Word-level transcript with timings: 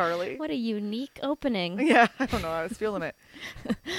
Hey, 0.00 0.06
Maddie. 0.06 0.16
Hi, 0.16 0.16
Carley. 0.16 0.36
what 0.38 0.50
a 0.50 0.54
unique 0.54 1.18
opening. 1.22 1.78
Yeah, 1.86 2.06
I 2.18 2.26
don't 2.26 2.40
know. 2.42 2.50
I 2.50 2.62
was 2.62 2.72
feeling 2.72 3.02
it. 3.02 3.14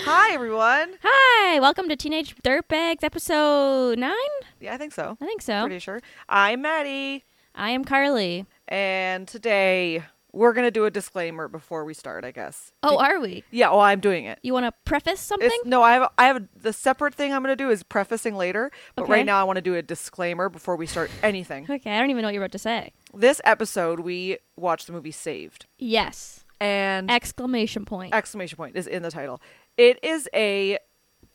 Hi, 0.06 0.34
everyone. 0.34 0.94
Hi, 1.04 1.60
welcome 1.60 1.88
to 1.90 1.96
Teenage 1.96 2.36
Dirtbags 2.38 3.04
episode 3.04 4.00
9? 4.00 4.14
Yeah, 4.60 4.74
I 4.74 4.78
think 4.78 4.94
so. 4.94 5.16
I 5.22 5.26
think 5.26 5.42
so. 5.44 5.62
Pretty 5.62 5.80
sure. 5.80 6.02
I'm 6.28 6.62
Maddie, 6.64 7.26
I 7.54 7.70
am 7.72 7.84
Carley. 7.86 8.46
and 8.68 9.28
today 9.28 10.04
we're 10.34 10.54
gonna 10.54 10.72
do 10.72 10.86
a 10.86 10.92
disclaimer 10.92 11.48
before 11.48 11.84
we 11.86 11.94
start. 11.94 12.24
I 12.26 12.32
guess. 12.32 12.72
Oh, 12.84 12.98
are 12.98 13.20
we? 13.20 13.44
Yeah. 13.52 13.70
Well, 13.70 13.82
I'm 13.82 14.00
doing 14.00 14.26
it. 14.26 14.40
You 14.44 14.54
want 14.54 14.66
to 14.66 14.74
preface 14.86 15.20
something? 15.20 15.50
It's, 15.52 15.66
no, 15.66 15.82
I 15.84 15.94
have. 15.94 16.10
I 16.18 16.26
have 16.26 16.48
the 16.56 16.74
separate 16.74 17.14
thing 17.16 17.34
I'm 17.34 17.42
gonna 17.44 17.56
do 17.56 17.70
is 17.70 17.84
prefacing 17.84 18.36
later. 18.36 18.72
But 18.96 19.04
Okay. 19.04 19.12
right 19.14 19.26
now, 19.26 19.40
I 19.40 19.44
want 19.44 19.58
to 19.58 19.62
do 19.62 19.76
a 19.76 19.82
disclaimer 19.82 20.50
before 20.50 20.76
we 20.76 20.86
start 20.86 21.12
anything. 21.24 21.66
okay, 21.70 21.96
I 21.96 22.00
don't 22.00 22.10
even 22.10 22.22
know 22.22 22.28
what 22.28 22.34
you're 22.34 22.44
about 22.44 22.52
to 22.54 22.60
say. 22.60 22.94
this 23.14 23.42
episode, 23.44 24.00
we 24.02 24.38
watched 24.56 24.88
the 24.88 24.94
movie 24.94 25.12
Saved, 25.12 25.66
Yes. 25.78 26.46
and 26.60 27.10
Exclamation 27.12 27.84
point. 27.86 28.14
exclamation 28.14 28.56
point 28.58 28.76
is 28.78 28.88
in 28.88 29.04
the 29.04 29.12
title. 29.12 29.42
It 29.78 30.00
is 30.04 30.30
a 30.34 30.78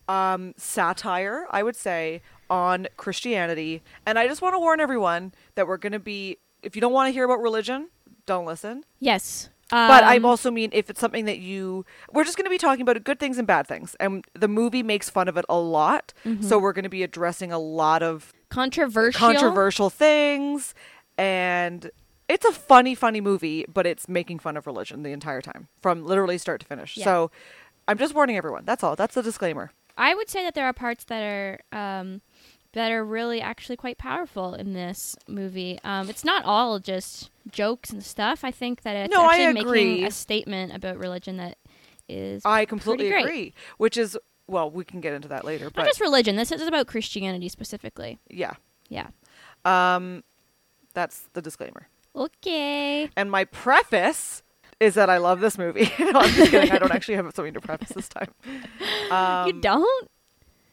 um, 0.08 0.54
satire, 0.56 1.46
I 1.50 1.62
would 1.62 1.76
say, 1.76 2.22
on 2.48 2.86
Christianity. 2.96 3.82
And 4.06 4.18
I 4.18 4.28
just 4.28 4.40
want 4.42 4.54
to 4.54 4.58
warn 4.58 4.80
everyone 4.80 5.32
that 5.56 5.66
we're 5.66 5.78
going 5.78 5.92
to 5.92 5.98
be, 5.98 6.38
if 6.62 6.76
you 6.76 6.80
don't 6.80 6.92
want 6.92 7.08
to 7.08 7.12
hear 7.12 7.24
about 7.24 7.40
religion, 7.40 7.88
don't 8.26 8.44
listen. 8.46 8.84
yes. 9.00 9.48
But 9.68 10.04
I 10.04 10.16
Um, 10.18 10.24
also 10.24 10.52
mean 10.52 10.70
if 10.72 10.88
it's 10.90 11.00
something 11.00 11.24
that 11.24 11.38
you, 11.40 11.84
we're 12.12 12.22
just 12.22 12.36
going 12.36 12.44
to 12.44 12.50
be 12.50 12.56
talking 12.58 12.82
about 12.82 13.02
good 13.02 13.18
things 13.18 13.36
and 13.36 13.48
bad 13.48 13.66
things. 13.66 13.96
And 13.98 14.24
the 14.32 14.46
movie 14.46 14.84
makes 14.84 15.10
fun 15.10 15.26
of 15.26 15.36
it 15.36 15.44
a 15.48 15.58
lot. 15.58 16.12
So 16.40 16.56
we're 16.56 16.72
going 16.72 16.84
to 16.84 16.88
be 16.88 17.02
addressing 17.02 17.50
a 17.50 17.58
lot 17.58 18.00
of 18.00 18.32
controversial. 18.48 19.18
controversial 19.18 19.90
things. 19.90 20.72
And 21.18 21.90
it's 22.28 22.44
a 22.44 22.52
funny, 22.52 22.94
funny 22.94 23.20
movie, 23.20 23.64
but 23.72 23.86
it's 23.88 24.08
making 24.08 24.38
fun 24.38 24.56
of 24.56 24.68
religion 24.68 25.02
the 25.02 25.10
entire 25.10 25.40
time 25.40 25.66
from 25.80 26.04
literally 26.06 26.38
start 26.38 26.60
to 26.60 26.66
finish. 26.66 26.96
Yeah. 26.96 27.04
So 27.04 27.30
I'm 27.88 27.98
just 27.98 28.14
warning 28.14 28.36
everyone. 28.36 28.64
That's 28.66 28.84
all. 28.84 28.94
That's 28.94 29.16
the 29.16 29.22
disclaimer. 29.22 29.72
I 29.98 30.14
would 30.14 30.28
say 30.28 30.44
that 30.44 30.54
there 30.54 30.66
are 30.66 30.72
parts 30.74 31.04
that 31.04 31.22
are 31.22 31.60
um, 31.72 32.20
that 32.76 32.92
are 32.92 33.02
really 33.02 33.40
actually 33.40 33.74
quite 33.76 33.96
powerful 33.96 34.52
in 34.52 34.74
this 34.74 35.16
movie. 35.26 35.78
Um, 35.82 36.10
it's 36.10 36.24
not 36.24 36.44
all 36.44 36.78
just 36.78 37.30
jokes 37.50 37.88
and 37.88 38.04
stuff. 38.04 38.44
I 38.44 38.50
think 38.50 38.82
that 38.82 38.94
it's 38.94 39.14
No, 39.14 39.30
actually 39.30 39.64
making 39.64 40.04
a 40.04 40.10
statement 40.10 40.74
about 40.74 40.98
religion 40.98 41.38
that 41.38 41.56
is 42.06 42.42
I 42.44 42.66
completely 42.66 43.10
agree. 43.10 43.54
Which 43.78 43.96
is, 43.96 44.18
well, 44.46 44.70
we 44.70 44.84
can 44.84 45.00
get 45.00 45.14
into 45.14 45.26
that 45.28 45.42
later. 45.44 45.64
not 45.64 45.74
But 45.74 45.86
just 45.86 46.00
religion. 46.02 46.36
This 46.36 46.52
is 46.52 46.60
about 46.62 46.86
Christianity 46.86 47.48
specifically. 47.48 48.18
yeah, 48.28 48.52
Yeah. 48.90 49.08
um, 49.64 50.22
that's 50.92 51.28
the 51.32 51.40
disclaimer. 51.40 51.88
Okay. 52.14 53.08
And 53.16 53.30
my 53.30 53.44
preface 53.44 54.42
is 54.80 54.94
that 54.96 55.08
I 55.08 55.16
love 55.16 55.40
this 55.40 55.56
movie. 55.56 55.90
no, 55.98 56.10
I'm 56.12 56.30
just 56.34 56.50
kidding. 56.50 56.70
I 56.72 56.78
don't 56.78 56.92
actually 56.92 57.14
have 57.14 57.24
something 57.34 57.54
to 57.54 57.60
preface 57.62 57.88
this 57.88 58.08
time. 58.08 58.28
Um, 59.10 59.46
you 59.46 59.52
don't? 59.60 60.10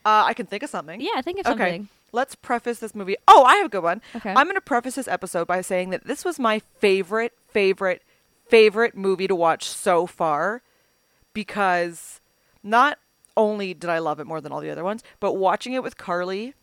Uh, 0.06 0.24
I 0.28 0.34
can 0.34 0.46
think 0.46 0.64
of 0.64 0.70
something. 0.70 1.00
Yeah, 1.02 1.12
I 1.16 1.22
think 1.22 1.40
of 1.40 1.48
Okay. 1.48 1.58
something. 1.58 1.90
Let's 2.12 2.36
preface 2.36 2.80
this 2.80 2.94
movie. 2.94 3.16
Oh, 3.28 3.44
I 3.44 3.56
have 3.56 3.66
a 3.68 3.70
good 3.70 3.84
one. 3.84 4.02
Okay. 4.16 4.30
I'm 4.32 4.46
going 4.46 4.56
to 4.56 4.62
preface 4.62 4.96
this 4.96 5.08
episode 5.08 5.48
by 5.48 5.62
saying 5.62 5.90
that 5.92 6.06
this 6.06 6.24
was 6.24 6.38
my 6.40 6.60
favorite, 6.80 7.34
favorite, 7.50 8.04
favorite 8.50 8.96
movie 8.96 9.28
to 9.28 9.36
watch 9.36 9.66
so 9.68 10.06
far 10.06 10.62
because 11.34 12.22
not 12.62 13.00
only 13.36 13.74
did 13.74 13.90
I 13.90 13.98
love 14.00 14.20
it 14.20 14.28
more 14.28 14.42
than 14.42 14.52
all 14.52 14.62
the 14.62 14.70
other 14.70 14.84
ones, 14.84 15.04
but 15.20 15.34
watching 15.34 15.74
it 15.74 15.82
with 15.84 15.98
Carley 15.98 16.54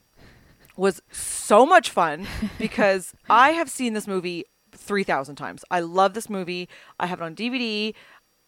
was 0.76 1.02
so 1.10 1.66
much 1.66 1.90
fun 1.90 2.26
because 2.58 3.12
I 3.28 3.50
have 3.50 3.68
seen 3.68 3.92
this 3.94 4.06
movie 4.06 4.44
3,000 4.72 5.34
times. 5.36 5.64
I 5.70 5.80
love 5.80 6.14
this 6.14 6.30
movie. 6.30 6.68
I 7.00 7.06
have 7.06 7.20
it 7.20 7.24
on 7.24 7.34
DVD. 7.34 7.92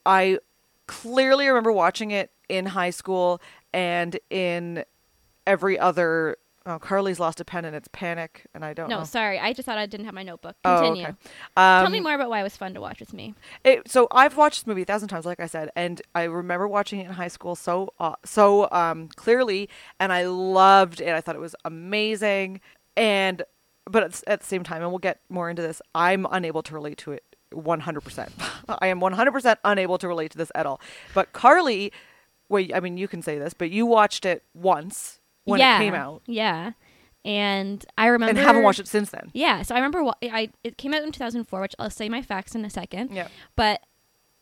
I 0.07 0.39
clearly 0.87 1.49
remember 1.49 1.73
watching 1.73 2.11
it 2.13 2.31
in 2.49 2.67
high 2.67 2.91
school 2.91 3.41
and 3.73 4.19
in 4.31 4.85
every 5.47 5.79
other. 5.79 6.37
Oh, 6.65 6.79
Carley's 6.79 7.19
lost 7.19 7.41
a 7.41 7.45
pen 7.45 7.65
and 7.65 7.75
it's 7.75 7.89
panic, 7.91 8.47
and 8.55 8.65
I 8.65 8.73
don't 8.73 8.89
No, 8.89 8.99
know. 8.99 9.05
sorry. 9.05 9.37
I 9.41 9.53
just 9.53 9.67
thought 9.67 9.79
I 9.79 9.87
didn't 9.87 10.07
have 10.07 10.15
my 10.15 10.23
notebook. 10.23 10.55
Oh, 10.65 10.77
Continue. 10.79 11.03
okay. 11.09 11.15
Tell 11.57 11.87
Um, 11.87 11.91
me 11.93 11.99
more 11.99 12.15
about 12.15 12.31
why 12.31 12.39
it 12.39 12.45
was 12.45 12.57
fun 12.57 12.73
to 12.75 12.81
watch 12.81 13.01
with 13.01 13.13
me. 13.13 13.35
It, 13.65 13.91
so 13.91 14.07
I've 14.13 14.37
watched 14.37 14.61
this 14.61 14.67
movie 14.69 14.83
a 14.83 14.85
thousand 14.85 15.09
times, 15.09 15.27
like 15.27 15.41
I 15.41 15.47
said, 15.47 15.71
and 15.75 16.01
I 16.15 16.23
remember 16.23 16.69
watching 16.69 17.01
it 17.01 17.07
in 17.07 17.15
high 17.15 17.27
school 17.27 17.57
so 17.57 17.93
uh, 17.99 18.15
so 18.25 18.69
um, 18.71 19.09
clearly, 19.17 19.69
and 19.99 20.13
I 20.13 20.27
loved 20.27 21.01
it. 21.01 21.09
I 21.09 21.21
thought 21.21 21.35
it 21.35 21.41
was 21.41 21.57
amazing, 21.65 22.61
and 22.97 23.43
but 23.91 24.23
at, 24.29 24.39
the 24.41 24.47
same 24.47 24.63
time, 24.63 24.83
and 24.83 24.93
we'll 24.93 25.01
get 25.01 25.19
more 25.29 25.51
into 25.51 25.63
this. 25.63 25.83
I'm 25.97 26.29
unable 26.31 26.63
to 26.63 26.75
relate 26.75 26.99
to 26.99 27.11
it 27.11 27.25
100. 27.51 28.01
percent 28.03 28.31
I 28.69 28.87
am 28.87 29.01
100 29.01 29.33
percent 29.33 29.59
unable 29.65 29.99
to 29.99 30.07
relate 30.07 30.31
to 30.31 30.39
this 30.39 30.53
at 30.55 30.65
all. 30.65 30.81
But 31.13 31.33
Carley, 31.33 31.93
wait, 32.53 32.73
I 32.75 32.79
mean, 32.81 32.97
you 32.97 33.09
can 33.09 33.23
say 33.23 33.39
this, 33.39 33.55
but 33.55 33.71
you 33.71 33.87
watched 33.87 34.25
it 34.25 34.45
once 34.55 35.19
when 35.45 35.59
yeah. 35.59 35.77
it 35.79 35.85
came 35.85 35.95
out, 35.95 36.23
Yeah. 36.27 36.73
And 37.25 37.85
I 37.97 38.07
remember 38.09 38.31
and 38.31 38.39
haven't 38.39 38.65
watched 38.65 38.81
it 38.81 38.89
since 38.89 39.11
then. 39.11 39.31
Yeah, 39.33 39.63
so 39.63 39.75
I 39.77 39.79
remember 39.79 40.03
wa- 40.03 40.15
I 40.23 40.51
it 40.65 40.77
came 40.77 40.93
out 40.93 41.03
in 41.05 41.13
2004, 41.13 41.61
which 41.61 41.75
I'll 41.79 41.89
say 41.89 42.09
my 42.09 42.21
facts 42.21 42.55
in 42.57 42.65
a 42.65 42.71
second. 42.71 43.13
Yeah. 43.13 43.29
But 43.55 43.81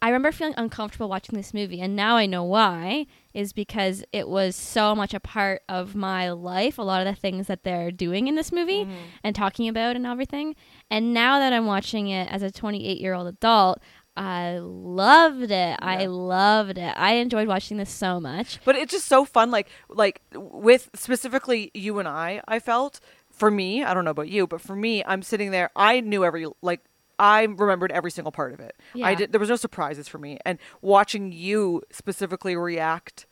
I 0.02 0.08
remember 0.08 0.32
feeling 0.32 0.54
uncomfortable 0.56 1.10
watching 1.10 1.36
this 1.36 1.52
movie, 1.52 1.78
and 1.82 1.94
now 1.94 2.16
I 2.16 2.24
know 2.24 2.42
why. 2.42 3.06
Is 3.34 3.52
because 3.52 4.02
it 4.12 4.28
was 4.28 4.56
so 4.56 4.94
much 4.94 5.12
a 5.12 5.20
part 5.20 5.60
of 5.68 5.94
my 5.94 6.30
life. 6.30 6.78
A 6.78 6.82
lot 6.82 7.06
of 7.06 7.14
the 7.14 7.20
things 7.20 7.48
that 7.48 7.64
they're 7.64 7.90
doing 7.92 8.28
in 8.28 8.34
this 8.34 8.50
movie 8.50 8.84
Mm-hmm. 8.84 8.94
and 9.22 9.36
talking 9.36 9.68
about 9.68 9.94
and 9.94 10.06
everything. 10.06 10.56
And 10.90 11.12
now 11.12 11.38
that 11.38 11.52
I'm 11.52 11.66
watching 11.66 12.08
it 12.08 12.32
as 12.32 12.42
a 12.42 12.50
28 12.50 12.98
year 12.98 13.12
old 13.12 13.28
adult, 13.28 13.78
I 14.20 14.58
loved 14.60 15.50
it. 15.50 15.78
I 15.80 16.04
loved 16.06 16.76
it. 16.76 16.92
I 16.96 17.14
enjoyed 17.14 17.48
watching 17.48 17.78
this 17.78 17.90
so 17.90 18.20
much. 18.20 18.60
but 18.66 18.76
it's 18.76 18.92
just 18.92 19.06
so 19.06 19.24
fun 19.24 19.50
like 19.50 19.68
like 19.88 20.20
with 20.34 20.90
specifically 20.94 21.70
you 21.74 21.98
and 21.98 22.06
i 22.06 22.40
i 22.46 22.58
felt 22.58 23.00
for 23.30 23.50
me 23.50 23.82
i 23.82 23.94
don't 23.94 24.04
know 24.04 24.10
about 24.10 24.28
you 24.28 24.46
but 24.46 24.60
for 24.60 24.76
me 24.76 25.02
i'm 25.06 25.22
sitting 25.22 25.50
there 25.50 25.70
i 25.74 26.00
knew 26.00 26.24
every 26.24 26.46
like 26.62 26.80
i 27.18 27.42
remembered 27.44 27.90
every 27.92 28.10
single 28.10 28.32
part 28.32 28.52
of 28.52 28.60
it 28.60 28.76
Yeah. 28.94 29.06
i 29.06 29.14
did 29.14 29.32
there 29.32 29.40
was 29.40 29.48
no 29.48 29.56
surprises 29.56 30.06
for 30.08 30.18
me 30.18 30.38
and 30.44 30.58
watching 30.82 31.32
you 31.32 31.82
specifically 31.90 32.56
react 32.56 33.26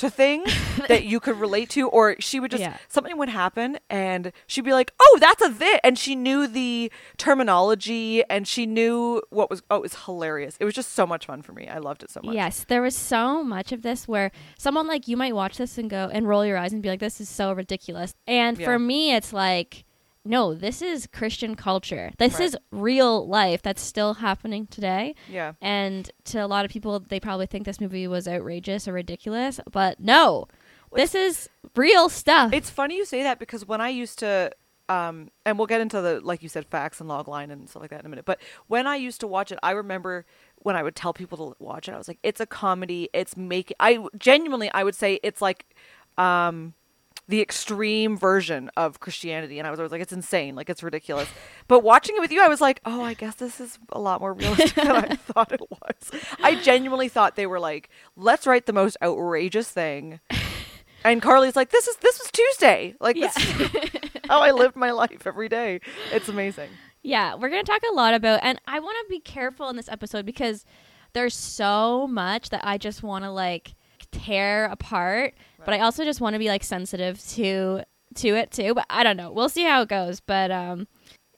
to 0.00 0.10
things 0.10 0.52
that 0.88 1.04
you 1.04 1.20
could 1.20 1.38
relate 1.38 1.70
to 1.70 1.88
or 1.88 2.16
she 2.20 2.40
would 2.40 2.50
just 2.50 2.60
Yeah. 2.62 2.76
something 2.88 3.16
would 3.16 3.28
happen 3.28 3.78
and 3.88 4.32
she'd 4.46 4.64
be 4.64 4.72
like 4.72 4.92
oh 5.00 5.18
that's 5.20 5.42
a 5.44 5.48
this 5.48 5.80
and 5.84 5.98
she 5.98 6.14
knew 6.14 6.46
the 6.46 6.90
terminology 7.18 8.22
and 8.28 8.46
she 8.46 8.66
knew 8.66 9.22
what 9.30 9.48
was 9.50 9.62
oh 9.70 9.76
it 9.76 9.82
was 9.82 10.04
hilarious 10.04 10.56
it 10.60 10.64
was 10.64 10.74
just 10.74 10.92
so 10.92 11.06
much 11.06 11.26
fun 11.26 11.42
for 11.42 11.52
me 11.52 11.68
i 11.68 11.78
loved 11.78 12.02
it 12.02 12.10
so 12.10 12.20
much 12.22 12.34
Yes, 12.34 12.64
there 12.68 12.82
was 12.82 12.94
so 12.96 13.42
much 13.42 13.72
of 13.72 13.82
this 13.82 14.06
where 14.06 14.30
someone 14.58 14.86
like 14.86 15.08
you 15.08 15.16
might 15.16 15.34
watch 15.34 15.56
this 15.56 15.78
and 15.78 15.88
go 15.88 16.08
and 16.12 16.28
roll 16.28 16.44
your 16.44 16.56
eyes 16.56 16.72
and 16.72 16.82
be 16.82 16.88
like, 16.88 17.00
"This 17.00 17.20
is 17.20 17.28
so 17.28 17.52
ridiculous." 17.52 18.12
And 18.26 18.58
Yeah. 18.58 18.66
for 18.66 18.78
me, 18.78 19.14
it's 19.14 19.32
like, 19.32 19.84
no, 20.24 20.54
this 20.54 20.82
is 20.82 21.06
Christian 21.06 21.54
culture. 21.54 22.12
This 22.18 22.34
Right. 22.34 22.42
is 22.42 22.56
real 22.70 23.26
life 23.26 23.62
that's 23.62 23.80
still 23.82 24.14
happening 24.14 24.66
today. 24.66 25.14
yeah 25.28 25.52
And 25.62 26.10
to 26.24 26.38
a 26.44 26.46
lot 26.46 26.64
of 26.64 26.70
people, 26.70 27.00
they 27.00 27.20
probably 27.20 27.46
think 27.46 27.64
this 27.64 27.80
movie 27.80 28.06
was 28.06 28.28
outrageous 28.28 28.86
or 28.86 28.92
ridiculous, 28.92 29.60
but 29.70 29.98
no, 30.00 30.46
this 30.92 31.14
is 31.14 31.48
real 31.76 32.08
stuff. 32.08 32.52
It's 32.52 32.68
funny 32.70 32.96
you 32.96 33.04
say 33.04 33.22
that 33.22 33.38
because 33.38 33.66
when 33.66 33.80
I 33.80 33.88
used 33.88 34.18
to, 34.20 34.50
um, 34.88 35.30
and 35.46 35.56
we'll 35.56 35.68
get 35.68 35.80
into 35.80 36.00
the 36.00 36.20
like 36.20 36.42
you 36.42 36.48
said 36.48 36.66
facts 36.66 37.00
and 37.00 37.08
logline 37.08 37.50
and 37.52 37.70
stuff 37.70 37.80
like 37.80 37.90
that 37.90 38.00
in 38.00 38.06
a 38.06 38.08
minute. 38.08 38.24
But 38.24 38.40
when 38.66 38.88
I 38.88 38.96
used 38.96 39.20
to 39.20 39.28
watch 39.28 39.52
it, 39.52 39.58
I 39.62 39.70
remember 39.70 40.26
when 40.56 40.74
I 40.74 40.82
would 40.82 40.96
tell 40.96 41.12
people 41.14 41.38
to 41.54 41.64
watch 41.64 41.88
it, 41.88 41.92
I 41.92 41.96
was 41.96 42.08
like, 42.08 42.18
"It's 42.24 42.40
a 42.40 42.46
comedy. 42.46 43.08
It's 43.12 43.36
making." 43.36 43.76
I 43.78 44.04
genuinely, 44.18 44.68
I 44.72 44.82
would 44.82 44.96
say 44.96 45.20
it's 45.22 45.40
like, 45.40 45.64
um, 46.18 46.74
the 47.30 47.40
extreme 47.40 48.16
version 48.18 48.70
of 48.76 49.00
Christianity, 49.00 49.58
and 49.58 49.66
I 49.66 49.70
was 49.70 49.80
always 49.80 49.92
like, 49.92 50.02
"It's 50.02 50.12
insane. 50.12 50.54
Like 50.54 50.68
it's 50.68 50.82
ridiculous." 50.82 51.28
But 51.68 51.82
watching 51.82 52.16
it 52.16 52.20
with 52.20 52.30
you, 52.32 52.42
I 52.42 52.48
was 52.48 52.60
like, 52.60 52.80
"Oh, 52.84 53.02
I 53.02 53.14
guess 53.14 53.36
this 53.36 53.60
is 53.60 53.78
a 53.90 53.98
lot 54.00 54.20
more 54.20 54.34
realistic 54.34 54.74
than 54.74 54.90
I 54.96 55.14
thought 55.16 55.52
it 55.52 55.62
was." 55.70 56.20
I 56.42 56.56
genuinely 56.56 57.08
thought 57.08 57.36
they 57.36 57.46
were 57.46 57.60
like, 57.60 57.88
"Let's 58.16 58.46
write 58.46 58.66
the 58.66 58.72
most 58.72 58.96
outrageous 59.02 59.70
thing." 59.70 60.20
And 61.02 61.22
Carley's 61.22 61.56
like, 61.56 61.70
"This 61.70 61.88
is 61.88 61.96
this 61.96 62.18
was 62.18 62.30
Tuesday. 62.30 62.94
Like 63.00 63.16
Yeah. 63.16 63.28
this 63.34 63.36
is 63.60 63.90
how 64.28 64.40
I 64.40 64.50
lived 64.50 64.76
my 64.76 64.90
life 64.90 65.26
every 65.26 65.48
day. 65.48 65.80
It's 66.12 66.28
amazing." 66.28 66.68
Yeah, 67.02 67.34
we're 67.36 67.48
going 67.48 67.64
to 67.64 67.72
talk 67.72 67.80
a 67.90 67.94
lot 67.94 68.12
about, 68.12 68.40
and 68.42 68.60
I 68.66 68.78
want 68.80 68.94
to 69.06 69.08
be 69.08 69.20
careful 69.20 69.70
in 69.70 69.76
this 69.76 69.88
episode 69.88 70.26
because 70.26 70.66
there's 71.14 71.34
so 71.34 72.06
much 72.06 72.50
that 72.50 72.60
I 72.62 72.76
just 72.76 73.02
want 73.02 73.24
to 73.24 73.30
like 73.30 73.74
tear 74.12 74.66
apart, 74.66 75.34
but 75.64 75.74
I 75.74 75.80
also 75.80 76.04
just 76.04 76.20
want 76.20 76.34
to 76.34 76.38
be 76.38 76.48
like 76.48 76.64
sensitive 76.64 77.20
to 77.30 77.82
to 78.16 78.28
it 78.28 78.50
too. 78.50 78.74
But 78.74 78.86
I 78.90 79.02
don't 79.02 79.16
know. 79.16 79.30
We'll 79.32 79.48
see 79.48 79.64
how 79.64 79.82
it 79.82 79.88
goes. 79.88 80.20
But 80.20 80.50
um, 80.50 80.88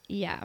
yeah. 0.08 0.44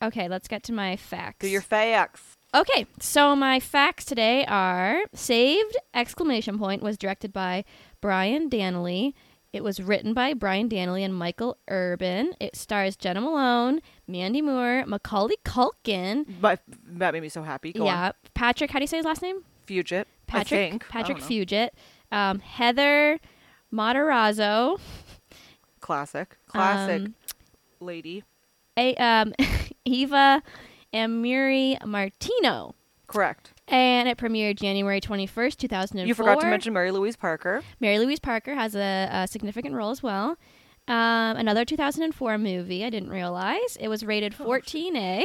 Okay, 0.00 0.28
let's 0.28 0.46
get 0.46 0.62
to 0.64 0.72
my 0.72 0.96
facts. 0.96 1.38
Do 1.40 1.48
your 1.48 1.60
facts. 1.60 2.22
Okay, 2.54 2.86
so 2.98 3.36
my 3.36 3.60
facts 3.60 4.04
today 4.06 4.46
are 4.46 5.00
Saved! 5.12 5.76
Exclamation 5.92 6.58
point 6.58 6.82
was 6.82 6.96
directed 6.96 7.32
by 7.32 7.64
Brian 8.00 8.48
Dannelly. 8.48 9.12
It 9.52 9.64
was 9.64 9.80
written 9.80 10.14
by 10.14 10.34
Brian 10.34 10.68
Dannelly 10.68 11.02
and 11.02 11.14
Michael 11.14 11.58
Urban. 11.68 12.34
It 12.38 12.54
stars 12.54 12.96
Jena 12.96 13.20
Malone, 13.20 13.80
Mandy 14.06 14.40
Moore, 14.40 14.84
Macaulay 14.86 15.36
Culkin. 15.44 16.26
But 16.40 16.60
that 16.86 17.12
made 17.12 17.22
me 17.22 17.28
so 17.28 17.42
happy. 17.42 17.72
Go 17.72 17.84
yeah, 17.84 18.06
on. 18.06 18.12
Patrick. 18.34 18.70
How 18.70 18.78
do 18.78 18.82
you 18.82 18.88
say 18.88 18.98
his 18.98 19.06
last 19.06 19.20
name? 19.20 19.44
Fugit. 19.66 20.04
I 20.28 20.38
Patrick. 20.38 20.70
think. 20.70 20.88
Patrick. 20.88 21.18
Fugit. 21.18 21.70
Um, 22.12 22.38
Heather 22.40 23.18
Matarazzo. 23.72 24.78
Classic. 25.80 26.36
Classic 26.48 27.02
Um, 27.02 27.14
lady. 27.80 28.24
a, 28.76 28.94
um, 28.96 29.32
Eva 29.84 30.42
Amurri 30.92 31.84
Martino. 31.86 32.74
Correct. 33.06 33.52
And 33.68 34.08
it 34.08 34.18
premiered 34.18 34.56
January 34.56 35.00
21st, 35.00 35.56
2004. 35.56 36.06
You 36.06 36.14
forgot 36.14 36.40
to 36.40 36.46
mention 36.46 36.72
Mary 36.72 36.90
Louise 36.90 37.16
Parker. 37.16 37.62
Mary 37.80 37.98
Louise 37.98 38.18
Parker 38.20 38.54
has 38.54 38.74
a, 38.74 39.08
a 39.12 39.26
significant 39.28 39.74
role 39.74 39.90
as 39.90 40.02
well. 40.02 40.36
Um, 40.88 41.36
another 41.36 41.64
2004 41.66 42.38
movie. 42.38 42.84
I 42.84 42.90
didn't 42.90 43.10
realize 43.10 43.76
it 43.78 43.88
was 43.88 44.04
rated 44.04 44.34
Oh, 44.40 44.44
14A, 44.44 45.24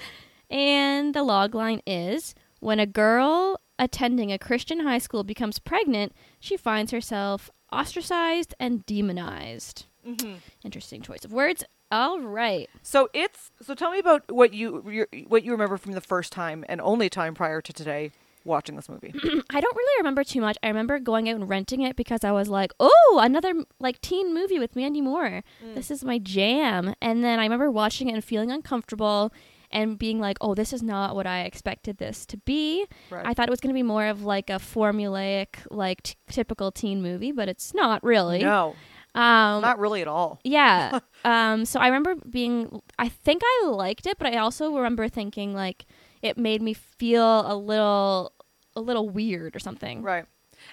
and 0.50 1.14
the 1.14 1.22
log 1.22 1.54
line 1.54 1.82
is: 1.86 2.34
When 2.60 2.80
a 2.80 2.86
girl 2.86 3.60
attending 3.78 4.32
a 4.32 4.38
Christian 4.38 4.80
high 4.80 4.98
school 4.98 5.24
becomes 5.24 5.58
pregnant, 5.58 6.12
she 6.40 6.56
finds 6.56 6.92
herself 6.92 7.50
ostracized 7.72 8.54
and 8.58 8.84
demonized. 8.86 9.86
Mm-hmm. 10.06 10.34
Interesting 10.64 11.02
choice 11.02 11.24
of 11.24 11.32
words. 11.32 11.64
All 11.90 12.20
right. 12.20 12.68
So 12.82 13.08
it's 13.12 13.50
so. 13.62 13.74
Tell 13.74 13.92
me 13.92 13.98
about 14.00 14.30
what 14.30 14.52
you 14.52 14.84
your, 14.90 15.08
what 15.28 15.44
you 15.44 15.52
remember 15.52 15.76
from 15.76 15.92
the 15.92 16.00
first 16.00 16.32
time 16.32 16.64
and 16.68 16.80
only 16.80 17.08
time 17.08 17.34
prior 17.34 17.60
to 17.60 17.72
today 17.72 18.10
watching 18.44 18.76
this 18.76 18.88
movie. 18.88 19.12
I 19.50 19.60
don't 19.60 19.76
really 19.76 20.00
remember 20.00 20.24
too 20.24 20.40
much. 20.40 20.56
I 20.62 20.68
remember 20.68 20.98
going 20.98 21.28
out 21.28 21.36
and 21.36 21.48
renting 21.48 21.82
it 21.82 21.94
because 21.94 22.24
I 22.24 22.32
was 22.32 22.48
like, 22.48 22.72
"Oh, 22.80 23.20
another 23.22 23.54
like 23.78 24.00
teen 24.00 24.34
movie 24.34 24.58
with 24.58 24.74
Mandy 24.74 25.00
Moore. 25.00 25.42
This 25.74 25.90
is 25.92 26.04
my 26.04 26.18
jam." 26.18 26.94
And 27.00 27.22
then 27.22 27.38
I 27.38 27.44
remember 27.44 27.70
watching 27.70 28.08
it 28.08 28.14
and 28.14 28.24
feeling 28.24 28.50
uncomfortable 28.50 29.32
and 29.76 29.98
being 29.98 30.18
like, 30.18 30.38
"Oh, 30.40 30.54
this 30.54 30.72
is 30.72 30.82
not 30.82 31.14
what 31.14 31.26
I 31.26 31.42
expected 31.42 31.98
this 31.98 32.26
to 32.26 32.36
be." 32.38 32.86
Right. 33.10 33.24
I 33.26 33.34
thought 33.34 33.48
it 33.48 33.50
was 33.50 33.60
going 33.60 33.74
to 33.74 33.78
be 33.78 33.82
more 33.84 34.06
of 34.06 34.24
like 34.24 34.48
a 34.50 34.58
formulaic, 34.58 35.56
like 35.70 36.02
t- 36.02 36.14
typical 36.28 36.72
teen 36.72 37.02
movie, 37.02 37.32
but 37.32 37.48
it's 37.48 37.74
not 37.74 38.02
really. 38.02 38.42
no, 38.42 38.74
Um, 39.14 39.62
not 39.62 39.78
really 39.78 40.02
at 40.02 40.08
all. 40.08 40.40
yeah. 40.44 40.98
um, 41.24 41.64
so 41.64 41.80
I 41.80 41.86
remember 41.86 42.14
being, 42.28 42.80
I 42.98 43.08
think 43.08 43.42
I 43.44 43.66
liked 43.68 44.06
it, 44.06 44.18
but 44.18 44.26
I 44.32 44.38
also 44.38 44.74
remember 44.74 45.08
thinking 45.08 45.54
like 45.54 45.86
it 46.22 46.36
made 46.38 46.62
me 46.62 46.74
feel 46.74 47.50
a 47.50 47.54
little, 47.56 48.32
a 48.74 48.80
little 48.80 49.08
weird 49.08 49.54
or 49.54 49.58
something. 49.58 50.02
Right. 50.02 50.24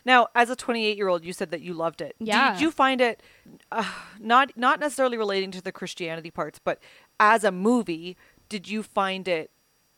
Now, 0.05 0.27
as 0.33 0.49
a 0.49 0.55
28 0.55 0.97
year 0.97 1.07
old, 1.09 1.23
you 1.25 1.33
said 1.33 1.51
that 1.51 1.61
you 1.61 1.73
loved 1.73 2.01
it. 2.01 2.15
Yeah. 2.19 2.53
Did 2.53 2.61
you 2.61 2.71
find 2.71 3.01
it 3.01 3.21
uh, 3.71 3.83
not 4.19 4.55
not 4.57 4.79
necessarily 4.79 5.17
relating 5.17 5.51
to 5.51 5.61
the 5.61 5.71
Christianity 5.73 6.31
parts, 6.31 6.57
but 6.57 6.79
as 7.19 7.43
a 7.43 7.51
movie, 7.51 8.15
did 8.53 8.67
you 8.69 8.83
find 8.83 9.27
it 9.27 9.49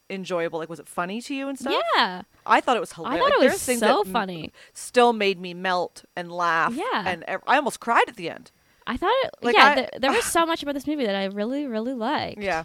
enjoyable? 0.09 0.59
Like, 0.59 0.69
was 0.69 0.79
it 0.79 0.87
funny 0.87 1.21
to 1.21 1.35
you 1.35 1.49
and 1.49 1.59
stuff? 1.59 1.75
Yeah. 1.97 2.21
I 2.45 2.61
thought 2.61 2.77
it 2.77 2.79
was 2.79 2.93
hilarious. 2.93 3.21
I 3.25 3.29
thought 3.29 3.43
it 3.43 3.51
was 3.51 3.61
so 3.79 3.99
m- 4.01 4.13
funny. 4.13 4.53
Still 4.73 5.11
made 5.13 5.39
me 5.39 5.53
melt 5.53 6.05
and 6.15 6.31
laugh. 6.31 6.73
Yeah. 6.73 7.03
And 7.05 7.23
ev- 7.27 7.41
I 7.47 7.57
almost 7.57 7.79
cried 7.81 8.05
at 8.07 8.15
the 8.15 8.29
end. 8.29 8.51
I 8.87 8.95
thought 8.97 9.13
it, 9.23 9.31
Like, 9.41 9.55
yeah, 9.57 9.65
I- 9.71 9.75
th- 9.75 9.89
there 9.99 10.11
was 10.11 10.23
so 10.37 10.45
much 10.45 10.63
about 10.63 10.73
this 10.75 10.87
movie 10.87 11.05
that 11.05 11.15
I 11.15 11.25
really, 11.25 11.65
really 11.67 11.93
liked. 11.93 12.41
Yeah. 12.41 12.63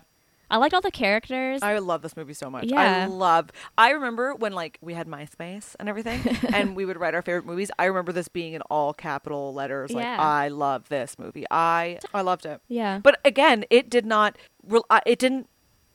I 0.52 0.56
liked 0.56 0.74
all 0.74 0.80
the 0.80 0.90
characters. 0.90 1.62
I 1.62 1.78
love 1.78 2.02
this 2.02 2.16
movie 2.16 2.34
so 2.34 2.50
much. 2.50 2.64
Yeah. 2.64 3.04
I 3.04 3.06
love. 3.06 3.50
I 3.78 3.90
remember 3.90 4.34
when 4.34 4.52
like 4.52 4.78
we 4.80 4.94
had 4.94 5.06
MySpace 5.06 5.76
and 5.78 5.88
everything, 5.88 6.20
and 6.52 6.74
we 6.74 6.84
would 6.84 6.98
write 6.98 7.14
our 7.14 7.22
favorite 7.22 7.46
movies. 7.46 7.70
I 7.78 7.84
remember 7.84 8.10
this 8.10 8.26
being 8.26 8.54
in 8.54 8.62
all 8.62 8.92
capital 8.92 9.54
letters. 9.54 9.92
Like 9.92 10.02
Yeah. 10.04 10.16
I 10.20 10.48
love 10.48 10.88
this 10.88 11.16
movie. 11.20 11.44
I 11.52 12.00
I 12.12 12.22
loved 12.22 12.46
it. 12.46 12.60
yeah. 12.66 12.98
But 12.98 13.20
again, 13.24 13.64
it 13.70 13.88
did 13.88 14.04
not. 14.04 14.36
It 15.06 15.20
didn't 15.20 15.48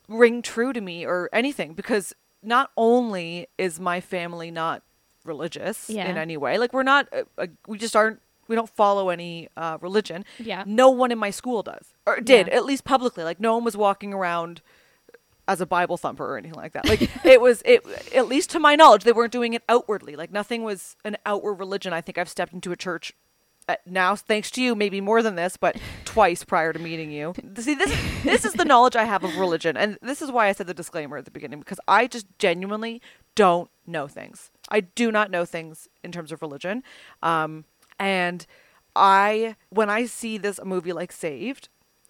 ring 0.08 0.42
true 0.42 0.72
to 0.72 0.80
me 0.80 1.04
or 1.06 1.28
anything 1.32 1.74
because 1.74 2.14
not 2.42 2.70
only 2.76 3.48
is 3.58 3.80
my 3.80 4.00
family 4.00 4.50
not 4.50 4.82
religious 5.24 5.90
Yeah. 5.90 6.08
in 6.08 6.16
any 6.16 6.36
way, 6.36 6.58
like 6.58 6.72
we're 6.72 6.82
not. 6.84 7.08
Uh, 7.12 7.22
uh, 7.38 7.46
we 7.66 7.78
just 7.78 7.96
aren't. 7.96 8.20
We 8.48 8.54
don't 8.54 8.70
follow 8.70 9.08
any 9.08 9.48
uh, 9.56 9.78
religion. 9.80 10.24
Yeah. 10.38 10.62
No 10.66 10.88
one 10.90 11.10
in 11.10 11.18
my 11.18 11.30
school 11.30 11.64
does 11.64 11.94
or 12.06 12.20
did 12.20 12.46
Yeah. 12.46 12.54
at 12.54 12.64
least 12.64 12.84
publicly. 12.84 13.24
Like 13.24 13.40
no 13.40 13.54
one 13.54 13.64
was 13.64 13.76
walking 13.76 14.12
around 14.14 14.62
as 15.48 15.60
a 15.60 15.66
Bible 15.66 15.96
thumper 15.96 16.24
or 16.24 16.38
anything 16.38 16.54
like 16.56 16.72
that. 16.74 16.86
Like 16.88 17.02
it 17.24 17.40
was 17.40 17.62
it 17.64 17.84
at 18.14 18.28
least 18.28 18.50
to 18.50 18.60
my 18.60 18.76
knowledge, 18.76 19.02
they 19.02 19.12
weren't 19.12 19.32
doing 19.32 19.52
it 19.54 19.62
outwardly. 19.68 20.14
Like 20.14 20.30
nothing 20.30 20.62
was 20.62 20.96
an 21.04 21.16
outward 21.26 21.54
religion. 21.54 21.92
I 21.92 22.00
think 22.00 22.18
I've 22.18 22.28
stepped 22.28 22.52
into 22.52 22.70
a 22.70 22.76
church 22.76 23.12
now, 23.86 24.14
thanks 24.16 24.50
to 24.52 24.62
you, 24.62 24.74
maybe 24.74 25.00
more 25.00 25.22
than 25.22 25.34
this, 25.34 25.56
but 25.56 25.76
twice 26.04 26.44
prior 26.44 26.72
to 26.72 26.78
meeting 26.78 27.10
you. 27.10 27.34
See, 27.58 27.74
this 27.74 27.92
this 28.22 28.44
is 28.44 28.52
the 28.54 28.64
knowledge 28.64 28.96
I 28.96 29.04
have 29.04 29.24
of 29.24 29.36
religion, 29.36 29.76
and 29.76 29.98
this 30.02 30.22
is 30.22 30.30
why 30.30 30.48
I 30.48 30.52
said 30.52 30.66
the 30.66 30.74
disclaimer 30.74 31.16
at 31.16 31.24
the 31.24 31.30
beginning 31.30 31.58
because 31.58 31.80
I 31.88 32.06
just 32.06 32.26
genuinely 32.38 33.02
don't 33.34 33.70
know 33.86 34.06
things. 34.08 34.50
I 34.68 34.80
do 34.80 35.10
not 35.12 35.30
know 35.30 35.44
things 35.44 35.88
in 36.02 36.12
terms 36.12 36.32
of 36.32 36.42
religion, 36.42 36.82
um, 37.22 37.64
and 37.98 38.46
I 38.94 39.56
when 39.70 39.90
I 39.90 40.06
see 40.06 40.38
this 40.38 40.60
movie 40.64 40.92
like 40.92 41.12
Saved, 41.12 41.68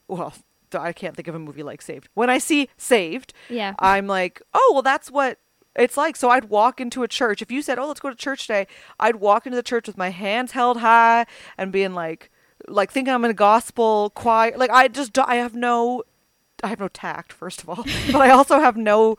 well. 0.09 0.35
I 0.76 0.93
can't 0.93 1.14
think 1.14 1.29
of 1.29 1.35
a 1.35 1.38
movie 1.38 1.62
like 1.62 1.81
Saved. 1.81 2.09
When 2.14 2.29
I 2.29 2.38
see 2.38 2.69
Saved, 2.76 3.32
Yeah. 3.49 3.75
I'm 3.79 4.09
like, 4.09 4.43
oh, 4.52 4.70
well, 4.75 4.82
that's 4.82 5.12
what 5.12 5.38
it's 5.76 5.96
like. 5.96 6.17
So 6.17 6.31
I'd 6.31 6.46
walk 6.46 6.81
into 6.81 7.02
a 7.02 7.08
church. 7.08 7.43
If 7.43 7.50
you 7.50 7.62
said, 7.62 7.78
oh, 7.78 7.87
let's 7.87 8.00
go 8.00 8.11
to 8.11 8.17
church 8.17 8.46
today, 8.46 8.67
I'd 8.99 9.17
walk 9.17 9.46
into 9.46 9.56
the 9.56 9.62
church 9.62 9.87
with 9.87 9.96
my 9.96 10.11
hands 10.11 10.52
held 10.52 10.78
high 10.78 11.26
and 11.56 11.73
being 11.73 11.94
like, 11.94 12.31
like 12.69 12.90
thinking 12.90 13.12
I'm 13.14 13.25
in 13.25 13.31
a 13.31 13.34
gospel 13.34 14.11
choir. 14.11 14.56
Like 14.56 14.70
I 14.70 14.88
just, 14.88 15.17
I 15.19 15.37
have 15.37 15.55
no, 15.55 16.02
I 16.62 16.69
have 16.69 16.81
no 16.81 16.88
tact, 16.88 17.32
first 17.32 17.62
of 17.62 17.69
all, 17.69 17.84
but 18.12 18.17
I 18.20 18.31
also 18.31 18.58
have 18.58 18.76
no 18.76 19.17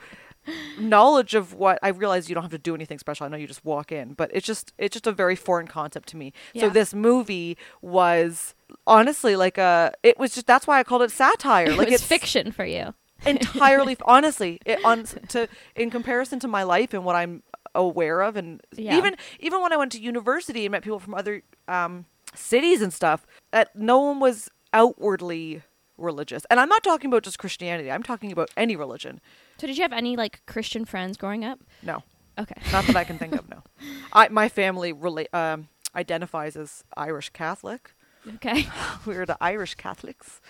knowledge 0.79 1.33
of 1.35 1.53
what 1.53 1.79
I 1.81 1.89
realize 1.89 2.29
you 2.29 2.35
don't 2.35 2.43
have 2.43 2.51
to 2.51 2.57
do 2.57 2.75
anything 2.75 2.99
special. 2.99 3.25
I 3.25 3.29
know 3.29 3.37
you 3.37 3.47
just 3.47 3.65
walk 3.65 3.91
in, 3.91 4.13
but 4.13 4.31
it's 4.33 4.45
just 4.45 4.73
it's 4.77 4.93
just 4.93 5.07
a 5.07 5.11
very 5.11 5.35
foreign 5.35 5.67
concept 5.67 6.09
to 6.09 6.17
me. 6.17 6.33
So 6.57 6.69
this 6.69 6.93
movie 6.93 7.57
was 7.81 8.55
honestly 8.85 9.35
like 9.35 9.57
a 9.57 9.93
it 10.03 10.17
was 10.17 10.33
just 10.33 10.47
that's 10.47 10.67
why 10.67 10.79
I 10.79 10.83
called 10.83 11.01
it 11.01 11.11
satire. 11.11 11.67
it 11.71 11.77
Like 11.77 11.91
it's 11.91 12.03
fiction 12.03 12.51
for 12.51 12.65
you. 12.65 12.93
Entirely 13.25 13.97
honestly 14.05 14.59
it, 14.65 14.79
on 14.85 15.03
to 15.29 15.47
in 15.75 15.89
comparison 15.89 16.39
to 16.39 16.47
my 16.47 16.63
life 16.63 16.93
and 16.93 17.03
what 17.03 17.15
I'm 17.15 17.43
aware 17.75 18.21
of 18.21 18.35
and 18.35 18.61
Yeah. 18.75 18.97
even 18.97 19.15
even 19.39 19.61
when 19.61 19.73
I 19.73 19.77
went 19.77 19.91
to 19.93 19.99
university 20.01 20.65
and 20.65 20.71
met 20.71 20.83
people 20.83 20.99
from 20.99 21.13
other 21.13 21.41
um 21.67 22.05
cities 22.35 22.81
and 22.81 22.93
stuff 22.93 23.25
that 23.51 23.75
no 23.75 23.99
one 23.99 24.19
was 24.19 24.49
outwardly 24.73 25.61
religious. 25.97 26.45
And 26.49 26.59
I'm 26.59 26.69
not 26.69 26.83
talking 26.83 27.09
about 27.09 27.23
just 27.23 27.39
Christianity. 27.39 27.91
I'm 27.91 28.03
talking 28.03 28.31
about 28.31 28.49
any 28.55 28.75
religion. 28.75 29.19
So 29.57 29.65
did 29.67 29.77
you 29.77 29.81
have 29.83 29.93
any 29.93 30.15
like 30.15 30.41
Christian 30.45 30.85
friends 30.85 31.17
growing 31.17 31.43
up? 31.43 31.59
No. 31.81 32.03
Okay. 32.37 32.55
Not 32.71 32.85
that 32.85 32.95
I 32.95 33.03
can 33.03 33.17
think 33.17 33.33
of, 33.35 33.49
no. 33.49 33.63
I 34.13 34.27
my 34.29 34.49
family 34.49 34.93
relate 34.93 35.33
um 35.33 35.69
identifies 35.95 36.55
as 36.55 36.83
Irish 36.95 37.29
Catholic. 37.29 37.93
Okay. 38.35 38.67
We're 39.05 39.25
the 39.25 39.37
Irish 39.41 39.75
Catholics. 39.75 40.41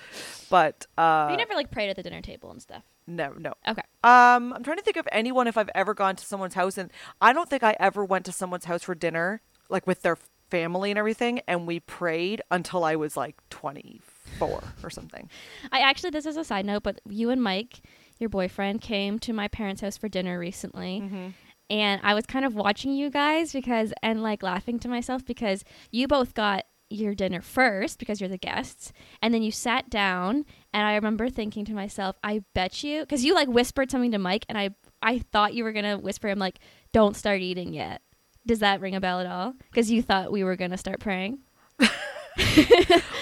But 0.50 0.86
uh 0.98 1.28
you 1.32 1.38
never 1.38 1.54
like 1.54 1.72
prayed 1.72 1.90
at 1.90 1.96
the 1.96 2.04
dinner 2.04 2.22
table 2.22 2.52
and 2.52 2.62
stuff. 2.62 2.84
no, 3.08 3.34
no. 3.38 3.54
Okay. 3.68 3.82
Um, 4.04 4.54
I'm 4.54 4.64
trying 4.64 4.78
to 4.78 4.84
think 4.84 4.98
of 4.98 5.08
anyone 5.12 5.48
if 5.48 5.58
I've 5.58 5.70
ever 5.76 5.94
gone 5.94 6.16
to 6.16 6.26
someone's 6.26 6.54
house, 6.54 6.78
and 6.78 6.92
I 7.22 7.34
don't 7.34 7.50
think 7.50 7.64
I 7.64 7.76
ever 7.80 8.04
went 8.06 8.26
to 8.26 8.32
someone's 8.32 8.66
house 8.66 8.84
for 8.84 8.96
dinner, 8.96 9.42
like 9.70 9.86
with 9.88 10.02
their 10.02 10.18
family 10.50 10.92
and 10.92 10.98
everything, 10.98 11.42
and 11.48 11.68
we 11.68 11.80
prayed 11.80 12.42
until 12.52 12.84
I 12.84 12.96
was 12.96 13.18
like 13.18 13.36
24 13.50 14.64
or 14.84 14.90
something. 14.90 15.30
I 15.72 15.80
actually, 15.82 16.12
this 16.12 16.26
is 16.26 16.38
a 16.38 16.44
side 16.44 16.66
note, 16.66 16.84
but 16.84 17.02
you 17.08 17.30
and 17.30 17.42
Mike, 17.44 17.82
your 18.20 18.30
boyfriend, 18.30 18.82
came 18.82 19.20
to 19.20 19.34
my 19.34 19.48
parents' 19.48 19.82
house 19.82 19.98
for 19.98 20.08
dinner 20.08 20.40
recently. 20.40 21.02
Mm-hmm. 21.02 21.28
And 21.70 22.02
I 22.02 22.14
was 22.14 22.26
kind 22.26 22.46
of 22.46 22.56
watching 22.56 22.94
you 22.94 23.10
guys 23.10 23.52
because, 23.52 23.94
and 24.02 24.24
like 24.24 24.42
laughing 24.42 24.80
to 24.80 24.88
myself 24.88 25.26
because 25.26 25.66
you 25.92 26.08
both 26.08 26.34
got 26.34 26.66
your 26.90 27.16
dinner 27.16 27.42
first 27.42 28.00
because 28.00 28.20
you're 28.20 28.30
the 28.30 28.38
guests. 28.38 28.94
And 29.22 29.34
then 29.34 29.42
you 29.42 29.52
sat 29.52 29.90
down. 29.90 30.46
And 30.74 30.86
I 30.88 30.96
remember 30.96 31.30
thinking 31.30 31.66
to 31.66 31.74
myself, 31.74 32.18
I 32.24 32.44
bet 32.54 32.84
you, 32.84 33.02
because 33.02 33.26
you 33.26 33.34
like 33.34 33.48
whispered 33.48 33.92
something 33.92 34.12
to 34.12 34.18
Mike. 34.18 34.46
And 34.50 34.58
I, 34.58 34.72
I 35.02 35.20
thought 35.20 35.54
you 35.54 35.64
were 35.64 35.74
to 35.74 35.96
whisper 35.98 36.28
him, 36.30 36.40
like, 36.40 36.60
don't 36.92 37.16
start 37.16 37.42
eating 37.42 37.74
yet. 37.74 38.02
Does 38.46 38.60
that 38.60 38.80
ring 38.82 38.96
a 38.96 39.02
bell 39.02 39.20
at 39.20 39.26
all? 39.26 39.54
Because 39.70 39.92
you 39.92 40.02
thought 40.02 40.32
we 40.32 40.44
were 40.44 40.56
to 40.72 40.78
start 40.78 41.00
praying. 41.00 41.40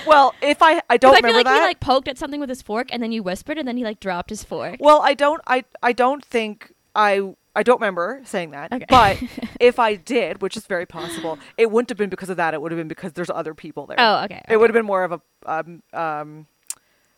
Well, 0.05 0.33
if 0.41 0.61
I 0.61 0.81
I 0.89 0.97
don't 0.97 1.11
I 1.15 1.21
feel 1.21 1.29
remember 1.29 1.37
like 1.37 1.45
that. 1.45 1.55
he 1.55 1.61
like 1.61 1.79
poked 1.79 2.07
at 2.07 2.17
something 2.17 2.39
with 2.39 2.49
his 2.49 2.61
fork, 2.61 2.89
and 2.91 3.01
then 3.01 3.11
you 3.11 3.23
whispered, 3.23 3.57
and 3.57 3.67
then 3.67 3.77
he 3.77 3.83
like 3.83 3.99
dropped 3.99 4.29
his 4.29 4.43
fork. 4.43 4.77
well, 4.79 5.01
I 5.01 5.13
don't 5.13 5.41
I 5.47 5.63
I 5.81 5.93
don't 5.93 6.23
think 6.23 6.73
I 6.93 7.33
I 7.55 7.63
don't 7.63 7.79
remember 7.79 8.21
saying 8.25 8.51
that. 8.51 8.73
Okay. 8.73 8.85
But 8.89 9.21
if 9.59 9.79
I 9.79 9.95
did, 9.95 10.41
which 10.41 10.57
is 10.57 10.67
very 10.67 10.85
possible, 10.85 11.39
it 11.57 11.71
wouldn't 11.71 11.89
have 11.89 11.97
been 11.97 12.09
because 12.09 12.29
of 12.29 12.37
that. 12.37 12.53
It 12.53 12.61
would 12.61 12.71
have 12.71 12.77
been 12.77 12.87
because 12.87 13.13
there's 13.13 13.29
other 13.29 13.53
people 13.53 13.85
there. 13.85 13.97
Oh, 13.99 14.23
okay. 14.25 14.41
It 14.49 14.57
would 14.57 14.69
have 14.69 14.73
been 14.73 14.85
more 14.85 15.03
of 15.03 15.11
a 15.13 15.21
um 15.45 15.81
um 15.93 16.47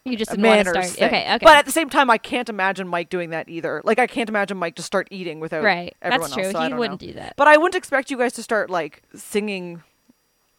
You 0.05 0.15
just 0.15 0.31
didn't 0.31 0.45
want 0.45 0.63
to 0.63 0.69
start. 0.71 0.85
thing. 0.85 1.03
Okay, 1.05 1.33
okay. 1.35 1.39
But 1.41 1.57
at 1.57 1.65
the 1.65 1.71
same 1.71 1.89
time, 1.89 2.09
I 2.09 2.17
can't 2.17 2.49
imagine 2.49 2.87
Mike 2.87 3.09
doing 3.09 3.31
that 3.31 3.49
either. 3.49 3.81
Like, 3.83 3.99
I 3.99 4.07
can't 4.07 4.29
imagine 4.29 4.57
Mike 4.57 4.75
just 4.75 4.85
start 4.85 5.07
eating 5.11 5.39
without 5.39 5.63
right. 5.63 5.95
everyone 6.01 6.21
That's 6.29 6.33
true. 6.33 6.43
else. 6.43 6.53
so 6.53 6.61
he 6.67 6.73
wouldn't 6.73 7.01
know. 7.01 7.07
do 7.07 7.13
that. 7.13 7.33
But 7.35 7.47
I 7.47 7.57
wouldn't 7.57 7.75
expect 7.75 8.11
you 8.11 8.17
guys 8.17 8.33
to 8.33 8.43
start 8.43 8.69
like 8.69 9.03
singing. 9.15 9.83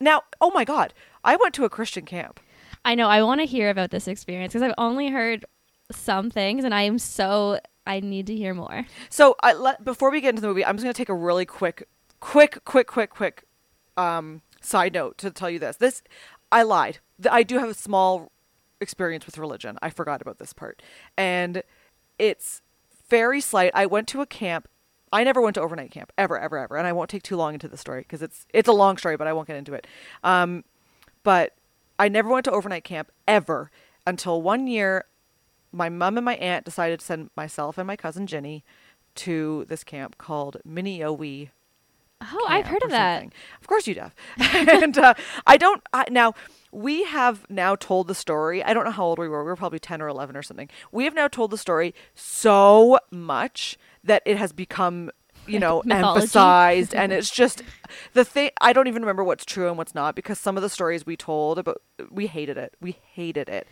Now, 0.01 0.23
oh 0.41 0.51
my 0.51 0.65
god, 0.65 0.93
I 1.25 1.37
went 1.37 1.55
to 1.55 1.65
a 1.65 1.71
Christian 1.71 2.05
camp. 2.05 2.41
I 2.85 2.95
know. 2.95 3.09
I 3.09 3.23
want 3.23 3.41
to 3.41 3.47
hear 3.47 3.71
about 3.71 3.91
this 3.91 4.09
experience 4.09 4.53
because 4.53 4.63
I've 4.63 4.75
only 4.79 5.09
heard 5.11 5.45
some 5.91 6.31
things, 6.31 6.65
and 6.65 6.75
I 6.75 6.83
am 6.83 6.99
so. 6.99 7.59
I 7.88 8.00
need 8.00 8.26
to 8.26 8.37
hear 8.37 8.52
more. 8.54 8.87
So 9.09 9.35
I 9.42 9.54
let 9.54 9.83
before 9.83 10.11
we 10.11 10.21
get 10.21 10.28
into 10.28 10.42
the 10.42 10.49
movie, 10.49 10.64
I'm 10.64 10.76
just 10.76 10.85
gonna 10.85 10.92
take 10.92 11.09
a 11.09 11.14
really 11.14 11.47
quick, 11.47 11.88
quick, 12.21 12.62
quick, 12.64 12.87
quick, 12.87 13.11
quick 13.11 13.45
um, 13.97 14.42
side 14.61 14.92
note 14.92 15.16
to 15.18 15.30
tell 15.30 15.49
you 15.49 15.59
this. 15.59 15.78
This 15.78 16.02
I 16.52 16.62
lied. 16.62 16.99
I 17.28 17.42
do 17.42 17.59
have 17.59 17.71
a 17.71 17.75
small 17.75 18.30
experience 18.80 19.25
with 19.25 19.38
religion. 19.38 19.78
I 19.83 19.88
forgot 19.88 20.21
about 20.21 20.38
this 20.38 20.52
part, 20.52 20.83
and 21.16 21.62
it's 22.18 22.61
very 23.09 23.40
slight. 23.40 23.73
I 23.75 23.87
went 23.87 24.07
to 24.09 24.21
a 24.21 24.26
camp. 24.26 24.68
I 25.11 25.25
never 25.25 25.40
went 25.40 25.54
to 25.54 25.62
overnight 25.62 25.90
camp 25.90 26.12
ever, 26.18 26.38
ever, 26.38 26.59
ever, 26.59 26.76
and 26.76 26.87
I 26.87 26.92
won't 26.92 27.09
take 27.09 27.23
too 27.23 27.37
long 27.37 27.54
into 27.54 27.68
the 27.68 27.78
story 27.78 28.02
because 28.02 28.21
it's 28.21 28.45
it's 28.52 28.68
a 28.68 28.73
long 28.73 28.99
story, 28.99 29.16
but 29.16 29.26
I 29.26 29.33
won't 29.33 29.49
get 29.49 29.57
into 29.57 29.73
it. 29.73 29.87
Um, 30.23 30.64
but 31.23 31.54
I 31.99 32.11
never 32.11 32.28
went 32.28 32.45
to 32.45 32.50
overnight 32.50 32.85
camp 32.85 33.11
ever 33.26 33.71
until 34.07 34.42
one 34.42 34.66
year 34.66 35.07
my 35.73 35.89
mom 35.89 36.17
and 36.17 36.25
my 36.25 36.37
aunt 36.37 36.65
decided 36.65 37.01
to 37.01 37.07
send 37.07 37.31
myself 37.37 37.79
and 37.79 37.87
my 37.87 37.97
cousin 37.97 38.27
Jenny 38.27 38.65
to 39.17 39.65
this 39.69 39.85
camp 39.85 40.17
called 40.19 40.59
Minneowi. 40.67 41.51
Oh, 42.21 42.47
I've 42.49 42.67
heard 42.67 42.83
of 42.83 42.91
that. 42.91 43.25
Of 43.61 43.67
course 43.67 43.87
you 43.87 43.95
have. 43.97 44.15
and 44.83 44.99
uh, 44.99 45.15
I 45.47 45.57
don't 45.57 45.83
I, 45.93 46.05
now. 46.11 46.35
We 46.71 47.05
have 47.05 47.47
now 47.49 47.77
told 47.77 48.09
the 48.09 48.15
story. 48.15 48.63
I 48.63 48.75
don't 48.75 48.85
know 48.85 48.91
how 48.91 49.05
old 49.05 49.19
we 49.19 49.29
were. 49.29 49.43
We 49.43 49.49
were 49.49 49.57
probably 49.57 49.79
ten 49.79 50.03
or 50.03 50.09
eleven 50.09 50.37
or 50.37 50.43
something. 50.43 50.69
We 50.93 51.05
have 51.05 51.15
now 51.15 51.29
told 51.29 51.51
the 51.51 51.59
story 51.59 51.95
so 52.15 52.99
much 53.11 53.79
that 54.05 54.23
it 54.27 54.37
has 54.37 54.53
become, 54.53 55.11
you 55.47 55.59
know, 55.59 55.83
Mythology. 55.87 56.19
emphasized, 56.19 56.95
and 56.95 57.13
it's 57.13 57.31
just 57.43 57.63
the 58.13 58.25
thing. 58.25 58.51
I 58.61 58.73
don't 58.73 58.87
even 58.87 59.03
remember 59.03 59.25
what's 59.25 59.45
true 59.45 59.69
and 59.69 59.79
what's 59.79 59.95
not 59.95 60.15
because 60.15 60.39
some 60.39 60.57
of 60.57 60.63
the 60.63 60.69
stories 60.69 61.07
we 61.07 61.17
told 61.17 61.59
about, 61.59 61.81
we 62.11 62.27
hated 62.27 62.59
it. 62.59 62.75
We 62.81 62.99
hated 63.13 63.49
it, 63.49 63.67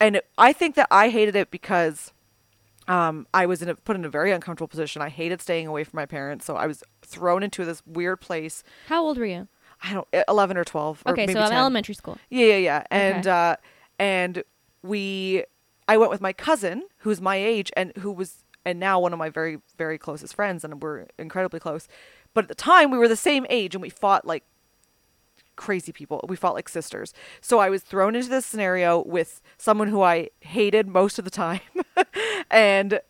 and 0.00 0.16
it, 0.16 0.26
I 0.38 0.52
think 0.52 0.74
that 0.76 0.88
I 0.90 1.10
hated 1.10 1.36
it 1.36 1.50
because 1.50 2.12
um, 2.88 3.26
I 3.32 3.46
was 3.46 3.62
in 3.62 3.68
a, 3.68 3.74
put 3.74 3.94
in 3.96 4.04
a 4.04 4.08
very 4.08 4.32
uncomfortable 4.32 4.68
position. 4.68 5.02
I 5.02 5.08
hated 5.10 5.40
staying 5.40 5.66
away 5.66 5.84
from 5.84 5.96
my 5.98 6.06
parents, 6.06 6.44
so 6.44 6.56
I 6.56 6.66
was 6.66 6.82
thrown 7.02 7.42
into 7.42 7.64
this 7.64 7.82
weird 7.86 8.20
place. 8.20 8.64
How 8.88 9.04
old 9.04 9.18
were 9.18 9.26
you? 9.26 9.48
I 9.82 9.94
don't, 9.94 10.08
eleven 10.28 10.56
or 10.56 10.64
twelve. 10.64 11.02
Or 11.06 11.12
Okay, 11.12 11.22
maybe 11.22 11.34
so 11.34 11.40
I'm 11.40 11.50
10. 11.50 11.58
elementary 11.58 11.94
school. 11.94 12.18
Yeah, 12.30 12.46
yeah, 12.46 12.56
yeah. 12.56 12.82
And 12.90 13.26
Okay. 13.26 13.30
uh, 13.30 13.56
and 13.98 14.42
we, 14.82 15.44
I 15.88 15.96
went 15.98 16.10
with 16.10 16.20
my 16.20 16.32
cousin, 16.32 16.84
who's 16.98 17.20
my 17.20 17.36
age, 17.36 17.70
and 17.76 17.92
who 17.98 18.10
was, 18.12 18.44
and 18.64 18.78
now 18.80 18.98
one 19.00 19.12
of 19.12 19.18
my 19.18 19.28
very, 19.30 19.58
very 19.78 19.98
closest 19.98 20.34
friends, 20.34 20.64
and 20.64 20.82
we're 20.82 21.06
incredibly 21.18 21.60
close. 21.60 21.86
But 22.34 22.44
at 22.44 22.48
the 22.48 22.54
time, 22.54 22.90
we 22.90 22.98
were 22.98 23.08
the 23.08 23.16
same 23.16 23.46
age, 23.50 23.74
and 23.74 23.82
we 23.82 23.90
fought 23.90 24.26
like 24.26 24.44
crazy 25.60 25.92
people. 25.92 26.24
We 26.26 26.36
fought 26.36 26.54
like 26.54 26.68
sisters. 26.70 27.12
So 27.42 27.58
I 27.58 27.68
was 27.68 27.82
thrown 27.82 28.16
into 28.16 28.30
this 28.30 28.46
scenario 28.46 29.02
with 29.04 29.42
someone 29.58 29.88
who 29.88 30.00
I 30.02 30.30
hated 30.40 30.88
most 30.88 31.18
of 31.18 31.24
the 31.26 31.30
time, 31.30 31.60
and 32.50 33.00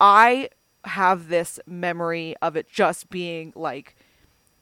I 0.00 0.48
have 0.84 1.28
this 1.28 1.60
memory 1.64 2.34
of 2.42 2.56
it 2.56 2.68
just 2.68 3.08
being 3.08 3.52
like 3.54 3.94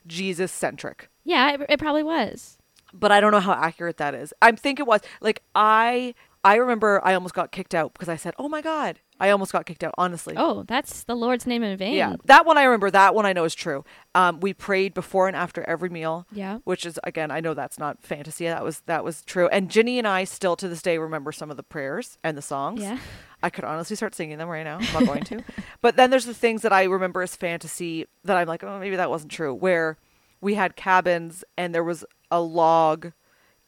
Jesus 0.07 0.53
centric 0.53 1.09
Yeah, 1.25 1.55
it, 1.55 1.61
it 1.69 1.79
probably 1.79 2.03
was. 2.03 2.59
but 2.93 3.11
I 3.11 3.21
don't 3.21 3.33
know 3.33 3.41
how 3.41 3.53
accurate 3.53 3.97
that 3.97 4.15
is. 4.15 4.35
I 4.43 4.53
think 4.53 4.79
it 4.79 4.87
was 4.87 5.01
like 5.23 5.43
I 5.55 6.15
I 6.45 6.57
remember 6.57 7.01
I 7.03 7.15
almost 7.15 7.35
got 7.35 7.53
kicked 7.53 7.75
out 7.75 7.93
because 7.95 8.09
I 8.09 8.17
said, 8.17 8.35
"Oh 8.39 8.49
my 8.49 8.61
god." 8.63 8.99
I 9.21 9.31
almost 9.31 9.53
got 9.53 9.67
kicked 9.67 9.85
out, 9.85 9.95
honestly. 9.99 10.35
Oh, 10.37 10.65
that's 10.67 11.05
the 11.05 11.15
Lord's 11.15 11.47
name 11.47 11.63
in 11.63 11.77
vain. 11.77 11.95
Yeah, 11.95 12.17
that 12.25 12.47
one 12.47 12.57
I 12.59 12.65
remember. 12.65 12.91
That 12.91 13.15
one 13.15 13.27
I 13.27 13.33
know 13.33 13.45
is 13.45 13.55
true. 13.55 13.85
Um, 14.15 14.41
we 14.41 14.55
prayed 14.55 14.95
before 14.95 15.29
and 15.29 15.37
after 15.37 15.63
every 15.69 15.91
meal. 15.91 16.27
Yeah. 16.33 16.59
which 16.65 16.87
is 16.87 16.99
again, 17.05 17.31
I 17.31 17.41
know 17.41 17.53
that's 17.55 17.79
not 17.79 18.03
fantasy. 18.03 18.47
That 18.47 18.65
was 18.65 18.81
that 18.87 19.05
was 19.05 19.23
true. 19.23 19.47
And 19.49 19.71
Ginny 19.71 19.99
and 19.99 20.09
I 20.09 20.25
still 20.25 20.57
to 20.57 20.69
this 20.69 20.83
day 20.83 20.97
remember 20.99 21.33
some 21.33 21.51
of 21.51 21.57
the 21.57 21.63
prayers 21.63 22.19
and 22.25 22.37
the 22.37 22.43
songs. 22.43 22.81
Yeah. 22.81 22.99
I 23.43 23.49
could 23.51 23.65
honestly 23.65 23.97
start 23.97 24.15
singing 24.15 24.39
them 24.39 24.49
right 24.49 24.65
now. 24.65 24.79
I'm 24.81 24.93
not 24.93 25.07
going 25.07 25.25
to. 25.25 25.43
But 25.81 25.97
then 25.97 26.11
there's 26.11 26.27
the 26.27 26.35
things 26.35 26.63
that 26.63 26.73
I 26.73 26.85
remember 26.85 27.23
as 27.23 27.35
fantasy 27.37 28.07
that 28.25 28.37
I'm 28.37 28.47
like, 28.49 28.63
oh, 28.65 28.79
maybe 28.79 28.97
that 28.97 29.09
wasn't 29.11 29.33
true. 29.33 29.55
Where 29.55 29.97
we 30.43 30.55
had 30.55 30.77
cabins 30.77 31.43
and 31.57 31.75
there 31.75 31.85
was 31.85 32.05
a 32.31 32.41
log 32.41 33.13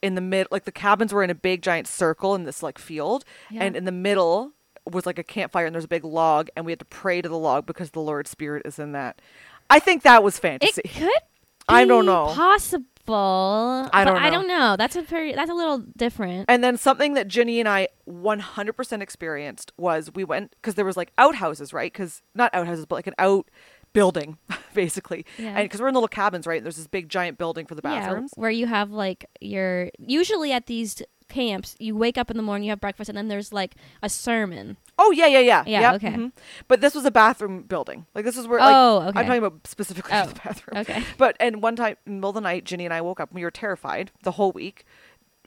in 0.01 0.15
the 0.15 0.21
mid, 0.21 0.47
like 0.51 0.65
the 0.65 0.71
cabins 0.71 1.13
were 1.13 1.23
in 1.23 1.29
a 1.29 1.35
big 1.35 1.61
giant 1.61 1.87
circle 1.87 2.35
in 2.35 2.43
this 2.43 2.61
like 2.61 2.77
field, 2.77 3.23
Yeah. 3.49 3.63
and 3.63 3.75
in 3.75 3.85
the 3.85 3.91
middle 3.91 4.51
was 4.89 5.05
like 5.05 5.19
a 5.19 5.23
campfire 5.23 5.65
and 5.65 5.73
there's 5.73 5.85
a 5.85 5.89
big 5.89 6.03
log, 6.03 6.49
and 6.55 6.65
we 6.65 6.71
had 6.71 6.79
to 6.79 6.85
pray 6.85 7.21
to 7.21 7.29
the 7.29 7.37
log 7.37 7.65
because 7.65 7.91
the 7.91 7.99
Lord's 8.01 8.29
Spirit 8.29 8.63
is 8.65 8.79
in 8.79 8.91
that. 8.93 9.21
I 9.69 9.79
think 9.79 10.03
that 10.03 10.23
was 10.23 10.37
fantasy. 10.39 10.81
It 10.83 10.91
could 10.91 11.09
I 11.69 11.85
don't 11.85 12.05
know. 12.05 12.27
Possible. 12.27 13.89
I 13.93 14.03
don't 14.03 14.17
I 14.17 14.29
know. 14.29 14.37
don't 14.39 14.47
know. 14.47 14.75
That's 14.77 14.95
a 14.95 15.01
very 15.01 15.33
that's 15.33 15.49
a 15.51 15.53
little 15.53 15.79
different. 15.79 16.45
And 16.49 16.63
then 16.63 16.77
something 16.77 17.13
that 17.13 17.27
Ginny 17.27 17.59
and 17.59 17.67
I 17.67 17.87
100% 18.09 19.01
experienced 19.01 19.71
was 19.77 20.11
we 20.13 20.23
went 20.23 20.51
because 20.51 20.75
there 20.75 20.85
was 20.85 20.97
like 20.97 21.11
outhouses, 21.17 21.73
right? 21.73 21.91
Because 21.91 22.21
not 22.35 22.53
outhouses, 22.53 22.85
but 22.85 22.95
like 22.95 23.07
an 23.07 23.15
out 23.17 23.49
building, 23.93 24.37
basically. 24.73 25.25
Yeah. 25.37 25.49
And 25.57 25.65
because 25.65 25.81
we're 25.81 25.87
in 25.89 25.93
little 25.93 26.07
cabins, 26.07 26.47
right? 26.47 26.61
There's 26.61 26.77
this 26.77 26.87
big 26.87 27.09
giant 27.09 27.37
building 27.37 27.65
for 27.65 27.75
the 27.75 27.81
bathrooms. 27.81 28.31
Yeah, 28.35 28.41
where 28.41 28.51
you 28.51 28.67
have 28.67 28.91
like 28.91 29.25
your 29.39 29.89
usually 29.97 30.51
at 30.51 30.67
these 30.67 31.01
camps, 31.33 31.75
you 31.79 31.95
wake 31.95 32.17
up 32.17 32.29
in 32.31 32.37
the 32.37 32.43
morning, 32.43 32.63
you 32.65 32.69
have 32.71 32.79
breakfast, 32.81 33.09
and 33.09 33.17
then 33.17 33.27
there's 33.27 33.51
like 33.51 33.75
a 34.01 34.09
sermon. 34.09 34.77
Oh 34.99 35.11
yeah, 35.11 35.25
yeah, 35.27 35.39
yeah, 35.39 35.63
Yeah, 35.65 35.81
Yep, 35.81 35.95
okay. 35.95 36.13
mhm. 36.15 36.31
But 36.67 36.81
this 36.81 36.93
was 36.93 37.03
a 37.05 37.11
bathroom 37.11 37.63
building. 37.63 38.05
Like 38.15 38.25
this 38.25 38.37
is 38.37 38.47
where. 38.47 38.59
Like, 38.59 38.75
Oh, 38.75 38.97
okay. 39.09 39.19
I'm 39.19 39.25
talking 39.25 39.43
about 39.43 39.65
specifically 39.67 40.11
Oh, 40.13 40.25
the 40.33 40.35
bathroom. 40.35 40.77
okay. 40.77 41.03
But 41.17 41.35
and 41.39 41.61
one 41.61 41.75
time 41.75 41.97
in 42.05 42.13
the 42.13 42.17
middle 42.17 42.29
of 42.29 42.35
the 42.35 42.41
night, 42.41 42.63
Ginny 42.65 42.85
and 42.85 42.93
I 42.93 43.01
woke 43.01 43.19
up. 43.19 43.33
We 43.33 43.43
were 43.43 43.51
terrified 43.51 44.11
the 44.23 44.31
whole 44.31 44.51
week, 44.51 44.85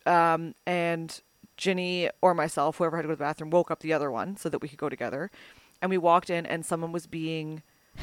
um, 0.04 0.54
and 0.66 1.20
Ginny 1.56 2.10
or 2.20 2.34
myself, 2.34 2.76
whoever 2.78 2.96
had 2.96 3.02
to 3.02 3.08
go 3.08 3.12
to 3.14 3.16
the 3.18 3.24
bathroom, 3.24 3.50
woke 3.50 3.70
up 3.70 3.80
the 3.80 3.92
other 3.92 4.10
one 4.10 4.36
so 4.36 4.48
that 4.48 4.60
we 4.60 4.68
could 4.68 4.78
go 4.78 4.88
together. 4.88 5.30
And 5.80 5.90
we 5.90 5.98
walked 5.98 6.30
in, 6.30 6.44
and 6.46 6.64
someone 6.66 6.90
was 6.92 7.06
being 7.06 7.62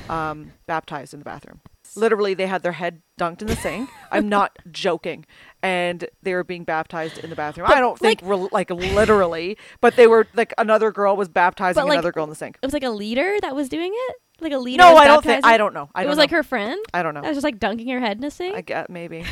um, 0.10 0.54
baptized 0.68 1.14
in 1.14 1.20
the 1.20 1.26
bathroom. 1.26 1.60
Literally, 1.96 2.34
they 2.34 2.48
had 2.48 2.64
their 2.64 2.72
head 2.74 3.02
dunked 3.20 3.42
in 3.42 3.48
the 3.48 3.56
sink. 3.56 3.90
I'm 4.12 4.30
not 4.30 4.58
joking, 4.72 5.26
and 5.62 6.06
they 6.22 6.34
were 6.34 6.44
being 6.44 6.64
baptized 6.64 7.18
in 7.20 7.30
the 7.30 7.36
bathroom. 7.36 7.68
I 7.70 7.80
don't 7.80 7.98
think 7.98 8.20
re- 8.24 8.48
like 8.52 8.70
literally, 8.70 9.58
but 9.82 9.96
they 9.96 10.08
were 10.08 10.28
like 10.34 10.54
another 10.58 10.92
girl 10.92 11.16
was 11.16 11.30
baptizing 11.30 11.84
like, 11.84 11.94
another 11.94 12.12
girl 12.12 12.24
in 12.24 12.30
the 12.30 12.36
sink. 12.36 12.58
It 12.62 12.66
was 12.66 12.74
like 12.74 12.84
a 12.84 12.90
leader 12.90 13.38
that 13.42 13.56
was 13.56 13.70
doing 13.70 13.92
it. 13.94 14.16
Like 14.42 14.54
a 14.54 14.58
leader. 14.58 14.84
No, 14.84 14.96
I 14.98 15.06
don't 15.06 15.24
think. 15.24 15.46
I 15.46 15.58
don't 15.58 15.74
know. 15.74 15.90
I 15.96 16.02
it 16.02 16.04
don't 16.04 16.10
was 16.10 16.18
know. 16.18 16.24
like 16.24 16.32
her 16.32 16.44
friend. 16.44 16.84
I 16.94 17.04
don't 17.04 17.14
know. 17.14 17.22
That 17.22 17.30
was 17.30 17.38
just 17.38 17.44
like 17.44 17.60
dunking 17.60 17.88
her 17.90 18.00
head 18.00 18.18
in 18.18 18.22
the 18.22 18.32
sink. 18.32 18.56
I 18.56 18.62
get 18.62 18.90
maybe, 18.90 19.26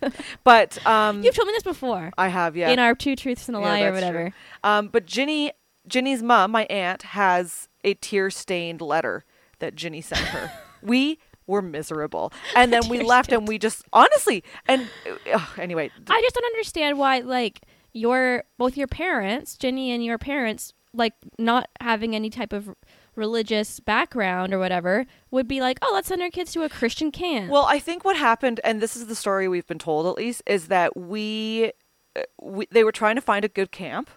but 0.44 0.84
um, 0.86 1.22
You've 1.22 1.34
told 1.34 1.46
me 1.46 1.54
this 1.54 1.62
before. 1.62 2.12
I 2.18 2.28
have 2.28 2.56
yeah. 2.56 2.70
In 2.70 2.78
our 2.78 2.94
two 2.94 3.16
truths 3.16 3.48
and 3.48 3.56
a 3.56 3.60
Yeah, 3.60 3.66
lie 3.66 3.82
or 3.82 3.92
whatever. 3.92 4.32
Um, 4.64 4.88
but 4.88 5.06
Ginny, 5.06 5.52
Ginny's 5.86 6.22
mom, 6.22 6.50
my 6.50 6.64
aunt, 6.64 7.02
has 7.02 7.68
a 7.84 7.94
tear-stained 7.94 8.80
letter 8.80 9.24
that 9.60 9.74
Ginny 9.74 10.00
sent 10.00 10.20
her. 10.20 10.52
we 10.82 11.18
were 11.52 11.62
miserable, 11.62 12.32
and 12.56 12.72
then 12.72 12.88
we 12.88 13.02
left, 13.02 13.30
and 13.30 13.46
we 13.46 13.58
just 13.58 13.84
honestly, 13.92 14.42
and 14.66 14.88
ugh, 15.32 15.58
anyway, 15.58 15.90
I 16.08 16.20
just 16.20 16.34
don't 16.34 16.46
understand 16.46 16.98
why 16.98 17.20
like 17.20 17.60
your 17.92 18.44
both 18.58 18.76
your 18.76 18.88
parents, 18.88 19.56
Jenny 19.56 19.92
and 19.92 20.04
your 20.04 20.18
parents, 20.18 20.72
like 20.92 21.12
not 21.38 21.68
having 21.80 22.16
any 22.16 22.30
type 22.30 22.52
of 22.52 22.74
religious 23.14 23.78
background 23.80 24.54
or 24.54 24.58
whatever, 24.58 25.04
would 25.30 25.46
be 25.46 25.60
like, 25.60 25.78
oh, 25.82 25.90
let's 25.92 26.08
send 26.08 26.22
our 26.22 26.30
kids 26.30 26.52
to 26.52 26.62
a 26.62 26.68
Christian 26.68 27.10
camp. 27.10 27.50
Well, 27.50 27.66
I 27.66 27.78
think 27.78 28.04
what 28.04 28.16
happened, 28.16 28.58
and 28.64 28.80
this 28.80 28.96
is 28.96 29.06
the 29.06 29.14
story 29.14 29.48
we've 29.48 29.66
been 29.66 29.78
told 29.78 30.06
at 30.06 30.16
least, 30.16 30.42
is 30.46 30.68
that 30.68 30.96
we, 30.96 31.72
uh, 32.16 32.22
we 32.40 32.66
they 32.70 32.84
were 32.84 32.92
trying 32.92 33.16
to 33.16 33.20
find 33.20 33.44
a 33.44 33.48
good 33.48 33.70
camp, 33.70 34.08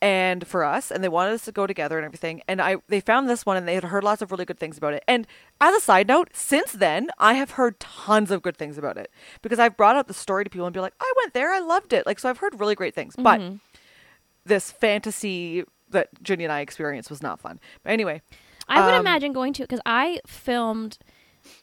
and 0.00 0.46
for 0.46 0.62
us, 0.64 0.90
and 0.90 1.02
they 1.02 1.08
wanted 1.08 1.32
us 1.34 1.44
to 1.46 1.52
go 1.52 1.66
together 1.66 1.98
and 1.98 2.04
everything. 2.04 2.40
And 2.46 2.62
I 2.62 2.76
they 2.88 3.00
found 3.00 3.28
this 3.28 3.44
one, 3.44 3.56
and 3.56 3.66
they 3.66 3.74
had 3.74 3.84
heard 3.84 4.04
lots 4.04 4.22
of 4.22 4.30
really 4.30 4.44
good 4.44 4.58
things 4.58 4.78
about 4.78 4.94
it. 4.94 5.02
And 5.08 5.26
as 5.60 5.74
a 5.74 5.80
side 5.80 6.06
note, 6.06 6.30
since 6.34 6.72
then, 6.72 7.08
I 7.18 7.34
have 7.34 7.52
heard 7.52 7.80
tons 7.80 8.30
of 8.30 8.42
good 8.42 8.56
things 8.56 8.78
about 8.78 8.96
it 8.96 9.10
because 9.42 9.58
I've 9.58 9.76
brought 9.76 9.96
up 9.96 10.06
the 10.06 10.14
story 10.14 10.44
to 10.44 10.50
people 10.50 10.66
and 10.66 10.74
be 10.74 10.80
like, 10.80 10.94
I 11.00 11.12
went 11.16 11.34
there, 11.34 11.52
I 11.52 11.58
loved 11.58 11.92
it. 11.92 12.06
Like, 12.06 12.18
so 12.20 12.28
I've 12.30 12.38
heard 12.38 12.58
really 12.60 12.74
great 12.74 12.94
things, 12.94 13.14
but 13.16 13.40
Mm-hmm. 13.40 13.56
this 14.44 14.70
fantasy 14.70 15.64
that 15.90 16.08
Ginny 16.22 16.44
and 16.44 16.52
I 16.52 16.60
experienced 16.60 17.10
was 17.10 17.22
not 17.22 17.40
fun. 17.40 17.58
But 17.82 17.92
anyway, 17.92 18.22
I 18.68 18.84
would 18.84 18.94
um, 18.94 19.00
imagine 19.00 19.32
going 19.32 19.52
to 19.54 19.62
because 19.62 19.80
I 19.86 20.20
filmed 20.26 20.98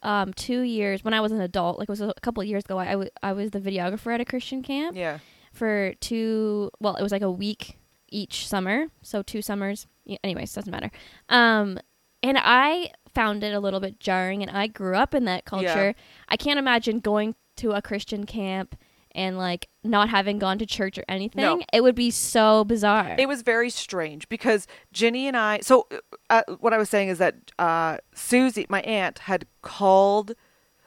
um 0.02 0.34
two 0.34 0.62
years 0.62 1.04
when 1.04 1.14
I 1.14 1.22
was 1.22 1.32
an 1.32 1.42
adult, 1.42 1.78
like 1.80 1.88
it 1.88 1.92
was 1.92 2.02
a 2.02 2.14
couple 2.22 2.42
of 2.42 2.48
years 2.48 2.64
ago. 2.66 2.78
I, 2.80 2.86
I, 2.86 2.92
w- 2.92 3.10
I 3.24 3.34
was 3.34 3.52
the 3.52 3.60
videographer 3.60 4.14
at 4.14 4.20
a 4.22 4.26
Christian 4.26 4.64
camp 4.64 4.96
yeah, 4.98 5.20
for 5.54 5.94
two. 6.00 6.72
Well, 6.80 6.96
it 6.96 7.04
was 7.04 7.12
like 7.12 7.22
a 7.22 7.30
week 7.32 7.78
each 8.10 8.48
summer, 8.48 8.88
so 9.02 9.22
two 9.22 9.42
summers. 9.42 9.88
Y- 10.06 10.18
Anyways, 10.24 10.54
doesn't 10.54 10.72
matter. 10.72 10.92
Um, 11.30 11.80
and 12.24 12.38
I 12.40 12.92
found 13.14 13.44
it 13.44 13.54
a 13.54 13.60
little 13.60 13.80
bit 13.80 14.00
jarring, 14.00 14.42
and 14.42 14.52
I 14.56 14.68
grew 14.68 14.96
up 14.96 15.14
in 15.14 15.26
that 15.26 15.46
culture. 15.46 15.96
I 16.30 16.38
can't 16.38 16.60
imagine 16.60 17.00
going 17.00 17.36
to 17.58 17.72
a 17.72 17.82
Christian 17.82 18.26
camp 18.26 18.76
and 19.14 19.38
like 19.38 19.70
not 19.84 20.10
having 20.10 20.40
gone 20.40 20.58
to 20.60 20.66
church 20.66 20.98
or 20.98 21.06
anything. 21.08 21.42
No. 21.42 21.62
It 21.72 21.82
would 21.82 21.96
be 21.96 22.12
so 22.12 22.66
bizarre. 22.66 23.16
It 23.18 23.28
was 23.30 23.44
very 23.44 23.70
strange 23.70 24.28
because 24.28 24.68
Ginny 24.92 25.28
and 25.28 25.38
I. 25.38 25.60
So, 25.62 25.88
uh, 26.30 26.42
what 26.60 26.74
I 26.74 26.78
was 26.78 26.90
saying 26.90 27.08
is 27.08 27.18
that 27.20 27.36
uh, 27.58 27.98
Susie, 28.14 28.66
my 28.68 28.82
aunt, 28.82 29.20
had 29.20 29.46
called 29.62 30.34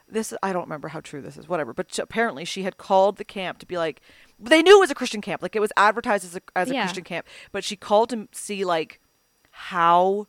this 0.07 0.33
I 0.43 0.53
don't 0.53 0.63
remember 0.63 0.89
how 0.89 0.99
true 1.01 1.21
this 1.21 1.37
is, 1.37 1.47
whatever. 1.47 1.73
But 1.73 1.97
apparently, 1.97 2.45
she 2.45 2.63
had 2.63 2.77
called 2.77 3.17
the 3.17 3.23
camp 3.25 3.57
to 3.59 3.65
be 3.65 3.77
like, 3.77 4.01
they 4.39 4.61
knew 4.61 4.77
it 4.77 4.79
was 4.79 4.91
a 4.91 4.95
Christian 4.95 5.21
camp, 5.21 5.41
like 5.41 5.55
it 5.55 5.59
was 5.59 5.71
advertised 5.77 6.23
as 6.25 6.35
a 6.35 6.41
as 6.55 6.69
a 6.69 6.73
Yeah. 6.73 6.83
Christian 6.83 7.03
camp. 7.03 7.25
But 7.51 7.63
she 7.63 7.75
called 7.75 8.09
to 8.11 8.27
see 8.31 8.63
like 8.65 8.99
how 9.51 10.27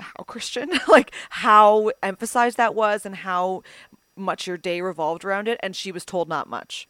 how 0.00 0.24
Christian, 0.24 0.70
like 0.88 1.12
how 1.30 1.90
emphasized 2.02 2.56
that 2.56 2.74
was, 2.74 3.06
and 3.06 3.16
how 3.16 3.62
much 4.16 4.46
your 4.46 4.56
day 4.56 4.80
revolved 4.80 5.24
around 5.24 5.48
it. 5.48 5.58
And 5.62 5.74
she 5.76 5.92
was 5.92 6.04
told 6.04 6.28
not 6.28 6.48
much, 6.48 6.88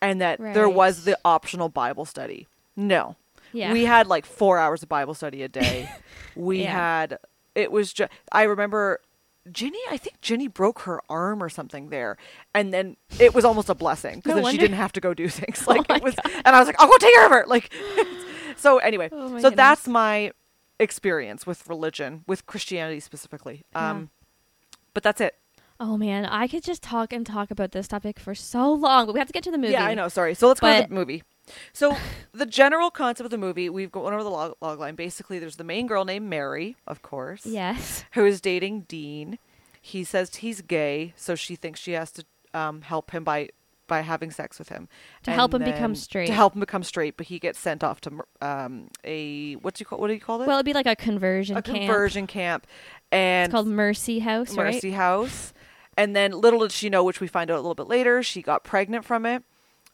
and 0.00 0.20
that 0.20 0.38
there 0.38 0.68
was 0.68 1.04
the 1.04 1.18
optional 1.24 1.68
Bible 1.68 2.04
study. 2.04 2.46
No, 2.76 3.16
Yeah. 3.52 3.72
we 3.72 3.84
had 3.84 4.06
like 4.06 4.26
four 4.26 4.58
hours 4.58 4.82
of 4.82 4.88
Bible 4.88 5.14
study 5.14 5.42
a 5.42 5.48
day. 5.48 5.88
we 6.36 6.62
Yeah. 6.62 6.72
had 6.72 7.18
it 7.54 7.70
was 7.72 7.92
just 7.92 8.10
I 8.32 8.42
remember 8.44 9.00
Ginny. 9.50 9.78
I 9.90 9.96
think 9.96 10.20
Ginny 10.20 10.48
broke 10.48 10.80
her 10.80 11.00
arm 11.08 11.42
or 11.42 11.48
something 11.48 11.90
there, 11.90 12.16
and 12.54 12.72
then 12.72 12.96
it 13.18 13.34
was 13.34 13.44
almost 13.44 13.68
a 13.68 13.74
blessing 13.74 14.16
because 14.16 14.36
No 14.36 14.42
then 14.42 14.52
she 14.52 14.58
didn't 14.58 14.76
have 14.76 14.92
to 14.92 15.00
go 15.00 15.14
do 15.14 15.28
things. 15.28 15.66
Like 15.66 15.88
my 15.88 15.96
it 15.96 16.02
was, 16.02 16.14
and 16.24 16.56
I 16.56 16.58
was 16.58 16.66
like, 16.66 16.80
I'll 16.80 16.88
go 16.88 16.96
take 16.98 17.14
care 17.14 17.26
of 17.26 17.32
her. 17.32 17.44
Like, 17.46 17.72
so 18.56 18.78
anyway, 18.78 19.08
Oh 19.12 19.38
so 19.38 19.50
that's 19.50 19.86
my 19.86 20.32
experience 20.78 21.46
with 21.46 21.68
religion, 21.68 22.24
with 22.26 22.46
Christianity 22.46 23.00
specifically. 23.00 23.62
Yeah. 23.72 23.90
Um, 23.90 24.10
but 24.94 25.02
that's 25.02 25.20
it. 25.20 25.36
Oh 25.80 25.96
man, 25.96 26.24
I 26.24 26.46
could 26.46 26.62
just 26.62 26.82
talk 26.82 27.12
and 27.12 27.26
talk 27.26 27.50
about 27.50 27.72
this 27.72 27.88
topic 27.88 28.18
for 28.20 28.34
so 28.34 28.72
long, 28.72 29.06
but 29.06 29.12
we 29.12 29.18
have 29.18 29.26
to 29.26 29.32
get 29.32 29.42
to 29.44 29.50
the 29.50 29.58
movie. 29.58 29.72
Yeah, 29.72 29.84
I 29.84 29.94
know. 29.94 30.08
Sorry. 30.08 30.34
So 30.34 30.48
let's 30.48 30.60
go 30.60 30.82
to 30.82 30.88
the 30.88 30.94
movie. 30.94 31.22
So 31.72 31.96
the 32.32 32.46
general 32.46 32.90
concept 32.90 33.24
of 33.26 33.30
the 33.30 33.38
movie, 33.38 33.68
we've 33.68 33.92
gone 33.92 34.12
over 34.12 34.22
the 34.22 34.30
log, 34.30 34.54
log 34.60 34.78
line. 34.78 34.94
Basically, 34.94 35.38
there's 35.38 35.56
the 35.56 35.64
main 35.64 35.86
girl 35.86 36.04
named 36.04 36.28
Mary, 36.28 36.76
of 36.86 37.02
course, 37.02 37.44
Yes. 37.44 38.04
who 38.12 38.24
is 38.24 38.40
dating 38.40 38.82
Dean. 38.82 39.38
He 39.80 40.04
says 40.04 40.36
he's 40.36 40.62
gay, 40.62 41.12
so 41.16 41.34
she 41.34 41.56
thinks 41.56 41.78
she 41.80 41.92
has 41.92 42.10
to 42.12 42.24
um, 42.54 42.82
help 42.82 43.10
him 43.10 43.24
by 43.24 43.48
by 43.86 44.00
having 44.00 44.30
sex 44.30 44.58
with 44.58 44.70
him 44.70 44.88
To 45.24 45.30
help 45.30 45.52
him 45.52 45.62
become 45.62 45.94
straight. 45.94 46.28
To 46.28 46.32
help 46.32 46.54
him 46.54 46.60
become 46.60 46.82
straight, 46.82 47.18
but 47.18 47.26
he 47.26 47.38
gets 47.38 47.58
sent 47.58 47.84
off 47.84 48.00
to 48.02 48.20
um, 48.40 48.88
a 49.04 49.56
what's 49.56 49.78
you 49.78 49.84
call 49.84 49.98
what 49.98 50.08
do 50.08 50.14
you 50.14 50.20
call 50.20 50.40
it? 50.40 50.46
Well, 50.46 50.56
it'd 50.56 50.64
be 50.64 50.72
like 50.72 50.86
a 50.86 50.96
conversion 50.96 51.56
a 51.58 51.60
camp. 51.60 51.76
conversion 51.76 52.26
camp, 52.26 52.66
and 53.12 53.50
It's 53.50 53.52
called 53.52 53.66
Mercy 53.66 54.20
House, 54.20 54.56
right? 54.56 54.72
Mercy 54.72 54.92
House. 54.92 55.52
And 55.98 56.16
then 56.16 56.32
little 56.32 56.60
did 56.60 56.72
she 56.72 56.88
know, 56.88 57.04
which 57.04 57.20
we 57.20 57.28
find 57.28 57.50
out 57.50 57.54
a 57.56 57.60
little 57.60 57.74
bit 57.74 57.86
later, 57.86 58.22
she 58.22 58.40
got 58.40 58.64
pregnant 58.64 59.04
from 59.04 59.26
it. 59.26 59.42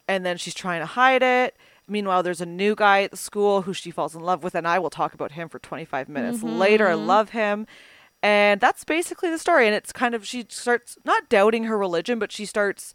And 0.09 0.25
then 0.27 0.37
she's 0.37 0.55
trying 0.55 0.81
to 0.81 0.87
hide 0.87 1.23
it. 1.23 1.57
Meanwhile, 1.89 2.23
there's 2.23 2.41
a 2.41 2.47
new 2.47 2.75
guy 2.75 3.03
at 3.03 3.11
the 3.11 3.17
school 3.17 3.63
who 3.63 3.73
she 3.73 3.91
falls 3.91 4.15
in 4.15 4.21
love 4.23 4.43
with, 4.45 4.55
and 4.55 4.67
I 4.67 4.79
will 4.79 4.91
talk 4.91 5.13
about 5.15 5.33
him 5.33 5.49
for 5.49 5.59
25 5.59 6.09
minutes 6.09 6.43
later. 6.43 6.87
I 6.89 6.93
Mhm. 6.95 7.07
love 7.07 7.31
him. 7.31 7.67
And 8.23 8.61
that's 8.61 8.85
basically 8.85 9.31
the 9.31 9.39
story. 9.39 9.67
And 9.67 9.75
it's 9.75 9.93
kind 9.93 10.15
of, 10.15 10.27
she 10.27 10.47
starts 10.51 10.99
not 11.05 11.29
doubting 11.29 11.65
her 11.65 11.77
religion, 11.79 12.19
but 12.19 12.31
she 12.31 12.45
starts, 12.45 12.93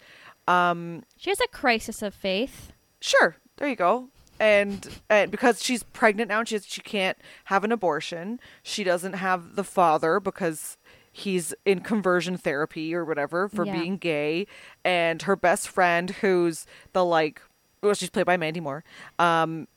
um, 0.47 1.03
She 1.17 1.29
has 1.29 1.39
a 1.41 1.47
crisis 1.47 2.01
of 2.01 2.13
faith. 2.13 2.71
sure, 3.01 3.35
there 3.57 3.67
you 3.67 3.75
go. 3.75 4.09
And, 4.39 4.87
and 5.09 5.31
because 5.31 5.63
she's 5.63 5.83
pregnant 5.83 6.27
now 6.29 6.39
and 6.39 6.47
she, 6.47 6.59
she 6.59 6.81
can't 6.81 7.17
have 7.45 7.63
an 7.63 7.71
abortion, 7.71 8.39
she 8.63 8.83
doesn't 8.83 9.13
have 9.13 9.55
the 9.55 9.63
father 9.63 10.19
because 10.19 10.77
he's 11.17 11.53
in 11.63 11.79
conversion 11.79 12.35
therapy 12.35 12.93
or 12.93 13.05
whatever 13.05 13.47
for 13.47 13.65
Yeah. 13.65 13.79
being 13.79 13.95
gay. 13.97 14.47
And 14.83 15.21
her 15.21 15.37
best 15.37 15.69
friend, 15.69 16.09
who's 16.11 16.65
the 16.91 17.05
like, 17.05 17.41
well, 17.81 17.93
she's 17.93 18.09
played 18.09 18.25
by 18.25 18.35
Mandy 18.35 18.59
Moore, 18.59 18.83
um, 19.17 19.67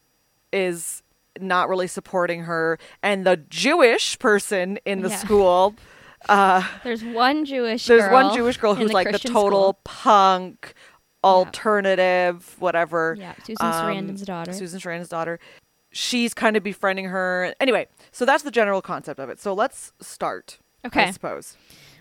is 0.52 1.02
not 1.40 1.68
really 1.68 1.86
supporting 1.86 2.42
her. 2.42 2.76
And 3.04 3.24
the 3.24 3.36
Jewish 3.36 4.18
person 4.18 4.78
in 4.84 5.02
the 5.02 5.10
Yeah. 5.10 5.16
school, 5.18 5.74
uh, 6.28 6.66
There's 6.82 7.04
one 7.04 7.44
Jewish. 7.44 7.86
there's 7.86 8.02
girl 8.02 8.12
one 8.12 8.34
Jewish 8.34 8.56
girl 8.56 8.74
who's 8.74 8.88
the 8.88 8.94
like 8.94 9.06
Christian 9.08 9.32
the 9.32 9.38
total 9.38 9.60
school. 9.74 9.80
punk, 9.84 10.74
alternative, 11.22 12.56
whatever. 12.58 13.16
Yeah, 13.18 13.34
Susan 13.44 13.66
um, 13.66 13.72
Sarandon's 13.72 14.22
daughter. 14.22 14.52
Susan 14.52 14.80
Sarandon's 14.80 15.08
daughter. 15.08 15.38
She's 15.90 16.34
kind 16.34 16.56
of 16.56 16.62
befriending 16.62 17.06
her. 17.06 17.54
Anyway, 17.60 17.86
so 18.10 18.24
that's 18.24 18.42
the 18.42 18.50
general 18.50 18.82
concept 18.82 19.20
of 19.20 19.28
it. 19.30 19.40
So 19.40 19.54
let's 19.54 19.92
start. 20.00 20.58
I 20.96 21.02
Okay. 21.02 21.12
suppose. 21.12 21.56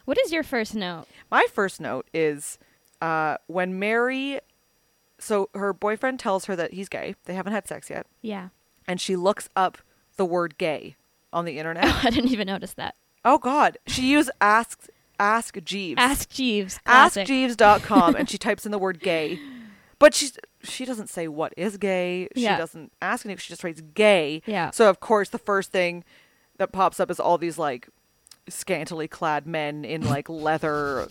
What 0.06 0.17
is 0.19 0.32
your 0.32 0.43
first 0.43 0.73
note? 0.76 1.06
My 1.30 1.45
first 1.54 1.82
note 1.82 2.08
is 2.13 2.58
uh, 3.02 3.38
when 3.47 3.78
Mary, 3.78 4.39
so 5.19 5.50
her 5.54 5.73
boyfriend 5.73 6.19
tells 6.19 6.45
her 6.45 6.56
that 6.56 6.73
he's 6.73 6.89
gay. 6.89 7.15
They 7.26 7.34
haven't 7.34 7.54
had 7.54 7.67
sex 7.67 7.89
yet, 7.89 8.08
Yeah. 8.21 8.50
and 8.88 9.00
she 9.02 9.15
looks 9.15 9.50
up 9.56 9.80
the 10.15 10.26
word 10.26 10.58
"gay" 10.58 10.95
on 11.34 11.45
the 11.45 11.58
internet. 11.60 11.86
Oh, 11.86 12.02
I 12.04 12.10
didn't 12.10 12.32
even 12.32 12.47
notice 12.47 12.73
that. 12.73 12.95
oh 13.26 13.38
God, 13.38 13.78
she 13.88 14.04
used 14.12 14.32
ask 14.41 14.88
ask 15.19 15.58
Jeeves. 15.63 16.00
Ask 16.00 16.30
Jeeves. 16.30 16.80
Classic. 16.86 17.28
askjeeves.com 17.28 18.15
and 18.15 18.30
she 18.30 18.38
types 18.47 18.65
in 18.65 18.71
the 18.71 18.78
word 18.80 19.00
gay. 19.00 19.39
But 20.00 20.13
she's 20.13 20.38
she 20.63 20.86
doesn't 20.86 21.10
say 21.10 21.28
what 21.28 21.54
is 21.58 21.78
gay. 21.78 22.28
She 22.36 22.43
Yeah. 22.43 22.58
doesn't 22.58 22.93
ask 23.02 23.26
anything. 23.26 23.39
She 23.39 23.50
just 23.50 23.63
writes 23.63 23.82
gay. 23.95 24.41
Yeah. 24.45 24.69
So 24.71 24.89
of 24.89 25.00
course 25.00 25.30
the 25.30 25.39
first 25.39 25.71
thing 25.71 26.04
that 26.58 26.71
pops 26.71 27.00
up 27.00 27.10
is 27.12 27.19
all 27.19 27.38
these 27.39 27.58
like 27.58 27.89
scantily 28.50 29.08
clad 29.08 29.46
men 29.48 29.84
in 29.86 30.08
like 30.08 30.30
leather 30.30 31.08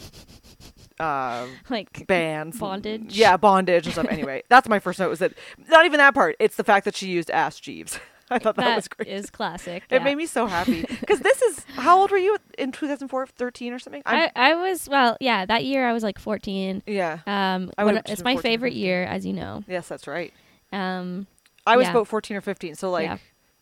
uh 1.01 1.47
Like 1.69 2.07
bands. 2.07 2.59
Bondage? 2.59 3.17
Yeah, 3.17 3.37
bondage 3.37 3.87
and 3.87 3.93
stuff. 3.93 4.07
Anyway, 4.09 4.43
that's 4.49 4.69
my 4.69 4.79
first 4.79 4.99
note 4.99 5.11
was 5.11 5.19
that 5.21 5.33
not 5.69 5.85
even 5.85 5.99
that 5.99 6.15
part. 6.15 6.37
It's 6.39 6.57
the 6.57 6.65
fact 6.65 6.85
that 6.85 6.95
she 6.97 7.09
used 7.09 7.31
ass 7.31 7.61
Jeeves. 7.61 7.99
I 8.29 8.41
thought 8.41 8.57
that, 8.57 8.65
that 8.65 8.75
was 8.75 8.89
great. 8.89 9.07
is 9.09 9.31
classic. 9.31 9.85
It 9.89 9.99
yeah. 9.99 10.03
made 10.03 10.17
me 10.17 10.27
so 10.27 10.47
happy 10.47 10.85
because 11.01 11.21
this 11.21 11.41
is 11.43 11.65
how 11.77 12.01
old 12.01 12.11
were 12.11 12.17
you 12.19 12.37
in 12.59 12.73
2004? 12.73 13.27
13 13.29 13.73
or 13.73 13.79
something? 13.79 14.03
I'm- 14.05 14.31
I, 14.35 14.51
I 14.51 14.55
was 14.55 14.89
well, 14.89 15.17
yeah. 15.21 15.47
That 15.47 15.65
year 15.65 15.89
I 15.89 15.93
was 15.93 16.03
like 16.03 16.19
14. 16.19 16.83
yeah. 16.89 17.21
Um, 17.29 17.71
when- 17.77 17.99
it's 17.99 18.25
my 18.25 18.33
14 18.35 18.43
favorite 18.43 18.71
15. 18.71 18.83
year, 18.85 19.05
as 19.05 19.25
you 19.25 19.33
know. 19.33 19.63
Yes, 19.69 19.87
that's 19.87 20.09
right. 20.09 20.33
Um, 20.73 21.29
I 21.69 21.77
was 21.77 21.85
Yeah. 21.85 21.93
about 21.93 22.09
14 22.09 22.37
or 22.37 22.41
15. 22.41 22.75
So, 22.75 22.91
like, 22.91 23.05
Yeah. 23.05 23.19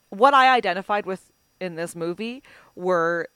what 0.08 0.32
I 0.32 0.54
identified 0.54 1.04
with 1.04 1.30
in 1.60 1.74
this 1.74 1.94
movie 1.94 2.42
were, 2.74 3.28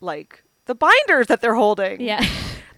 like, 0.00 0.42
the 0.66 0.74
binders 0.74 1.26
that 1.28 1.40
they're 1.40 1.54
holding. 1.54 2.00
yeah, 2.00 2.24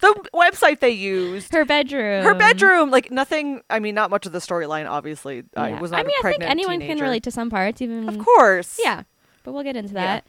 The 0.01 0.29
website 0.35 0.81
they 0.81 0.91
used. 0.91 1.53
her 1.53 1.65
bedroom. 1.65 2.25
Her 2.25 2.35
bedroom. 2.35 2.91
Like, 2.91 3.11
nothing. 3.11 3.63
I 3.69 3.81
mean, 3.81 3.95
not 3.95 4.11
much 4.11 4.25
of 4.27 4.33
the 4.33 4.39
storyline, 4.39 4.89
obviously. 4.89 5.43
I 5.57 5.79
was 5.81 5.91
not 5.91 6.01
I 6.01 6.03
mean, 6.05 6.15
I 6.25 6.31
think 6.31 6.43
anyone 6.43 6.81
can 6.81 6.99
relate 6.99 7.23
to 7.25 7.31
some 7.31 7.51
parts, 7.51 7.83
even 7.83 8.09
Of 8.09 8.19
course. 8.19 8.79
Yeah, 8.83 9.03
but 9.45 9.53
we'll 9.53 9.63
get 9.65 9.77
into 9.77 9.93
Yeah. 9.95 10.21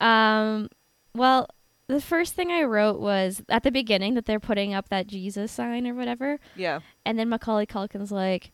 that. 0.00 0.04
Um, 0.06 0.68
well, 1.14 1.48
the 1.88 2.00
first 2.00 2.34
thing 2.34 2.50
I 2.52 2.62
wrote 2.62 3.00
was 3.00 3.42
at 3.48 3.62
the 3.64 3.70
beginning 3.72 4.14
that 4.14 4.24
they're 4.24 4.40
putting 4.40 4.72
up 4.72 4.88
that 4.90 5.06
Jesus 5.08 5.50
sign 5.52 5.86
or 5.86 5.94
whatever, 5.94 6.38
Yeah. 6.56 6.80
and 7.04 7.18
then 7.18 7.28
Macaulay 7.28 7.66
Culkin's 7.66 8.12
like, 8.12 8.52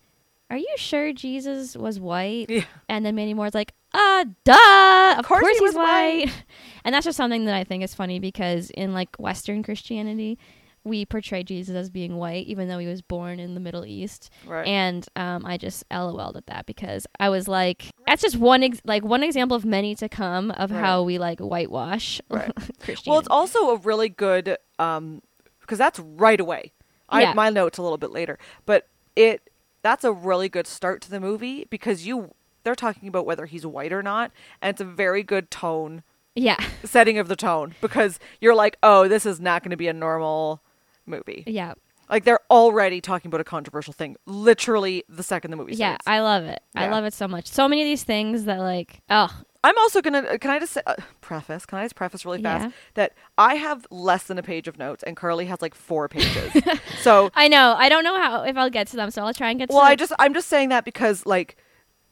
"Are 0.51 0.57
you 0.57 0.75
sure 0.77 1.13
Jesus 1.13 1.77
was 1.77 1.99
white?" 2.01 2.47
Yeah. 2.49 2.65
And 2.89 3.05
then 3.05 3.15
Mandy 3.15 3.35
Moore's 3.35 3.55
like, 3.55 3.73
"Uh, 3.93 4.25
duh, 4.45 5.15
of, 5.19 5.27
course 5.27 5.41
course, 5.41 5.59
he 5.59 5.65
he's 5.65 5.75
was 5.75 5.75
white." 5.75 6.27
white." 6.27 6.45
and 6.85 6.95
that's 6.95 7.05
just 7.05 7.17
something 7.17 7.45
that 7.47 7.55
I 7.55 7.65
think 7.65 7.83
is 7.83 7.95
funny 7.95 8.19
because 8.19 8.71
in 8.71 8.93
like 8.95 9.17
Western 9.19 9.63
Christianity, 9.63 10.39
we 10.85 11.05
portray 11.05 11.43
Jesus 11.43 11.75
as 11.75 11.91
being 11.91 12.17
white, 12.17 12.47
even 12.47 12.69
though 12.69 12.79
he 12.79 12.87
was 12.87 13.03
born 13.03 13.41
in 13.41 13.55
the 13.55 13.61
Middle 13.61 13.85
East. 13.85 14.31
Right. 14.47 14.67
And 14.69 15.05
um, 15.17 15.45
I 15.45 15.57
just 15.57 15.83
LOL'd 15.91 16.37
at 16.37 16.47
that 16.47 16.65
because 16.67 17.09
I 17.19 17.29
was 17.29 17.49
like, 17.49 17.91
that's 18.07 18.23
just 18.23 18.37
one 18.37 18.63
ex- 18.63 18.81
like 18.85 19.05
one 19.05 19.25
example 19.25 19.57
of 19.57 19.65
many 19.65 19.97
to 19.97 20.09
come 20.09 20.53
of 20.53 20.71
Right. 20.71 20.79
how 20.81 21.03
we 21.03 21.19
like 21.19 21.41
whitewash 21.41 22.21
Right. 22.31 22.53
Christianity. 22.55 23.11
well, 23.11 23.19
it's 23.19 23.29
also 23.29 23.71
a 23.71 23.79
really 23.79 24.09
good, 24.09 24.57
um, 24.79 25.23
because 25.61 25.79
that's 25.79 25.99
right 25.99 26.39
away. 26.39 26.73
I, 27.09 27.23
Yeah. 27.23 27.33
My 27.33 27.51
note's 27.51 27.79
a 27.79 27.83
little 27.83 27.99
bit 27.99 28.13
later, 28.13 28.39
but 28.65 28.87
it 29.17 29.43
that's 29.87 30.03
a 30.03 30.13
really 30.13 30.49
good 30.49 30.67
start 30.67 31.01
to 31.03 31.11
the 31.11 31.21
movie 31.21 31.65
because 31.71 32.05
you 32.05 32.35
they're 32.65 32.75
talking 32.75 33.09
about 33.09 33.25
whether 33.25 33.47
he's 33.47 33.65
white 33.65 33.93
or 33.93 34.03
not, 34.03 34.33
and 34.61 34.71
it's 34.71 34.81
a 34.81 34.85
very 34.85 35.23
good 35.23 35.49
tone 35.49 36.03
yeah, 36.35 36.57
setting 36.85 37.19
of 37.19 37.29
the 37.29 37.37
tone 37.37 37.77
because 37.81 38.19
you're 38.41 38.57
like, 38.57 38.77
oh, 38.83 39.07
this 39.07 39.25
is 39.25 39.39
not 39.41 39.63
going 39.63 39.71
to 39.71 39.77
be 39.77 39.87
a 39.87 39.93
normal 39.93 40.61
movie. 41.07 41.45
yeah, 41.47 41.75
Like 42.11 42.25
they're 42.25 42.41
already 42.51 43.01
talking 43.01 43.29
about 43.29 43.41
a 43.41 43.45
controversial 43.45 43.93
thing, 43.93 44.17
literally 44.27 45.05
the 45.09 45.23
second 45.23 45.53
the 45.53 45.57
movie 45.57 45.77
starts. 45.77 46.05
yeah. 46.05 46.13
I 46.13 46.19
love 46.19 46.43
it. 46.43 46.61
I 46.75 46.89
love 46.89 47.05
it 47.05 47.15
so 47.15 47.29
much. 47.29 47.47
So 47.47 47.69
many 47.69 47.83
of 47.83 47.87
these 47.87 48.03
things 48.03 48.45
that 48.47 48.59
like, 48.59 49.03
oh, 49.09 49.31
I'm 49.67 49.77
also 49.79 50.01
gonna. 50.01 50.39
Can 50.39 50.51
I 50.53 50.59
just 50.61 50.75
say, 50.75 50.81
uh, 50.87 50.95
preface? 51.21 51.67
Can 51.67 51.79
I 51.79 51.85
just 51.85 51.97
preface 51.97 52.25
really 52.25 52.41
fast 52.41 52.67
Yeah. 52.67 52.71
that 52.95 53.13
I 53.37 53.57
have 53.57 53.85
less 53.91 54.25
than 54.25 54.39
a 54.39 54.43
page 54.43 54.69
of 54.69 54.79
notes, 54.79 55.03
and 55.03 55.17
Carley 55.17 55.47
has 55.47 55.61
like 55.61 55.75
four 55.75 56.09
pages. 56.09 56.53
so, 57.01 57.31
I 57.35 57.49
know. 57.49 57.75
I 57.77 57.89
don't 57.89 58.05
know 58.05 58.17
how 58.17 58.43
if 58.45 58.57
I'll 58.57 58.71
get 58.71 58.87
to 58.89 58.97
them, 58.97 59.11
so 59.11 59.25
I'll 59.25 59.35
try 59.35 59.51
and 59.51 59.59
get. 59.59 59.71
well, 59.71 59.81
to 59.81 59.85
I 59.85 59.97
just 59.97 60.13
I'm 60.21 60.35
just 60.35 60.49
saying 60.49 60.69
that 60.69 60.85
because 60.85 61.27
like 61.27 61.57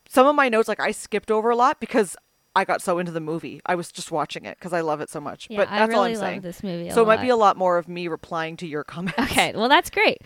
some 0.09 0.27
of 0.27 0.35
my 0.35 0.49
notes, 0.49 0.67
like 0.69 0.81
I 0.81 0.91
skipped 0.91 1.31
over 1.31 1.51
a 1.51 1.57
lot 1.57 1.79
because 1.79 2.17
I 2.57 2.65
got 2.65 2.83
so 2.83 2.99
into 2.99 3.13
the 3.13 3.21
movie. 3.21 3.61
I 3.67 3.77
was 3.77 3.93
just 3.93 4.11
watching 4.11 4.45
it 4.47 4.59
because 4.59 4.73
I 4.73 4.81
love 4.81 5.01
it 5.01 5.09
so 5.09 5.21
much. 5.21 5.47
Yeah, 5.49 5.59
but 5.59 5.71
I 5.71 5.85
really 5.85 5.95
all 5.95 6.05
I'm 6.05 6.11
love 6.13 6.21
saying. 6.21 6.41
this 6.41 6.63
movie. 6.65 6.91
so 6.91 7.01
a 7.01 7.05
it 7.05 7.07
might 7.07 7.23
be 7.23 7.29
a 7.29 7.37
lot 7.37 7.57
more 7.57 7.79
of 7.79 7.87
me 7.89 8.09
replying 8.09 8.57
to 8.59 8.67
your 8.67 8.83
comments. 8.85 9.19
Okay, 9.19 9.53
well 9.55 9.69
that's 9.69 9.91
great. 9.91 10.19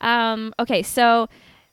Um, 0.00 0.54
okay, 0.58 0.82
so 0.82 1.28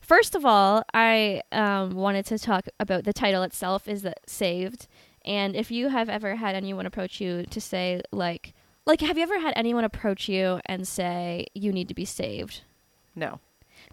first 0.07 0.33
of 0.35 0.45
all, 0.45 0.83
I 0.93 1.41
um, 1.51 1.91
wanted 1.91 2.25
to 2.27 2.39
talk 2.39 2.67
about 2.79 3.03
the 3.03 3.13
title 3.13 3.43
itself. 3.43 3.87
Is 3.87 4.01
that 4.01 4.19
saved? 4.27 4.87
And 5.25 5.55
if 5.55 5.69
you 5.69 5.89
have 5.89 6.07
ever 6.09 6.35
had 6.35 6.55
anyone 6.55 6.85
approach 6.85 7.19
you 7.19 7.43
to 7.43 7.61
say 7.61 8.01
like, 8.11 8.53
like 8.85 9.01
have 9.01 9.17
you 9.17 9.23
ever 9.23 9.39
had 9.39 9.53
anyone 9.57 9.83
approach 9.83 10.29
you 10.29 10.59
and 10.65 10.87
say 10.87 11.47
you 11.53 11.73
need 11.73 11.89
to 11.89 11.93
be 11.93 12.05
saved? 12.05 12.61
No. 13.15 13.39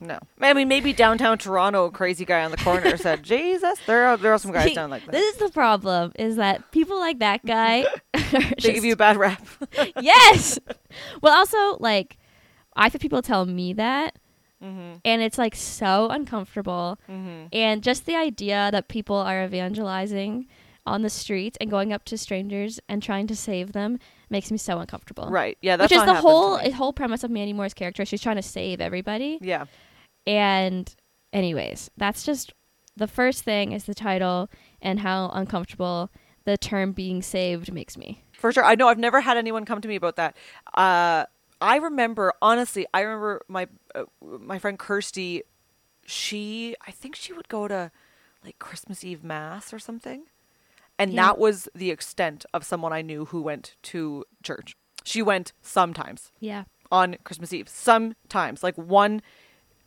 No. 0.01 0.19
I 0.41 0.55
mean, 0.55 0.69
maybe 0.69 0.93
downtown 0.93 1.39
Toronto, 1.39 1.87
a 1.87 1.91
crazy 1.91 2.25
guy 2.25 2.45
on 2.45 2.51
the 2.51 2.57
corner 2.57 2.97
said, 3.07 3.23
Jesus, 3.23 3.79
there 3.87 4.07
are, 4.07 4.17
there 4.17 4.33
are 4.33 4.39
some 4.39 4.53
guys 4.53 4.69
See, 4.69 4.75
down 4.75 4.91
like 4.91 5.05
that. 5.05 5.13
This 5.13 5.35
is 5.35 5.41
the 5.41 5.51
problem 5.51 6.13
is 6.17 6.37
that 6.37 6.71
people 6.73 6.99
like 6.99 7.19
that 7.19 7.45
guy 7.47 7.83
are 7.83 8.21
They 8.31 8.41
just- 8.57 8.75
give 8.75 8.85
you 8.85 8.93
a 8.95 8.97
bad 8.97 9.17
rap. 9.17 9.45
yes. 10.01 10.59
Well, 11.21 11.35
also 11.37 11.77
like 11.81 12.17
I've 12.77 12.93
had 12.93 13.01
people 13.01 13.23
tell 13.23 13.47
me 13.47 13.73
that, 13.75 14.19
mm-hmm. 14.65 14.95
and 15.05 15.23
it's 15.23 15.39
like 15.39 15.55
so 15.55 16.09
uncomfortable. 16.11 16.99
Mm-hmm. 17.09 17.47
And 17.53 17.83
just 17.83 18.07
the 18.07 18.17
idea 18.17 18.71
that 18.73 18.89
people 18.89 19.17
are 19.17 19.45
evangelizing 19.45 20.47
on 20.87 21.03
the 21.03 21.11
streets 21.11 21.57
and 21.61 21.71
going 21.71 21.93
up 21.93 22.05
to 22.05 22.19
strangers 22.19 22.81
and 22.89 23.03
trying 23.03 23.27
to 23.27 23.37
save 23.37 23.73
them 23.73 23.99
makes 24.31 24.51
me 24.51 24.59
so 24.59 24.79
uncomfortable. 24.79 25.29
Right. 25.29 25.57
Yeah, 25.63 25.77
that's 25.77 25.91
Which 25.91 25.99
is 25.99 26.05
the 26.05 26.15
whole 26.15 26.59
whole 26.73 26.93
premise 26.93 27.25
of 27.25 27.31
Mandy 27.31 27.53
Moore's 27.53 27.75
character. 27.75 28.05
She's 28.05 28.21
trying 28.23 28.37
to 28.37 28.43
save 28.43 28.81
everybody. 28.81 29.39
Yeah. 29.41 29.65
And 30.27 30.95
anyways, 31.33 31.91
that's 31.97 32.25
just 32.25 32.53
the 32.97 33.09
first 33.09 33.43
thing 33.45 33.73
is 33.73 33.85
the 33.85 33.95
title 33.95 34.49
and 34.81 35.01
how 35.01 35.31
uncomfortable 35.33 36.11
the 36.45 36.57
term 36.59 36.93
being 36.93 37.23
saved 37.23 37.73
makes 37.73 37.97
me. 37.97 38.23
For 38.33 38.53
sure. 38.53 38.65
I 38.65 38.75
know 38.75 38.89
I've 38.89 38.99
never 38.99 39.21
had 39.21 39.37
anyone 39.37 39.65
come 39.65 39.81
to 39.81 39.89
me 39.89 39.97
about 39.97 40.17
that. 40.17 40.37
Uh, 40.75 41.25
I 41.61 41.77
remember, 41.77 42.33
honestly, 42.43 42.87
I 42.93 43.01
remember 43.01 43.43
my 43.49 43.69
uh, 43.95 44.05
my 44.21 44.59
friend 44.59 44.79
Kirsty, 44.79 45.43
she, 46.07 46.75
I 46.87 46.91
think 46.91 47.15
she 47.17 47.33
would 47.33 47.49
go 47.49 47.69
to 47.69 47.91
like 48.45 48.59
Christmas 48.59 49.05
Eve 49.05 49.25
Mass 49.25 49.73
or 49.73 49.79
something. 49.79 50.25
And 50.99 51.13
Yeah. 51.13 51.25
that 51.27 51.39
was 51.39 51.69
the 51.75 51.91
extent 51.91 52.45
of 52.55 52.65
someone 52.65 52.93
I 52.93 53.03
knew 53.03 53.25
who 53.27 53.41
went 53.43 53.77
to 53.85 54.25
church. 54.43 54.77
She 55.05 55.23
went 55.23 55.53
sometimes 55.63 56.31
Yeah. 56.41 56.65
on 56.93 57.17
Christmas 57.25 57.53
Eve, 57.53 57.69
sometimes, 57.69 58.63
like 58.63 58.77
one 58.77 59.23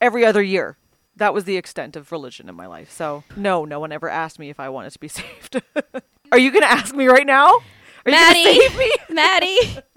every 0.02 0.26
other 0.26 0.42
year. 0.44 0.78
That 1.16 1.34
was 1.34 1.46
the 1.46 1.58
extent 1.58 1.96
of 1.96 2.12
religion 2.12 2.50
in 2.50 2.56
my 2.56 2.68
life. 2.68 2.92
So, 2.92 3.24
no, 3.36 3.66
no 3.66 3.80
one 3.80 3.92
ever 3.92 4.10
asked 4.10 4.38
me 4.38 4.50
if 4.50 4.60
I 4.60 4.70
wanted 4.70 4.92
to 4.94 5.00
be 5.00 5.08
saved. 5.20 5.62
Are 6.32 6.38
you 6.38 6.52
going 6.52 6.62
to 6.64 6.70
ask 6.72 6.94
me 6.94 7.08
right 7.08 7.26
now? 7.26 7.48
Are 8.06 8.12
you 8.12 8.18
going 8.18 8.28
to 8.28 8.60
save 8.60 8.76
me? 8.78 8.92
Maddie, 9.10 9.78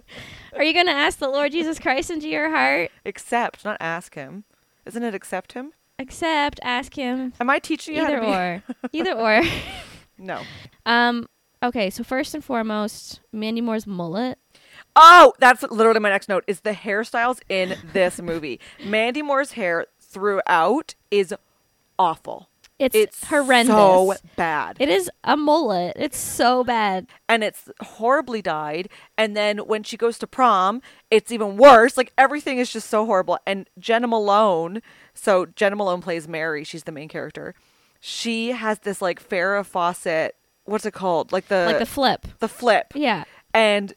are 0.55 0.65
you 0.65 0.73
going 0.73 0.87
to 0.87 0.93
ask 0.93 1.19
the 1.19 1.29
Lord 1.29 1.53
Jesus 1.53 1.79
Christ 1.79 2.11
into 2.11 2.29
your 2.29 2.51
heart? 2.51 2.91
Accept, 3.05 3.65
not 3.65 3.77
ask 3.81 4.15
him. 4.15 4.45
Isn't 4.87 5.03
it 5.03 5.15
accept 5.15 5.53
him? 5.53 5.73
Accept, 5.99 6.61
ask 6.63 6.95
him. 6.95 7.33
Am 7.41 7.51
I 7.51 7.59
teaching 7.59 7.95
you 7.95 8.03
Either 8.03 8.21
how 8.21 8.63
to 8.63 8.63
or. 8.77 8.89
Either 8.93 9.13
or. 9.13 9.43
No. 10.19 10.43
Um 10.87 11.27
okay, 11.63 11.91
so 11.91 12.03
first 12.05 12.35
and 12.35 12.45
foremost, 12.45 13.21
Mandy 13.33 13.61
Moore's 13.61 13.87
mullet. 13.87 14.39
Oh, 14.97 15.33
that's 15.39 15.63
literally 15.63 16.01
my 16.01 16.09
next 16.11 16.29
note. 16.29 16.45
Is 16.47 16.61
the 16.61 16.73
hairstyles 16.73 17.41
in 17.49 17.77
this 17.93 18.21
movie? 18.21 18.61
Mandy 18.85 19.23
Moore's 19.23 19.53
hair 19.53 19.87
throughout 20.01 20.95
is 21.11 21.35
awful. 21.99 22.50
It's, 22.81 22.97
It's 22.97 23.25
horrendous. 23.25 23.75
So 23.75 24.15
bad. 24.37 24.77
it 24.81 24.89
is 24.89 25.11
a 25.23 25.37
mullet. 25.37 25.97
It's 25.97 26.19
so 26.19 26.65
bad. 26.65 27.07
and 27.29 27.45
it's 27.45 27.69
horribly 27.83 28.41
dyed. 28.43 28.89
And 29.19 29.37
then 29.37 29.59
when 29.59 29.83
she 29.83 29.97
goes 29.97 30.19
to 30.21 30.27
prom, 30.27 30.81
it's 31.11 31.31
even 31.31 31.57
worse. 31.59 31.97
Like 31.99 32.13
everything 32.17 32.59
is 32.59 32.73
just 32.73 32.89
so 32.89 33.05
horrible. 33.05 33.39
And 33.47 33.69
Jena 33.79 34.07
Malone, 34.07 34.81
so 35.13 35.45
Jena 35.45 35.77
Malone 35.77 36.01
plays 36.01 36.27
Mary. 36.27 36.65
She's 36.65 36.85
the 36.85 36.93
main 36.93 37.09
character. 37.09 37.55
She 38.01 38.53
has 38.53 38.79
this 38.79 39.03
like 39.03 39.23
Farrah 39.23 39.65
Fawcett. 39.67 40.35
What's 40.65 40.87
it 40.87 40.95
called? 40.95 41.33
Like 41.33 41.49
the 41.49 41.65
like 41.67 41.79
the 41.79 41.87
flip. 41.87 42.27
the 42.39 42.49
flip. 42.49 42.93
Yeah. 42.95 43.25
And 43.53 43.93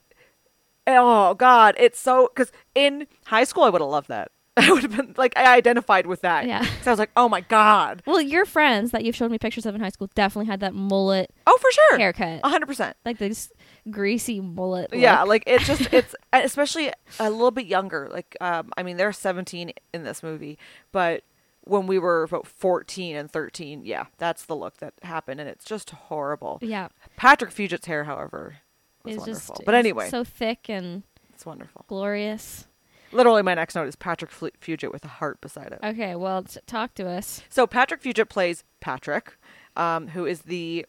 oh 0.85 1.35
god, 1.35 1.75
it's 1.77 1.99
so 2.01 2.29
because 2.35 2.51
in 2.75 3.07
high 3.27 3.45
school 3.45 3.63
I 3.63 3.69
would 3.69 3.79
have 3.79 3.89
loved 3.89 4.09
that. 4.09 4.29
I 4.57 4.71
would 4.71 4.83
have 4.83 4.95
been 4.95 5.13
like 5.17 5.35
I 5.35 5.55
identified 5.55 6.05
with 6.05 6.21
that. 6.21 6.45
Yeah. 6.45 6.63
So 6.83 6.91
I 6.91 6.93
was 6.93 6.99
like, 6.99 7.09
oh 7.17 7.27
my 7.27 7.41
god. 7.41 8.03
Well, 8.05 8.21
your 8.21 8.45
friends 8.45 8.91
that 8.91 9.03
you've 9.03 9.15
showed 9.15 9.31
me 9.31 9.39
pictures 9.39 9.65
of 9.65 9.73
in 9.73 9.81
high 9.81 9.89
school 9.89 10.09
definitely 10.13 10.45
had 10.47 10.59
that 10.59 10.73
mullet 10.75 11.31
Oh 11.47 11.57
for 11.59 11.71
sure. 11.71 11.97
haircut. 11.97 12.41
Hundred 12.45 12.67
percent. 12.67 12.95
Like 13.03 13.17
this 13.17 13.51
greasy 13.89 14.39
mullet. 14.41 14.89
Yeah, 14.93 15.23
like 15.23 15.43
it's 15.47 15.65
just 15.65 15.91
it's 15.91 16.15
especially 16.31 16.91
a 17.19 17.29
little 17.31 17.51
bit 17.51 17.65
younger. 17.65 18.09
Like 18.11 18.37
um 18.41 18.71
I 18.77 18.83
mean 18.83 18.97
they're 18.97 19.11
17 19.13 19.71
in 19.93 20.03
this 20.03 20.21
movie, 20.21 20.57
but 20.91 21.23
when 21.65 21.87
we 21.87 21.97
were 21.97 22.23
about 22.23 22.45
14 22.45 23.15
and 23.15 23.31
13, 23.31 23.85
yeah, 23.85 24.05
that's 24.17 24.43
the 24.45 24.55
look 24.55 24.77
that 24.77 24.93
happened 25.01 25.39
and 25.39 25.49
it's 25.49 25.63
just 25.65 25.89
horrible. 25.91 26.59
Yeah. 26.61 26.89
Patrick 27.15 27.51
Fugit's 27.51 27.85
hair, 27.87 28.03
however, 28.03 28.57
was 29.05 29.15
It's 29.15 29.19
wonderful. 29.21 29.55
just 29.55 29.65
but 29.65 29.73
it's 29.73 29.79
anyway, 29.79 30.09
so 30.09 30.23
thick 30.25 30.69
and 30.69 31.03
it's 31.33 31.45
wonderful. 31.45 31.85
glorious. 31.87 32.67
Literally 33.13 33.41
my 33.41 33.53
next 33.53 33.75
note 33.75 33.87
is 33.87 33.95
Patrick 33.95 34.31
Fu- 34.31 34.51
Fugit 34.61 34.91
with 34.91 35.05
a 35.05 35.09
heart 35.09 35.39
beside 35.41 35.71
it. 35.71 35.79
Okay, 35.83 36.15
well, 36.15 36.43
t- 36.43 36.59
talk 36.65 36.93
to 36.95 37.07
us. 37.07 37.41
So 37.49 37.67
Patrick 37.67 38.01
Fugit 38.01 38.29
plays 38.29 38.63
Patrick, 38.79 39.37
um, 39.75 40.09
who 40.09 40.25
is 40.25 40.41
the 40.41 40.85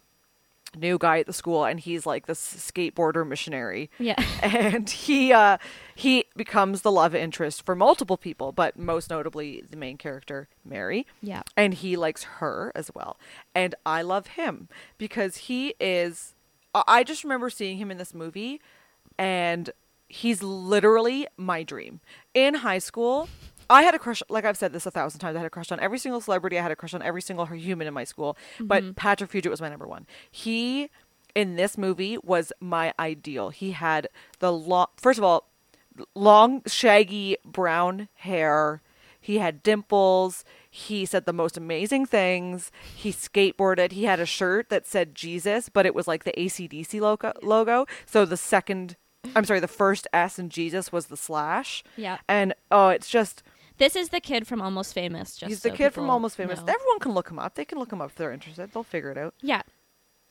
new 0.77 0.99
guy 0.99 1.21
at 1.21 1.27
the 1.27 1.33
school, 1.33 1.65
and 1.65 1.79
he's 1.81 2.07
like 2.07 2.27
this 2.27 2.41
skateboarder 2.41 3.27
missionary. 3.27 3.91
Yeah. 3.99 4.23
and 4.43 4.89
he 4.89 5.33
uh, 5.33 5.59
he 5.95 6.25
becomes 6.37 6.83
the 6.83 6.91
love 6.91 7.15
interest 7.15 7.65
for 7.65 7.75
multiple 7.75 8.17
people, 8.17 8.53
but 8.53 8.79
most 8.79 9.11
notably 9.11 9.63
the 9.69 9.77
main 9.77 9.97
character 9.97 10.49
Mary. 10.65 11.07
Yeah. 11.23 11.43
And 11.57 11.75
he 11.75 11.97
likes 11.97 12.25
her 12.25 12.73
as 12.75 12.91
well, 12.95 13.19
and 13.55 13.75
I 13.87 14.03
love 14.03 14.29
him 14.29 14.69
because 14.99 15.37
he 15.37 15.75
is. 15.81 16.35
I 16.75 17.05
just 17.05 17.23
remember 17.23 17.51
seeing 17.51 17.77
him 17.79 17.93
in 17.93 17.99
this 17.99 18.13
movie, 18.13 18.61
and 19.17 19.71
he's 20.15 20.43
literally 20.43 21.27
my 21.37 21.65
dream. 21.65 22.01
In 22.35 22.55
high 22.55 22.79
school, 22.79 23.29
I 23.69 23.83
had 23.83 23.95
a 23.95 23.99
crush. 23.99 24.23
Like 24.29 24.45
I've 24.45 24.57
said 24.57 24.73
this 24.73 24.87
a 24.87 24.91
thousand 24.91 25.19
times, 25.19 25.35
I 25.35 25.41
had 25.41 25.47
a 25.47 25.51
crush 25.51 25.73
on 25.73 25.81
every 25.81 25.99
single 25.99 26.21
celebrity. 26.21 26.57
I 26.57 26.63
had 26.63 26.71
a 26.71 26.77
crush 26.77 26.95
on 26.95 27.03
every 27.03 27.21
single 27.21 27.47
human 27.47 27.89
in 27.89 27.95
my 27.95 28.05
school. 28.05 28.37
But 28.61 28.85
mm-hmm. 28.85 28.93
Patrick 28.93 29.31
Fugit 29.31 29.51
was 29.51 29.61
my 29.61 29.69
number 29.69 29.89
one. 29.89 30.07
He 30.31 30.89
in 31.35 31.57
this 31.57 31.77
movie 31.77 32.17
was 32.23 32.53
my 32.61 32.95
ideal. 32.99 33.49
He 33.51 33.73
had 33.73 34.09
the 34.39 34.53
long. 34.53 34.87
First 34.97 35.19
of 35.19 35.25
all, 35.25 35.49
long, 36.15 36.63
shaggy 36.67 37.37
brown 37.45 38.09
hair. 38.15 38.83
He 39.21 39.39
had 39.39 39.63
dimples. 39.63 40.45
He 40.71 41.07
said 41.07 41.25
the 41.25 41.33
most 41.33 41.57
amazing 41.57 42.07
things. 42.07 42.71
He 42.95 43.11
skateboarded. 43.11 43.93
He 43.93 44.05
had 44.05 44.21
a 44.21 44.27
shirt 44.27 44.69
that 44.69 44.87
said 44.87 45.15
Jesus, 45.15 45.69
but 45.69 45.87
it 45.87 45.95
was 45.95 46.07
like 46.07 46.25
the 46.25 46.35
ACDC 46.37 47.01
logo. 47.01 47.33
logo. 47.43 47.87
So 48.07 48.27
the 48.27 48.37
second, 48.37 48.97
I'm 49.35 49.45
sorry, 49.45 49.61
the 49.61 49.69
first 49.69 50.07
S 50.13 50.39
in 50.39 50.49
Jesus 50.51 50.93
was 50.93 51.07
the 51.07 51.17
slash. 51.17 51.83
Yeah. 51.97 52.19
And 52.29 52.55
oh, 52.71 52.89
it's 52.89 53.09
just, 53.09 53.43
This 53.79 53.97
is 53.97 54.11
the 54.11 54.21
kid 54.21 54.47
from 54.47 54.61
Almost 54.63 54.95
Famous. 54.95 55.37
Just 55.37 55.49
he's 55.49 55.61
the 55.63 55.71
so 55.71 55.75
kid 55.77 55.91
from 55.93 56.09
Almost 56.11 56.37
Famous. 56.37 56.59
know. 56.61 56.73
Everyone 56.73 56.99
can 57.01 57.13
look 57.13 57.31
him 57.31 57.39
up. 57.39 57.55
They 57.55 57.65
can 57.65 57.79
look 57.79 57.93
him 57.93 58.01
up 58.01 58.11
if 58.11 58.17
they're 58.17 58.33
interested. 58.33 58.73
They'll 58.73 58.83
figure 58.83 59.11
it 59.11 59.19
out. 59.19 59.35
Yeah. 59.41 59.63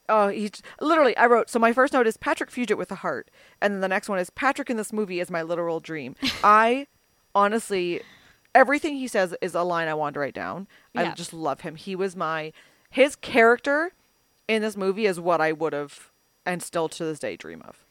Oh, 0.10 0.28
he's 0.28 0.62
literally. 0.82 1.16
I 1.18 1.26
wrote. 1.28 1.50
So 1.50 1.60
my 1.60 1.72
first 1.72 1.94
note 1.94 2.08
is 2.08 2.18
Patrick 2.18 2.52
Fugit 2.52 2.78
with 2.78 2.92
a 2.92 2.96
heart, 2.96 3.32
and 3.62 3.74
then 3.74 3.80
the 3.82 3.88
next 3.88 4.10
one 4.10 4.20
is 4.20 4.30
Patrick 4.30 4.70
in 4.70 4.76
this 4.76 4.92
movie 4.92 5.20
is 5.22 5.32
my 5.32 5.42
literal 5.44 5.80
dream. 5.80 6.16
I 6.44 6.88
honestly, 7.34 8.02
everything 8.54 8.96
he 8.98 9.08
says 9.08 9.34
is 9.42 9.56
a 9.56 9.64
line 9.64 9.88
I 9.88 9.94
want 9.94 10.14
to 10.16 10.20
write 10.20 10.34
down. 10.34 10.68
I 10.96 11.04
Yeah. 11.04 11.14
just 11.14 11.34
love 11.34 11.62
him. 11.62 11.76
He 11.76 11.96
was 11.96 12.16
my 12.18 12.52
his 12.90 13.16
character 13.16 13.94
in 14.48 14.62
this 14.62 14.76
movie 14.78 15.06
is 15.06 15.20
what 15.22 15.40
I 15.42 15.52
would 15.54 15.72
have 15.74 16.12
and 16.46 16.62
still 16.62 16.90
to 16.90 17.06
this 17.06 17.20
day 17.20 17.38
dream 17.38 17.62
of. 17.66 17.83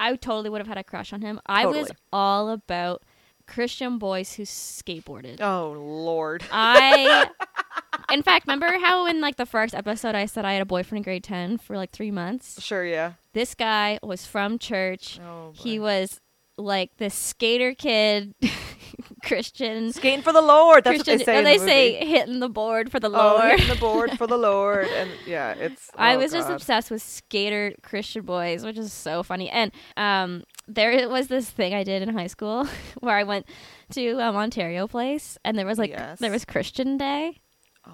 I 0.00 0.16
totally 0.16 0.48
would 0.48 0.60
have 0.60 0.66
had 0.66 0.78
a 0.78 0.84
crush 0.84 1.12
on 1.12 1.20
him. 1.20 1.40
I 1.46 1.66
was 1.66 1.92
all 2.12 2.48
about 2.48 3.02
Christian 3.46 3.98
boys 3.98 4.32
who 4.34 4.44
skateboarded. 4.44 5.40
Oh 5.40 5.72
Lord. 5.72 6.42
I, 6.50 7.28
in 8.12 8.22
fact, 8.22 8.46
remember 8.46 8.78
how 8.78 9.06
in 9.06 9.20
like 9.20 9.36
the 9.36 9.44
first 9.46 9.74
episode 9.74 10.14
I 10.14 10.26
said 10.26 10.44
I 10.44 10.54
had 10.54 10.62
a 10.62 10.66
boyfriend 10.66 11.00
in 11.00 11.02
grade 11.02 11.24
10 11.24 11.58
for 11.58 11.76
like 11.76 11.90
three 11.90 12.10
months? 12.10 12.62
Sure, 12.62 12.84
yeah. 12.84 13.14
This 13.34 13.54
guy 13.54 13.98
was 14.02 14.24
from 14.24 14.58
church. 14.58 15.20
Oh, 15.20 15.52
he 15.54 15.78
was 15.78 16.20
like 16.62 16.96
this 16.98 17.14
skater 17.14 17.74
kid, 17.74 18.34
Christian. 19.24 19.92
Skating 19.92 20.22
for 20.22 20.32
the 20.32 20.40
Lord. 20.42 20.84
That's 20.84 21.02
Christian, 21.02 21.18
what 21.18 21.26
they 21.26 21.34
say. 21.34 21.42
they 21.44 21.58
the 21.58 21.64
say 21.64 22.06
hitting 22.06 22.40
the 22.40 22.48
board 22.48 22.90
for 22.90 23.00
the 23.00 23.08
Oh, 23.08 23.10
Lord. 23.38 23.50
hitting 23.60 23.68
the 23.74 23.80
board 23.80 24.12
for 24.18 24.26
the 24.26 24.36
Lord, 24.38 24.86
and 24.86 25.10
yeah, 25.26 25.52
it's. 25.54 25.90
I 25.96 26.14
oh, 26.14 26.18
was 26.18 26.32
just 26.32 26.48
obsessed 26.50 26.90
with 26.90 27.02
skater 27.02 27.74
Christian 27.82 28.22
boys, 28.24 28.64
which 28.64 28.78
is 28.78 28.92
so 28.92 29.22
funny. 29.22 29.50
And 29.50 29.72
um, 29.96 30.44
there 30.68 31.08
was 31.08 31.28
this 31.28 31.50
thing 31.50 31.74
I 31.74 31.84
did 31.84 32.02
in 32.02 32.08
high 32.16 32.26
school 32.28 32.66
where 33.00 33.16
I 33.16 33.24
went 33.24 33.46
to 33.92 34.20
um, 34.20 34.36
Ontario 34.36 34.86
Place, 34.86 35.36
and 35.44 35.58
there 35.58 35.66
was 35.66 35.78
like 35.78 35.90
Yes. 35.90 36.18
there 36.18 36.30
was 36.30 36.44
Christian 36.44 36.96
Day, 36.96 37.40
Oh. 37.86 37.92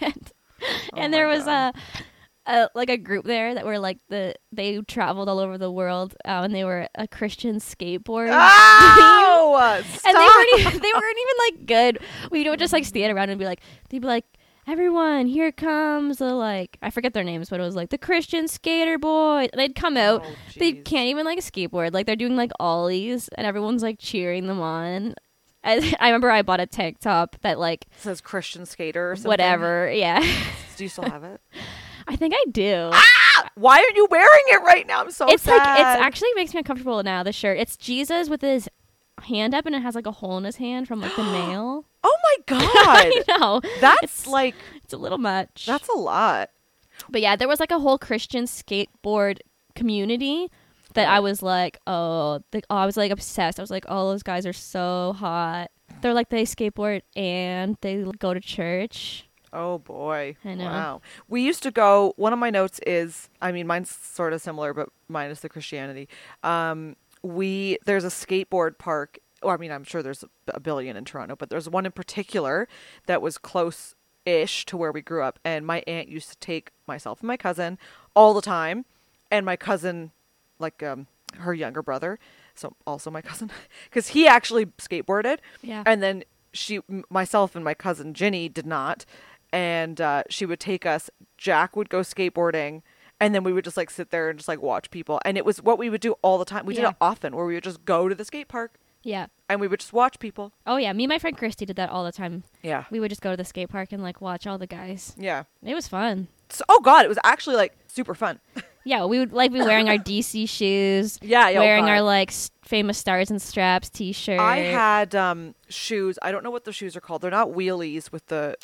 and, 0.00 0.32
Oh 0.94 0.98
and 0.98 1.12
there 1.12 1.26
was 1.26 1.44
God. 1.44 1.74
a, 1.74 2.01
a 2.46 2.68
like 2.74 2.90
a 2.90 2.96
group 2.96 3.24
there 3.24 3.54
that 3.54 3.64
were 3.64 3.78
like 3.78 3.98
the 4.08 4.34
they 4.50 4.80
traveled 4.88 5.28
all 5.28 5.38
over 5.38 5.58
the 5.58 5.70
world, 5.70 6.14
um, 6.24 6.44
and 6.44 6.54
they 6.54 6.64
were 6.64 6.88
a 6.94 7.06
Christian 7.06 7.56
skateboard. 7.56 8.28
Oh, 8.32 9.56
And 10.06 10.16
they 10.16 10.20
weren't 10.20 10.60
even, 10.60 10.82
they 10.82 10.92
weren't 10.92 11.18
even 11.18 11.58
like 11.58 11.66
good. 11.66 11.98
We 12.30 12.48
would 12.48 12.58
just 12.58 12.72
like 12.72 12.84
stand 12.84 13.16
around 13.16 13.30
and 13.30 13.38
be 13.38 13.44
like, 13.44 13.60
they'd 13.90 14.00
be 14.00 14.06
like, 14.06 14.24
everyone, 14.66 15.26
here 15.26 15.52
comes 15.52 16.18
the 16.18 16.34
like 16.34 16.78
I 16.82 16.90
forget 16.90 17.12
their 17.14 17.24
names, 17.24 17.48
but 17.50 17.60
it 17.60 17.62
was 17.62 17.76
like 17.76 17.90
the 17.90 17.98
Christian 17.98 18.48
skater 18.48 18.98
boys. 18.98 19.48
They'd 19.54 19.74
come 19.74 19.96
out. 19.96 20.22
Oh, 20.24 20.34
they 20.58 20.72
can't 20.72 21.08
even 21.08 21.24
like 21.24 21.38
skateboard. 21.40 21.92
Like 21.92 22.06
they're 22.06 22.16
doing 22.16 22.36
like 22.36 22.50
ollies, 22.60 23.28
and 23.36 23.46
everyone's 23.46 23.82
like 23.82 23.98
cheering 23.98 24.46
them 24.46 24.60
on. 24.60 25.14
I, 25.64 25.94
I 26.00 26.08
remember 26.08 26.30
I 26.30 26.42
bought 26.42 26.60
a 26.60 26.66
tank 26.66 26.98
top 26.98 27.36
that 27.42 27.58
like 27.58 27.84
It 27.92 28.00
says 28.00 28.20
Christian 28.20 28.66
skater 28.66 29.12
or 29.12 29.16
something. 29.16 29.28
whatever. 29.28 29.90
Yeah, 29.92 30.20
Do 30.76 30.84
you 30.84 30.88
still 30.88 31.04
have 31.04 31.22
it? 31.24 31.40
I 32.08 32.16
think 32.16 32.34
I 32.36 32.44
do. 32.50 32.90
Ah! 32.92 33.48
Why 33.54 33.78
aren't 33.78 33.96
you 33.96 34.06
wearing 34.10 34.44
it 34.48 34.62
right 34.62 34.86
now? 34.86 35.00
I'm 35.00 35.10
so 35.10 35.26
it's 35.28 35.42
sad. 35.42 35.56
like 35.56 35.78
it's 35.78 36.02
actually 36.04 36.30
makes 36.34 36.54
me 36.54 36.58
uncomfortable 36.58 37.02
now. 37.02 37.22
The 37.22 37.32
shirt. 37.32 37.58
It's 37.58 37.76
Jesus 37.76 38.28
with 38.28 38.40
his 38.40 38.68
hand 39.22 39.54
up, 39.54 39.66
and 39.66 39.74
it 39.74 39.82
has 39.82 39.94
like 39.94 40.06
a 40.06 40.10
hole 40.12 40.38
in 40.38 40.44
his 40.44 40.56
hand 40.56 40.88
from 40.88 41.00
like 41.00 41.14
the 41.16 41.22
nail. 41.32 41.84
Oh 42.04 42.16
my 42.24 42.56
I 42.56 43.22
god. 43.26 43.40
know 43.40 43.60
That's 43.80 44.02
It's- 44.02 44.26
like 44.26 44.54
it's 44.82 44.92
a 44.92 44.96
little 44.98 45.18
much. 45.18 45.64
that's 45.66 45.88
a 45.88 45.96
lot. 45.98 46.50
But 47.08 47.20
yeah, 47.20 47.36
there 47.36 47.48
was 47.48 47.58
like 47.60 47.70
a 47.70 47.78
whole 47.78 47.98
Christian 47.98 48.44
skateboard 48.44 49.38
community 49.74 50.50
that 50.94 51.08
I 51.08 51.20
was 51.20 51.42
like, 51.42 51.78
oh, 51.86 52.40
the, 52.50 52.62
oh, 52.68 52.76
I 52.76 52.86
was 52.86 52.96
like 52.98 53.10
obsessed. 53.10 53.58
I 53.58 53.62
was 53.62 53.70
like, 53.70 53.86
oh, 53.88 54.10
those 54.10 54.22
guys 54.22 54.44
are 54.46 54.52
so 54.52 55.14
hot. 55.18 55.70
They're 56.02 56.12
like 56.14 56.28
they 56.28 56.44
skateboard 56.44 57.00
and 57.16 57.76
they 57.80 58.04
go 58.18 58.34
to 58.34 58.40
church. 58.40 59.26
Oh 59.52 59.78
boy. 59.78 60.36
I 60.44 60.54
know. 60.54 60.64
Wow. 60.64 61.00
We 61.28 61.42
used 61.42 61.62
to 61.64 61.70
go 61.70 62.14
one 62.16 62.32
of 62.32 62.38
my 62.38 62.50
notes 62.50 62.80
is 62.86 63.28
I 63.40 63.52
mean 63.52 63.66
mine's 63.66 63.90
sort 63.90 64.32
of 64.32 64.40
similar 64.40 64.72
but 64.74 64.88
minus 65.08 65.40
the 65.40 65.48
Christianity. 65.48 66.08
Um 66.42 66.96
we 67.22 67.78
there's 67.84 68.04
a 68.04 68.08
skateboard 68.08 68.78
park 68.78 69.18
or 69.42 69.54
I 69.54 69.56
mean 69.58 69.70
I'm 69.72 69.84
sure 69.84 70.02
there's 70.02 70.24
a 70.48 70.60
billion 70.60 70.96
in 70.96 71.04
Toronto, 71.04 71.36
but 71.36 71.50
there's 71.50 71.68
one 71.68 71.86
in 71.86 71.92
particular 71.92 72.68
that 73.06 73.20
was 73.22 73.38
close 73.38 73.94
ish 74.24 74.64
to 74.66 74.76
where 74.76 74.92
we 74.92 75.02
grew 75.02 75.22
up 75.22 75.38
and 75.44 75.66
my 75.66 75.82
aunt 75.86 76.08
used 76.08 76.30
to 76.30 76.36
take 76.38 76.70
myself 76.86 77.20
and 77.20 77.26
my 77.28 77.36
cousin 77.36 77.76
all 78.14 78.32
the 78.34 78.40
time 78.40 78.84
and 79.32 79.44
my 79.44 79.56
cousin 79.56 80.12
like 80.60 80.80
um 80.82 81.08
her 81.38 81.52
younger 81.52 81.82
brother 81.82 82.18
so 82.54 82.72
also 82.86 83.10
my 83.10 83.20
cousin 83.20 83.50
because 83.84 84.08
he 84.08 84.26
actually 84.28 84.66
skateboarded 84.66 85.38
Yeah. 85.60 85.82
and 85.86 86.00
then 86.02 86.22
she 86.52 86.76
m- 86.88 87.02
myself 87.10 87.56
and 87.56 87.64
my 87.64 87.74
cousin 87.74 88.14
Ginny 88.14 88.48
did 88.48 88.66
not 88.66 89.04
and 89.52 90.00
uh, 90.00 90.22
she 90.30 90.46
would 90.46 90.60
take 90.60 90.86
us 90.86 91.10
Jack 91.36 91.76
would 91.76 91.88
go 91.88 92.00
skateboarding 92.00 92.82
and 93.20 93.34
then 93.34 93.44
we 93.44 93.52
would 93.52 93.64
just 93.64 93.76
like 93.76 93.90
sit 93.90 94.10
there 94.10 94.30
and 94.30 94.38
just 94.38 94.48
like 94.48 94.62
watch 94.62 94.90
people 94.90 95.20
and 95.24 95.36
it 95.36 95.44
was 95.44 95.62
what 95.62 95.78
we 95.78 95.90
would 95.90 96.00
do 96.00 96.14
all 96.22 96.38
the 96.38 96.44
time 96.44 96.66
we 96.66 96.74
did 96.74 96.82
Yeah. 96.82 96.90
it 96.90 96.96
often 97.00 97.36
where 97.36 97.44
we 97.44 97.54
would 97.54 97.64
just 97.64 97.84
go 97.84 98.08
to 98.08 98.14
the 98.14 98.24
skate 98.24 98.48
park 98.48 98.78
yeah. 99.04 99.26
and 99.48 99.60
we 99.60 99.66
would 99.68 99.80
just 99.80 99.92
watch 99.92 100.18
people 100.20 100.52
Oh 100.66 100.76
yeah, 100.76 100.92
me 100.92 101.04
and 101.04 101.08
my 101.10 101.18
friend 101.18 101.36
Christy 101.36 101.66
did 101.66 101.76
that 101.76 101.90
all 101.90 102.04
the 102.04 102.12
time. 102.12 102.44
yeah 102.62 102.84
We 102.90 103.00
would 103.00 103.10
just 103.10 103.20
go 103.22 103.30
to 103.32 103.36
the 103.36 103.44
skate 103.44 103.68
park 103.68 103.92
and 103.92 104.02
like 104.02 104.20
watch 104.20 104.46
all 104.46 104.58
the 104.58 104.66
guys. 104.66 105.14
yeah 105.18 105.44
It 105.64 105.74
was 105.74 105.88
fun. 105.88 106.28
so, 106.48 106.64
oh 106.68 106.80
god 106.82 107.04
it 107.04 107.08
was 107.08 107.18
actually 107.24 107.56
like 107.56 107.76
super 107.88 108.14
fun 108.14 108.40
Yeah, 108.84 109.04
we 109.04 109.20
would 109.20 109.32
like 109.32 109.52
be 109.52 109.60
wearing 109.60 109.88
our 109.88 109.96
DC 109.96 110.48
shoes, 110.48 111.16
yeah, 111.22 111.48
yeah 111.50 111.60
oh, 111.60 111.62
wearing 111.62 111.84
God. 111.84 111.90
our 111.92 112.02
like 112.02 112.30
s- 112.32 112.50
famous 112.64 112.98
stars 112.98 113.30
and 113.30 113.40
straps 113.40 113.88
T-shirt. 113.88 114.40
I 114.40 114.56
had 114.56 115.14
um 115.14 115.54
shoes. 115.68 116.18
I 116.20 116.32
don't 116.32 116.42
know 116.42 116.50
what 116.50 116.64
the 116.64 116.72
shoes 116.72 116.96
are 116.96 117.00
called. 117.00 117.22
They're 117.22 117.30
not 117.30 117.50
wheelies 117.50 118.10
with 118.10 118.26
the, 118.26 118.56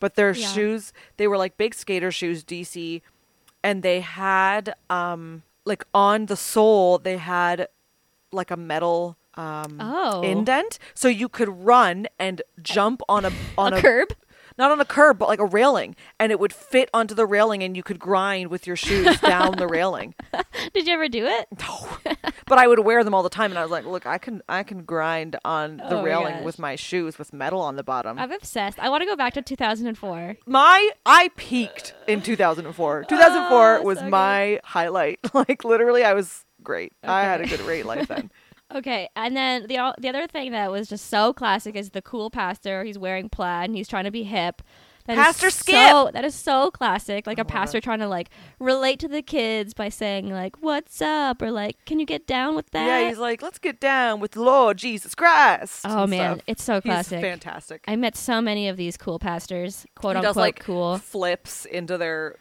but 0.00 0.14
they're 0.14 0.34
Yeah. 0.34 0.46
shoes. 0.46 0.92
They 1.16 1.26
were 1.26 1.36
like 1.38 1.56
big 1.56 1.74
skater 1.74 2.10
shoes, 2.10 2.44
DC, 2.44 3.02
and 3.62 3.82
they 3.82 4.00
had 4.00 4.74
um 4.90 5.42
like 5.64 5.84
on 5.94 6.26
the 6.26 6.36
sole 6.36 6.98
they 6.98 7.16
had 7.16 7.68
like 8.32 8.50
a 8.50 8.56
metal 8.56 9.16
um 9.34 9.78
Oh. 9.80 10.22
indent, 10.22 10.78
so 10.94 11.08
you 11.08 11.28
could 11.28 11.48
run 11.48 12.06
and 12.18 12.42
jump 12.62 13.02
on 13.08 13.24
a 13.24 13.30
on 13.58 13.72
a 13.72 13.76
a, 13.76 13.80
curb. 13.80 14.08
Not 14.58 14.70
on 14.70 14.80
a 14.80 14.84
curb 14.84 15.18
but 15.18 15.28
like 15.28 15.38
a 15.40 15.44
railing, 15.46 15.96
and 16.20 16.32
it 16.32 16.40
would 16.40 16.52
fit 16.52 16.88
onto 16.94 17.14
the 17.14 17.26
railing, 17.26 17.62
and 17.62 17.76
you 17.76 17.82
could 17.82 17.98
grind 17.98 18.48
with 18.50 18.66
your 18.66 18.76
shoes 18.76 19.20
down 19.20 19.56
the 19.56 19.66
railing. 19.66 20.14
Did 20.74 20.86
you 20.86 20.94
ever 20.94 21.08
do 21.08 21.24
it? 21.26 21.46
No. 21.58 21.88
but 22.46 22.58
I 22.58 22.66
would 22.66 22.80
wear 22.80 23.04
them 23.04 23.14
all 23.14 23.22
the 23.22 23.28
time 23.30 23.50
and 23.50 23.58
I 23.58 23.62
was 23.62 23.70
like, 23.70 23.84
look, 23.84 24.06
I 24.06 24.18
can 24.18 24.42
I 24.48 24.62
can 24.62 24.84
grind 24.84 25.36
on 25.44 25.76
the 25.78 25.98
Oh 25.98 26.02
railing 26.02 26.34
gosh. 26.36 26.44
with 26.44 26.58
my 26.58 26.76
shoes 26.76 27.18
with 27.18 27.32
metal 27.32 27.60
on 27.60 27.76
the 27.76 27.82
bottom. 27.84 28.18
I'm 28.18 28.32
obsessed. 28.32 28.78
I 28.78 28.88
want 28.88 29.02
to 29.02 29.06
go 29.06 29.16
back 29.16 29.34
to 29.34 29.42
2004. 29.42 30.36
my 30.46 30.90
I 31.04 31.30
peaked 31.36 31.94
in 32.08 32.22
2004. 32.22 33.04
2004 33.08 33.76
Oh, 33.78 33.82
was 33.82 33.98
so 33.98 34.08
my 34.08 34.60
highlight. 34.64 35.18
Like 35.34 35.64
literally 35.64 36.02
I 36.02 36.14
was 36.14 36.44
great. 36.62 36.92
I 37.02 37.22
had 37.22 37.40
a 37.40 37.46
good 37.46 37.60
rate 37.60 37.84
life 37.86 38.08
then. 38.08 38.30
Okay, 38.74 39.08
and 39.14 39.36
then 39.36 39.62
the 39.68 39.94
the 39.98 40.08
other 40.08 40.26
thing 40.26 40.52
that 40.52 40.70
was 40.70 40.88
just 40.88 41.06
so 41.06 41.32
classic 41.32 41.76
is 41.76 41.90
the 41.90 42.02
cool 42.02 42.30
pastor. 42.30 42.84
He's 42.84 42.98
wearing 42.98 43.28
plaid 43.28 43.70
and 43.70 43.76
he's 43.76 43.88
trying 43.88 44.04
to 44.04 44.10
be 44.10 44.24
hip. 44.24 44.62
That 45.06 45.18
is 45.18 45.24
Pastor 45.24 45.50
So, 45.50 46.04
Skip! 46.04 46.14
that 46.14 46.24
is 46.24 46.34
so 46.34 46.72
classic. 46.72 47.28
Like 47.28 47.38
a 47.38 47.42
love 47.42 47.48
pastor 47.48 47.80
trying 47.80 48.00
to 48.00 48.08
like 48.08 48.28
relate 48.58 48.98
to 49.00 49.08
the 49.08 49.22
kids 49.22 49.72
by 49.72 49.88
saying 49.88 50.30
like 50.30 50.60
"What's 50.60 51.00
up?" 51.00 51.40
or 51.42 51.52
like 51.52 51.76
"Can 51.84 52.00
you 52.00 52.06
get 52.06 52.26
down 52.26 52.56
with 52.56 52.70
that?" 52.72 52.86
Yeah, 52.86 53.08
he's 53.08 53.18
like, 53.18 53.40
let's 53.40 53.58
get 53.60 53.78
down 53.78 54.18
with 54.18 54.32
the 54.32 54.42
Lord 54.42 54.78
Jesus 54.78 55.14
Christ. 55.14 55.82
oh 55.84 56.08
man, 56.08 56.36
stuff. 56.38 56.44
it's 56.48 56.64
so 56.64 56.80
classic. 56.80 57.18
He's 57.18 57.20
classic. 57.20 57.20
fantastic. 57.20 57.84
I 57.86 57.94
met 57.94 58.16
so 58.16 58.40
many 58.40 58.66
of 58.68 58.76
these 58.76 58.96
cool 58.96 59.20
pastors, 59.20 59.86
quote 59.94 60.16
he 60.16 60.18
unquote 60.18 60.28
does 60.30 60.36
like 60.36 60.58
cool. 60.58 60.98
flips 60.98 61.66
into 61.66 61.96
their 61.98 62.34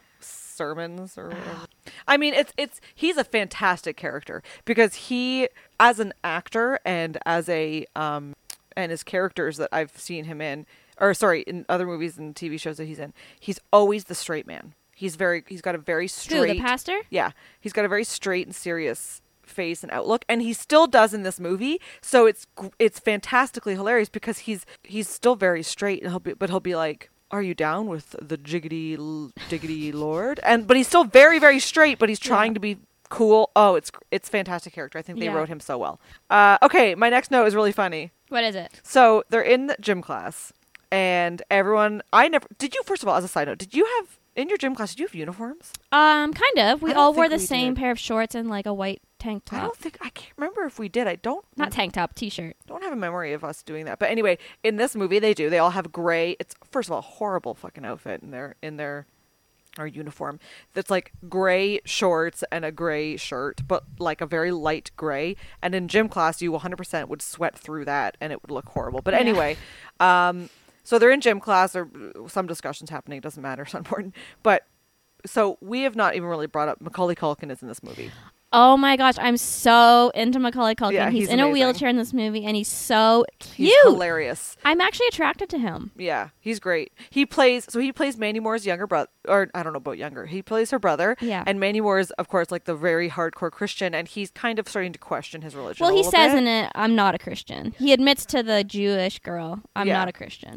sermons 0.55 1.17
or 1.17 1.29
whatever. 1.29 1.65
I 2.07 2.17
mean, 2.17 2.33
it's 2.33 2.53
it's 2.57 2.81
he's 2.93 3.17
a 3.17 3.23
fantastic 3.23 3.97
character 3.97 4.41
because 4.65 4.95
he 4.95 5.49
as 5.79 5.99
an 5.99 6.13
actor 6.23 6.79
and 6.85 7.17
as 7.25 7.49
a 7.49 7.85
um 7.95 8.33
and 8.77 8.91
his 8.91 9.03
characters 9.03 9.57
that 9.57 9.69
I've 9.71 9.97
seen 9.97 10.25
him 10.25 10.41
in 10.41 10.65
or 10.99 11.13
sorry, 11.13 11.41
in 11.41 11.65
other 11.67 11.85
movies 11.85 12.17
and 12.17 12.35
TV 12.35 12.59
shows 12.59 12.77
that 12.77 12.85
he's 12.85 12.99
in, 12.99 13.13
he's 13.39 13.59
always 13.71 14.05
the 14.05 14.15
straight 14.15 14.47
man. 14.47 14.73
He's 14.93 15.15
very 15.15 15.43
he's 15.47 15.61
got 15.61 15.75
a 15.75 15.79
very 15.79 16.05
Who 16.05 16.09
straight 16.09 16.53
the 16.53 16.59
pastor? 16.61 17.01
yeah, 17.09 17.31
he's 17.59 17.73
got 17.73 17.85
a 17.85 17.89
very 17.89 18.03
straight 18.05 18.45
and 18.47 18.55
serious 18.55 19.21
face 19.43 19.83
and 19.83 19.91
outlook, 19.91 20.23
and 20.29 20.41
he 20.41 20.53
still 20.53 20.87
does 20.87 21.13
in 21.13 21.23
this 21.23 21.39
movie. 21.39 21.81
So 22.01 22.25
it's 22.25 22.47
it's 22.79 22.99
fantastically 22.99 23.75
hilarious 23.75 24.09
because 24.09 24.39
he's 24.39 24.65
he's 24.83 25.09
still 25.09 25.35
very 25.35 25.63
straight, 25.63 26.01
and 26.01 26.11
he'll 26.11 26.19
be, 26.19 26.33
but 26.33 26.49
he'll 26.49 26.61
be 26.61 26.75
like, 26.75 27.09
"Are 27.35 27.41
you 27.49 27.53
down 27.53 27.87
with 27.87 28.07
the 28.21 28.37
jiggity 28.37 28.97
l- 28.97 29.31
diggity 29.49 29.91
lord?" 29.91 30.39
And 30.43 30.65
but 30.67 30.75
he's 30.77 30.87
still 30.87 31.03
very 31.21 31.37
very 31.39 31.59
straight, 31.59 31.97
but 31.99 32.07
he's 32.09 32.19
trying 32.19 32.51
Yeah. 32.51 32.55
to 32.55 32.59
be 32.69 32.77
cool. 33.09 33.51
Oh, 33.55 33.75
it's 33.75 33.91
it's 34.11 34.27
fantastic 34.29 34.71
character. 34.73 34.97
I 34.97 35.01
think 35.03 35.19
they 35.19 35.25
Yeah. 35.25 35.33
wrote 35.37 35.49
him 35.49 35.59
so 35.59 35.77
well. 35.77 35.99
Uh, 36.29 36.57
okay, 36.67 36.95
my 36.95 37.09
next 37.09 37.29
note 37.31 37.45
is 37.45 37.53
really 37.55 37.71
funny. 37.83 38.11
What 38.29 38.43
is 38.43 38.55
it? 38.55 38.81
So 38.83 39.23
they're 39.29 39.41
in 39.55 39.67
the 39.67 39.75
gym 39.79 40.01
class, 40.01 40.51
and 40.91 41.41
everyone. 41.51 42.01
I 42.11 42.27
never 42.27 42.47
did. 42.57 42.73
You 42.75 42.81
first 42.83 43.03
of 43.03 43.09
all, 43.09 43.15
as 43.15 43.23
a 43.23 43.27
side 43.35 43.47
note, 43.47 43.57
did 43.59 43.73
you 43.75 43.85
have 43.97 44.17
in 44.35 44.49
your 44.49 44.57
gym 44.57 44.75
class? 44.75 44.91
Did 44.91 44.99
you 45.01 45.07
have 45.07 45.15
uniforms? 45.15 45.71
Um, 45.91 46.33
kind 46.33 46.59
of. 46.59 46.81
We 46.81 46.93
all 46.93 47.13
wore 47.13 47.29
the 47.29 47.39
same 47.39 47.73
did. 47.73 47.79
pair 47.79 47.91
of 47.91 47.99
shorts 47.99 48.35
and 48.35 48.49
like 48.49 48.65
a 48.65 48.73
white 48.73 49.01
tank 49.19 49.45
top. 49.45 49.59
I 49.59 49.63
don't 49.63 49.77
think 49.77 49.97
I 50.01 50.09
can't 50.09 50.33
remember 50.37 50.63
if 50.65 50.77
we 50.77 50.89
did. 50.89 51.07
I 51.07 51.15
don't 51.15 51.45
Not 51.57 51.71
tank 51.71 51.93
top, 51.93 52.13
t-shirt. 52.15 52.55
don't 52.67 52.83
have 52.83 52.93
a 52.93 52.97
memory 52.97 53.33
of 53.33 53.43
us 53.43 53.63
doing 53.63 53.85
that. 53.85 53.97
But 53.99 54.09
anyway, 54.11 54.37
in 54.63 54.75
this 54.75 54.95
movie 54.95 55.19
they 55.19 55.33
do. 55.33 55.49
They 55.49 55.59
all 55.59 55.71
have 55.71 55.91
gray. 55.91 56.35
It's 56.39 56.53
first 56.69 56.89
of 56.89 56.93
all 56.93 56.99
a 56.99 57.01
horrible 57.01 57.53
fucking 57.55 57.85
outfit 57.85 58.21
in 58.21 58.31
their 58.31 58.55
in 58.61 58.77
their 58.77 59.07
or 59.77 59.85
uniform. 59.87 60.39
That's 60.73 60.89
like 60.89 61.11
gray 61.27 61.81
shorts 61.83 62.45
and 62.49 62.63
a 62.63 62.71
gray 62.71 63.17
shirt, 63.17 63.61
but 63.67 63.83
like 63.99 64.21
a 64.21 64.25
very 64.25 64.51
light 64.51 64.89
gray. 64.95 65.35
And 65.61 65.75
in 65.75 65.89
gym 65.89 66.07
class 66.07 66.41
you 66.41 66.51
100% 66.53 67.09
would 67.09 67.21
sweat 67.21 67.57
through 67.57 67.83
that 67.85 68.15
and 68.21 68.31
it 68.31 68.41
would 68.41 68.51
look 68.51 68.69
horrible. 68.69 69.01
But 69.01 69.13
Yeah. 69.15 69.19
anyway, 69.19 69.57
um 69.99 70.49
so 70.85 70.97
they're 70.97 71.11
in 71.11 71.19
gym 71.19 71.41
class 71.41 71.75
or 71.75 71.89
some 72.27 72.47
discussions 72.47 72.89
happening, 72.89 73.17
it 73.17 73.23
doesn't 73.23 73.43
matter, 73.43 73.63
it's 73.63 73.73
not 73.73 73.79
important. 73.79 74.15
But 74.41 74.65
so 75.25 75.57
we 75.59 75.81
have 75.81 75.95
not 75.95 76.15
even 76.15 76.29
really 76.29 76.47
brought 76.47 76.69
up 76.69 76.79
Macaulay 76.79 77.15
Culkin 77.15 77.51
is 77.51 77.61
in 77.61 77.67
this 77.67 77.83
movie. 77.83 78.11
Oh 78.57 78.77
my 78.77 78.95
gosh, 78.95 79.15
I'm 79.17 79.35
so 79.35 80.13
into 80.15 80.39
Macaulay 80.39 80.75
Culkin. 80.75 80.93
Yeah, 80.93 81.09
he's, 81.09 81.23
he's 81.23 81.29
in 81.29 81.41
a 81.41 81.49
wheelchair 81.49 81.89
in 81.89 81.97
this 81.97 82.13
movie, 82.13 82.45
and 82.45 82.55
he's 82.55 82.69
so 82.69 83.25
cute. 83.39 83.67
He's 83.69 83.83
hilarious. 83.83 84.55
I'm 84.63 84.79
actually 84.79 85.07
attracted 85.07 85.49
to 85.49 85.57
him. 85.57 85.91
Yeah, 85.97 86.29
he's 86.39 86.61
great. 86.61 86.93
He 87.09 87.25
plays 87.25 87.65
so 87.67 87.81
he 87.81 87.91
plays 87.91 88.17
Mandy 88.17 88.39
Moore's 88.39 88.65
younger 88.65 88.87
brother, 88.87 89.09
or 89.27 89.49
I 89.53 89.61
don't 89.61 89.73
know 89.73 89.77
about 89.77 89.97
younger. 89.97 90.25
He 90.25 90.41
plays 90.41 90.71
her 90.71 90.79
brother. 90.79 91.17
Yeah. 91.19 91.43
and 91.45 91.59
Mandy 91.59 91.81
Moore 91.81 91.99
is 91.99 92.11
of 92.11 92.29
course 92.29 92.49
like 92.49 92.63
the 92.63 92.75
very 92.75 93.09
hardcore 93.09 93.51
Christian, 93.51 93.93
and 93.93 94.07
he's 94.07 94.31
kind 94.31 94.57
of 94.57 94.69
starting 94.69 94.93
to 94.93 94.99
question 94.99 95.41
his 95.41 95.53
religion. 95.53 95.85
Well, 95.85 95.93
he 95.93 96.03
says 96.03 96.31
bit. 96.31 96.37
in 96.43 96.47
it, 96.47 96.71
"I'm 96.75 96.95
not 96.95 97.13
a 97.13 97.19
Christian." 97.19 97.75
He 97.77 97.91
admits 97.91 98.25
to 98.27 98.41
the 98.41 98.63
Jewish 98.63 99.19
girl, 99.19 99.63
"I'm 99.75 99.87
Yeah. 99.87 99.97
not 99.97 100.07
a 100.07 100.13
Christian." 100.13 100.55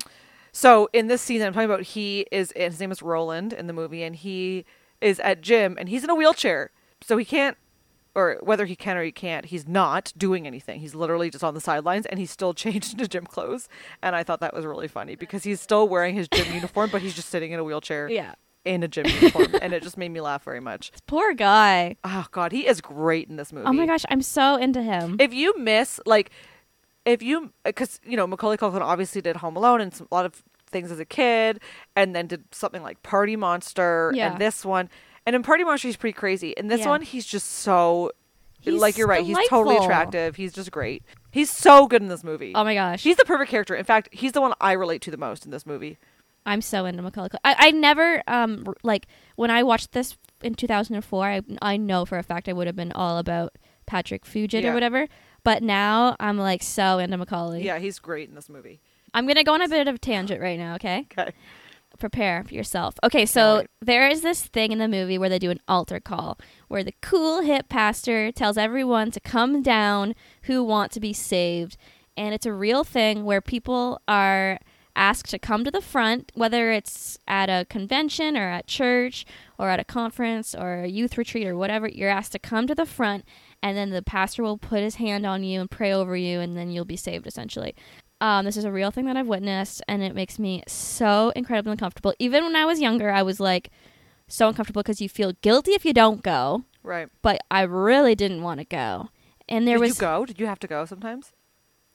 So 0.52 0.88
in 0.92 1.08
this 1.08 1.20
season, 1.20 1.48
I'm 1.48 1.52
talking 1.52 1.68
about 1.68 1.82
he 1.82 2.26
is. 2.30 2.52
His 2.54 2.78
name 2.78 2.92
is 2.92 3.02
Roland 3.02 3.52
in 3.52 3.66
the 3.66 3.72
movie, 3.72 4.04
and 4.04 4.14
he 4.14 4.66
is 5.00 5.18
at 5.18 5.40
gym, 5.40 5.76
and 5.80 5.88
he's 5.88 6.04
in 6.04 6.10
a 6.10 6.14
wheelchair, 6.14 6.70
so 7.02 7.16
he 7.16 7.24
can't. 7.24 7.56
Or 8.18 8.38
whether 8.42 8.64
he 8.66 8.74
can 8.74 8.96
or 8.96 9.04
he 9.04 9.12
can't, 9.12 9.44
he's 9.46 9.68
not 9.68 10.12
doing 10.16 10.46
anything. 10.46 10.80
He's 10.80 10.94
literally 10.94 11.30
just 11.30 11.44
on 11.44 11.54
the 11.54 11.60
sidelines, 11.60 12.04
and 12.06 12.18
he's 12.18 12.30
still 12.32 12.52
changed 12.64 12.92
into 12.94 13.06
gym 13.06 13.26
clothes. 13.26 13.68
And 14.02 14.16
I 14.16 14.24
thought 14.24 14.40
that 14.40 14.52
was 14.54 14.66
really 14.66 14.88
funny 14.88 15.14
because 15.14 15.44
he's 15.44 15.60
still 15.60 15.86
wearing 15.88 16.14
his 16.16 16.26
gym 16.28 16.52
uniform, 16.52 16.90
but 16.90 17.00
he's 17.00 17.14
just 17.14 17.28
sitting 17.28 17.52
in 17.52 17.60
a 17.60 17.64
wheelchair 17.64 18.08
Yeah, 18.10 18.34
in 18.64 18.82
a 18.82 18.88
gym 18.88 19.06
uniform, 19.06 19.54
and 19.62 19.72
it 19.72 19.82
just 19.84 19.96
made 19.96 20.08
me 20.10 20.20
laugh 20.20 20.42
very 20.42 20.58
much. 20.60 20.90
poor 21.06 21.32
guy. 21.32 21.96
Oh 22.02 22.26
God, 22.32 22.50
he 22.50 22.66
is 22.66 22.80
great 22.80 23.28
in 23.28 23.36
this 23.36 23.52
movie. 23.52 23.66
Oh 23.68 23.72
my 23.72 23.86
gosh, 23.86 24.04
I'm 24.10 24.22
so 24.22 24.56
into 24.56 24.82
him. 24.82 25.16
If 25.20 25.32
you 25.32 25.56
miss 25.58 26.00
like, 26.04 26.30
if 27.04 27.22
you 27.22 27.52
because 27.64 28.00
you 28.04 28.16
know 28.16 28.26
Macaulay 28.26 28.56
Culkin 28.56 28.80
obviously 28.80 29.20
did 29.20 29.36
Home 29.36 29.56
Alone 29.56 29.80
and 29.80 29.94
some, 29.94 30.08
a 30.10 30.14
lot 30.14 30.26
of 30.26 30.42
things 30.66 30.90
as 30.90 30.98
a 30.98 31.04
kid, 31.04 31.60
and 31.96 32.16
then 32.16 32.26
did 32.26 32.42
something 32.52 32.82
like 32.82 33.02
Party 33.02 33.36
Monster, 33.36 34.12
Yeah. 34.14 34.32
and 34.32 34.40
this 34.40 34.64
one. 34.64 34.90
And 35.28 35.36
in 35.36 35.42
Party 35.42 35.62
Monster, 35.62 35.88
he's 35.88 35.96
pretty 35.98 36.14
crazy. 36.14 36.52
In 36.52 36.68
this 36.68 36.80
Yeah. 36.80 36.88
one, 36.88 37.02
he's 37.02 37.26
just 37.26 37.46
so 37.50 38.12
He's 38.60 38.80
like 38.80 38.96
you're 38.96 39.06
right. 39.06 39.22
He's 39.24 39.36
totally 39.48 39.74
delightful. 39.76 39.84
attractive. 39.84 40.36
He's 40.36 40.54
just 40.54 40.70
great. 40.72 41.02
He's 41.30 41.50
so 41.50 41.86
good 41.86 42.00
in 42.00 42.08
this 42.08 42.24
movie. 42.24 42.52
Oh 42.54 42.64
my 42.64 42.72
gosh. 42.72 43.02
He's 43.02 43.16
the 43.16 43.26
perfect 43.26 43.50
character. 43.50 43.74
In 43.74 43.84
fact, 43.84 44.08
he's 44.10 44.32
the 44.32 44.40
one 44.40 44.54
I 44.58 44.72
relate 44.72 45.02
to 45.02 45.10
the 45.10 45.18
most 45.18 45.44
in 45.44 45.50
this 45.50 45.66
movie. 45.66 45.98
I'm 46.46 46.62
so 46.62 46.86
into 46.86 47.02
Macaulay. 47.02 47.28
I, 47.44 47.56
I 47.58 47.70
never 47.72 48.22
um 48.26 48.64
r- 48.66 48.74
like 48.82 49.06
when 49.36 49.50
I 49.50 49.62
watched 49.64 49.92
this 49.92 50.16
in 50.42 50.54
2004. 50.54 51.26
I 51.26 51.42
I 51.60 51.76
know 51.76 52.06
for 52.06 52.16
a 52.16 52.22
fact 52.22 52.48
I 52.48 52.54
would 52.54 52.66
have 52.66 52.76
been 52.76 52.92
all 52.92 53.18
about 53.18 53.52
Patrick 53.84 54.24
Fugit 54.24 54.62
Yeah. 54.62 54.70
or 54.70 54.74
whatever. 54.74 55.08
But 55.44 55.62
now 55.62 56.16
I'm 56.18 56.38
like 56.38 56.62
so 56.62 56.98
into 56.98 57.18
Macaulay. 57.18 57.62
Yeah, 57.64 57.78
he's 57.78 57.98
great 57.98 58.30
in 58.30 58.34
this 58.34 58.48
movie. 58.48 58.80
I'm 59.12 59.26
gonna 59.26 59.44
go 59.44 59.52
on 59.52 59.60
a 59.62 59.68
bit 59.68 59.86
of 59.88 59.94
a 59.96 59.98
tangent 59.98 60.40
right 60.40 60.58
now. 60.58 60.74
Okay, 60.76 61.06
Okay. 61.16 61.32
Prepare 61.98 62.44
for 62.44 62.54
yourself. 62.54 62.94
Okay, 63.02 63.26
so 63.26 63.64
there 63.80 64.08
is 64.08 64.22
this 64.22 64.42
thing 64.42 64.72
in 64.72 64.78
the 64.78 64.88
movie 64.88 65.18
where 65.18 65.28
they 65.28 65.38
do 65.38 65.50
an 65.50 65.60
altar 65.68 66.00
call, 66.00 66.38
where 66.68 66.84
the 66.84 66.94
cool 67.02 67.40
hip 67.42 67.68
pastor 67.68 68.32
tells 68.32 68.56
everyone 68.56 69.10
to 69.10 69.20
come 69.20 69.62
down 69.62 70.14
who 70.42 70.62
want 70.62 70.92
to 70.92 71.00
be 71.00 71.12
saved, 71.12 71.76
and 72.16 72.34
it's 72.34 72.46
a 72.46 72.52
real 72.52 72.84
thing 72.84 73.24
where 73.24 73.40
people 73.40 74.00
are 74.08 74.58
asked 74.96 75.30
to 75.30 75.38
come 75.38 75.62
to 75.62 75.70
the 75.70 75.80
front, 75.80 76.32
whether 76.34 76.72
it's 76.72 77.18
at 77.28 77.48
a 77.48 77.64
convention 77.66 78.36
or 78.36 78.48
at 78.48 78.66
church 78.66 79.24
or 79.56 79.70
at 79.70 79.78
a 79.78 79.84
conference 79.84 80.56
or 80.56 80.82
a 80.82 80.88
youth 80.88 81.16
retreat 81.16 81.46
or 81.46 81.56
whatever. 81.56 81.88
You're 81.88 82.10
asked 82.10 82.32
to 82.32 82.38
come 82.40 82.66
to 82.66 82.74
the 82.74 82.84
front, 82.84 83.24
and 83.62 83.76
then 83.76 83.90
the 83.90 84.02
pastor 84.02 84.42
will 84.42 84.58
put 84.58 84.80
his 84.80 84.96
hand 84.96 85.24
on 85.24 85.44
you 85.44 85.60
and 85.60 85.70
pray 85.70 85.92
over 85.92 86.16
you, 86.16 86.40
and 86.40 86.56
then 86.56 86.70
you'll 86.70 86.84
be 86.84 86.96
saved 86.96 87.28
essentially. 87.28 87.76
Um, 88.20 88.44
this 88.44 88.56
is 88.56 88.64
a 88.64 88.72
real 88.72 88.90
thing 88.90 89.06
that 89.06 89.16
I've 89.16 89.28
witnessed, 89.28 89.80
and 89.86 90.02
it 90.02 90.14
makes 90.14 90.38
me 90.38 90.62
so 90.66 91.32
incredibly 91.36 91.72
uncomfortable. 91.72 92.14
Even 92.18 92.44
when 92.44 92.56
I 92.56 92.64
was 92.64 92.80
younger, 92.80 93.10
I 93.10 93.22
was 93.22 93.38
like 93.38 93.70
so 94.26 94.48
uncomfortable 94.48 94.82
because 94.82 95.00
you 95.00 95.08
feel 95.08 95.32
guilty 95.40 95.72
if 95.72 95.84
you 95.84 95.92
don't 95.92 96.22
go, 96.22 96.64
Right. 96.82 97.08
but 97.22 97.40
I 97.50 97.62
really 97.62 98.14
didn't 98.16 98.42
want 98.42 98.58
to 98.60 98.64
go. 98.66 99.10
And 99.48 99.66
there 99.68 99.76
Did 99.76 99.80
was 99.82 99.96
you 99.96 100.00
go? 100.00 100.26
Did 100.26 100.40
you 100.40 100.46
have 100.46 100.58
to 100.60 100.66
go 100.66 100.84
sometimes? 100.84 101.32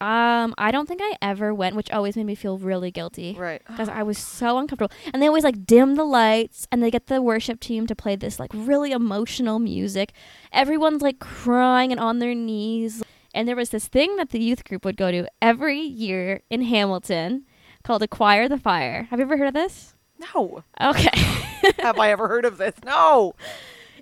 um, 0.02 0.54
I 0.58 0.72
don't 0.72 0.86
think 0.88 1.00
I 1.02 1.16
ever 1.22 1.54
went, 1.54 1.76
which 1.78 1.90
always 1.92 2.18
made 2.18 2.26
me 2.26 2.36
feel 2.36 2.58
really 2.58 2.92
guilty 2.92 3.36
Right. 3.40 3.62
because 3.68 3.88
I 3.88 4.04
was 4.04 4.18
so 4.18 4.58
uncomfortable. 4.58 4.94
And 5.14 5.22
they 5.22 5.28
always 5.28 5.44
like 5.46 5.66
dim 5.66 5.96
the 5.96 6.04
lights 6.04 6.68
and 6.72 6.82
they 6.84 6.92
get 6.92 7.08
the 7.08 7.22
worship 7.22 7.60
team 7.62 7.86
to 7.88 7.96
play 7.96 8.16
this 8.18 8.38
like 8.40 8.52
really 8.54 8.92
emotional 8.92 9.60
music. 9.60 10.12
Everyone's 10.52 11.02
like 11.02 11.20
crying 11.20 11.92
and 11.92 12.02
on 12.02 12.20
their 12.20 12.34
knees. 12.36 13.03
And 13.34 13.48
there 13.48 13.56
was 13.56 13.72
this 13.72 13.88
thing 13.88 14.16
that 14.18 14.30
the 14.30 14.40
youth 14.40 14.64
group 14.64 14.86
would 14.86 14.98
go 14.98 15.12
to 15.12 15.28
every 15.42 15.80
year 15.80 16.42
in 16.50 16.62
Hamilton 16.64 17.46
called 17.84 18.04
Acquire 18.04 18.48
the 18.48 18.58
Fire. 18.58 19.08
Have 19.10 19.20
you 19.20 19.26
ever 19.26 19.38
heard 19.38 19.48
of 19.48 19.54
this? 19.54 19.96
No. 20.34 20.64
Okay. 20.80 21.20
have 21.80 22.00
I 22.00 22.12
ever 22.12 22.28
heard 22.28 22.46
of 22.46 22.58
this? 22.58 22.76
No. 22.86 23.34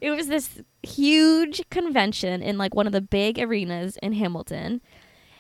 it 0.02 0.12
was 0.12 0.28
this 0.28 0.62
huge 0.84 1.70
convention 1.70 2.41
in 2.41 2.58
like 2.58 2.76
one 2.76 2.88
of 2.88 2.94
the 2.94 3.02
big 3.02 3.39
arenas 3.39 3.98
in 4.02 4.13
Hamilton. 4.13 4.82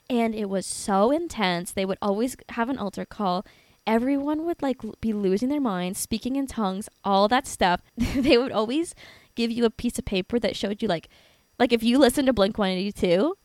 And 0.09 0.33
it 0.35 0.49
was 0.49 0.65
so 0.65 1.11
intense. 1.11 1.71
They 1.71 1.85
would 1.85 1.97
always 2.01 2.35
have 2.49 2.69
an 2.69 2.77
altar 2.77 3.05
call. 3.05 3.45
Everyone 3.85 4.45
would 4.45 4.61
like 4.61 4.81
be 5.01 5.13
losing 5.13 5.49
their 5.49 5.61
minds, 5.61 5.99
speaking 5.99 6.35
in 6.35 6.47
tongues, 6.47 6.87
all 7.03 7.27
that 7.27 7.47
stuff. 7.47 7.81
they 7.97 8.37
would 8.37 8.51
always 8.51 8.95
give 9.35 9.51
you 9.51 9.65
a 9.65 9.69
piece 9.69 9.97
of 9.97 10.05
paper 10.05 10.39
that 10.39 10.55
showed 10.55 10.81
you 10.81 10.87
like 10.87 11.09
like 11.59 11.73
if 11.73 11.83
you 11.83 11.99
listened 11.99 12.25
to 12.25 12.33
Blink 12.33 12.57
182, 12.57 13.35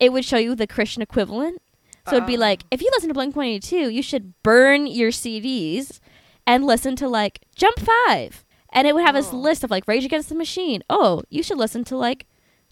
it 0.00 0.12
would 0.12 0.24
show 0.24 0.38
you 0.38 0.54
the 0.54 0.66
Christian 0.66 1.02
equivalent. 1.02 1.60
So 2.08 2.16
it'd 2.16 2.26
be 2.26 2.36
Oh. 2.36 2.40
like 2.40 2.64
if 2.70 2.80
you 2.82 2.90
listen 2.94 3.08
to 3.08 3.14
Blink 3.14 3.36
182, 3.36 3.90
you 3.90 4.02
should 4.02 4.34
burn 4.42 4.86
your 4.86 5.10
CDs 5.10 6.00
and 6.46 6.64
listen 6.66 6.96
to 6.96 7.08
like 7.08 7.40
Jump 7.54 7.78
5. 7.78 8.44
And 8.72 8.86
it 8.88 8.94
would 8.94 9.04
have 9.04 9.14
this 9.14 9.32
Oh. 9.32 9.36
list 9.36 9.62
of 9.62 9.70
like 9.70 9.86
Rage 9.86 10.04
Against 10.04 10.28
the 10.30 10.34
Machine. 10.34 10.82
Oh, 10.90 11.22
you 11.28 11.42
should 11.42 11.58
listen 11.58 11.84
to 11.84 11.96
like 11.96 12.26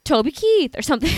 Toby 0.05 0.31
Keith 0.33 0.77
or 0.77 0.83
something. 0.83 1.11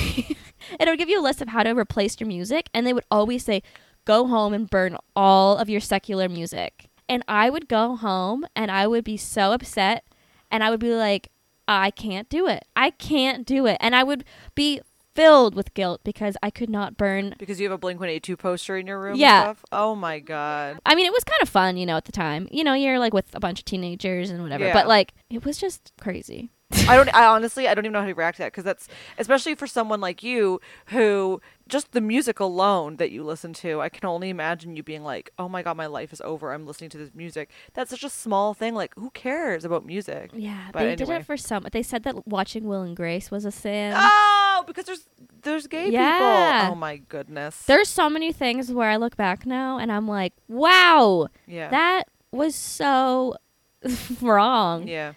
and 0.79 0.81
it 0.81 0.89
would 0.89 0.99
give 0.99 1.09
you 1.09 1.21
a 1.21 1.23
list 1.23 1.41
of 1.41 1.49
how 1.49 1.63
to 1.63 1.71
replace 1.71 2.19
your 2.19 2.27
music. 2.27 2.69
And 2.75 2.87
they 2.87 2.93
would 2.93 3.05
always 3.11 3.45
say, 3.45 3.63
go 4.05 4.27
home 4.27 4.53
and 4.53 4.69
burn 4.69 4.97
all 5.15 5.57
of 5.59 5.69
your 5.71 5.81
secular 5.81 6.29
music. 6.29 6.89
And 7.09 7.23
I 7.29 7.51
would 7.51 7.69
go 7.69 7.97
home 7.97 8.47
and 8.57 8.71
I 8.71 8.87
would 8.87 9.05
be 9.05 9.17
so 9.17 9.53
upset. 9.53 10.05
And 10.51 10.65
I 10.65 10.71
would 10.71 10.81
be 10.81 10.93
like, 10.95 11.31
I 11.69 11.91
can't 11.93 12.29
do 12.29 12.49
it. 12.49 12.65
I 12.75 12.91
can't 12.91 13.47
do 13.47 13.67
it. 13.67 13.77
And 13.81 13.95
I 13.95 14.03
would 14.03 14.25
be 14.57 14.81
filled 15.15 15.55
with 15.55 15.75
guilt 15.75 16.01
because 16.05 16.37
I 16.43 16.51
could 16.51 16.71
not 16.71 16.97
burn. 16.97 17.35
Because 17.39 17.61
you 17.61 17.67
have 17.67 17.73
a 17.75 17.79
Blink 17.79 17.99
182 18.01 18.37
poster 18.37 18.77
in 18.77 18.87
your 18.87 19.01
room 19.01 19.17
Yeah. 19.17 19.43
stuff? 19.43 19.65
Oh 19.73 19.95
my 19.95 20.19
god. 20.21 20.79
I 20.87 20.95
mean, 20.95 21.07
it 21.07 21.13
was 21.13 21.25
kind 21.25 21.43
of 21.43 21.49
fun, 21.49 21.77
you 21.77 21.87
know, 21.87 21.97
at 21.97 22.05
the 22.05 22.13
time. 22.13 22.49
You 22.51 22.65
know, 22.65 22.75
you're 22.75 22.99
like 22.99 23.13
with 23.15 23.35
a 23.35 23.41
bunch 23.41 23.59
of 23.61 23.65
teenagers 23.65 24.31
and 24.31 24.43
whatever. 24.43 24.67
Yeah. 24.67 24.73
But 24.73 24.87
like, 24.87 25.13
it 25.29 25.45
was 25.45 25.59
just 25.59 25.93
crazy. 26.01 26.51
I 26.89 26.95
don't 26.97 27.13
I 27.13 27.25
honestly 27.27 27.67
I 27.67 27.75
don't 27.75 27.85
even 27.85 27.93
know 27.95 28.01
how 28.01 28.07
to 28.07 28.15
react 28.15 28.37
to 28.37 28.43
that 28.45 28.53
because 28.53 28.63
that's 28.63 28.87
especially 29.19 29.57
for 29.57 29.67
someone 29.67 30.01
like 30.01 30.23
you 30.23 30.61
who 30.87 31.41
just 31.71 31.93
the 31.93 32.01
music 32.01 32.41
alone 32.41 32.97
that 32.97 33.11
you 33.11 33.23
listen 33.23 33.53
to 33.55 33.81
I 33.81 33.89
can 33.89 34.07
only 34.09 34.29
imagine 34.29 34.77
you 34.77 34.83
being 34.83 35.03
like 35.03 35.31
oh 35.39 35.49
my 35.49 35.63
god 35.63 35.77
my 35.77 35.87
life 35.87 36.13
is 36.13 36.21
over 36.23 36.53
I'm 36.53 36.67
listening 36.67 36.91
to 36.91 36.99
this 36.99 37.15
music 37.15 37.51
that's 37.75 37.91
such 37.91 38.05
a 38.05 38.11
small 38.11 38.53
thing 38.55 38.75
like 38.75 38.93
who 38.97 39.11
cares 39.11 39.65
about 39.65 39.87
music 39.87 40.31
Yeah, 40.35 40.69
But 40.73 40.81
they 40.81 40.97
did 40.97 41.09
it 41.09 41.25
for 41.25 41.37
some. 41.37 41.67
They 41.73 41.83
said 41.83 42.03
that 42.03 42.27
watching 42.27 42.65
Will 42.65 42.83
and 42.83 42.97
Grace 42.97 43.31
was 43.31 43.45
a 43.45 43.51
sin. 43.53 43.95
oh 43.97 44.65
because 44.67 44.85
there's 44.87 45.07
there's 45.43 45.67
gay 45.67 45.89
Yeah. 45.91 46.63
people 46.63 46.73
oh 46.73 46.75
my 46.77 46.97
goodness 46.99 47.63
There's 47.65 47.89
so 47.89 48.11
many 48.11 48.33
things 48.33 48.73
where 48.73 48.91
I 48.91 48.97
look 48.97 49.17
back 49.17 49.47
now 49.47 49.79
and 49.79 49.91
I'm 49.93 50.07
like, 50.09 50.35
wow, 50.49 51.29
yeah 51.47 51.71
that 51.71 52.05
was 52.33 52.55
so 52.55 53.37
wrong. 54.21 54.87
yeah 54.87 55.13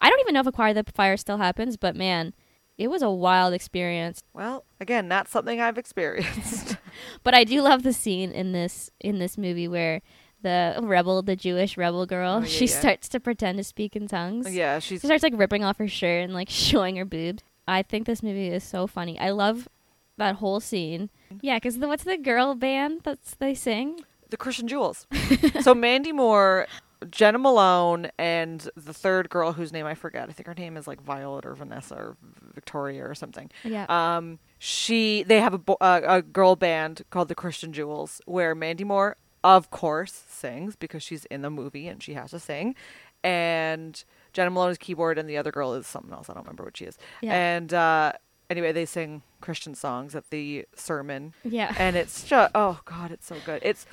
I 0.00 0.10
don't 0.10 0.20
even 0.20 0.34
know 0.34 0.40
if 0.40 0.46
Acquire 0.46 0.74
the 0.74 0.84
Fire 0.94 1.16
still 1.16 1.38
happens, 1.38 1.76
but 1.76 1.96
man, 1.96 2.32
it 2.78 2.88
was 2.88 3.02
a 3.02 3.10
wild 3.10 3.52
experience. 3.52 4.22
well 4.32 4.64
again 4.80 5.08
not 5.08 5.28
something 5.28 5.60
I've 5.60 5.78
experienced 5.78 6.76
But 7.22 7.34
I 7.34 7.44
do 7.44 7.60
love 7.62 7.82
the 7.82 7.92
scene 7.92 8.32
in 8.32 8.52
this 8.52 8.90
in 9.00 9.18
this 9.18 9.36
movie 9.36 9.68
where 9.68 10.00
the 10.42 10.78
rebel, 10.82 11.20
the 11.22 11.34
Jewish 11.36 11.76
rebel 11.76 12.06
girl, 12.06 12.36
Oh, 12.36 12.40
yeah, 12.40 12.46
she 12.46 12.66
yeah. 12.66 12.78
starts 12.78 13.08
to 13.10 13.20
pretend 13.20 13.58
to 13.58 13.64
speak 13.64 13.94
in 13.96 14.06
tongues. 14.08 14.52
yeah 14.54 14.78
she's 14.78 15.00
She 15.00 15.06
starts 15.06 15.22
like 15.22 15.34
ripping 15.36 15.64
off 15.64 15.78
her 15.78 15.88
shirt 15.88 16.24
and 16.24 16.32
like 16.32 16.48
showing 16.66 16.96
her 16.96 17.04
boobs. 17.04 17.42
I 17.66 17.82
think 17.82 18.06
this 18.06 18.22
movie 18.22 18.48
is 18.48 18.64
so 18.64 18.86
funny. 18.86 19.18
I 19.18 19.30
love 19.30 19.68
that 20.16 20.36
whole 20.36 20.60
scene. 20.60 21.10
Yeah, 21.42 21.56
because 21.56 21.78
the, 21.78 21.86
what's 21.88 22.04
the 22.04 22.16
girl 22.16 22.54
band 22.54 23.00
that's 23.04 23.34
they 23.34 23.54
sing? 23.54 24.00
the 24.30 24.36
Christian 24.36 24.68
Jewels. 24.68 25.06
so 25.62 25.74
Mandy 25.74 26.12
Moore, 26.12 26.66
Jena 27.10 27.38
Malone, 27.38 28.10
and 28.18 28.68
the 28.76 28.92
third 28.92 29.30
girl 29.30 29.52
whose 29.52 29.72
name 29.72 29.86
I 29.86 29.94
forget. 29.94 30.28
I 30.28 30.32
think 30.32 30.46
her 30.46 30.54
name 30.54 30.76
is 30.76 30.86
like 30.86 31.00
Violet 31.00 31.46
or 31.46 31.54
Vanessa 31.54 31.94
or 31.94 32.16
Victoria 32.54 33.08
or 33.08 33.14
something. 33.14 33.50
Yeah. 33.64 33.86
Um, 33.88 34.38
she 34.58 35.22
they 35.22 35.40
have 35.40 35.54
a 35.54 35.58
bo- 35.58 35.78
uh, 35.80 36.00
a 36.04 36.22
girl 36.22 36.56
band 36.56 37.02
called 37.10 37.28
the 37.28 37.34
Christian 37.34 37.72
Jewels, 37.72 38.20
where 38.26 38.54
Mandy 38.54 38.84
Moore, 38.84 39.16
of 39.44 39.70
course, 39.70 40.24
sings 40.28 40.76
because 40.76 41.02
she's 41.02 41.24
in 41.26 41.42
the 41.42 41.50
movie 41.50 41.86
and 41.86 42.02
she 42.02 42.14
has 42.14 42.30
to 42.32 42.40
sing, 42.40 42.74
and 43.22 44.02
Jena 44.32 44.50
Malone 44.50 44.70
is 44.70 44.78
keyboard, 44.78 45.18
and 45.18 45.28
the 45.28 45.36
other 45.36 45.52
girl 45.52 45.74
is 45.74 45.86
something 45.86 46.12
else. 46.12 46.28
I 46.28 46.34
don't 46.34 46.44
remember 46.44 46.64
what 46.64 46.76
she 46.76 46.84
is. 46.84 46.98
Yeah. 47.20 47.34
And 47.34 47.72
uh, 47.72 48.12
anyway, 48.50 48.72
they 48.72 48.86
sing 48.86 49.22
Christian 49.40 49.74
songs 49.74 50.14
at 50.14 50.30
the 50.30 50.66
sermon 50.74 51.34
yeah. 51.44 51.74
and 51.78 51.96
it's 51.96 52.24
just 52.24 52.50
oh 52.54 52.80
god 52.84 53.10
it's 53.10 53.26
so 53.26 53.36
good 53.44 53.60
it's 53.62 53.86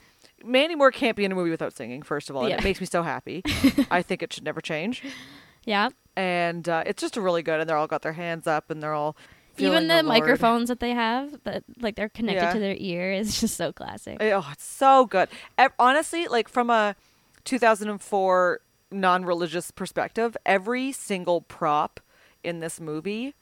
mandy 0.45 0.75
moore 0.75 0.91
can't 0.91 1.15
be 1.17 1.25
in 1.25 1.31
a 1.31 1.35
movie 1.35 1.49
without 1.49 1.75
singing 1.75 2.01
first 2.01 2.29
of 2.29 2.35
all 2.35 2.43
and 2.43 2.49
Yeah. 2.51 2.57
it 2.57 2.63
makes 2.63 2.79
me 2.79 2.85
so 2.85 3.03
happy 3.03 3.41
i 3.91 4.01
think 4.01 4.21
it 4.23 4.31
should 4.31 4.43
never 4.45 4.61
change 4.61 5.03
yeah. 5.65 5.89
and 6.15 6.69
uh, 6.69 6.83
it's 6.85 7.01
just 7.01 7.17
really 7.17 7.41
good 7.41 7.59
and 7.59 7.67
they're 7.69 7.77
all 7.77 7.87
got 7.87 8.01
their 8.03 8.13
hands 8.13 8.45
up 8.47 8.69
and 8.69 8.81
they're 8.83 8.93
all 8.93 9.17
Even 9.57 9.87
the, 9.87 9.95
Lord. 9.95 10.05
microphones 10.05 10.67
that 10.69 10.79
they 10.79 10.91
have 10.91 11.39
that 11.43 11.63
like 11.79 11.95
they're 11.95 12.09
connected 12.09 12.43
Yeah. 12.43 12.53
to 12.53 12.59
their 12.59 12.75
ear 12.77 13.11
is 13.11 13.39
just 13.41 13.57
so 13.57 13.71
classic. 13.73 14.17
Eh, 14.19 14.31
oh 14.31 14.47
it's 14.51 14.63
so 14.65 15.05
good 15.05 15.27
honestly 15.79 16.27
like 16.27 16.47
from 16.47 16.69
a 16.69 16.95
2004 17.45 18.59
non-religious 18.91 19.71
perspective 19.71 20.37
every 20.45 20.91
single 20.91 21.41
prop 21.41 21.99
in 22.43 22.59
this 22.59 22.79
movie 22.79 23.33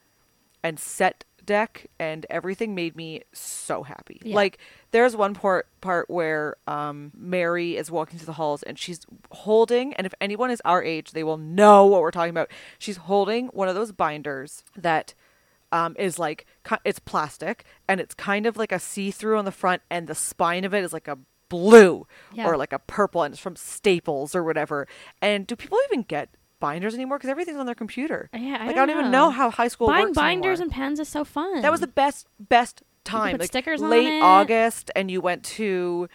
and 0.62 0.80
set 0.80 1.24
deck 1.46 1.86
and 1.98 2.26
everything 2.30 2.74
made 2.74 2.96
me 2.96 3.22
so 3.32 3.82
happy. 3.82 4.20
Yeah. 4.24 4.34
Like 4.34 4.58
there's 4.90 5.14
one 5.16 5.34
part 5.34 5.66
part 5.80 6.08
where 6.10 6.56
um 6.66 7.12
Mary 7.16 7.76
is 7.76 7.90
walking 7.90 8.18
through 8.18 8.26
the 8.26 8.32
halls 8.32 8.62
and 8.62 8.78
she's 8.78 9.00
holding 9.30 9.94
and 9.94 10.06
if 10.06 10.14
anyone 10.20 10.50
is 10.50 10.62
our 10.64 10.82
age 10.82 11.12
they 11.12 11.24
will 11.24 11.36
know 11.38 11.86
what 11.86 12.00
we're 12.00 12.10
talking 12.10 12.30
about. 12.30 12.50
She's 12.78 12.96
holding 12.96 13.48
one 13.48 13.68
of 13.68 13.74
those 13.74 13.92
binders 13.92 14.64
that 14.76 15.14
um 15.72 15.94
is 15.98 16.18
like 16.18 16.46
it's 16.84 16.98
plastic 16.98 17.64
and 17.88 18.00
it's 18.00 18.14
kind 18.14 18.46
of 18.46 18.56
like 18.56 18.72
a 18.72 18.78
see-through 18.78 19.38
on 19.38 19.44
the 19.44 19.52
front 19.52 19.82
and 19.90 20.06
the 20.06 20.14
spine 20.14 20.64
of 20.64 20.72
it 20.74 20.84
is 20.84 20.92
like 20.92 21.08
a 21.08 21.18
blue 21.48 22.06
Yeah. 22.32 22.46
or 22.48 22.56
like 22.56 22.72
a 22.72 22.78
purple 22.78 23.22
and 23.22 23.32
it's 23.34 23.40
from 23.42 23.54
Staples 23.54 24.34
or 24.34 24.42
whatever. 24.42 24.88
And 25.20 25.46
do 25.46 25.54
people 25.54 25.78
even 25.90 26.02
get 26.02 26.30
binders 26.68 26.94
anymore 26.94 27.18
because 27.18 27.30
everything's 27.30 27.58
on 27.58 27.66
their 27.66 27.74
computer? 27.84 28.20
Uh, 28.34 28.38
yeah, 28.38 28.58
I 28.60 28.66
like 28.66 28.76
don't 28.76 28.88
I 28.90 28.92
don't 28.92 28.98
even 29.00 29.10
know. 29.10 29.26
know 29.26 29.30
how 29.30 29.50
high 29.50 29.68
school 29.68 29.86
Buying 29.88 30.06
works 30.06 30.16
binders 30.16 30.60
anymore. 30.60 30.62
and 30.64 30.72
pens 30.72 31.00
is 31.00 31.08
so 31.08 31.22
fun. 31.24 31.60
That 31.62 31.72
was 31.72 31.80
the 31.80 31.86
best 32.02 32.26
best 32.38 32.82
time. 33.04 33.32
put 33.32 33.40
like 33.40 33.48
stickers 33.54 33.82
on 33.82 33.90
late. 33.90 34.22
August, 34.22 34.90
and 34.96 35.10
you 35.10 35.20
went 35.20 35.42
to 35.58 36.08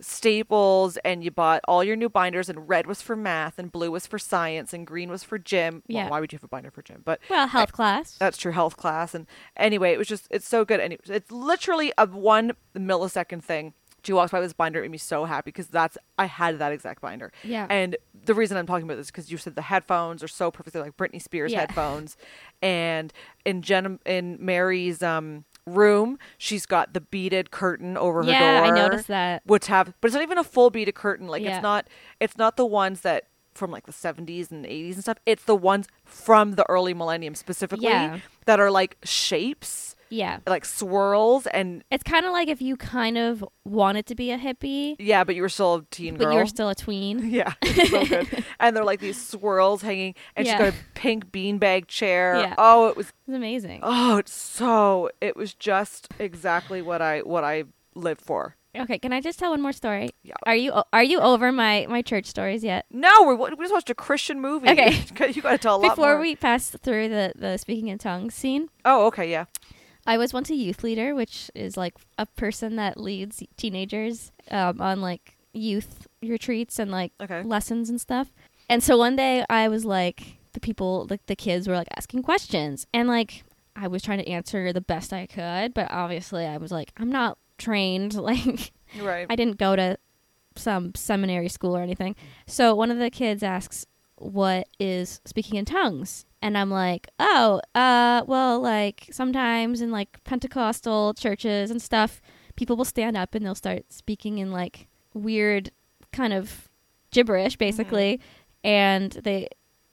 staples 0.00 0.96
and 0.98 1.24
you 1.24 1.30
bought 1.30 1.60
all 1.66 1.82
your 1.82 1.96
new 1.96 2.08
binders 2.08 2.48
and 2.48 2.68
red 2.68 2.86
was 2.86 3.00
for 3.00 3.16
math 3.16 3.58
and 3.58 3.70
blue 3.72 3.90
was 3.90 4.06
for 4.06 4.18
science 4.18 4.72
and 4.74 4.86
green 4.86 5.08
was 5.08 5.22
for 5.24 5.38
gym. 5.38 5.82
Well, 5.88 5.96
Yeah. 5.96 6.08
why 6.10 6.20
would 6.20 6.32
you 6.32 6.36
have 6.36 6.44
a 6.44 6.48
binder 6.48 6.70
for 6.70 6.82
gym? 6.82 7.02
But 7.04 7.20
Well, 7.30 7.46
health 7.46 7.72
class. 7.72 8.16
that's 8.18 8.36
true 8.36 8.52
health 8.52 8.76
class 8.76 9.14
and 9.14 9.26
anyway 9.56 9.92
it 9.92 9.98
was 9.98 10.08
just 10.08 10.26
it's 10.30 10.46
so 10.48 10.64
good 10.64 10.80
and 10.80 10.92
it- 10.92 11.00
it's 11.08 11.30
literally 11.30 11.92
a 11.96 12.06
one 12.06 12.52
millisecond 12.76 13.42
thing 13.44 13.72
she 14.04 14.12
walks 14.12 14.30
by 14.32 14.38
with 14.38 14.46
this 14.46 14.52
binder 14.52 14.78
it 14.80 14.82
made 14.82 14.90
me 14.92 14.98
so 14.98 15.24
happy 15.24 15.46
because 15.48 15.66
that's 15.68 15.96
i 16.18 16.26
had 16.26 16.58
that 16.58 16.72
exact 16.72 17.00
binder 17.00 17.32
Yeah. 17.42 17.66
and 17.70 17.96
the 18.24 18.34
reason 18.34 18.56
i'm 18.56 18.66
talking 18.66 18.84
about 18.84 18.96
this 18.96 19.06
is 19.06 19.10
because 19.10 19.30
you 19.30 19.38
said 19.38 19.54
the 19.56 19.62
headphones 19.62 20.22
are 20.22 20.28
so 20.28 20.50
perfect 20.50 20.74
they're 20.74 20.82
like 20.82 20.96
britney 20.96 21.20
spears 21.22 21.52
Yeah. 21.52 21.60
headphones 21.60 22.16
and 22.62 23.12
in 23.44 23.62
Jen, 23.62 23.98
in 24.06 24.36
mary's 24.40 25.02
um 25.02 25.44
room 25.66 26.18
she's 26.36 26.66
got 26.66 26.92
the 26.92 27.00
beaded 27.00 27.50
curtain 27.50 27.96
over 27.96 28.22
her 28.22 28.28
yeah, 28.30 28.60
door 28.60 28.66
I 28.72 28.76
noticed 28.76 29.08
that. 29.08 29.42
which 29.46 29.66
have 29.68 29.94
but 30.00 30.08
it's 30.08 30.14
not 30.14 30.22
even 30.22 30.36
a 30.38 30.44
full 30.44 30.68
beaded 30.70 30.94
curtain 30.94 31.26
like 31.26 31.42
Yeah. 31.42 31.56
it's 31.56 31.62
not 31.62 31.88
it's 32.20 32.36
not 32.36 32.56
the 32.56 32.66
ones 32.66 33.00
that 33.00 33.28
from 33.54 33.70
like 33.70 33.86
the 33.86 33.92
70s 33.92 34.50
and 34.50 34.64
80s 34.66 34.94
and 34.94 35.02
stuff 35.02 35.18
it's 35.24 35.44
the 35.44 35.54
ones 35.54 35.86
from 36.04 36.52
the 36.56 36.68
early 36.68 36.92
millennium 36.92 37.34
specifically 37.34 37.86
Yeah. 37.86 38.18
that 38.46 38.60
are 38.60 38.70
like 38.70 38.98
shapes 39.04 39.93
Yeah. 40.14 40.38
like 40.46 40.64
swirls 40.64 41.46
and 41.48 41.82
It's 41.90 42.04
kind 42.04 42.24
of 42.26 42.32
like 42.32 42.48
if 42.48 42.62
you 42.62 42.76
kind 42.76 43.18
of 43.18 43.44
wanted 43.64 44.06
to 44.06 44.14
be 44.14 44.30
a 44.30 44.38
hippie, 44.38 44.96
yeah 44.98 45.24
but 45.24 45.34
you 45.34 45.42
were 45.42 45.48
still 45.48 45.74
a 45.74 45.82
teen 45.90 46.14
but 46.16 46.24
girl 46.24 46.32
you 46.34 46.38
were 46.38 46.46
still 46.46 46.68
a 46.68 46.74
tween. 46.74 47.30
yeah 47.38 47.52
it's 47.62 47.90
so 47.94 48.04
good 48.06 48.44
and 48.60 48.76
they're 48.76 48.84
like 48.84 49.00
these 49.00 49.20
swirls 49.20 49.82
hanging 49.82 50.14
and 50.36 50.46
Yeah. 50.46 50.52
she's 50.58 50.60
got 50.60 50.74
a 50.74 50.76
pink 50.94 51.32
beanbag 51.32 51.88
chair 51.88 52.36
Yeah. 52.36 52.54
oh 52.58 52.86
it 52.88 52.96
was 52.96 53.08
It's 53.26 53.36
amazing. 53.36 53.80
oh 53.82 54.18
it's 54.18 54.32
so 54.32 55.10
it 55.20 55.36
was 55.36 55.54
just 55.54 56.08
exactly 56.18 56.80
what 56.82 57.02
i 57.02 57.20
what 57.20 57.44
i 57.44 57.64
lived 57.94 58.20
for 58.20 58.56
Okay, 58.76 58.98
can 58.98 59.12
I 59.12 59.20
just 59.20 59.38
tell 59.38 59.52
one 59.52 59.62
more 59.62 59.70
story? 59.70 60.10
Yeah. 60.24 60.34
Are 60.46 60.56
you 60.56 60.72
are 60.92 61.02
you 61.04 61.20
over 61.20 61.52
my 61.52 61.86
my 61.88 62.02
church 62.02 62.26
stories 62.26 62.64
yet? 62.64 62.86
no 62.90 63.08
we're, 63.24 63.36
we 63.36 63.54
just 63.64 63.72
watched 63.72 63.88
a 63.88 63.94
christian 63.94 64.40
movie 64.40 64.68
Okay. 64.68 64.90
you 65.32 65.42
gotta 65.42 65.58
tell 65.58 65.76
a 65.76 65.78
lot 65.78 65.90
Before 65.90 66.14
more. 66.14 66.20
we 66.20 66.34
pass 66.34 66.70
through 66.70 67.08
the 67.08 67.32
the 67.36 67.56
speaking 67.56 67.86
in 67.86 67.98
tongues 67.98 68.34
scene, 68.34 68.68
oh 68.84 69.06
okay 69.06 69.30
yeah 69.30 69.44
I 70.06 70.18
was 70.18 70.32
once 70.32 70.50
a 70.50 70.54
youth 70.54 70.82
leader, 70.82 71.14
which 71.14 71.50
is 71.54 71.76
like 71.76 71.94
a 72.18 72.26
person 72.26 72.76
that 72.76 72.98
leads 73.00 73.42
teenagers 73.56 74.32
um, 74.50 74.80
on 74.80 75.00
like 75.00 75.36
youth 75.52 76.06
retreats 76.22 76.78
and 76.78 76.90
like 76.90 77.12
Okay. 77.20 77.42
lessons 77.42 77.88
and 77.90 78.00
stuff. 78.00 78.32
And 78.68 78.82
so 78.82 78.96
one 78.98 79.16
day 79.16 79.44
I 79.48 79.68
was 79.68 79.84
like, 79.84 80.38
the 80.52 80.60
people, 80.60 81.06
like 81.10 81.24
the 81.26 81.36
kids 81.36 81.66
were 81.68 81.74
like 81.74 81.88
asking 81.96 82.22
questions, 82.22 82.86
and 82.94 83.08
like 83.08 83.44
I 83.76 83.88
was 83.88 84.02
trying 84.02 84.18
to 84.18 84.28
answer 84.28 84.72
the 84.72 84.80
best 84.80 85.12
I 85.12 85.26
could, 85.26 85.74
but 85.74 85.90
obviously 85.90 86.46
I 86.46 86.56
was 86.58 86.70
like, 86.70 86.92
I'm 86.96 87.10
not 87.10 87.38
trained. 87.58 88.14
Like 88.20 88.72
right 89.00 89.26
I 89.28 89.34
didn't 89.36 89.58
go 89.58 89.74
to 89.74 89.98
some 90.56 90.94
seminary 90.94 91.48
school 91.48 91.76
or 91.76 91.82
anything. 91.82 92.14
So 92.46 92.74
one 92.74 92.90
of 92.92 92.98
the 92.98 93.10
kids 93.10 93.42
asks, 93.42 93.86
"What 94.16 94.68
is 94.78 95.20
speaking 95.24 95.58
in 95.58 95.64
tongues?" 95.64 96.24
And 96.42 96.56
I'm 96.58 96.70
like, 96.70 97.08
"Oh, 97.18 97.60
uh, 97.74 98.22
well, 98.26 98.60
like 98.60 99.08
sometimes 99.10 99.80
in 99.80 99.90
like 99.90 100.22
Pentecostal 100.24 101.14
churches 101.14 101.70
and 101.70 101.80
stuff, 101.80 102.20
people 102.56 102.76
will 102.76 102.84
stand 102.84 103.16
up 103.16 103.34
and 103.34 103.44
they'll 103.44 103.54
start 103.54 103.92
speaking 103.92 104.38
in 104.38 104.52
like 104.52 104.88
weird 105.14 105.70
kind 106.12 106.32
of 106.32 106.68
gibberish 107.10 107.56
basically, 107.56 108.20
and 108.62 109.12
they 109.12 109.48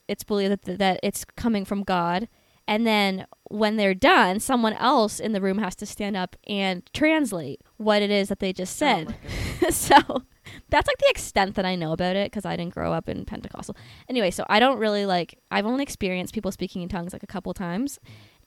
it's 0.08 0.24
believed 0.24 0.66
that 0.66 0.78
that 0.80 1.00
it's 1.04 1.26
coming 1.26 1.66
from 1.66 1.84
God." 1.84 2.28
And 2.68 2.86
then 2.88 3.26
when 3.50 3.76
they're 3.76 3.94
done, 3.96 4.40
someone 4.40 4.74
else 4.74 5.20
in 5.20 5.34
the 5.34 5.42
room 5.42 5.58
has 5.58 5.76
to 5.78 5.86
stand 5.86 6.16
up 6.16 6.38
and 6.48 6.88
translate 6.94 7.62
what 7.78 8.02
it 8.02 8.10
is 8.10 8.30
that 8.30 8.40
they 8.40 8.54
just 8.54 8.82
Oh 8.82 8.86
said. 8.86 9.16
goodness. 9.60 9.76
so 9.76 10.24
that's 10.70 10.88
like 10.88 10.98
the 10.98 11.10
extent 11.10 11.56
that 11.56 11.66
I 11.66 11.76
know 11.76 11.92
about 11.92 12.16
it 12.16 12.32
because 12.32 12.46
I 12.46 12.56
didn't 12.56 12.74
grow 12.74 12.94
up 12.94 13.10
in 13.10 13.26
Pentecostal. 13.26 13.76
Anyway, 14.10 14.32
so 14.32 14.46
I 14.50 14.60
don't 14.60 14.78
really 14.78 15.06
like, 15.06 15.40
I've 15.50 15.66
only 15.66 15.84
experienced 15.84 16.34
people 16.34 16.52
speaking 16.52 16.82
in 16.82 16.90
tongues 16.90 17.14
like 17.14 17.24
a 17.24 17.28
couple 17.28 17.54
times. 17.54 18.00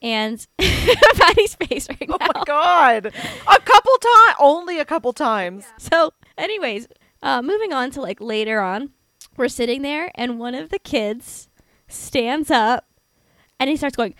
And 0.03 0.47
Patty's 0.59 1.55
face 1.55 1.89
right 1.89 2.09
oh 2.09 2.17
my 2.21 2.43
god. 2.45 3.07
A 3.07 3.61
couple 3.61 3.93
times 3.99 4.37
only 4.39 4.79
a 4.79 4.85
couple 4.85 5.13
times. 5.13 5.65
So, 5.79 6.13
anyways, 6.37 6.89
uh, 7.23 7.41
moving 7.43 7.73
on 7.73 7.91
to 7.93 8.01
like 8.01 8.21
later 8.21 8.61
on, 8.61 8.91
we're 9.37 9.49
sitting 9.49 9.83
there 9.83 10.11
and 10.15 10.39
one 10.39 10.55
of 10.55 10.69
the 10.71 10.79
kids 10.79 11.49
stands 11.89 12.51
up 12.51 12.87
and 13.59 13.71
he 13.71 13.77
starts 13.77 13.97
going, 13.97 14.15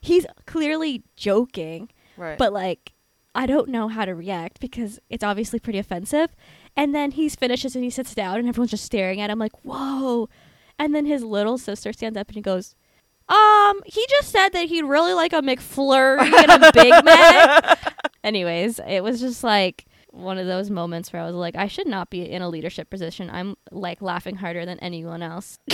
He's 0.00 0.26
clearly 0.46 1.04
joking, 1.16 1.88
right. 2.16 2.38
but 2.38 2.52
like, 2.52 2.92
I 3.34 3.46
don't 3.46 3.68
know 3.68 3.88
how 3.88 4.04
to 4.04 4.14
react 4.14 4.60
because 4.60 4.98
it's 5.10 5.24
obviously 5.24 5.58
pretty 5.60 5.78
offensive. 5.78 6.34
And 6.76 6.94
then 6.94 7.12
he 7.12 7.28
finishes 7.28 7.74
and 7.74 7.84
he 7.84 7.90
sits 7.90 8.14
down 8.14 8.38
and 8.38 8.48
everyone's 8.48 8.70
just 8.70 8.84
staring 8.84 9.20
at 9.20 9.30
him 9.30 9.38
like, 9.38 9.64
whoa. 9.64 10.28
And 10.78 10.94
then 10.94 11.06
his 11.06 11.22
little 11.22 11.58
sister 11.58 11.92
stands 11.92 12.18
up 12.18 12.28
and 12.28 12.36
he 12.36 12.42
goes, 12.42 12.74
um, 13.28 13.82
he 13.84 14.04
just 14.08 14.30
said 14.30 14.50
that 14.50 14.68
he'd 14.68 14.84
really 14.84 15.12
like 15.12 15.32
a 15.32 15.42
McFlurry 15.42 16.32
and 16.32 16.64
a 16.64 16.72
Big 16.74 17.04
Mac. 17.04 17.94
Anyways, 18.24 18.80
it 18.86 19.02
was 19.02 19.20
just 19.20 19.44
like 19.44 19.84
one 20.10 20.38
of 20.38 20.46
those 20.46 20.70
moments 20.70 21.12
where 21.12 21.22
I 21.22 21.26
was 21.26 21.34
like, 21.34 21.54
I 21.54 21.68
should 21.68 21.86
not 21.86 22.08
be 22.10 22.22
in 22.22 22.40
a 22.40 22.48
leadership 22.48 22.88
position. 22.88 23.28
I'm 23.30 23.56
like 23.70 24.00
laughing 24.00 24.36
harder 24.36 24.64
than 24.64 24.78
anyone 24.80 25.22
else. 25.22 25.58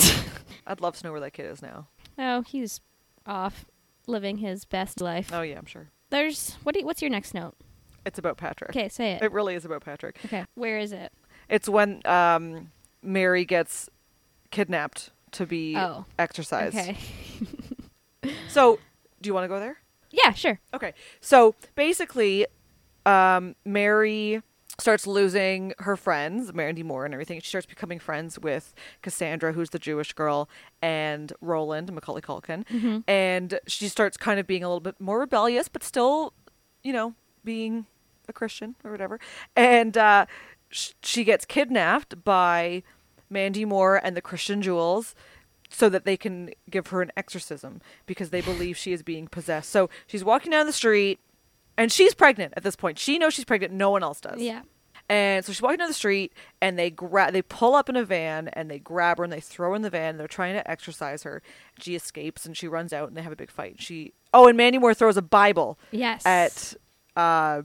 i'd 0.67 0.81
love 0.81 0.97
to 0.97 1.05
know 1.05 1.13
where 1.13 1.21
that 1.21 1.33
kid 1.33 1.47
is 1.47 1.63
now 1.63 1.87
oh, 2.19 2.43
he's 2.43 2.81
off 3.27 3.67
living 4.07 4.39
his 4.39 4.65
best 4.65 5.01
life. 5.01 5.31
oh 5.33 5.43
yeah 5.43 5.59
i'm 5.59 5.67
sure 5.67 5.91
There's 6.15 6.55
what? 6.63 6.75
Do 6.75 6.81
you, 6.81 6.87
what's 6.87 7.03
your 7.03 7.11
next 7.11 7.35
note? 7.35 7.55
it's 8.07 8.19
about 8.19 8.37
patrick 8.37 8.71
Okay, 8.71 8.89
say 8.89 9.13
it. 9.13 9.23
it 9.23 9.33
really 9.33 9.55
is 9.55 9.65
about 9.65 9.83
patrick 9.83 10.19
Okay, 10.27 10.45
where 10.55 10.79
is 10.79 10.93
it? 10.93 11.11
It's 11.49 11.69
when 11.69 12.03
um, 12.07 12.71
Mary 13.03 13.45
gets 13.45 13.89
kidnapped 14.51 15.11
to 15.33 15.45
be 15.47 15.75
Oh, 15.77 16.05
exercised. 16.19 16.77
Okay. 16.77 16.97
So, 18.49 18.79
do 19.21 19.29
you 19.29 19.35
want 19.35 19.45
to 19.45 19.49
go 19.49 19.59
there? 19.61 19.77
Yeah, 20.11 20.33
sure. 20.33 20.61
Okay. 20.73 20.95
So 21.21 21.55
basically, 21.75 22.47
um, 23.05 23.55
Mary 23.65 24.43
starts 24.79 25.07
losing 25.07 25.73
her 25.81 25.97
friends, 25.97 26.53
Mandy 26.53 26.83
Moore 26.83 27.05
and 27.05 27.15
everything. 27.15 27.41
She 27.41 27.49
starts 27.49 27.67
becoming 27.67 27.99
friends 27.99 28.39
with 28.39 28.75
Cassandra, 29.03 29.53
who's 29.53 29.71
the 29.71 29.79
Jewish 29.79 30.13
girl, 30.13 30.49
and 30.83 31.33
Roland, 31.41 31.93
Macaulay 31.93 32.23
Culkin. 32.23 32.67
Mm-hmm. 32.67 32.99
And 33.07 33.61
she 33.67 33.89
starts 33.89 34.17
kind 34.17 34.41
of 34.41 34.47
being 34.47 34.65
a 34.65 34.69
little 34.69 34.81
bit 34.81 35.01
more 35.01 35.21
rebellious, 35.21 35.69
but 35.69 35.83
still, 35.83 36.33
you 36.83 36.93
know, 36.93 37.15
being 37.45 37.87
a 38.29 38.33
Christian 38.33 38.75
or 38.85 38.91
whatever. 38.91 39.21
And 39.55 39.97
uh, 39.97 40.27
sh- 40.71 40.93
she 41.03 41.25
gets 41.25 41.45
kidnapped 41.45 42.25
by 42.25 42.83
Mandy 43.31 43.65
Moore 43.65 44.01
and 44.03 44.17
the 44.17 44.23
Christian 44.23 44.63
Jewels 44.63 45.15
so 45.69 45.89
that 45.89 46.05
they 46.05 46.17
can 46.17 46.51
give 46.71 46.89
her 46.89 47.03
an 47.03 47.11
exorcism 47.17 47.81
because 48.07 48.31
they 48.31 48.41
believe 48.41 48.77
she 48.77 48.93
is 48.93 49.03
being 49.03 49.27
possessed. 49.27 49.71
So 49.71 49.91
she's 50.07 50.25
walking 50.25 50.53
down 50.53 50.67
the 50.67 50.73
street 50.73 51.19
and 51.77 51.91
she's 51.93 52.15
pregnant 52.15 52.55
at 52.57 52.63
this 52.63 52.77
point. 52.77 52.99
She 52.99 53.19
knows 53.19 53.35
she's 53.35 53.45
pregnant. 53.45 53.73
No 53.75 53.91
one 53.91 54.03
else 54.03 54.21
does. 54.21 54.41
Yeah. 54.41 54.63
And 55.09 55.45
so 55.45 55.53
she's 55.53 55.61
walking 55.61 55.77
down 55.79 55.89
the 55.89 55.95
street, 55.95 56.33
and 56.63 56.79
they 56.79 56.89
grab, 56.91 57.35
they 57.35 57.43
pull 57.43 57.75
up 57.75 57.91
in 57.91 57.97
a 57.97 58.05
van, 58.05 58.49
and 58.55 58.71
they 58.71 58.79
grab 58.79 59.19
her 59.19 59.25
and 59.25 59.33
they 59.33 59.41
throw 59.41 59.69
her 59.71 59.77
in 59.77 59.83
the 59.83 59.91
van. 59.91 60.11
And 60.11 60.21
they're 60.21 60.27
trying 60.27 60.55
to 60.55 60.69
exorcise 60.71 61.25
her. 61.25 61.43
She 61.79 61.95
escapes, 61.95 62.47
and 62.47 62.57
she 62.57 62.69
runs 62.69 62.93
out, 62.95 63.09
and 63.09 63.17
they 63.17 63.21
have 63.23 63.33
a 63.33 63.37
big 63.37 63.51
fight. 63.51 63.77
She, 63.83 64.15
oh, 64.33 64.47
and 64.49 64.57
Mandy 64.57 64.79
Moore 64.79 64.95
throws 64.95 65.19
a 65.19 65.23
Bible 65.23 65.79
Yes. 65.91 66.25
at 66.25 66.73
uh, 67.17 67.63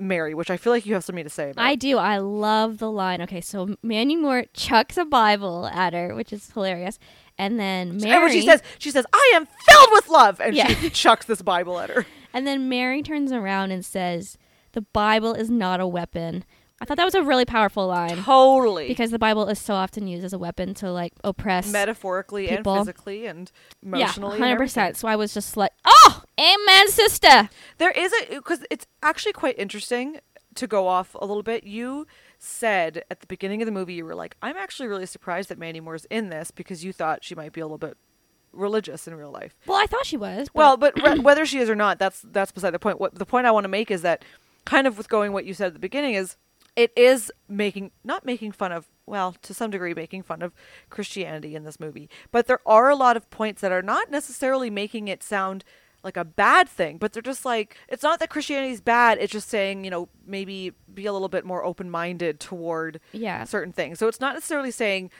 Mary, 0.00 0.34
which 0.34 0.50
I 0.50 0.56
feel 0.56 0.72
like 0.72 0.84
you 0.84 0.94
have 0.94 1.04
something 1.04 1.22
to 1.22 1.30
say 1.30 1.50
about. 1.50 1.64
I 1.64 1.76
do. 1.76 1.96
I 1.98 2.18
love 2.18 2.78
the 2.78 2.90
line. 2.90 3.22
Okay, 3.22 3.40
so 3.40 3.76
Mandy 3.84 4.16
Moore 4.16 4.46
chucks 4.52 4.96
a 4.96 5.04
Bible 5.04 5.66
at 5.68 5.92
her, 5.92 6.12
which 6.12 6.32
is 6.32 6.50
hilarious, 6.50 6.98
and 7.38 7.60
then 7.60 7.98
Mary. 7.98 8.24
and 8.24 8.32
she 8.32 8.42
says, 8.44 8.62
she 8.80 8.90
says, 8.90 9.06
"I 9.12 9.32
am 9.36 9.46
filled 9.46 9.88
with 9.92 10.08
love," 10.08 10.40
and 10.40 10.56
Yeah. 10.56 10.66
she 10.66 10.90
chucks 10.90 11.26
this 11.26 11.40
Bible 11.42 11.78
at 11.78 11.90
her. 11.90 12.04
And 12.34 12.46
then 12.46 12.68
Mary 12.68 13.02
turns 13.02 13.32
around 13.32 13.70
and 13.70 13.82
says, 13.84 14.36
"The 14.72 14.82
Bible 14.82 15.32
is 15.32 15.48
not 15.48 15.80
a 15.80 15.86
weapon." 15.86 16.44
I 16.80 16.84
thought 16.84 16.96
that 16.98 17.04
was 17.04 17.14
a 17.14 17.22
really 17.22 17.44
powerful 17.46 17.86
line 17.86 18.16
Totally, 18.24 18.88
because 18.88 19.10
the 19.12 19.18
Bible 19.18 19.48
is 19.48 19.58
so 19.60 19.74
often 19.74 20.06
used 20.08 20.24
as 20.24 20.32
a 20.34 20.38
weapon 20.38 20.74
to 20.74 20.90
like 20.90 21.12
oppress. 21.22 21.70
metaphorically 21.70 22.48
people. 22.48 22.74
and 22.74 22.82
physically 22.86 23.26
and 23.26 23.50
emotionally. 23.82 24.34
yeah, 24.36 24.38
hundred 24.44 24.54
everything. 24.54 24.64
percent. 24.66 24.96
So 24.98 25.08
I 25.08 25.16
was 25.16 25.32
just 25.32 25.56
like, 25.56 25.70
"Oh, 25.84 26.22
amen, 26.38 26.88
sister." 26.90 27.48
There 27.78 27.92
is 27.92 28.12
a 28.12 28.34
because 28.34 28.64
it's 28.70 28.86
actually 29.02 29.32
quite 29.32 29.58
interesting 29.58 30.18
to 30.56 30.66
go 30.66 30.86
off 30.88 31.14
a 31.14 31.24
little 31.24 31.42
bit. 31.44 31.64
You 31.64 32.06
said 32.38 33.04
at 33.10 33.20
the 33.20 33.26
beginning 33.28 33.62
of 33.62 33.66
the 33.66 33.72
movie 33.72 33.94
you 33.94 34.04
were 34.04 34.14
like, 34.16 34.36
"I'm 34.42 34.56
actually 34.56 34.88
really 34.88 35.06
surprised 35.06 35.48
that 35.50 35.58
Mandy 35.58 35.80
Moore's 35.80 36.04
in 36.06 36.28
this 36.28 36.50
because 36.50 36.84
you 36.84 36.92
thought 36.92 37.24
she 37.24 37.34
might 37.36 37.52
be 37.52 37.60
a 37.60 37.64
little 37.64 37.78
bit 37.78 37.96
religious 38.54 39.06
in 39.08 39.14
real 39.14 39.30
life." 39.30 39.54
Well, 39.66 39.78
I 39.78 39.86
thought 39.86 40.06
she 40.06 40.16
was. 40.16 40.48
but- 40.48 40.58
Well, 40.58 40.76
but 40.76 41.02
re- 41.02 41.18
whether 41.28 41.44
she 41.46 41.58
is 41.58 41.68
or 41.70 41.74
not, 41.74 41.98
that's 41.98 42.22
that's 42.30 42.52
beside 42.52 42.70
the 42.70 42.78
point. 42.78 43.00
What 43.00 43.14
the 43.16 43.26
point 43.26 43.46
I 43.46 43.50
want 43.50 43.64
to 43.64 43.68
make 43.68 43.90
is 43.90 44.02
that 44.02 44.24
kind 44.64 44.86
of 44.86 44.96
with 44.96 45.08
going 45.08 45.32
what 45.32 45.44
you 45.44 45.52
said 45.54 45.68
at 45.68 45.72
the 45.74 45.78
beginning 45.78 46.14
is 46.14 46.36
it 46.76 46.90
is 46.96 47.30
making 47.48 47.90
not 48.02 48.24
making 48.24 48.50
fun 48.52 48.72
of 48.72 48.86
well 49.06 49.36
to 49.42 49.52
some 49.54 49.70
degree 49.70 49.92
making 49.94 50.22
fun 50.22 50.40
of 50.42 50.52
Christianity 50.90 51.54
in 51.54 51.64
this 51.64 51.78
movie, 51.80 52.08
but 52.30 52.46
there 52.46 52.60
are 52.66 52.88
a 52.90 52.96
lot 52.96 53.16
of 53.16 53.28
points 53.30 53.60
that 53.60 53.72
are 53.72 53.82
not 53.82 54.10
necessarily 54.10 54.70
making 54.70 55.08
it 55.08 55.22
sound 55.22 55.64
like 56.02 56.16
a 56.18 56.24
bad 56.24 56.68
thing, 56.68 56.98
but 56.98 57.12
they're 57.12 57.22
just 57.22 57.44
like 57.44 57.76
it's 57.88 58.02
not 58.02 58.18
that 58.20 58.28
Christianity's 58.30 58.80
bad. 58.80 59.18
It's 59.18 59.32
just 59.32 59.48
saying 59.48 59.84
you 59.84 59.90
know 59.90 60.08
maybe 60.26 60.72
be 60.92 61.06
a 61.06 61.12
little 61.12 61.28
bit 61.28 61.44
more 61.44 61.64
open 61.64 61.90
minded 61.90 62.40
toward 62.40 63.00
Yeah. 63.12 63.44
certain 63.44 63.72
things. 63.72 63.98
So 63.98 64.08
it's 64.08 64.20
not 64.20 64.34
necessarily 64.34 64.70
saying 64.70 65.10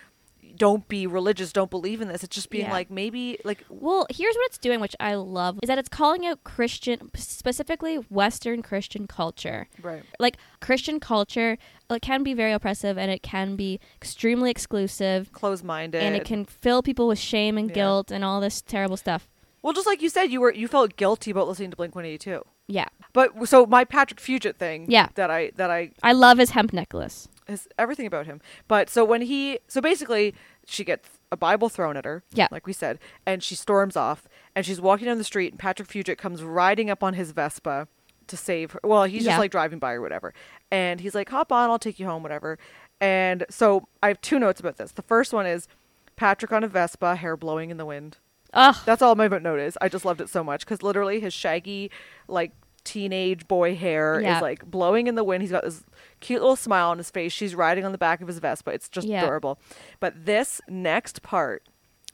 don't 0.57 0.87
be 0.89 1.07
religious, 1.07 1.53
don't 1.53 1.71
believe 1.71 2.01
in 2.01 2.09
this. 2.09 2.23
It's 2.23 2.35
just 2.35 2.51
being 2.51 2.67
Yeah. 2.67 2.73
like 2.73 2.91
maybe 2.91 3.39
like 3.45 3.65
Well, 3.69 4.07
here's 4.11 4.35
what 4.37 4.47
it's 4.47 4.59
doing, 4.59 4.81
which 4.81 4.95
I 5.01 5.15
love, 5.15 5.59
is 5.63 5.67
that 5.69 5.79
it's 5.79 5.89
calling 5.89 6.25
out 6.27 6.45
Christian, 6.45 7.11
specifically 7.17 7.97
Western 7.97 8.63
Christian 8.63 9.07
culture. 9.07 9.69
right. 9.83 10.03
Like 10.21 10.37
Christian 10.61 11.01
culture, 11.01 11.59
it 11.91 12.03
can 12.03 12.23
be 12.23 12.35
very 12.35 12.53
oppressive 12.53 12.97
and 12.97 13.11
it 13.11 13.23
can 13.23 13.57
be 13.57 13.81
extremely 13.97 14.51
exclusive, 14.51 15.33
close 15.33 15.63
minded. 15.63 16.03
and 16.03 16.15
it 16.15 16.25
can 16.25 16.45
fill 16.45 16.83
people 16.83 17.09
with 17.09 17.19
shame 17.19 17.59
and 17.59 17.69
Yeah. 17.69 17.75
guilt 17.75 18.11
and 18.11 18.25
all 18.25 18.41
this 18.41 18.63
terrible 18.63 18.97
stuff. 18.97 19.29
well, 19.63 19.73
just 19.73 19.87
like 19.87 20.03
you 20.03 20.09
said, 20.11 20.31
you 20.31 20.41
were 20.41 20.53
you 20.53 20.69
felt 20.69 20.97
guilty 20.97 21.31
about 21.31 21.49
listening 21.49 21.71
to 21.71 21.77
Blink 21.77 21.95
One 21.95 22.05
Eighty 22.05 22.19
Two. 22.19 22.45
Yeah, 22.67 22.89
But 23.13 23.47
so 23.49 23.67
my 23.67 23.85
Patrick 23.85 24.19
Fugit 24.21 24.57
thing, 24.57 24.87
Yeah. 24.89 25.09
that 25.17 25.31
I 25.31 25.51
that 25.57 25.71
I 25.71 25.91
I 26.03 26.13
love 26.13 26.39
his 26.39 26.51
hemp 26.51 26.73
necklace. 26.73 27.29
Is 27.49 27.69
everything 27.79 28.07
about 28.07 28.27
him. 28.27 28.41
But 28.69 28.89
so 28.91 29.05
when 29.05 29.23
he 29.23 29.59
so 29.69 29.81
basically 29.81 30.35
she 30.67 30.85
gets 30.85 31.09
a 31.31 31.37
Bible 31.37 31.69
thrown 31.69 31.97
at 31.97 32.05
her, 32.05 32.23
Yeah. 32.33 32.49
like 32.51 32.67
we 32.67 32.73
said, 32.73 32.99
and 33.27 33.43
she 33.43 33.55
storms 33.55 33.97
off 33.97 34.29
and 34.55 34.65
she's 34.65 34.81
walking 34.81 35.07
down 35.07 35.19
the 35.19 35.25
street 35.25 35.53
and 35.53 35.59
Patrick 35.59 35.89
Fugit 35.89 36.17
comes 36.19 36.43
riding 36.43 36.89
up 36.91 37.03
on 37.03 37.15
his 37.15 37.33
Vespa 37.33 37.89
to 38.29 38.37
save 38.37 38.71
her. 38.73 38.81
Well, 38.83 39.05
he's 39.05 39.25
Yeah. 39.25 39.33
just 39.33 39.41
like 39.41 39.51
driving 39.51 39.79
by 39.79 39.93
or 39.93 40.01
whatever. 40.01 40.33
And 40.71 41.01
he's 41.01 41.15
like, 41.15 41.29
"Hop 41.29 41.53
on, 41.53 41.69
I'll 41.71 41.79
take 41.79 41.99
you 41.99 42.07
home, 42.07 42.23
whatever." 42.23 42.59
And 43.01 43.45
so 43.51 43.89
I 44.03 44.09
have 44.09 44.21
two 44.21 44.39
notes 44.39 44.61
about 44.61 44.77
this. 44.79 44.93
The 44.93 45.03
first 45.03 45.33
one 45.33 45.45
is 45.47 45.69
Patrick 46.17 46.53
on 46.53 46.65
a 46.65 46.69
Vespa, 46.69 47.17
hair 47.17 47.37
blowing 47.37 47.71
in 47.71 47.77
the 47.77 47.85
wind. 47.85 48.19
Ugh, 48.55 48.77
That's 48.87 49.03
all 49.03 49.17
my 49.17 49.27
note 49.27 49.59
is. 49.59 49.77
I 49.83 49.89
just 49.89 50.05
loved 50.05 50.21
it 50.21 50.29
so 50.29 50.45
much 50.45 50.61
because 50.61 50.83
literally 50.83 51.19
his 51.21 51.35
shaggy, 51.35 51.91
like 52.29 52.53
teenage 52.85 53.49
boy 53.49 53.75
hair 53.75 54.21
Yeah. 54.21 54.37
is 54.37 54.43
like 54.43 54.65
blowing 54.71 55.07
in 55.07 55.15
the 55.15 55.25
wind. 55.25 55.43
He's 55.43 55.51
got 55.51 55.65
this 55.65 55.85
cute 56.21 56.41
little 56.43 56.57
smile 56.57 56.91
on 56.91 56.99
his 56.99 57.11
face. 57.11 57.33
She's 57.33 57.55
riding 57.55 57.85
on 57.85 57.93
the 57.93 57.99
back 57.99 58.21
of 58.21 58.29
his 58.29 58.39
Vespa. 58.39 58.71
It's 58.71 58.89
just 58.89 59.07
Yeah. 59.07 59.23
adorable. 59.25 59.59
But 60.01 60.27
this 60.27 60.61
next 60.69 61.23
part 61.23 61.63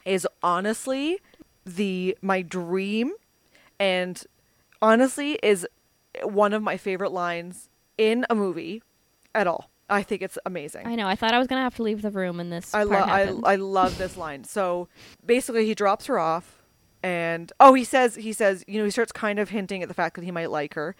is 0.05 0.27
honestly 0.43 1.19
the 1.67 2.17
my 2.23 2.43
dream, 2.43 3.13
and 3.79 4.23
honestly 4.81 5.39
is 5.43 5.67
one 6.23 6.53
of 6.53 6.63
my 6.63 6.77
favorite 6.77 7.13
lines 7.13 7.69
in 7.99 8.25
a 8.31 8.35
movie 8.35 8.83
at 9.35 9.47
all. 9.47 9.71
I 9.89 10.03
think 10.03 10.23
it's 10.23 10.39
amazing. 10.47 10.87
I 10.87 10.95
know. 10.95 11.07
I 11.09 11.17
thought 11.17 11.35
I 11.35 11.39
was 11.39 11.49
gonna 11.49 11.63
have 11.63 11.75
to 11.77 11.83
leave 11.83 12.01
the 12.03 12.11
room 12.11 12.39
in 12.41 12.51
this 12.51 12.73
I 12.75 12.85
love 12.85 13.09
I. 13.09 13.23
I 13.45 13.57
love 13.57 13.99
this 13.99 14.17
line. 14.17 14.45
So 14.45 14.89
basically 15.25 15.67
he 15.67 15.75
drops 15.75 16.07
her 16.07 16.19
off 16.19 16.60
and 17.03 17.53
oh 17.61 17.75
he 17.75 17.85
says 17.85 18.17
he 18.17 18.33
says, 18.33 18.65
you 18.67 18.79
know, 18.79 18.85
he 18.85 18.91
starts 18.91 19.13
kind 19.13 19.39
of 19.39 19.51
hinting 19.51 19.83
at 19.83 19.89
the 19.89 19.95
fact 19.95 20.17
that 20.17 20.25
he 20.25 20.31
might 20.31 20.51
like 20.51 20.75
her 20.75 20.95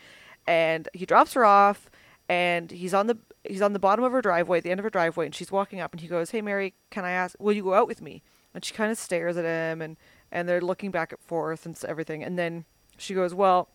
and 0.47 0.89
he 0.95 1.07
drops 1.07 1.35
her 1.35 1.45
off 1.45 1.91
and 2.29 2.71
he's 2.71 2.95
on 2.95 3.07
the 3.07 3.19
he's 3.45 3.63
on 3.63 3.73
the 3.73 3.79
bottom 3.79 4.05
of 4.05 4.13
her 4.13 4.23
driveway 4.23 4.59
at 4.59 4.65
the 4.65 4.71
end 4.71 4.81
of 4.81 4.85
her 4.85 4.91
driveway 4.91 5.27
and 5.27 5.35
she's 5.35 5.53
walking 5.53 5.81
up 5.81 5.93
and 5.93 6.01
he 6.01 6.09
goes, 6.09 6.31
"Hey 6.31 6.43
Mary, 6.43 6.75
can 6.91 7.05
I 7.05 7.11
ask 7.11 7.37
will 7.39 7.53
you 7.53 7.65
go 7.65 7.75
out 7.75 7.87
with 7.87 8.03
me?" 8.03 8.23
And 8.55 8.65
she 8.65 8.75
kind 8.75 8.91
of 8.91 8.99
stares 8.99 9.37
at 9.37 9.45
him 9.45 9.83
and 9.83 9.97
and 10.33 10.49
they're 10.49 10.61
looking 10.61 10.91
back 10.91 11.13
and 11.13 11.21
forth 11.21 11.67
and 11.67 11.79
everything 11.87 12.23
and 12.25 12.39
then 12.39 12.65
she 12.97 13.15
goes, 13.15 13.35
"Well, 13.35 13.69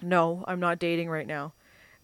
no, 0.00 0.44
I'm 0.46 0.60
not 0.60 0.78
dating 0.78 1.10
right 1.10 1.26
now." 1.26 1.52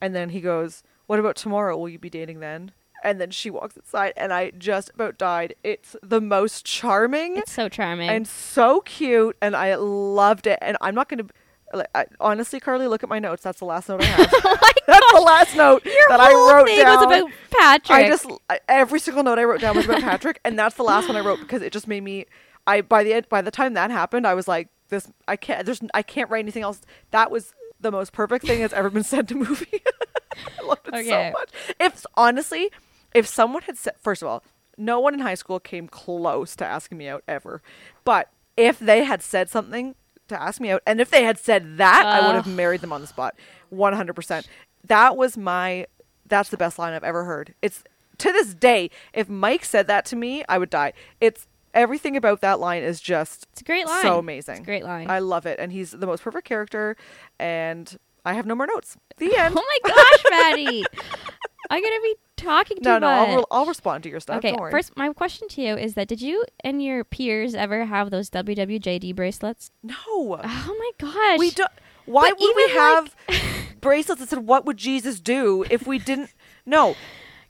And 0.01 0.15
then 0.15 0.31
he 0.31 0.41
goes, 0.41 0.83
What 1.07 1.19
about 1.19 1.37
tomorrow? 1.37 1.77
Will 1.77 1.89
you 1.89 1.99
be 1.99 2.11
dating 2.11 2.41
then? 2.41 2.73
And 3.05 3.21
then 3.21 3.31
she 3.31 3.49
walks 3.51 3.77
inside, 3.77 4.13
and 4.17 4.33
I 4.33 4.51
just 4.51 4.91
about 4.95 5.19
died. 5.19 5.55
It's 5.63 5.95
the 6.03 6.21
most 6.21 6.65
charming 6.67 7.37
it's 7.37 7.53
so 7.53 7.69
charming. 7.69 8.09
and 8.09 8.27
so 8.27 8.81
cute, 8.81 9.37
and 9.41 9.55
I 9.55 9.77
loved 9.77 10.47
it. 10.49 10.59
And 10.61 10.77
I'm 10.81 10.95
not 10.95 11.09
going 11.09 11.27
to. 11.27 11.33
Like, 11.73 11.89
I, 11.95 12.07
honestly, 12.19 12.61
Carley, 12.61 12.87
look 12.89 13.03
at 13.03 13.11
my 13.11 13.19
notes. 13.19 13.43
That's 13.43 13.59
the 13.59 13.67
last 13.67 13.89
note 13.91 14.01
I 14.03 14.07
have. 14.07 14.31
oh 14.45 14.57
That's 14.87 15.13
the 15.13 15.21
last 15.21 15.55
note 15.55 15.85
Your 15.85 15.95
that 16.09 16.19
whole 16.19 16.49
I 16.51 16.55
wrote 16.55 16.67
thing 16.67 16.79
down. 16.83 16.97
was 16.97 17.05
about 17.19 17.31
Patrick. 17.51 17.99
I 17.99 18.09
just 18.09 18.27
I- 18.49 18.61
every 18.69 18.99
single 18.99 19.23
note 19.23 19.39
I 19.39 19.45
wrote 19.45 19.61
down 19.61 19.77
was 19.77 19.85
about 19.85 20.01
Patrick, 20.01 20.41
and 20.45 20.59
that's 20.59 20.77
the 20.77 20.83
last 20.83 21.07
one 21.09 21.17
I 21.17 21.21
wrote 21.21 21.41
because 21.41 21.61
it 21.63 21.73
just 21.73 21.87
made 21.87 22.03
me. 22.03 22.25
I 22.67 22.81
by 22.81 23.05
the 23.05 23.13
end 23.13 23.29
by 23.29 23.43
the 23.43 23.51
time 23.51 23.75
that 23.75 23.91
happened, 23.91 24.27
I 24.27 24.33
was 24.35 24.49
like, 24.49 24.69
this 24.89 25.13
I 25.29 25.37
can't. 25.37 25.65
There's 25.67 25.81
I 25.95 26.03
can't 26.03 26.31
write 26.31 26.41
anything 26.41 26.63
else. 26.63 26.81
That 27.11 27.31
was 27.31 27.53
the 27.81 27.93
most 27.93 28.13
perfect 28.13 28.47
thing 28.47 28.61
that's 28.61 28.73
ever 28.75 28.89
been 28.91 29.05
said 29.05 29.29
to 29.29 29.35
movie. 29.35 29.83
I 30.59 30.63
loved 30.65 30.89
it 30.89 30.95
Okay. 30.95 31.33
so 31.33 31.39
much. 31.39 31.51
If 31.79 32.07
honestly, 32.15 32.71
if 33.15 33.27
someone 33.27 33.63
had 33.63 33.77
said, 33.77 33.95
first 33.99 34.23
of 34.23 34.29
all, 34.29 34.43
no 34.77 35.01
one 35.01 35.15
in 35.15 35.21
high 35.21 35.35
school 35.35 35.59
came 35.59 35.89
close 35.89 36.55
to 36.57 36.65
asking 36.65 36.99
me 36.99 37.09
out 37.09 37.25
ever, 37.27 37.63
but 38.05 38.31
if 38.57 38.79
they 38.79 39.05
had 39.05 39.23
said 39.23 39.49
something 39.49 39.95
to 40.29 40.41
ask 40.41 40.61
me 40.61 40.71
out, 40.71 40.83
and 40.87 41.01
if 41.01 41.11
they 41.11 41.25
had 41.25 41.39
said 41.39 41.79
that, 41.79 42.07
I 42.07 42.27
would 42.27 42.35
have 42.37 42.47
married 42.47 42.81
them 42.81 42.93
on 42.93 43.01
the 43.01 43.07
spot, 43.07 43.35
one 43.71 43.93
hundred 43.93 44.15
percent. 44.15 44.47
That 44.85 45.17
was 45.17 45.37
my. 45.37 45.87
That's 46.27 46.51
the 46.51 46.57
best 46.57 46.79
line 46.79 46.93
I've 46.93 47.05
ever 47.05 47.25
heard. 47.25 47.55
It's 47.63 47.83
to 48.19 48.33
this 48.33 48.55
day. 48.55 48.91
If 49.13 49.29
Mike 49.29 49.65
said 49.65 49.87
that 49.87 50.05
to 50.07 50.17
me, 50.17 50.45
I 50.49 50.59
would 50.59 50.71
die. 50.71 50.93
It's 51.21 51.47
everything 51.75 52.17
about 52.17 52.41
that 52.41 52.61
line 52.61 52.83
is 52.83 53.01
just 53.01 53.47
it's 53.53 53.61
a 53.61 53.65
great 53.65 53.87
line. 53.87 54.03
so 54.03 54.19
amazing. 54.19 54.55
It's 54.57 54.63
a 54.63 54.65
great 54.65 54.85
line. 54.85 55.09
I 55.11 55.21
love 55.21 55.47
it, 55.47 55.59
and 55.59 55.73
he's 55.73 55.93
the 55.93 56.07
most 56.07 56.23
perfect 56.23 56.47
character. 56.47 56.97
And 57.39 57.99
I 58.25 58.35
have 58.35 58.47
no 58.47 58.55
more 58.55 58.67
notes. 58.67 58.97
The 59.17 59.33
oh 59.37 59.43
end. 59.43 59.55
oh 59.57 59.79
my 59.85 59.91
gosh, 59.91 60.25
Maddie! 60.31 60.85
I'm 61.71 61.83
gonna 61.83 62.01
be 62.03 62.15
talking 62.39 62.79
too 62.79 62.83
no, 62.85 62.99
no, 62.99 63.07
much. 63.07 63.29
I'll, 63.29 63.37
re- 63.37 63.45
I'll 63.51 63.67
respond 63.67 64.03
to 64.05 64.09
your 64.09 64.21
stuff. 64.21 64.39
okay, 64.39 64.57
first, 64.71 64.97
my 64.97 65.13
question 65.13 65.49
to 65.49 65.61
you 65.61 65.77
is 65.77 65.95
that 65.95 66.09
did 66.09 66.23
you 66.23 66.45
and 66.65 66.83
your 66.83 67.05
peers 67.05 67.55
ever 67.55 67.85
have 67.85 68.11
those 68.11 68.31
WWJD 68.31 69.15
bracelets? 69.15 69.71
no, 69.83 69.95
Oh 70.09 70.37
my 70.79 70.91
gosh! 70.99 71.39
we 71.39 71.51
don't. 71.51 71.71
Why 72.07 72.31
But 72.31 72.41
would 72.41 72.57
we 72.57 72.69
have 72.73 73.15
bracelets 73.83 74.21
that 74.23 74.31
said 74.31 74.47
"What 74.47 74.65
would 74.65 74.79
Jesus 74.79 75.21
do" 75.21 75.65
if 75.69 75.87
we 75.87 75.99
didn't? 75.99 76.31
No, 76.65 76.97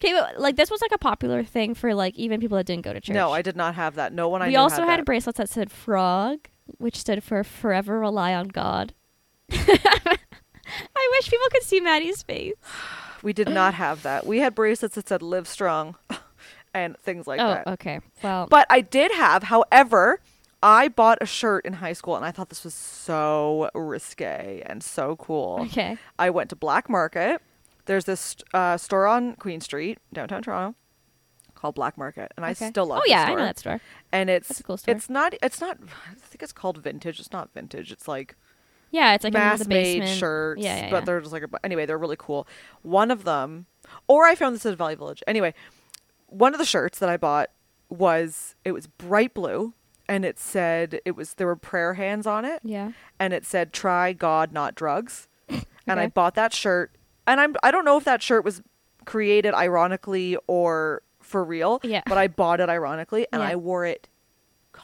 Okay, 0.02 0.12
but 0.12 0.40
like 0.40 0.56
this 0.56 0.70
was 0.70 0.80
like 0.80 0.92
a 0.92 0.98
popular 0.98 1.42
thing 1.42 1.74
for 1.74 1.92
like 1.94 2.14
even 2.16 2.40
people 2.40 2.56
that 2.56 2.66
didn't 2.66 2.84
go 2.84 2.92
to 2.92 3.00
church. 3.00 3.14
no, 3.14 3.32
I 3.32 3.42
did 3.42 3.56
not 3.56 3.74
have 3.74 3.96
that. 3.96 4.12
No 4.12 4.28
one 4.28 4.42
I 4.42 4.48
we 4.48 4.56
also 4.56 4.82
had, 4.82 4.90
had 4.98 5.04
bracelets 5.04 5.38
that 5.38 5.48
said 5.48 5.70
frog, 5.72 6.48
which 6.78 6.96
stood 6.96 7.22
for 7.24 7.42
forever 7.42 7.98
rely 7.98 8.32
on 8.34 8.48
God. 8.48 8.94
I 9.50 11.08
wish 11.12 11.30
people 11.30 11.46
could 11.50 11.62
see 11.62 11.80
Maddie's 11.80 12.22
face. 12.22 12.54
We 13.22 13.32
did 13.32 13.48
not 13.48 13.74
have 13.74 14.02
that. 14.02 14.26
We 14.26 14.38
had 14.38 14.54
bracelets 14.54 14.94
that 14.94 15.08
said 15.08 15.22
"Live 15.22 15.48
Strong," 15.48 15.96
and 16.74 16.96
things 16.98 17.26
like 17.26 17.40
oh, 17.40 17.48
that. 17.48 17.66
okay. 17.66 18.00
Well, 18.22 18.46
But 18.48 18.66
I 18.70 18.80
did 18.80 19.12
have, 19.12 19.44
however, 19.44 20.20
I 20.62 20.88
bought 20.88 21.18
a 21.20 21.26
shirt 21.26 21.64
in 21.64 21.74
high 21.74 21.92
school 21.92 22.16
and 22.16 22.24
I 22.24 22.30
thought 22.30 22.48
this 22.48 22.64
was 22.64 22.74
so 22.74 23.70
risque 23.74 24.62
and 24.66 24.82
so 24.82 25.16
cool. 25.16 25.58
okay. 25.62 25.96
I 26.18 26.30
went 26.30 26.50
to 26.50 26.56
Black 26.56 26.88
Market. 26.88 27.40
There's 27.86 28.04
this 28.04 28.36
uh, 28.52 28.76
store 28.76 29.06
on 29.06 29.34
Queen 29.36 29.60
Street, 29.60 29.98
downtown 30.12 30.42
Toronto, 30.42 30.76
called 31.54 31.74
Black 31.74 31.96
Market, 31.96 32.32
and 32.36 32.44
I 32.44 32.52
still 32.52 32.86
love. 32.86 33.00
Oh 33.02 33.06
yeah, 33.06 33.24
I 33.24 33.34
know 33.34 33.36
that 33.36 33.58
store. 33.58 33.80
And 34.12 34.28
it's 34.28 34.60
cool 34.62 34.76
store. 34.76 34.94
it's 34.94 35.08
not 35.08 35.34
it's 35.42 35.60
not. 35.60 35.78
I 35.82 36.14
think 36.14 36.42
it's 36.42 36.52
called 36.52 36.78
vintage. 36.78 37.18
It's 37.18 37.32
not 37.32 37.54
vintage. 37.54 37.90
It's 37.90 38.06
like 38.06 38.36
Yeah, 38.90 39.14
it's 39.14 39.24
like 39.24 39.32
mass-made 39.32 40.00
basement. 40.00 40.18
shirts, 40.18 40.62
Yeah, 40.62 40.76
yeah, 40.84 40.90
but 40.90 40.96
yeah. 40.98 41.04
they're 41.04 41.20
just 41.20 41.32
like 41.32 41.42
a, 41.42 41.48
anyway, 41.64 41.84
they're 41.86 41.98
really 41.98 42.16
cool. 42.18 42.46
One 42.82 43.10
of 43.10 43.24
them, 43.24 43.66
or 44.06 44.24
I 44.24 44.34
found 44.34 44.54
this 44.54 44.64
at 44.66 44.76
Value 44.78 44.96
Village. 44.96 45.22
Anyway, 45.26 45.52
one 46.26 46.54
of 46.54 46.58
the 46.58 46.64
shirts 46.66 46.98
that 46.98 47.08
I 47.08 47.16
bought 47.16 47.50
was 47.90 48.54
it 48.64 48.72
was 48.72 48.86
bright 48.86 49.34
blue, 49.34 49.74
and 50.08 50.24
it 50.24 50.38
said 50.38 51.00
it 51.04 51.16
was 51.16 51.34
there 51.34 51.46
were 51.46 51.56
prayer 51.56 51.94
hands 51.94 52.26
on 52.26 52.44
it, 52.44 52.60
yeah. 52.64 52.92
and 53.18 53.32
it 53.32 53.44
said 53.44 53.72
"Try 53.72 54.12
God, 54.12 54.52
not 54.52 54.74
drugs." 54.74 55.28
And 55.86 55.98
I 55.98 56.06
bought 56.08 56.34
that 56.34 56.52
shirt, 56.52 56.92
and 57.26 57.40
I'm 57.40 57.56
I 57.62 57.70
don't 57.70 57.84
know 57.86 57.96
if 57.96 58.04
that 58.04 58.22
shirt 58.22 58.44
was 58.44 58.60
created 59.06 59.54
ironically 59.54 60.36
or 60.46 61.00
for 61.20 61.42
real, 61.42 61.80
Yeah. 61.82 62.02
but 62.06 62.18
I 62.18 62.28
bought 62.28 62.60
it 62.60 62.68
ironically, 62.68 63.26
and 63.32 63.40
Yeah. 63.42 63.48
I 63.48 63.56
wore 63.56 63.86
it 63.86 64.06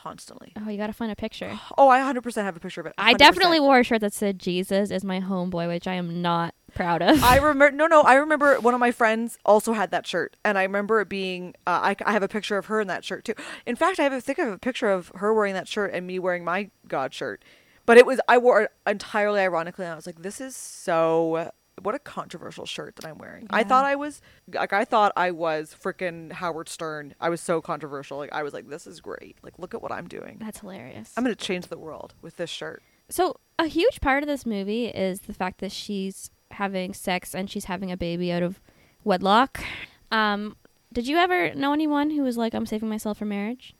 constantly. 0.04 0.52
Oh, 0.56 0.68
you 0.68 0.76
gotta 0.76 0.92
find 0.92 1.10
a 1.10 1.16
picture. 1.16 1.58
Oh, 1.76 1.88
I 1.88 1.98
100% 2.00 2.42
have 2.44 2.56
a 2.56 2.60
picture 2.60 2.82
of 2.82 2.86
it. 2.86 2.94
I 2.98 3.14
100%. 3.14 3.18
definitely 3.18 3.58
wore 3.60 3.80
a 3.80 3.84
shirt 3.84 4.00
that 4.02 4.12
said 4.12 4.38
Jesus 4.38 4.90
is 4.90 5.02
my 5.02 5.20
homeboy, 5.20 5.66
which 5.66 5.88
I 5.88 5.94
am 5.94 6.22
not 6.22 6.54
proud 6.74 7.02
of. 7.02 7.22
I 7.24 7.36
remember 7.48 7.70
no 7.70 7.86
no 7.86 8.02
I 8.02 8.14
remember 8.14 8.60
one 8.60 8.74
of 8.74 8.80
my 8.80 8.92
friends 8.92 9.38
also 9.44 9.72
had 9.72 9.90
that 9.92 10.06
shirt 10.06 10.36
and 10.44 10.58
I 10.58 10.62
remember 10.62 11.00
it 11.00 11.08
being 11.08 11.54
uh, 11.66 11.80
I, 11.82 11.96
I 12.04 12.12
have 12.12 12.22
a 12.22 12.28
picture 12.28 12.58
of 12.58 12.66
her 12.66 12.80
in 12.80 12.86
that 12.88 13.04
shirt 13.04 13.24
too. 13.24 13.34
In 13.66 13.76
fact, 13.76 13.98
I 13.98 14.02
have 14.02 14.12
a 14.12 14.20
think 14.20 14.38
I 14.38 14.44
have 14.44 14.52
a 14.52 14.58
picture 14.58 14.90
of 14.90 15.10
her 15.16 15.32
wearing 15.32 15.54
that 15.54 15.68
shirt 15.68 15.92
and 15.94 16.06
me 16.06 16.18
wearing 16.18 16.44
my 16.44 16.70
God 16.86 17.14
shirt. 17.14 17.42
But 17.86 17.96
it 17.96 18.06
was 18.06 18.20
I 18.28 18.38
wore 18.38 18.62
it 18.62 18.72
entirely 18.86 19.40
ironically 19.40 19.84
and 19.86 19.92
I 19.92 19.96
was 19.96 20.06
like 20.06 20.22
this 20.22 20.40
is 20.40 20.54
so 20.54 21.50
what 21.82 21.94
a 21.94 21.98
controversial 21.98 22.66
shirt 22.66 22.96
that 22.96 23.06
I'm 23.06 23.18
wearing. 23.18 23.46
I 23.50 23.64
thought 23.64 23.84
I 23.84 23.96
was 23.96 24.20
like 24.52 24.72
I 24.72 24.84
thought 24.84 25.12
I 25.16 25.30
was 25.30 25.74
freaking 25.74 26.32
Howard 26.32 26.68
Stern. 26.68 27.14
I 27.20 27.28
was 27.28 27.40
so 27.40 27.60
controversial. 27.60 28.18
Like 28.18 28.32
I 28.32 28.42
was 28.42 28.52
like 28.52 28.68
this 28.68 28.86
is 28.86 29.00
great. 29.00 29.36
Like 29.42 29.58
look 29.58 29.74
at 29.74 29.82
what 29.82 29.92
I'm 29.92 30.08
doing. 30.08 30.38
That's 30.40 30.60
hilarious. 30.60 31.12
I'm 31.16 31.24
going 31.24 31.34
to 31.34 31.44
change 31.44 31.66
the 31.66 31.78
world 31.78 32.14
with 32.22 32.36
this 32.36 32.50
shirt. 32.50 32.82
So 33.08 33.36
a 33.58 33.66
huge 33.66 34.00
part 34.00 34.22
of 34.22 34.28
this 34.28 34.46
movie 34.46 34.86
is 34.86 35.22
the 35.22 35.34
fact 35.34 35.60
that 35.60 35.72
she's 35.72 36.30
having 36.52 36.94
sex 36.94 37.34
and 37.34 37.50
she's 37.50 37.66
having 37.66 37.90
a 37.90 37.96
baby 37.96 38.32
out 38.32 38.42
of 38.42 38.60
wedlock. 39.02 39.62
Um, 40.10 40.56
did 40.92 41.06
you 41.06 41.16
ever 41.16 41.54
know 41.54 41.72
anyone 41.72 42.10
who 42.10 42.22
was 42.22 42.36
like, 42.36 42.54
"I'm 42.54 42.66
saving 42.66 42.88
myself 42.88 43.18
for 43.18 43.24
marriage"? 43.24 43.74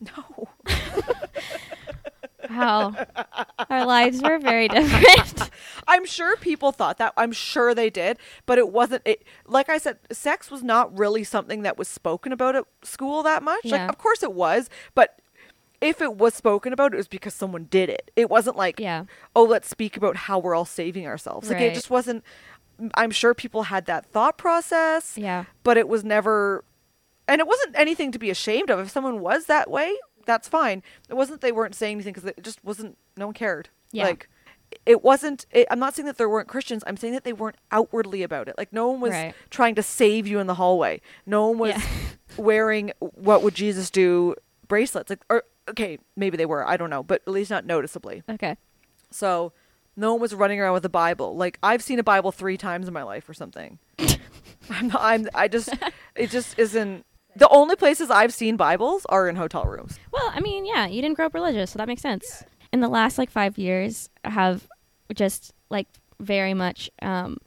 No. 0.00 0.48
How? 2.48 2.94
Our 3.70 3.84
lives 3.86 4.22
were 4.22 4.38
very 4.38 4.68
different. 4.68 5.50
I'm 5.86 6.04
sure 6.04 6.36
people 6.36 6.72
thought 6.72 6.98
that. 6.98 7.12
I'm 7.16 7.32
sure 7.32 7.74
they 7.74 7.90
did, 7.90 8.18
but 8.46 8.58
it 8.58 8.70
wasn't. 8.70 9.02
It 9.04 9.22
like 9.46 9.68
I 9.68 9.78
said, 9.78 9.98
sex 10.10 10.50
was 10.50 10.62
not 10.62 10.96
really 10.98 11.24
something 11.24 11.62
that 11.62 11.78
was 11.78 11.88
spoken 11.88 12.32
about 12.32 12.56
at 12.56 12.64
school 12.82 13.22
that 13.22 13.42
much. 13.42 13.60
Yeah. 13.64 13.82
Like, 13.82 13.88
of 13.90 13.98
course 13.98 14.22
it 14.22 14.32
was, 14.32 14.68
but 14.94 15.20
if 15.80 16.00
it 16.00 16.16
was 16.16 16.34
spoken 16.34 16.72
about, 16.72 16.92
it 16.92 16.96
was 16.96 17.06
because 17.08 17.34
someone 17.34 17.64
did 17.70 17.88
it. 17.88 18.10
It 18.16 18.28
wasn't 18.28 18.56
like, 18.56 18.80
Yeah. 18.80 19.04
oh, 19.36 19.44
let's 19.44 19.68
speak 19.68 19.96
about 19.96 20.16
how 20.16 20.38
we're 20.38 20.54
all 20.54 20.64
saving 20.64 21.06
ourselves. 21.06 21.48
Like 21.48 21.58
Right. 21.58 21.70
it 21.70 21.74
just 21.74 21.90
wasn't. 21.90 22.24
I'm 22.94 23.10
sure 23.10 23.34
people 23.34 23.64
had 23.64 23.86
that 23.86 24.06
thought 24.06 24.38
process, 24.38 25.16
yeah. 25.16 25.44
but 25.64 25.76
it 25.76 25.88
was 25.88 26.04
never, 26.04 26.64
and 27.26 27.40
it 27.40 27.46
wasn't 27.46 27.76
anything 27.76 28.12
to 28.12 28.18
be 28.18 28.30
ashamed 28.30 28.70
of. 28.70 28.78
If 28.80 28.90
someone 28.90 29.20
was 29.20 29.46
that 29.46 29.68
way, 29.70 29.96
that's 30.28 30.46
fine. 30.46 30.82
It 31.08 31.14
wasn't 31.14 31.40
they 31.40 31.50
weren't 31.52 31.74
saying 31.74 31.96
anything 31.96 32.12
because 32.12 32.28
it 32.28 32.42
just 32.44 32.62
wasn't. 32.62 32.96
No 33.16 33.26
one 33.26 33.34
cared. 33.34 33.70
Yeah. 33.90 34.04
Like 34.04 34.28
it 34.84 35.02
wasn't. 35.02 35.46
It, 35.50 35.66
I'm 35.70 35.78
not 35.78 35.94
saying 35.94 36.04
that 36.06 36.18
there 36.18 36.28
weren't 36.28 36.46
Christians. 36.46 36.84
I'm 36.86 36.96
saying 36.98 37.14
that 37.14 37.24
they 37.24 37.32
weren't 37.32 37.56
outwardly 37.72 38.22
about 38.22 38.48
it. 38.48 38.54
Like 38.58 38.72
no 38.72 38.88
one 38.90 39.00
was 39.00 39.12
Right. 39.12 39.34
trying 39.50 39.74
to 39.76 39.82
save 39.82 40.26
you 40.26 40.38
in 40.38 40.46
the 40.46 40.54
hallway. 40.54 41.00
No 41.26 41.48
one 41.48 41.58
was 41.58 41.70
Yeah. 41.70 41.82
wearing 42.36 42.92
what 43.00 43.42
would 43.42 43.54
Jesus 43.54 43.90
do 43.90 44.34
bracelets. 44.68 45.08
Like 45.10 45.24
or 45.30 45.44
okay, 45.70 45.98
maybe 46.16 46.36
they 46.36 46.46
were. 46.46 46.66
I 46.68 46.76
don't 46.76 46.90
know, 46.90 47.02
but 47.02 47.22
at 47.26 47.32
least 47.32 47.50
not 47.50 47.64
noticeably. 47.64 48.22
Okay. 48.28 48.56
So 49.10 49.52
no 49.96 50.12
one 50.12 50.20
was 50.20 50.34
running 50.34 50.60
around 50.60 50.74
with 50.74 50.84
a 50.84 50.88
Bible. 50.90 51.34
Like 51.34 51.58
I've 51.62 51.82
seen 51.82 51.98
a 51.98 52.04
Bible 52.04 52.30
three 52.30 52.58
times 52.58 52.86
in 52.86 52.92
my 52.94 53.02
life 53.02 53.26
or 53.28 53.34
something. 53.34 53.78
I'm, 54.70 54.88
not, 54.88 55.00
I'm 55.00 55.28
I 55.34 55.48
just 55.48 55.70
it 56.14 56.28
just 56.30 56.58
isn't. 56.58 57.06
The 57.38 57.48
only 57.50 57.76
places 57.76 58.10
I've 58.10 58.34
seen 58.34 58.56
Bibles 58.56 59.06
are 59.08 59.28
in 59.28 59.36
hotel 59.36 59.62
rooms. 59.62 59.96
Well, 60.10 60.28
I 60.34 60.40
mean, 60.40 60.66
yeah, 60.66 60.88
you 60.88 61.00
didn't 61.00 61.14
grow 61.14 61.26
up 61.26 61.34
religious, 61.34 61.70
so 61.70 61.78
that 61.78 61.86
makes 61.86 62.02
sense. 62.02 62.42
In 62.72 62.80
the 62.80 62.88
last 62.88 63.16
like 63.16 63.30
five 63.30 63.56
years, 63.56 64.10
I 64.24 64.30
have 64.30 64.66
just 65.14 65.54
like 65.70 65.86
very 66.18 66.52
much 66.52 66.90
um, 67.00 67.38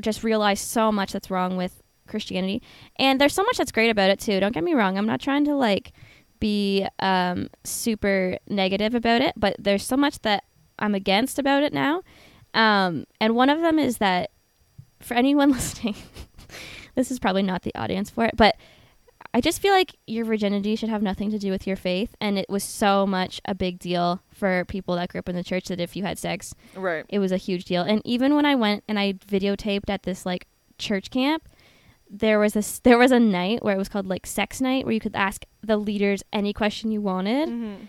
just 0.00 0.22
realized 0.22 0.64
so 0.64 0.92
much 0.92 1.12
that's 1.12 1.28
wrong 1.28 1.56
with 1.56 1.82
Christianity, 2.06 2.62
and 3.00 3.20
there's 3.20 3.34
so 3.34 3.42
much 3.42 3.56
that's 3.56 3.72
great 3.72 3.90
about 3.90 4.10
it 4.10 4.20
too. 4.20 4.38
Don't 4.38 4.54
get 4.54 4.62
me 4.62 4.74
wrong; 4.74 4.96
I'm 4.96 5.06
not 5.06 5.20
trying 5.20 5.44
to 5.46 5.56
like 5.56 5.92
be 6.38 6.86
um, 7.00 7.48
super 7.64 8.38
negative 8.48 8.94
about 8.94 9.22
it, 9.22 9.32
but 9.36 9.56
there's 9.58 9.84
so 9.84 9.96
much 9.96 10.20
that 10.20 10.44
I'm 10.78 10.94
against 10.94 11.40
about 11.40 11.64
it 11.64 11.72
now. 11.72 12.02
Um, 12.54 13.06
and 13.20 13.34
one 13.34 13.50
of 13.50 13.60
them 13.60 13.80
is 13.80 13.98
that 13.98 14.30
for 15.00 15.14
anyone 15.14 15.50
listening, 15.52 15.96
this 16.94 17.10
is 17.10 17.18
probably 17.18 17.42
not 17.42 17.62
the 17.62 17.74
audience 17.74 18.08
for 18.08 18.24
it, 18.24 18.36
but 18.36 18.54
I 19.34 19.40
just 19.40 19.60
feel 19.62 19.72
like 19.72 19.96
your 20.06 20.24
virginity 20.26 20.76
should 20.76 20.90
have 20.90 21.02
nothing 21.02 21.30
to 21.30 21.38
do 21.38 21.50
with 21.50 21.66
your 21.66 21.76
faith. 21.76 22.14
And 22.20 22.38
it 22.38 22.46
was 22.50 22.62
so 22.62 23.06
much 23.06 23.40
a 23.46 23.54
big 23.54 23.78
deal 23.78 24.20
for 24.30 24.64
people 24.66 24.94
that 24.96 25.08
grew 25.08 25.20
up 25.20 25.28
in 25.28 25.34
the 25.36 25.42
church 25.44 25.68
that 25.68 25.80
if 25.80 25.96
you 25.96 26.02
had 26.02 26.18
sex, 26.18 26.54
Right. 26.76 27.06
it 27.08 27.18
was 27.18 27.32
a 27.32 27.38
huge 27.38 27.64
deal. 27.64 27.82
And 27.82 28.02
even 28.04 28.34
when 28.34 28.44
I 28.44 28.54
went 28.54 28.84
and 28.86 28.98
I 28.98 29.14
videotaped 29.14 29.88
at 29.88 30.02
this 30.02 30.26
like 30.26 30.46
church 30.78 31.10
camp, 31.10 31.48
there 32.10 32.38
was 32.38 32.52
this 32.52 32.78
there 32.80 32.98
was 32.98 33.10
a 33.10 33.18
night 33.18 33.62
where 33.64 33.74
it 33.74 33.78
was 33.78 33.88
called 33.88 34.06
like 34.06 34.26
sex 34.26 34.60
night 34.60 34.84
where 34.84 34.92
you 34.92 35.00
could 35.00 35.16
ask 35.16 35.46
the 35.62 35.78
leaders 35.78 36.22
any 36.30 36.52
question 36.52 36.90
you 36.92 37.00
wanted 37.00 37.48
Mm-hmm. 37.48 37.84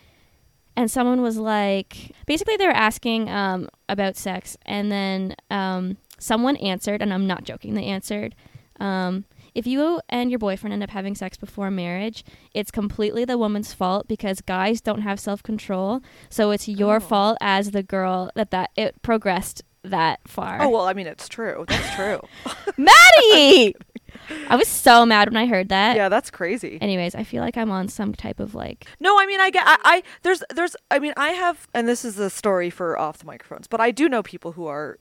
and 0.78 0.90
someone 0.90 1.22
was 1.22 1.38
like 1.38 2.14
basically 2.26 2.56
they 2.56 2.66
were 2.66 2.72
asking 2.72 3.30
um, 3.30 3.68
about 3.90 4.16
sex 4.16 4.56
and 4.66 4.90
then 4.90 5.36
um, 5.52 5.98
someone 6.20 6.56
answered 6.58 7.02
and 7.02 7.14
i'm 7.14 7.28
not 7.28 7.44
joking 7.44 7.74
they 7.74 7.84
answered 7.84 8.34
um, 8.80 9.26
if 9.56 9.66
you 9.68 10.02
and 10.10 10.30
your 10.32 10.40
boyfriend 10.40 10.74
end 10.74 10.84
up 10.84 10.90
having 10.90 11.16
sex 11.16 11.38
before 11.38 11.70
marriage 11.72 12.24
it's 12.54 12.72
completely 12.72 13.26
the 13.26 13.38
woman's 13.38 13.74
fault 13.74 14.08
because 14.08 14.42
guys 14.42 14.82
don't 14.82 15.02
have 15.02 15.20
self-control 15.20 16.02
so 16.30 16.52
it's 16.52 16.68
your 16.68 16.98
Oh. 16.98 17.00
fault 17.00 17.38
as 17.42 17.72
the 17.72 17.84
girl 17.84 18.30
that 18.36 18.52
that 18.52 18.72
it 18.76 19.02
progressed 19.02 19.62
that 19.84 20.20
far 20.28 20.62
Oh 20.62 20.70
well, 20.70 20.86
I 20.86 20.94
mean 20.94 21.08
it's 21.08 21.28
true. 21.28 21.66
That's 21.68 21.96
true. 21.96 22.22
maddie 22.78 23.76
i 24.48 24.56
was 24.56 24.68
so 24.68 25.06
mad 25.06 25.28
when 25.28 25.36
i 25.38 25.46
heard 25.46 25.70
that 25.70 25.96
yeah, 25.98 26.08
that's 26.08 26.30
crazy. 26.32 26.78
anyways 26.82 27.16
i 27.16 27.24
feel 27.24 27.42
like 27.42 27.58
i'm 27.58 27.70
on 27.72 27.88
some 27.90 28.14
type 28.14 28.40
of 28.40 28.56
like 28.56 28.86
No, 29.00 29.20
I 29.20 29.26
mean 29.26 29.40
I 29.42 29.50
get 29.50 29.64
I, 29.68 29.78
I 29.84 30.04
there's 30.22 30.42
there's 30.56 30.76
I 30.92 31.00
mean 31.00 31.14
I 31.18 31.30
have 31.30 31.68
and 31.74 31.88
this 31.88 32.06
is 32.06 32.18
a 32.20 32.30
story 32.30 32.70
for 32.70 32.98
off 32.98 33.18
the 33.18 33.26
microphones, 33.26 33.68
but 33.68 33.82
I 33.82 33.92
do 33.92 34.08
know 34.08 34.24
people 34.24 34.54
who 34.54 34.68
are 34.68 35.00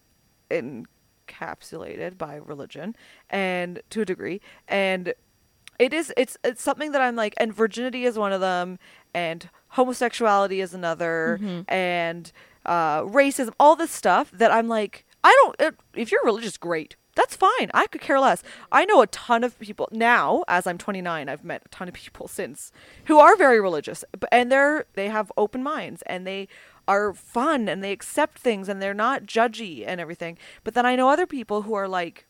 encapsulated 1.47 2.19
by 2.19 2.37
religion 2.37 2.95
and 3.31 3.81
to 3.91 4.03
a 4.03 4.05
degree. 4.05 4.41
And 4.69 5.15
it 5.79 5.93
is 5.93 6.13
it's 6.17 6.37
it's 6.45 6.63
something 6.63 6.93
that 6.93 7.01
I'm 7.01 7.17
like 7.17 7.35
and 7.39 7.53
virginity 7.53 8.05
is 8.05 8.19
one 8.19 8.33
of 8.33 8.41
them 8.41 8.79
and 9.15 9.49
homosexuality 9.69 10.61
is 10.61 10.75
another 10.75 11.39
Mhm. 11.41 11.65
and 11.69 12.31
uh 12.67 13.01
racism 13.03 13.53
all 13.59 13.75
this 13.75 13.91
stuff 13.91 14.31
that 14.33 14.53
I'm 14.53 14.69
like 14.69 15.05
I 15.25 15.33
don't 15.57 15.75
if 15.95 16.13
you're 16.13 16.25
religious 16.25 16.57
great. 16.57 16.97
That's 17.15 17.37
fine. 17.37 17.71
I 17.75 17.89
could 17.89 18.01
care 18.01 18.19
less. 18.19 18.43
I 18.71 18.87
know 18.87 19.03
a 19.03 19.07
ton 19.07 19.45
of 19.45 19.59
people 19.59 19.87
now 19.93 20.45
as 20.49 20.67
I'm 20.67 20.79
29 20.79 21.29
I've 21.29 21.45
met 21.45 21.63
a 21.67 21.69
ton 21.69 21.89
of 21.89 21.95
people 21.95 22.29
since 22.29 22.71
who 23.07 23.19
are 23.19 23.37
very 23.37 23.61
religious 23.61 24.05
and 24.31 24.53
they're 24.53 24.87
they 24.95 25.09
have 25.09 25.33
open 25.37 25.63
minds 25.63 26.03
and 26.07 26.27
they 26.27 26.49
are 26.89 27.13
fun 27.13 27.69
and 27.69 27.83
they 27.83 27.93
accept 27.93 28.39
things 28.39 28.69
and 28.69 28.81
they're 28.81 28.95
not 28.95 29.25
judgy 29.25 29.85
and 29.87 30.01
everything. 30.01 30.39
But 30.65 30.75
then 30.75 30.87
I 30.87 30.97
know 30.97 31.09
other 31.09 31.27
people 31.27 31.63
who 31.63 31.75
are 31.75 31.89
like 31.89 32.27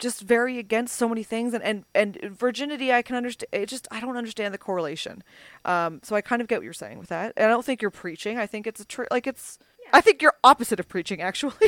just 0.00 0.22
very 0.22 0.58
against 0.58 0.96
so 0.96 1.08
many 1.08 1.22
things 1.22 1.54
and 1.54 1.62
and, 1.62 1.84
and 1.94 2.18
virginity 2.22 2.90
i 2.92 3.02
can 3.02 3.14
understand 3.14 3.48
it 3.52 3.66
just 3.66 3.86
i 3.90 4.00
don't 4.00 4.16
understand 4.16 4.52
the 4.52 4.58
correlation. 4.58 5.22
Um 5.64 6.00
so 6.02 6.16
i 6.16 6.20
kind 6.20 6.42
of 6.42 6.48
get 6.48 6.58
what 6.58 6.64
you're 6.64 6.72
saying 6.72 6.98
with 6.98 7.10
that. 7.10 7.34
And 7.36 7.46
i 7.46 7.48
don't 7.50 7.64
think 7.64 7.82
you're 7.82 7.90
preaching. 7.90 8.38
I 8.38 8.46
think 8.46 8.66
it's 8.66 8.80
a 8.80 8.84
tr- 8.84 9.04
like 9.10 9.26
it's 9.26 9.58
i 9.92 10.00
think 10.00 10.22
you're 10.22 10.34
opposite 10.42 10.80
of 10.80 10.88
preaching 10.88 11.20
actually. 11.20 11.54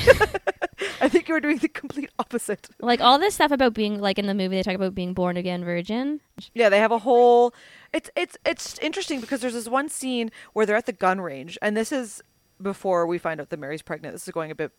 I 1.01 1.09
think 1.09 1.29
you're 1.29 1.41
doing 1.41 1.59
the 1.59 1.69
complete 1.69 2.11
opposite. 2.19 2.69
Like 2.81 3.01
all 3.01 3.19
this 3.19 3.35
stuff 3.35 3.53
about 3.53 3.75
being 3.75 4.01
like 4.01 4.19
in 4.19 4.27
the 4.27 4.35
movie 4.35 4.57
they 4.57 4.63
talk 4.63 4.75
about 4.75 4.95
being 4.95 5.15
born 5.15 5.37
again 5.37 5.65
virgin. 5.65 6.21
Yeah 6.55 6.71
they 6.71 6.79
have 6.79 6.91
a 6.93 6.99
whole 6.99 7.55
it's 7.93 8.11
it's 8.17 8.37
it's 8.45 8.79
interesting 8.79 9.21
because 9.21 9.41
there's 9.41 9.55
this 9.55 9.69
one 9.69 9.89
scene 9.89 10.31
where 10.53 10.65
they're 10.67 10.77
at 10.77 10.87
the 10.87 10.93
gun 10.93 11.21
range 11.21 11.59
and 11.63 11.77
this 11.77 11.93
is 11.93 12.23
before 12.61 13.07
we 13.07 13.19
find 13.19 13.41
out 13.41 13.51
that 13.51 13.59
mary's 13.59 13.83
pregnant 13.83 14.15
this 14.15 14.27
is 14.27 14.33
going 14.33 14.51
a 14.51 14.55
bit 14.55 14.73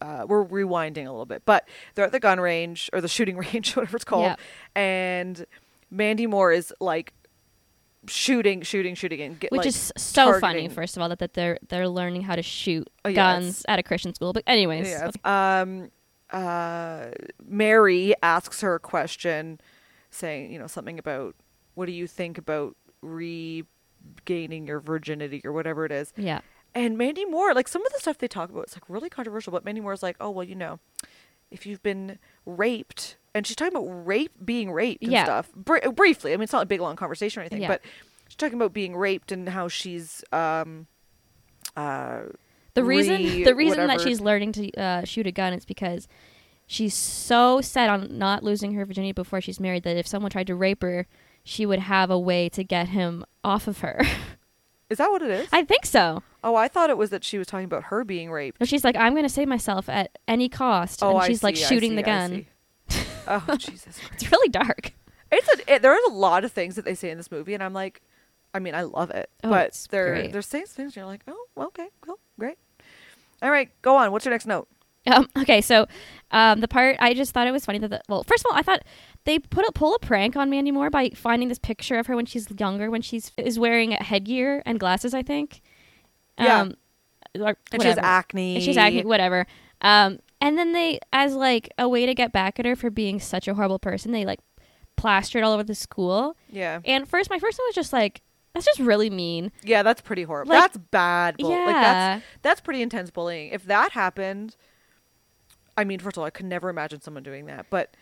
uh, 0.00 0.24
we're 0.28 0.44
rewinding 0.44 1.06
a 1.06 1.10
little 1.10 1.24
bit, 1.24 1.42
but 1.46 1.68
they're 1.94 2.04
at 2.04 2.10
the 2.10 2.18
gun 2.18 2.40
range 2.40 2.90
or 2.92 3.00
the 3.00 3.06
shooting 3.08 3.36
range, 3.52 3.76
whatever 3.76 3.96
it's 3.96 4.04
called, 4.04 4.24
Yeah. 4.24 4.36
and 4.74 5.46
Mandy 5.88 6.26
Moore 6.26 6.50
is 6.50 6.74
like 6.80 7.12
shooting, 8.08 8.62
shooting, 8.62 8.94
shooting, 8.96 9.20
and 9.20 9.38
get, 9.38 9.52
which 9.52 9.58
like, 9.60 9.66
is 9.68 9.92
so 9.96 10.38
funny 10.40 10.68
first 10.68 10.96
of 10.96 11.02
all 11.02 11.08
that, 11.08 11.20
that 11.20 11.34
they're 11.34 11.58
they're 11.68 11.88
learning 11.88 12.22
how 12.22 12.34
to 12.36 12.42
shoot 12.42 12.88
Oh, 13.04 13.08
yeah, 13.08 13.14
guns 13.14 13.64
at 13.68 13.78
a 13.78 13.82
christian 13.82 14.12
school 14.14 14.32
but 14.32 14.42
anyways 14.46 14.88
Yeah. 14.88 15.10
Um. 15.24 15.90
Uh. 16.30 17.10
Mary 17.46 18.14
asks 18.22 18.60
her 18.62 18.74
a 18.74 18.80
question, 18.80 19.60
saying, 20.10 20.52
you 20.52 20.58
know, 20.58 20.66
something 20.66 20.98
about 20.98 21.36
what 21.74 21.86
do 21.86 21.92
you 21.92 22.06
think 22.06 22.38
about 22.38 22.76
regaining 23.02 24.66
your 24.66 24.80
virginity 24.80 25.40
or 25.44 25.52
whatever 25.52 25.84
it 25.84 25.92
is. 25.92 26.12
yeah 26.16 26.40
And 26.74 26.96
Mandy 26.98 27.24
Moore, 27.24 27.54
like 27.54 27.68
some 27.68 27.84
of 27.86 27.92
the 27.92 27.98
stuff 28.00 28.18
they 28.18 28.28
talk 28.28 28.50
about, 28.50 28.64
it's 28.64 28.74
like 28.76 28.88
really 28.88 29.08
controversial. 29.10 29.52
But 29.52 29.64
Mandy 29.64 29.80
Moore's 29.80 30.02
like, 30.02 30.16
oh 30.20 30.30
well, 30.30 30.44
you 30.44 30.54
know, 30.54 30.80
if 31.50 31.66
you've 31.66 31.82
been 31.82 32.18
raped, 32.46 33.16
and 33.34 33.46
she's 33.46 33.56
talking 33.56 33.76
about 33.76 33.86
rape, 34.06 34.32
being 34.44 34.70
raped 34.72 35.02
and 35.02 35.12
Yeah. 35.12 35.24
stuff. 35.24 35.52
Br- 35.54 35.88
briefly, 35.94 36.32
I 36.32 36.36
mean, 36.36 36.44
it's 36.44 36.52
not 36.52 36.62
a 36.62 36.66
big 36.66 36.80
long 36.80 36.96
conversation 36.96 37.40
or 37.40 37.42
anything, 37.42 37.62
Yeah. 37.62 37.68
but 37.68 37.80
she's 38.28 38.36
talking 38.36 38.54
about 38.56 38.72
being 38.72 38.96
raped 38.96 39.30
and 39.32 39.48
how 39.48 39.68
she's 39.68 40.24
um, 40.32 40.86
uh, 41.76 42.22
the 42.74 42.82
reason 42.84 43.22
re- 43.22 43.44
the 43.44 43.54
reason 43.54 43.86
that 43.86 44.00
she's 44.00 44.20
learning 44.20 44.52
to 44.52 44.70
uh, 44.72 45.04
shoot 45.04 45.26
a 45.26 45.32
gun 45.32 45.52
is 45.52 45.64
because 45.64 46.08
she's 46.66 46.94
so 46.94 47.60
set 47.60 47.88
on 47.88 48.18
not 48.18 48.42
losing 48.42 48.72
her 48.74 48.84
virginity 48.84 49.12
before 49.12 49.40
she's 49.40 49.60
married 49.60 49.82
that 49.84 49.96
if 49.96 50.06
someone 50.06 50.30
tried 50.30 50.46
to 50.48 50.54
rape 50.56 50.82
her 50.82 51.06
she 51.44 51.64
would 51.66 51.78
have 51.80 52.10
a 52.10 52.18
way 52.18 52.48
to 52.48 52.64
get 52.64 52.88
him 52.88 53.24
off 53.44 53.66
of 53.68 53.78
her 53.80 54.00
is 54.90 54.98
that 54.98 55.10
what 55.10 55.22
it 55.22 55.30
is? 55.30 55.48
i 55.52 55.62
think 55.62 55.84
so 55.86 56.22
oh, 56.46 56.56
I 56.56 56.68
thought 56.68 56.90
it 56.90 56.98
was 56.98 57.08
that 57.10 57.24
she 57.24 57.38
was 57.38 57.46
talking 57.46 57.64
about 57.64 57.84
her 57.84 58.04
being 58.04 58.30
raped. 58.30 58.58
so 58.58 58.64
she's 58.64 58.84
like 58.84 58.96
i'm 58.96 59.12
going 59.14 59.22
to 59.24 59.28
save 59.30 59.48
myself 59.48 59.88
at 59.88 60.18
any 60.28 60.48
cost 60.48 61.02
Oh, 61.02 61.16
and 61.18 61.26
she's 61.26 61.42
like 61.42 61.56
see, 61.56 61.64
I 61.64 61.68
shooting 61.68 61.90
see, 61.92 61.96
the 61.96 62.02
gun 62.02 62.46
oh 63.28 63.56
Jesus! 63.56 63.98
Christ. 63.98 64.10
it's 64.14 64.30
really 64.32 64.48
dark 64.50 64.92
It's 65.32 65.48
a, 65.48 65.74
it, 65.74 65.82
there 65.82 65.94
is 65.94 66.04
a 66.10 66.12
lot 66.14 66.44
of 66.44 66.52
things 66.52 66.76
that 66.76 66.84
they 66.84 66.94
say 66.94 67.10
in 67.10 67.16
this 67.16 67.30
movie, 67.30 67.54
and 67.54 67.62
I'm 67.62 67.72
like, 67.72 68.02
I 68.52 68.58
mean, 68.60 68.74
I 68.74 68.82
love 68.82 69.10
it, 69.10 69.30
Oh, 69.42 69.48
but 69.50 69.86
they're 69.90 70.14
great. 70.14 70.32
they're 70.32 70.42
saying 70.42 70.66
things, 70.66 70.90
and 70.90 70.96
you're 70.96 71.06
like, 71.06 71.22
oh, 71.26 71.46
well, 71.56 71.66
okay, 71.68 71.88
cool, 72.02 72.18
great. 72.38 72.56
All 73.42 73.50
right, 73.50 73.68
go 73.82 73.96
on. 73.96 74.12
What's 74.12 74.24
your 74.26 74.32
next 74.32 74.46
note? 74.46 74.68
Um, 75.06 75.28
okay, 75.38 75.60
so 75.60 75.86
um, 76.30 76.60
the 76.60 76.68
part 76.68 76.96
I 77.00 77.14
just 77.14 77.32
thought 77.32 77.46
it 77.48 77.52
was 77.52 77.64
funny 77.64 77.78
that 77.78 77.88
the, 77.88 78.00
well, 78.08 78.22
first 78.22 78.44
of 78.44 78.52
all, 78.52 78.56
I 78.58 78.62
thought 78.62 78.82
they 79.24 79.38
put 79.38 79.66
a 79.66 79.72
pull 79.72 79.94
a 79.94 79.98
prank 79.98 80.36
on 80.36 80.50
Mandy 80.50 80.70
Moore 80.70 80.90
by 80.90 81.10
finding 81.14 81.48
this 81.48 81.58
picture 81.58 81.96
of 81.98 82.06
her 82.06 82.16
when 82.16 82.26
she's 82.26 82.46
younger, 82.58 82.90
when 82.90 83.02
she's 83.02 83.32
is 83.38 83.58
wearing 83.58 83.92
a 83.92 84.02
headgear 84.02 84.62
and 84.66 84.78
glasses, 84.78 85.14
I 85.14 85.22
think. 85.22 85.62
Yeah. 86.38 86.60
Um, 86.62 86.74
or 87.40 87.56
And 87.72 87.82
she 87.82 87.88
has 87.88 87.98
acne. 87.98 88.56
And 88.56 88.64
she's 88.64 88.76
acne, 88.76 89.04
whatever. 89.04 89.46
Um, 89.80 90.18
and 90.40 90.58
then 90.58 90.72
they, 90.72 91.00
as 91.12 91.34
like 91.34 91.70
a 91.78 91.88
way 91.88 92.06
to 92.06 92.14
get 92.14 92.32
back 92.32 92.58
at 92.60 92.66
her 92.66 92.76
for 92.76 92.90
being 92.90 93.18
such 93.18 93.48
a 93.48 93.54
horrible 93.54 93.78
person, 93.78 94.12
they 94.12 94.24
like 94.24 94.40
plastered 94.96 95.42
all 95.42 95.52
over 95.52 95.64
the 95.64 95.74
school. 95.74 96.36
Yeah. 96.50 96.80
And 96.84 97.08
first, 97.08 97.30
my 97.30 97.38
first 97.38 97.58
one 97.58 97.66
was 97.68 97.74
just 97.74 97.92
like, 97.92 98.20
That's 98.52 98.66
just 98.66 98.78
really 98.78 99.10
mean. 99.10 99.52
Yeah, 99.62 99.82
that's 99.82 100.00
pretty 100.02 100.24
horrible. 100.24 100.50
Like- 100.54 100.62
that's 100.64 100.76
bad. 100.76 101.38
Bull- 101.38 101.50
yeah. 101.50 101.64
Like 101.64 101.74
that's 101.74 102.24
that's 102.42 102.60
pretty 102.60 102.82
intense 102.82 103.10
bullying. 103.10 103.48
If 103.52 103.64
that 103.64 103.92
happened, 103.92 104.56
I 105.76 105.84
mean, 105.84 105.98
first 105.98 106.16
of 106.16 106.20
all, 106.20 106.26
I 106.26 106.30
could 106.30 106.46
never 106.46 106.68
imagine 106.68 107.00
someone 107.00 107.22
doing 107.22 107.46
that. 107.46 107.66
But 107.70 107.96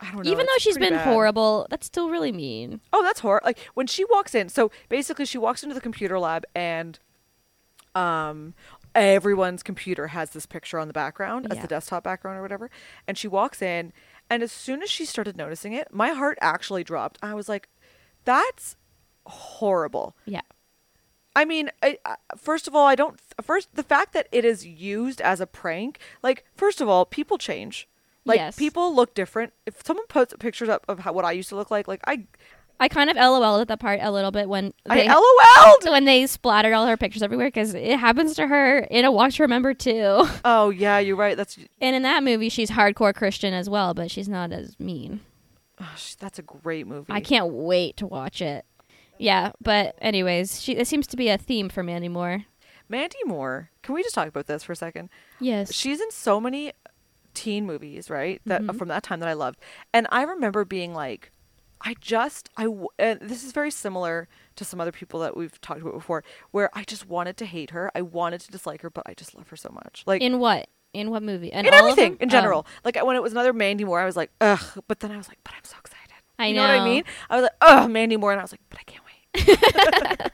I 0.00 0.10
don't 0.10 0.24
know. 0.24 0.30
Even 0.30 0.46
though 0.46 0.58
she's 0.58 0.76
been 0.78 0.94
bad. 0.94 1.04
horrible, 1.06 1.66
that's 1.70 1.86
still 1.86 2.10
really 2.10 2.32
mean. 2.32 2.80
Oh, 2.92 3.02
that's 3.02 3.20
horrible. 3.20 3.46
Like 3.46 3.58
when 3.74 3.86
she 3.86 4.04
walks 4.04 4.34
in. 4.34 4.48
So 4.48 4.70
basically, 4.88 5.24
she 5.24 5.38
walks 5.38 5.62
into 5.62 5.74
the 5.74 5.80
computer 5.80 6.18
lab 6.18 6.44
and, 6.54 6.98
um, 7.94 8.54
everyone's 8.94 9.62
computer 9.62 10.08
has 10.08 10.30
this 10.30 10.46
picture 10.46 10.78
on 10.78 10.86
the 10.88 10.92
background 10.94 11.46
as 11.50 11.56
Yeah. 11.56 11.62
the 11.62 11.68
desktop 11.68 12.04
background 12.04 12.38
or 12.38 12.42
whatever. 12.42 12.70
And 13.08 13.16
she 13.18 13.28
walks 13.28 13.60
in, 13.62 13.92
and 14.30 14.42
as 14.42 14.52
soon 14.52 14.82
as 14.82 14.90
she 14.90 15.04
started 15.04 15.36
noticing 15.36 15.72
it, 15.72 15.92
my 15.92 16.10
heart 16.10 16.38
actually 16.40 16.84
dropped. 16.84 17.18
I 17.22 17.34
was 17.34 17.48
like, 17.48 17.68
"That's 18.24 18.76
horrible." 19.26 20.16
Yeah. 20.24 20.42
I 21.36 21.44
mean, 21.44 21.70
I, 21.82 21.98
I, 22.04 22.16
first 22.36 22.68
of 22.68 22.74
all, 22.76 22.86
I 22.86 22.94
don't. 22.94 23.18
First, 23.42 23.74
the 23.74 23.82
fact 23.82 24.12
that 24.12 24.28
it 24.30 24.44
is 24.44 24.64
used 24.64 25.20
as 25.20 25.40
a 25.40 25.46
prank, 25.46 25.98
like, 26.22 26.44
first 26.56 26.80
of 26.80 26.88
all, 26.88 27.04
people 27.04 27.38
change. 27.38 27.88
Like, 28.24 28.38
Yes. 28.38 28.56
people 28.56 28.94
look 28.94 29.14
different. 29.14 29.52
If 29.66 29.84
someone 29.84 30.06
puts 30.06 30.34
pictures 30.38 30.68
up 30.68 30.84
of 30.88 30.98
how, 31.00 31.12
what 31.12 31.24
I 31.24 31.32
used 31.32 31.48
to 31.50 31.56
look 31.56 31.70
like, 31.70 31.86
like 31.88 32.00
I, 32.06 32.24
I 32.80 32.88
kind 32.88 33.08
of 33.10 33.16
LOL 33.16 33.60
at 33.60 33.68
that 33.68 33.78
part 33.80 34.00
a 34.02 34.10
little 34.10 34.30
bit 34.30 34.48
when 34.48 34.72
they, 34.88 35.06
I 35.06 35.14
LOL'd. 35.14 35.90
when 35.92 36.04
they 36.06 36.26
splattered 36.26 36.72
all 36.72 36.86
her 36.86 36.96
pictures 36.96 37.22
everywhere 37.22 37.48
because 37.48 37.74
it 37.74 37.98
happens 37.98 38.34
to 38.36 38.46
her 38.46 38.78
in 38.78 39.04
a 39.04 39.12
to 39.30 39.42
Remember 39.42 39.74
too. 39.74 40.26
Oh 40.44 40.70
yeah, 40.70 40.98
you're 40.98 41.16
right. 41.16 41.36
That's 41.36 41.58
And 41.80 41.94
in 41.94 42.02
that 42.02 42.22
movie, 42.24 42.48
she's 42.48 42.70
hardcore 42.70 43.14
Christian 43.14 43.54
as 43.54 43.68
well, 43.70 43.94
but 43.94 44.10
she's 44.10 44.28
not 44.28 44.52
as 44.52 44.78
mean. 44.80 45.20
oh, 45.80 45.94
that's 46.18 46.38
a 46.38 46.42
great 46.42 46.86
movie. 46.86 47.12
I 47.12 47.20
can't 47.20 47.52
wait 47.52 47.96
to 47.98 48.06
watch 48.06 48.40
it. 48.42 48.64
Yeah, 49.18 49.52
but 49.62 49.96
anyways, 50.00 50.60
she 50.62 50.72
it 50.76 50.88
seems 50.88 51.06
to 51.08 51.16
be 51.16 51.28
a 51.28 51.38
theme 51.38 51.68
for 51.68 51.82
Mandy 51.84 52.08
Moore. 52.08 52.44
Mandy 52.88 53.18
Moore. 53.24 53.70
Can 53.82 53.94
we 53.94 54.02
just 54.02 54.14
talk 54.14 54.28
about 54.28 54.46
this 54.46 54.62
for 54.64 54.72
a 54.72 54.76
second? 54.76 55.08
Yes. 55.40 55.72
She's 55.72 56.00
in 56.00 56.10
so 56.10 56.40
many 56.40 56.72
teen 57.34 57.66
movies, 57.66 58.08
right? 58.10 58.40
That 58.46 58.62
Mhm. 58.62 58.78
from 58.78 58.88
that 58.88 59.02
time 59.02 59.20
that 59.20 59.28
I 59.28 59.32
loved, 59.34 59.58
and 59.92 60.06
I 60.10 60.22
remember 60.22 60.64
being 60.64 60.94
like, 60.94 61.30
I 61.80 61.94
just 62.00 62.48
I 62.56 62.66
and 62.98 63.20
this 63.20 63.44
is 63.44 63.52
very 63.52 63.70
similar 63.70 64.26
to 64.56 64.64
some 64.64 64.80
other 64.80 64.92
people 64.92 65.20
that 65.20 65.36
we've 65.36 65.60
talked 65.60 65.80
about 65.82 65.92
before, 65.94 66.24
where 66.50 66.70
I 66.72 66.84
just 66.84 67.06
wanted 67.08 67.36
to 67.38 67.46
hate 67.46 67.70
her, 67.70 67.90
I 67.94 68.00
wanted 68.02 68.40
to 68.42 68.50
dislike 68.50 68.80
her, 68.82 68.90
but 68.90 69.02
I 69.06 69.14
just 69.14 69.34
love 69.34 69.48
her 69.48 69.56
so 69.56 69.68
much. 69.70 70.02
Like 70.06 70.22
in 70.22 70.38
what? 70.38 70.68
In 70.94 71.10
what 71.10 71.22
movie? 71.24 71.52
And 71.52 71.66
in 71.66 71.74
all 71.74 71.80
of 71.86 71.90
everything 71.90 72.16
in 72.20 72.28
Oh. 72.28 72.30
general. 72.30 72.66
Like 72.84 72.96
when 73.04 73.16
it 73.16 73.22
was 73.22 73.32
another 73.32 73.52
Mandy 73.52 73.84
Moore, 73.84 74.00
I 74.00 74.04
was 74.06 74.16
like, 74.16 74.30
ugh. 74.40 74.60
But 74.86 75.00
then 75.00 75.10
I 75.10 75.16
was 75.16 75.28
like, 75.28 75.38
but 75.44 75.52
I'm 75.54 75.64
so 75.64 75.76
excited. 75.80 76.00
I 76.38 76.46
you 76.46 76.54
know. 76.54 76.62
what 76.62 76.70
I 76.70 76.84
mean? 76.84 77.04
I 77.28 77.36
was 77.36 77.42
like, 77.42 77.52
ugh, 77.60 77.90
Mandy 77.90 78.16
Moore, 78.16 78.32
and 78.32 78.40
I 78.40 78.44
was 78.44 78.52
like, 78.52 78.60
but 78.70 78.78
I 78.78 78.82
can't. 78.84 79.03
I 79.36 80.30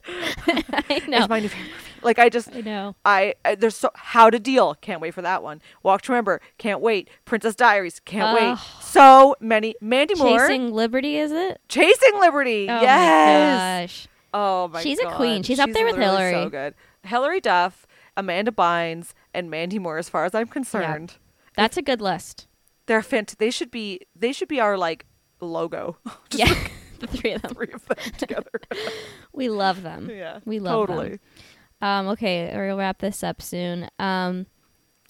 know. 1.08 1.18
It's 1.18 1.28
my 1.28 1.40
new 1.40 1.48
favorite 1.48 1.68
movie. 1.68 1.84
Like 2.02 2.18
I 2.18 2.28
just, 2.28 2.54
I 2.54 2.60
know. 2.60 2.96
I, 3.04 3.34
I 3.44 3.54
there's 3.54 3.76
so 3.76 3.90
How 3.94 4.30
to 4.30 4.38
Deal. 4.38 4.74
Can't 4.80 5.00
wait 5.00 5.14
for 5.14 5.22
that 5.22 5.42
one. 5.42 5.60
Walk 5.82 6.02
to 6.02 6.12
Remember. 6.12 6.40
Can't 6.58 6.80
wait. 6.80 7.08
Princess 7.24 7.54
Diaries. 7.54 8.00
Can't 8.00 8.38
wait. 8.38 8.58
So 8.80 9.36
many. 9.40 9.74
Mandy 9.80 10.14
Moore. 10.14 10.38
Chasing 10.38 10.72
Liberty, 10.72 11.16
is 11.16 11.32
it? 11.32 11.60
Chasing 11.68 12.18
Liberty. 12.18 12.66
Oh 12.68 12.80
yes. 12.80 13.58
my 13.58 13.82
gosh. 13.82 14.08
Oh 14.32 14.68
my 14.68 14.82
She's 14.82 14.98
a 15.00 15.10
queen. 15.10 15.42
She's 15.42 15.58
up 15.58 15.72
there 15.72 15.84
with 15.84 15.96
Hilary. 15.96 16.32
So 16.32 16.48
good. 16.48 16.74
Hilary 17.04 17.40
Duff, 17.40 17.86
Amanda 18.16 18.50
Bynes, 18.50 19.12
and 19.34 19.50
Mandy 19.50 19.78
Moore. 19.78 19.98
As 19.98 20.08
far 20.08 20.24
as 20.24 20.34
I'm 20.34 20.46
concerned, 20.46 21.14
That's 21.56 21.76
a 21.76 21.82
good 21.82 22.00
list. 22.00 22.46
they're 22.86 23.00
fant- 23.00 23.36
They 23.38 23.50
should 23.50 23.70
be. 23.70 24.00
They 24.14 24.32
should 24.32 24.48
be 24.48 24.60
our 24.60 24.78
like 24.78 25.06
logo. 25.40 25.96
Just 26.30 26.50
yeah. 26.50 26.68
The 27.00 27.06
three 27.06 27.32
of 27.32 27.42
them. 27.42 27.54
three 27.54 27.72
of 27.72 27.84
them 27.86 27.96
together. 28.18 28.50
We 29.32 29.48
love 29.48 29.82
them. 29.82 30.10
yeah. 30.10 30.40
We 30.44 30.58
love 30.60 30.88
totally. 30.88 31.08
them. 31.10 31.20
Um, 31.82 32.08
okay, 32.08 32.52
we'll 32.54 32.76
wrap 32.76 32.98
this 32.98 33.22
up 33.24 33.40
soon. 33.42 33.88
Um, 33.98 34.46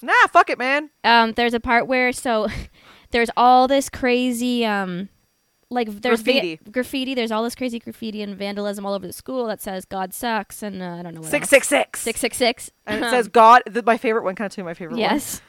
Nah, 0.03 0.13
fuck 0.33 0.49
it, 0.49 0.59
man. 0.59 0.89
um, 1.05 1.33
there's 1.33 1.53
a 1.53 1.61
part 1.61 1.87
where 1.87 2.11
so 2.13 2.49
there's 3.11 3.29
all 3.37 3.69
this 3.69 3.89
crazy 3.91 4.65
um 4.65 5.11
like 5.71 5.89
there's 6.01 6.21
va- 6.23 6.33
Graffiti. 6.33 6.61
graffiti 6.71 7.15
there's 7.15 7.31
all 7.31 7.43
this 7.45 7.55
crazy 7.55 7.79
graffiti 7.79 8.23
and 8.23 8.35
vandalism 8.37 8.87
all 8.87 8.95
over 8.95 9.07
the 9.07 9.13
school 9.13 9.47
that 9.47 9.61
says 9.61 9.85
god 9.85 10.13
sucks 10.15 10.63
and 10.65 10.83
uh, 10.83 10.97
i 10.99 11.03
don't 11.03 11.15
know 11.15 11.21
what 11.21 11.31
Six 11.31 11.45
else. 11.45 11.51
six 11.51 11.69
six. 11.69 12.01
666 12.01 12.71
And 12.87 13.05
it 13.05 13.11
says 13.11 13.29
God. 13.29 13.63
The, 13.67 13.83
my 13.83 13.97
favorite 13.99 14.25
one. 14.25 14.35
Kind 14.37 14.47
of 14.47 14.55
two 14.55 14.63
of 14.63 14.67
my 14.67 14.75
favorite. 14.75 14.97
ones. 14.99 15.01
yes 15.01 15.43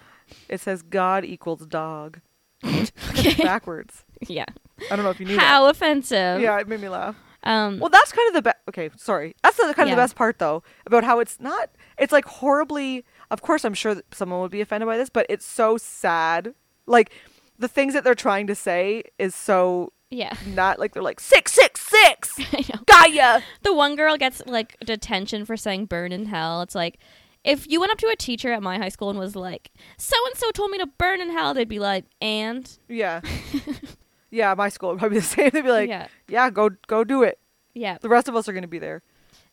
It 0.49 0.59
says 0.59 0.81
God 0.81 1.23
equals 1.23 1.65
dog. 1.65 2.19
okay 2.65 3.35
Backwards. 3.41 4.03
yeah 4.27 4.45
I 4.89 4.95
don't 4.95 5.03
know 5.05 5.11
if 5.11 5.19
you 5.19 5.25
knew 5.27 5.37
how 5.39 5.67
offensive. 5.67 6.41
Yeah, 6.41 6.59
it 6.59 6.67
made 6.67 6.81
me 6.81 6.89
laugh. 6.89 7.15
um 7.43 7.79
Well, 7.79 7.89
that's 7.89 8.11
kind 8.11 8.27
of 8.29 8.33
the 8.33 8.41
best. 8.41 8.57
Okay, 8.69 8.89
sorry. 8.97 9.35
That's 9.43 9.57
the 9.57 9.63
kind 9.75 9.81
of 9.81 9.89
Yeah. 9.89 9.95
the 9.95 10.01
best 10.01 10.15
part, 10.15 10.39
though, 10.39 10.63
about 10.85 11.03
how 11.03 11.19
it's 11.19 11.39
not. 11.39 11.69
It's 11.97 12.11
like 12.11 12.25
horribly. 12.25 13.05
Of 13.29 13.41
course, 13.41 13.63
I'm 13.63 13.73
sure 13.75 13.93
that 13.95 14.05
someone 14.13 14.41
would 14.41 14.51
be 14.51 14.61
offended 14.61 14.87
by 14.87 14.97
this, 14.97 15.09
but 15.09 15.25
it's 15.29 15.45
so 15.45 15.77
sad. 15.77 16.53
Like 16.87 17.11
the 17.59 17.67
things 17.67 17.93
that 17.93 18.03
they're 18.03 18.15
trying 18.15 18.47
to 18.47 18.55
say 18.55 19.03
is 19.19 19.35
so 19.35 19.93
yeah 20.09 20.33
not 20.47 20.77
like 20.79 20.93
they're 20.93 21.03
like 21.03 21.19
six 21.21 21.53
six 21.53 21.79
six. 21.79 22.37
Gaia. 22.85 23.41
the 23.61 23.73
one 23.73 23.95
girl 23.95 24.17
gets 24.17 24.41
like 24.47 24.77
detention 24.83 25.45
for 25.45 25.55
saying 25.55 25.85
burn 25.85 26.11
in 26.11 26.25
hell 26.25 26.61
it's 26.63 26.75
like 26.75 26.97
if 27.45 27.65
you 27.69 27.79
went 27.79 27.91
up 27.93 27.97
to 27.99 28.07
a 28.07 28.15
teacher 28.17 28.51
at 28.51 28.61
my 28.61 28.77
high 28.77 28.89
school 28.89 29.09
and 29.09 29.17
was 29.17 29.35
like 29.37 29.71
so 29.97 30.17
and 30.27 30.35
so 30.35 30.51
told 30.51 30.69
me 30.71 30.77
to 30.79 30.85
burn 30.87 31.21
in 31.21 31.29
hell 31.29 31.53
they'd 31.53 31.69
be 31.69 31.79
like 31.79 32.03
and 32.19 32.77
Yeah. 32.89 33.21
yeah, 34.31 34.53
my 34.55 34.69
school 34.69 34.89
would 34.89 34.99
probably 34.99 35.17
be 35.17 35.21
the 35.21 35.25
same. 35.35 35.49
They'd 35.51 35.61
be 35.63 35.69
like, 35.71 35.89
yeah, 35.89 36.07
yeah 36.27 36.49
go 36.49 36.69
go 36.87 37.03
do 37.03 37.23
it. 37.23 37.37
yeah 37.73 37.97
The 38.01 38.09
rest 38.09 38.27
of 38.27 38.35
us 38.35 38.47
are 38.49 38.53
going 38.53 38.63
to 38.63 38.67
be 38.67 38.79
there. 38.79 39.03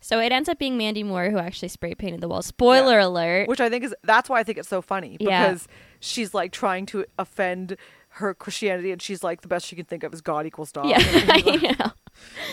So 0.00 0.20
it 0.20 0.30
ends 0.30 0.48
up 0.48 0.58
being 0.60 0.76
Mandy 0.78 1.02
Moore 1.02 1.28
who 1.30 1.38
actually 1.38 1.68
spray 1.68 1.94
painted 1.94 2.20
the 2.20 2.28
wall. 2.28 2.40
Spoiler 2.42 2.98
alert. 3.00 3.48
Which 3.48 3.60
I 3.60 3.68
think 3.68 3.84
is 3.84 3.94
that's 4.04 4.28
why 4.30 4.38
I 4.40 4.44
think 4.44 4.58
it's 4.58 4.68
so 4.68 4.80
funny 4.80 5.16
Yeah. 5.20 5.48
because 5.48 5.66
she's 6.00 6.32
like 6.34 6.52
trying 6.52 6.86
to 6.86 7.04
offend 7.18 7.76
her 8.12 8.32
Christianity 8.34 8.90
and 8.92 9.02
she's 9.02 9.22
like 9.22 9.42
the 9.42 9.48
best 9.48 9.66
she 9.66 9.76
can 9.76 9.84
think 9.84 10.02
of 10.04 10.14
is 10.14 10.20
God 10.20 10.46
equals 10.46 10.72
dog. 10.72 10.86
yeah, 10.88 10.98
And 11.00 11.30
I 11.32 11.40
know. 11.78 11.92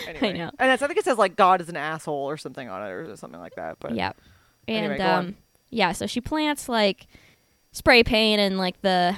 Anyway. 0.08 0.32
know. 0.38 0.50
And 0.58 0.70
I 0.70 0.76
think 0.76 0.96
it 0.96 1.04
says 1.04 1.18
like 1.18 1.36
God 1.36 1.60
is 1.60 1.68
an 1.68 1.76
asshole 1.76 2.28
or 2.28 2.36
something 2.36 2.68
on 2.68 2.82
it 2.82 2.90
or 2.90 3.16
something 3.16 3.40
like 3.40 3.54
that. 3.54 3.78
But 3.80 3.94
Yeah. 3.94 4.12
And 4.68 4.92
Anyway, 4.92 5.00
um 5.04 5.36
yeah, 5.70 5.92
so 5.92 6.06
she 6.06 6.20
plants 6.20 6.68
like 6.68 7.06
spray 7.72 8.02
paint 8.02 8.40
and 8.40 8.58
like 8.58 8.80
the 8.82 9.16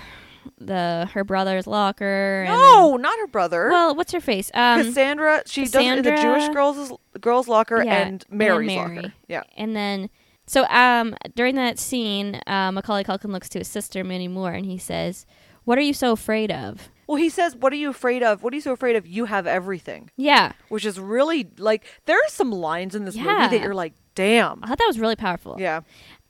the 0.61 1.09
her 1.15 1.25
brother's 1.25 1.67
locker 1.67 2.43
and 2.47 2.53
no, 2.55 2.97
not 2.97 3.19
her 3.19 3.27
brother. 3.27 3.69
well, 3.71 3.95
what's 3.95 4.13
her 4.13 4.21
face? 4.21 4.51
Um 4.55 4.83
Cassandra. 4.85 5.43
She 5.47 5.63
does 5.65 5.75
it 5.77 5.99
in 5.99 6.03
the 6.05 6.17
Jewish 6.21 6.49
girls 6.49 6.93
girls 7.21 7.49
locker 7.49 7.83
Yeah, 7.83 8.07
and 8.07 8.25
Mary's 8.31 8.67
Mary. 8.69 8.97
locker. 8.97 9.13
Yeah. 9.29 9.43
and 9.57 9.75
then 9.77 10.11
so 10.47 10.65
um 10.67 11.15
during 11.35 11.55
that 11.57 11.79
scene, 11.79 12.41
uh, 12.47 12.73
Macaulay 12.73 13.05
Culkin 13.05 13.31
looks 13.33 13.49
to 13.51 13.59
his 13.61 13.69
sister 13.69 14.03
Mandy 14.05 14.29
Moore 14.29 14.53
and 14.53 14.65
he 14.67 14.79
says, 14.79 15.27
"What 15.65 15.79
are 15.79 15.83
you 15.83 15.93
so 15.95 16.13
afraid 16.13 16.51
of?" 16.51 16.89
Well, 17.07 17.17
he 17.17 17.29
says, 17.31 17.55
"What 17.57 17.73
are 17.73 17.77
you 17.77 17.89
afraid 17.91 18.23
of? 18.23 18.43
What 18.43 18.53
are 18.53 18.57
you 18.57 18.61
so 18.63 18.73
afraid 18.73 18.97
of? 18.97 19.07
You 19.07 19.27
have 19.27 19.47
everything." 19.47 20.11
Yeah, 20.17 20.53
Which 20.69 20.85
is 20.85 20.99
really 20.99 21.51
like 21.59 21.85
there 22.07 22.17
are 22.17 22.29
some 22.29 22.51
lines 22.51 22.95
in 22.95 23.05
this 23.05 23.17
movie 23.17 23.29
that 23.29 23.61
you're 23.63 23.75
like, 23.75 23.95
"Damn." 24.15 24.63
I 24.63 24.67
thought 24.69 24.79
that 24.79 24.87
was 24.89 24.99
really 24.99 25.17
powerful. 25.17 25.57
Yeah. 25.59 25.81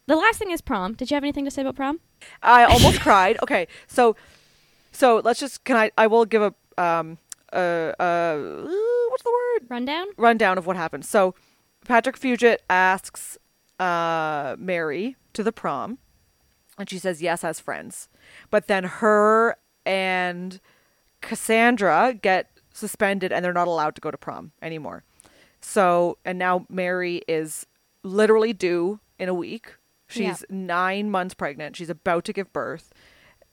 The 0.07 0.17
last 0.17 0.39
thing 0.39 0.51
is 0.51 0.61
prom. 0.63 0.95
Did 0.95 1.11
you 1.11 1.15
have 1.17 1.23
anything 1.25 1.45
to 1.45 1.51
say 1.51 1.63
about 1.63 1.77
prom? 1.77 2.01
I 2.43 2.65
almost 2.65 3.01
cried. 3.01 3.39
Okay, 3.43 3.67
so 3.87 4.17
so 4.93 5.21
let's 5.25 5.41
just 5.41 5.65
can 5.65 5.77
I 5.77 5.91
I 5.97 6.07
will 6.07 6.25
give 6.25 6.43
a 6.43 6.55
um 6.83 7.19
uh 7.53 7.57
uh 7.99 8.37
what's 9.11 9.23
the 9.23 9.31
word 9.33 9.67
Rundown? 9.69 10.07
rundown 10.17 10.59
of 10.59 10.67
what 10.67 10.77
happened. 10.77 11.05
So 11.05 11.35
Patrick 11.85 12.19
Fugit 12.19 12.59
asks 12.69 13.39
uh 13.79 14.57
Mary 14.59 15.17
to 15.33 15.43
the 15.43 15.53
prom, 15.53 15.99
and 16.79 16.89
she 16.91 16.99
says 16.99 17.23
yes 17.23 17.45
as 17.45 17.61
friends, 17.61 18.09
but 18.51 18.67
then 18.67 18.85
her 18.85 19.57
and 19.87 20.61
Cassandra 21.21 22.15
get 22.21 22.51
suspended 22.73 23.33
and 23.33 23.45
they're 23.45 23.53
not 23.53 23.67
allowed 23.69 23.95
to 23.97 24.01
go 24.01 24.11
to 24.11 24.19
prom 24.19 24.53
anymore. 24.63 25.03
So 25.61 26.19
and 26.25 26.39
now 26.39 26.67
Mary 26.69 27.23
is 27.27 27.67
literally 28.05 28.53
due 28.53 29.01
in 29.19 29.29
a 29.29 29.35
week. 29.35 29.75
She's 30.09 30.45
nine 30.49 31.11
months 31.11 31.35
pregnant. 31.35 31.77
She's 31.77 31.91
about 31.91 32.25
to 32.25 32.33
give 32.33 32.53
birth, 32.53 32.93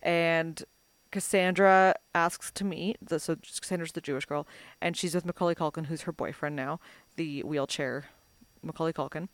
and 0.02 0.64
Cassandra 1.12 1.96
asks 2.14 2.52
to 2.52 2.64
meet. 2.64 2.98
The, 3.02 3.20
so 3.20 3.36
Cassandra's 3.36 3.92
the 3.92 4.02
Jewish 4.02 4.26
girl, 4.26 4.48
and 4.82 4.96
she's 4.96 5.14
with 5.14 5.26
Macaulay 5.26 5.56
Culkin, 5.56 5.88
who's 5.88 6.02
her 6.04 6.12
boyfriend 6.12 6.56
now, 6.56 6.80
the 7.18 7.44
wheelchair 7.44 8.06
Macaulay 8.64 8.94
Culkin, 8.94 9.28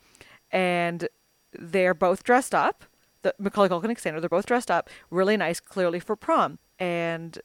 and 0.51 1.07
they're 1.57 1.93
both 1.93 2.23
dressed 2.23 2.55
up. 2.55 2.83
The 3.21 3.35
Macaulay 3.37 3.69
Culkin 3.69 3.85
and 3.85 3.95
Cassandra, 3.95 4.19
they're 4.19 4.29
both 4.29 4.47
dressed 4.47 4.71
up, 4.71 4.89
really 5.11 5.37
nice, 5.37 5.59
clearly 5.59 5.99
for 5.99 6.15
prom. 6.15 6.57
And 6.79 7.37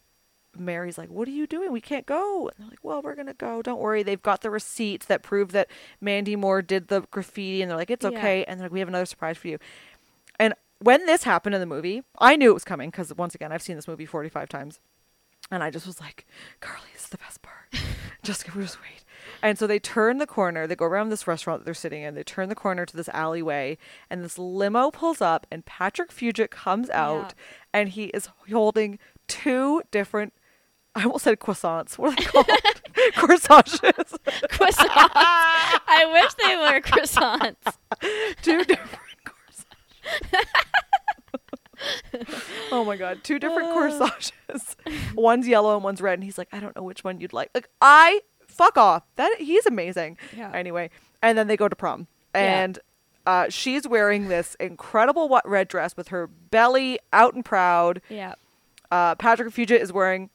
Mary's 0.60 0.98
like, 0.98 1.08
"What 1.10 1.28
are 1.28 1.32
you 1.32 1.46
doing? 1.46 1.72
We 1.72 1.80
can't 1.80 2.06
go." 2.06 2.48
And 2.48 2.54
they're 2.58 2.70
like, 2.70 2.82
"Well, 2.82 3.02
we're 3.02 3.14
gonna 3.14 3.34
go. 3.34 3.62
Don't 3.62 3.80
worry. 3.80 4.02
They've 4.02 4.22
got 4.22 4.40
the 4.42 4.50
receipts 4.50 5.06
that 5.06 5.22
prove 5.22 5.52
that 5.52 5.68
Mandy 6.00 6.36
Moore 6.36 6.62
did 6.62 6.88
the 6.88 7.02
graffiti." 7.10 7.62
And 7.62 7.70
they're 7.70 7.78
like, 7.78 7.90
"It's 7.90 8.04
Yeah. 8.04 8.10
okay." 8.10 8.44
And 8.44 8.58
they're 8.60 8.66
like, 8.66 8.72
"We 8.72 8.80
have 8.80 8.88
another 8.88 9.06
surprise 9.06 9.36
for 9.38 9.48
you." 9.48 9.58
And 10.38 10.54
when 10.78 11.06
this 11.06 11.24
happened 11.24 11.54
in 11.54 11.60
the 11.60 11.66
movie, 11.66 12.02
I 12.18 12.36
knew 12.36 12.50
it 12.50 12.54
was 12.54 12.64
coming 12.64 12.90
because 12.90 13.14
once 13.14 13.34
again, 13.34 13.52
I've 13.52 13.62
seen 13.62 13.76
this 13.76 13.88
movie 13.88 14.06
forty-five 14.06 14.48
times, 14.48 14.80
and 15.50 15.62
I 15.62 15.70
just 15.70 15.86
was 15.86 16.00
like, 16.00 16.26
"Carley, 16.60 16.88
this 16.92 17.04
is 17.04 17.08
the 17.10 17.18
best 17.18 17.40
part. 17.42 17.72
Jessica, 18.22 18.52
we'll 18.54 18.64
just 18.64 18.80
wait." 18.82 19.02
And 19.42 19.58
so 19.58 19.66
they 19.66 19.78
turn 19.78 20.18
the 20.18 20.26
corner, 20.26 20.66
they 20.66 20.76
go 20.76 20.84
around 20.84 21.08
this 21.08 21.26
restaurant 21.26 21.60
that 21.60 21.64
they're 21.64 21.74
sitting 21.74 22.02
in, 22.02 22.14
they 22.14 22.22
turn 22.22 22.48
the 22.48 22.54
corner 22.54 22.86
to 22.86 22.96
this 22.96 23.08
alleyway, 23.10 23.76
and 24.08 24.22
this 24.24 24.38
limo 24.38 24.90
pulls 24.90 25.20
up, 25.20 25.46
and 25.50 25.64
Patrick 25.64 26.10
Fugit 26.10 26.50
comes 26.50 26.88
out, 26.90 27.34
and 27.72 27.88
he 27.90 28.04
is 28.06 28.28
holding 28.50 28.98
two 29.26 29.82
different, 29.90 30.32
I 30.96 31.04
almost 31.04 31.24
said 31.24 31.38
croissants. 31.38 31.98
What 31.98 32.12
are 32.12 32.16
they 32.16 32.24
called? 32.24 32.46
Corsages. 33.16 33.80
croissants. 34.50 34.88
I 34.88 36.06
wish 36.12 36.34
they 36.34 36.56
were 36.56 36.80
croissants. 36.80 37.76
two 38.42 38.64
different 38.64 38.90
corsages. 39.24 40.46
oh 42.72 42.84
my 42.84 42.96
god, 42.96 43.20
two 43.22 43.38
different 43.38 43.72
corsages. 43.72 44.76
one's 45.14 45.46
yellow 45.46 45.74
and 45.74 45.84
one's 45.84 46.00
red, 46.00 46.14
and 46.14 46.24
he's 46.24 46.38
like, 46.38 46.48
I 46.52 46.60
don't 46.60 46.74
know 46.74 46.82
which 46.82 47.04
one 47.04 47.20
you'd 47.20 47.32
like. 47.32 47.50
Like 47.54 47.68
I 47.80 48.22
fuck 48.46 48.78
off. 48.78 49.02
That 49.16 49.36
he's 49.38 49.66
amazing. 49.66 50.16
Yeah. 50.36 50.50
Anyway, 50.52 50.90
and 51.22 51.36
then 51.36 51.46
they 51.46 51.56
go 51.56 51.68
to 51.68 51.76
prom, 51.76 52.06
Yeah. 52.34 52.40
and 52.64 52.78
uh, 53.26 53.48
she's 53.50 53.86
wearing 53.86 54.28
this 54.28 54.56
incredible 54.60 55.40
red 55.44 55.68
dress 55.68 55.96
with 55.96 56.08
her 56.08 56.26
belly 56.26 56.98
out 57.12 57.34
and 57.34 57.44
proud. 57.44 58.00
Yeah. 58.08 58.34
Uh, 58.90 59.14
Patrick 59.16 59.52
Fugit 59.52 59.80
is 59.80 59.92
wearing 59.92 60.30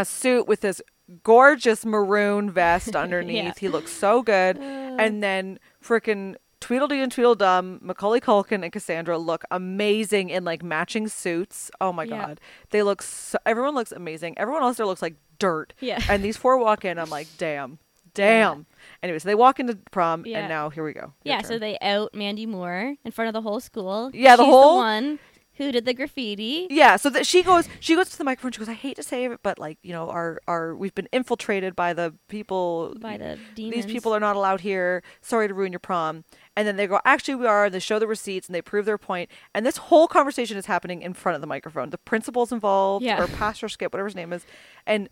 a 0.00 0.04
suit 0.04 0.46
with 0.48 0.60
this 0.60 0.80
gorgeous 1.22 1.84
maroon 1.86 2.50
vest 2.50 2.94
underneath. 3.04 3.58
He 3.58 3.68
looks 3.68 3.90
so 3.92 4.22
good. 4.22 4.58
Uh. 4.58 4.60
and 4.98 5.22
then 5.22 5.58
freaking 5.82 6.36
Tweedledee 6.60 7.00
and 7.00 7.12
Tweedledum, 7.12 7.78
Macaulay 7.82 8.20
Culkin 8.20 8.62
and 8.64 8.72
Cassandra 8.72 9.16
look 9.16 9.44
amazing 9.50 10.28
in 10.30 10.44
like 10.44 10.62
matching 10.62 11.06
suits. 11.08 11.70
Oh 11.80 11.92
my 11.92 12.04
Yeah. 12.04 12.26
god, 12.26 12.40
they 12.70 12.82
look. 12.82 13.00
So, 13.02 13.38
everyone 13.46 13.74
looks 13.74 13.92
amazing. 13.92 14.36
Everyone 14.38 14.62
else 14.62 14.76
there 14.78 14.86
looks 14.86 15.02
like 15.02 15.14
dirt. 15.38 15.72
Yeah. 15.80 16.00
And 16.10 16.24
these 16.24 16.36
four 16.36 16.58
walk 16.58 16.84
in. 16.84 16.98
I'm 16.98 17.10
like, 17.10 17.28
damn, 17.38 17.78
damn. 18.12 18.66
Anyway, 19.04 19.20
so 19.20 19.28
they 19.28 19.36
walk 19.36 19.60
into 19.60 19.76
prom, 19.92 20.24
Yeah. 20.26 20.40
and 20.40 20.48
now 20.48 20.68
here 20.68 20.84
we 20.84 20.92
go. 20.94 21.12
Your 21.24 21.36
Yeah, 21.36 21.42
so 21.42 21.58
they 21.60 21.78
out 21.80 22.12
Mandy 22.12 22.44
Moore 22.44 22.96
in 23.04 23.12
front 23.12 23.28
of 23.28 23.34
the 23.34 23.42
whole 23.48 23.60
school. 23.60 24.10
Yeah, 24.12 24.34
the 24.34 24.42
She's 24.42 24.50
whole- 24.52 24.76
one 24.78 25.20
who 25.58 25.70
did 25.70 25.84
the 25.84 25.92
graffiti. 25.92 26.66
Yeah, 26.70 26.96
so 26.96 27.10
that 27.10 27.26
she 27.26 27.42
goes, 27.42 27.68
she 27.80 27.94
goes 27.94 28.08
to 28.08 28.16
the 28.18 28.24
microphone. 28.24 28.52
She 28.52 28.58
goes, 28.58 28.68
"I 28.68 28.72
hate 28.74 28.96
to 28.96 29.02
say 29.02 29.26
it, 29.26 29.40
but 29.42 29.58
like 29.58 29.78
you 29.82 29.92
know, 29.92 30.08
our 30.08 30.40
our 30.48 30.74
we've 30.74 30.94
been 30.94 31.08
infiltrated 31.12 31.76
by 31.76 31.92
the 31.92 32.14
people. 32.28 32.96
By 33.00 33.18
the 33.18 33.38
demons. 33.54 33.74
These 33.84 33.92
people 33.92 34.14
are 34.14 34.20
not 34.20 34.36
allowed 34.36 34.62
here. 34.62 35.02
Sorry 35.20 35.46
to 35.48 35.54
ruin 35.54 35.72
your 35.72 35.80
prom." 35.80 36.24
And 36.56 36.66
then 36.66 36.76
they 36.76 36.86
go, 36.86 37.00
"Actually, 37.04 37.34
we 37.36 37.46
are." 37.46 37.66
And 37.66 37.74
They 37.74 37.78
show 37.80 37.98
the 37.98 38.06
receipts 38.06 38.48
and 38.48 38.54
they 38.54 38.62
prove 38.62 38.86
their 38.86 38.98
point. 38.98 39.30
And 39.54 39.66
this 39.66 39.76
whole 39.76 40.08
conversation 40.08 40.56
is 40.56 40.66
happening 40.66 41.02
in 41.02 41.12
front 41.12 41.34
of 41.34 41.40
the 41.40 41.46
microphone. 41.46 41.90
The 41.90 41.98
principal's 41.98 42.50
involved, 42.52 43.04
Yeah. 43.04 43.22
or 43.22 43.26
Pastor 43.26 43.68
Skip, 43.68 43.92
whatever 43.92 44.08
his 44.08 44.16
name 44.16 44.32
is, 44.32 44.44
and 44.86 45.08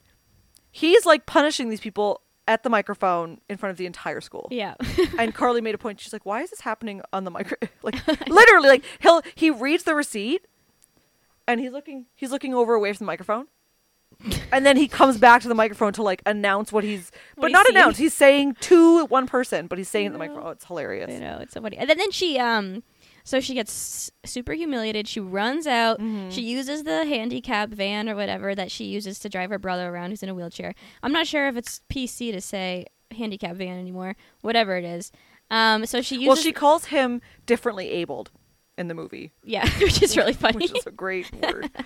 he's 0.70 1.04
like 1.06 1.26
punishing 1.26 1.68
these 1.70 1.80
people 1.80 2.22
at 2.48 2.62
the 2.62 2.70
microphone 2.70 3.40
in 3.48 3.56
front 3.56 3.70
of 3.72 3.76
the 3.76 3.86
entire 3.86 4.20
school 4.20 4.48
Yeah. 4.50 4.74
and 5.18 5.34
Carley 5.34 5.60
made 5.60 5.74
a 5.74 5.78
point. 5.78 6.00
She's 6.00 6.12
like, 6.12 6.24
"Why 6.24 6.42
is 6.42 6.50
this 6.50 6.60
happening 6.60 7.02
on 7.12 7.24
the 7.24 7.30
micro? 7.30 7.56
Like, 7.82 8.06
literally, 8.28 8.68
like 8.68 8.84
he'll 9.00 9.22
he 9.34 9.50
reads 9.50 9.84
the 9.84 9.94
receipt, 9.94 10.46
and 11.46 11.60
he's 11.60 11.72
looking 11.72 12.06
he's 12.14 12.30
looking 12.30 12.54
over 12.54 12.74
away 12.74 12.92
from 12.92 13.04
the 13.04 13.10
microphone, 13.10 13.46
and 14.52 14.64
then 14.64 14.76
he 14.76 14.88
comes 14.88 15.18
back 15.18 15.42
to 15.42 15.48
the 15.48 15.54
microphone 15.54 15.92
to 15.94 16.02
like 16.02 16.22
announce 16.26 16.72
what 16.72 16.84
he's, 16.84 17.12
but 17.36 17.48
he's 17.48 17.52
not 17.52 17.68
announce. 17.68 17.98
He's 17.98 18.14
saying 18.14 18.56
to 18.60 19.06
one 19.06 19.26
person, 19.26 19.66
but 19.66 19.78
he's 19.78 19.88
saying 19.88 20.04
it 20.04 20.08
in 20.08 20.12
the 20.12 20.18
microphone. 20.18 20.46
Oh, 20.46 20.50
it's 20.50 20.64
hilarious. 20.64 21.10
I 21.10 21.18
know 21.18 21.38
it's 21.40 21.54
so 21.54 21.60
funny. 21.60 21.76
And 21.76 21.88
then, 21.88 21.98
then 21.98 22.10
she 22.10 22.38
um, 22.38 22.82
so 23.26 23.40
she 23.40 23.54
gets 23.54 24.10
super 24.24 24.52
humiliated. 24.54 25.08
She 25.08 25.18
runs 25.20 25.66
out. 25.66 25.98
Mm-hmm. 25.98 26.30
She 26.30 26.42
uses 26.42 26.84
the 26.84 27.04
handicap 27.04 27.70
van 27.70 28.08
or 28.08 28.14
whatever 28.14 28.54
that 28.54 28.70
she 28.70 28.84
uses 28.84 29.18
to 29.18 29.28
drive 29.28 29.50
her 29.50 29.58
brother 29.58 29.88
around, 29.92 30.10
who's 30.10 30.22
in 30.22 30.28
a 30.28 30.34
wheelchair. 30.34 30.74
I'm 31.02 31.12
not 31.12 31.26
sure 31.26 31.48
if 31.48 31.56
it's 31.56 31.80
PC 31.92 32.30
to 32.32 32.40
say 32.40 32.86
handicap 33.10 33.56
van 33.56 33.78
anymore. 33.78 34.14
Whatever 34.42 34.76
it 34.76 34.84
is. 34.84 35.10
Um, 35.50 35.86
so 35.86 36.00
she 36.02 36.14
uses 36.14 36.26
well, 36.28 36.36
she 36.36 36.52
calls 36.52 36.86
him 36.86 37.20
differently 37.46 37.90
abled 37.90 38.30
in 38.78 38.86
the 38.88 38.94
movie, 38.94 39.32
yeah, 39.42 39.68
which 39.80 40.02
is 40.02 40.16
really 40.16 40.32
funny. 40.32 40.58
which 40.58 40.76
is 40.76 40.86
a 40.86 40.90
great 40.92 41.30
word. 41.34 41.68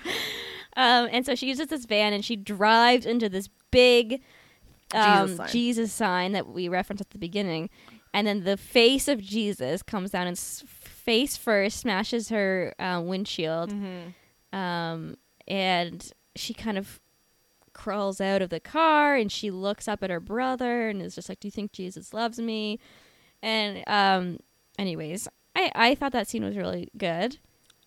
Um, 0.77 1.09
and 1.11 1.27
so 1.27 1.35
she 1.35 1.49
uses 1.49 1.67
this 1.67 1.85
van 1.85 2.13
and 2.13 2.25
she 2.25 2.37
drives 2.37 3.05
into 3.05 3.29
this 3.29 3.49
big 3.73 4.23
um, 4.95 5.27
Jesus 5.27 5.37
sign. 5.37 5.49
Jesus 5.49 5.93
sign 5.93 6.33
that 6.33 6.47
we 6.49 6.69
referenced 6.69 7.01
at 7.01 7.11
the 7.11 7.19
beginning. 7.19 7.71
And 8.15 8.25
then 8.25 8.45
the 8.45 8.57
face 8.57 9.09
of 9.09 9.21
Jesus 9.21 9.83
comes 9.83 10.13
down 10.13 10.29
and 10.29 10.37
s- 10.37 10.63
face 11.05 11.37
first 11.37 11.79
smashes 11.79 12.29
her 12.29 12.75
uh, 12.79 13.01
windshield. 13.05 13.71
Mm-hmm. 13.71 14.57
Um, 14.59 15.17
and 15.47 16.13
she 16.37 16.55
kind 16.55 16.79
of 16.79 17.01
crawls 17.73 18.21
out 18.21 18.43
of 18.43 18.51
the 18.51 18.61
car 18.61 19.15
and 19.15 19.31
she 19.31 19.51
looks 19.51 19.89
up 19.89 20.03
at 20.03 20.11
her 20.11 20.21
brother 20.21 20.89
and 20.89 21.01
is 21.01 21.15
just 21.15 21.29
like, 21.29 21.41
Do 21.41 21.49
you 21.49 21.53
think 21.53 21.73
Jesus 21.73 22.13
loves 22.13 22.39
me? 22.39 22.79
And, 23.43 23.83
um, 23.87 24.39
anyways, 24.79 25.29
I, 25.57 25.73
I 25.75 25.95
thought 25.95 26.13
that 26.13 26.29
scene 26.29 26.45
was 26.45 26.57
really 26.57 26.91
good. 26.97 27.39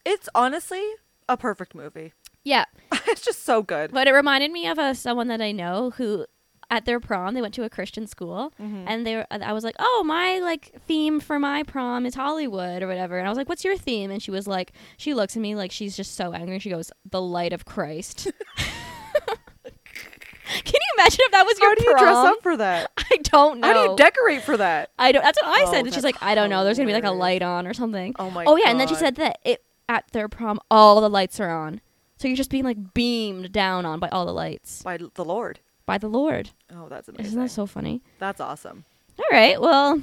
It's 0.06 0.28
honestly 0.34 0.84
a 1.30 1.38
perfect 1.38 1.76
movie. 1.76 2.14
Yeah. 2.44 2.66
it's 3.08 3.22
just 3.22 3.44
so 3.44 3.62
good. 3.62 3.92
But 3.92 4.08
it 4.08 4.14
reminded 4.14 4.52
me 4.52 4.68
of 4.68 4.80
uh, 4.80 4.94
someone 4.94 5.28
that 5.28 5.42
I 5.42 5.52
know 5.52 5.92
who, 5.92 6.26
at 6.74 6.86
their 6.86 7.00
prom, 7.00 7.34
they 7.36 7.42
went 7.42 7.54
to 7.54 7.64
a 7.64 7.70
Christian 7.70 8.08
school, 8.08 8.52
Mm-hmm. 8.62 8.86
and 8.88 9.06
they 9.06 9.16
were, 9.18 9.28
I 9.30 9.54
was 9.54 9.64
like, 9.64 9.76
"Oh, 9.80 10.04
my 10.06 10.40
like 10.40 10.74
theme 10.88 11.20
for 11.20 11.38
my 11.40 11.64
prom 11.64 12.06
is 12.06 12.16
Hollywood 12.16 12.82
or 12.84 12.88
whatever," 12.88 13.18
and 13.18 13.28
I 13.28 13.30
was 13.32 13.38
like, 13.38 13.48
"What's 13.50 13.64
your 13.64 13.78
theme?" 13.78 14.10
And 14.12 14.22
she 14.22 14.32
was 14.32 14.48
like, 14.48 14.74
she 14.98 15.14
looks 15.14 15.36
at 15.36 15.42
me 15.42 15.56
like 15.56 15.72
she's 15.72 15.96
just 15.96 16.16
so 16.16 16.34
angry. 16.34 16.60
She 16.60 16.70
goes, 16.70 16.92
"The 17.10 17.22
light 17.22 17.54
of 17.54 17.66
Christ." 17.66 18.28
Can 19.66 20.74
you 20.76 20.94
imagine 20.98 21.20
if 21.22 21.32
that 21.32 21.46
was 21.46 21.60
your 21.60 21.70
How 21.70 21.76
do 21.76 21.84
you 21.84 21.92
prom? 21.94 22.04
dress 22.04 22.16
up 22.38 22.44
for 22.44 22.58
that? 22.58 22.92
I 22.98 23.18
don't 23.24 23.60
know. 23.60 23.68
How 23.68 23.74
do 23.74 23.92
you 23.92 23.98
decorate 23.98 24.44
for 24.44 24.58
that? 24.58 24.92
I 25.00 25.12
don't. 25.12 25.24
That's 25.24 25.42
what 25.42 25.50
I 25.52 25.64
Oh, 25.68 25.72
said. 25.72 25.86
And 25.86 25.94
she's 25.94 26.04
like, 26.04 26.18
I 26.22 26.36
don't 26.36 26.50
know. 26.50 26.64
There's 26.64 26.78
gonna 26.78 26.88
be 26.88 26.94
like 26.94 27.04
a 27.06 27.12
light 27.12 27.42
on 27.42 27.66
or 27.66 27.74
something. 27.74 28.14
Oh 28.20 28.30
my 28.30 28.46
Oh 28.46 28.56
yeah, 28.56 28.70
and 28.70 28.80
then 28.80 28.88
she 28.88 28.96
said 28.96 29.16
that 29.16 29.40
it 29.44 29.64
at 29.90 30.06
their 30.12 30.28
prom 30.30 30.60
all 30.70 31.02
the 31.02 31.10
lights 31.10 31.40
are 31.40 31.50
on, 31.50 31.82
so 32.18 32.28
you're 32.28 32.38
just 32.38 32.50
being 32.52 32.64
like 32.64 32.94
beamed 32.94 33.52
down 33.52 33.86
on 33.86 34.00
by 34.00 34.10
all 34.10 34.26
the 34.26 34.34
lights 34.34 34.82
By 34.84 34.98
the 34.98 35.26
Lord. 35.26 35.60
By 35.86 35.98
the 35.98 36.08
Lord. 36.08 36.52
Oh, 36.74 36.88
that's 36.90 37.08
amazing. 37.10 37.26
Isn't 37.26 37.40
that 37.40 37.52
so 37.52 37.66
funny? 37.66 38.02
That's 38.20 38.40
awesome. 38.40 38.86
All 39.20 39.26
right, 39.32 39.60
well, 39.60 40.02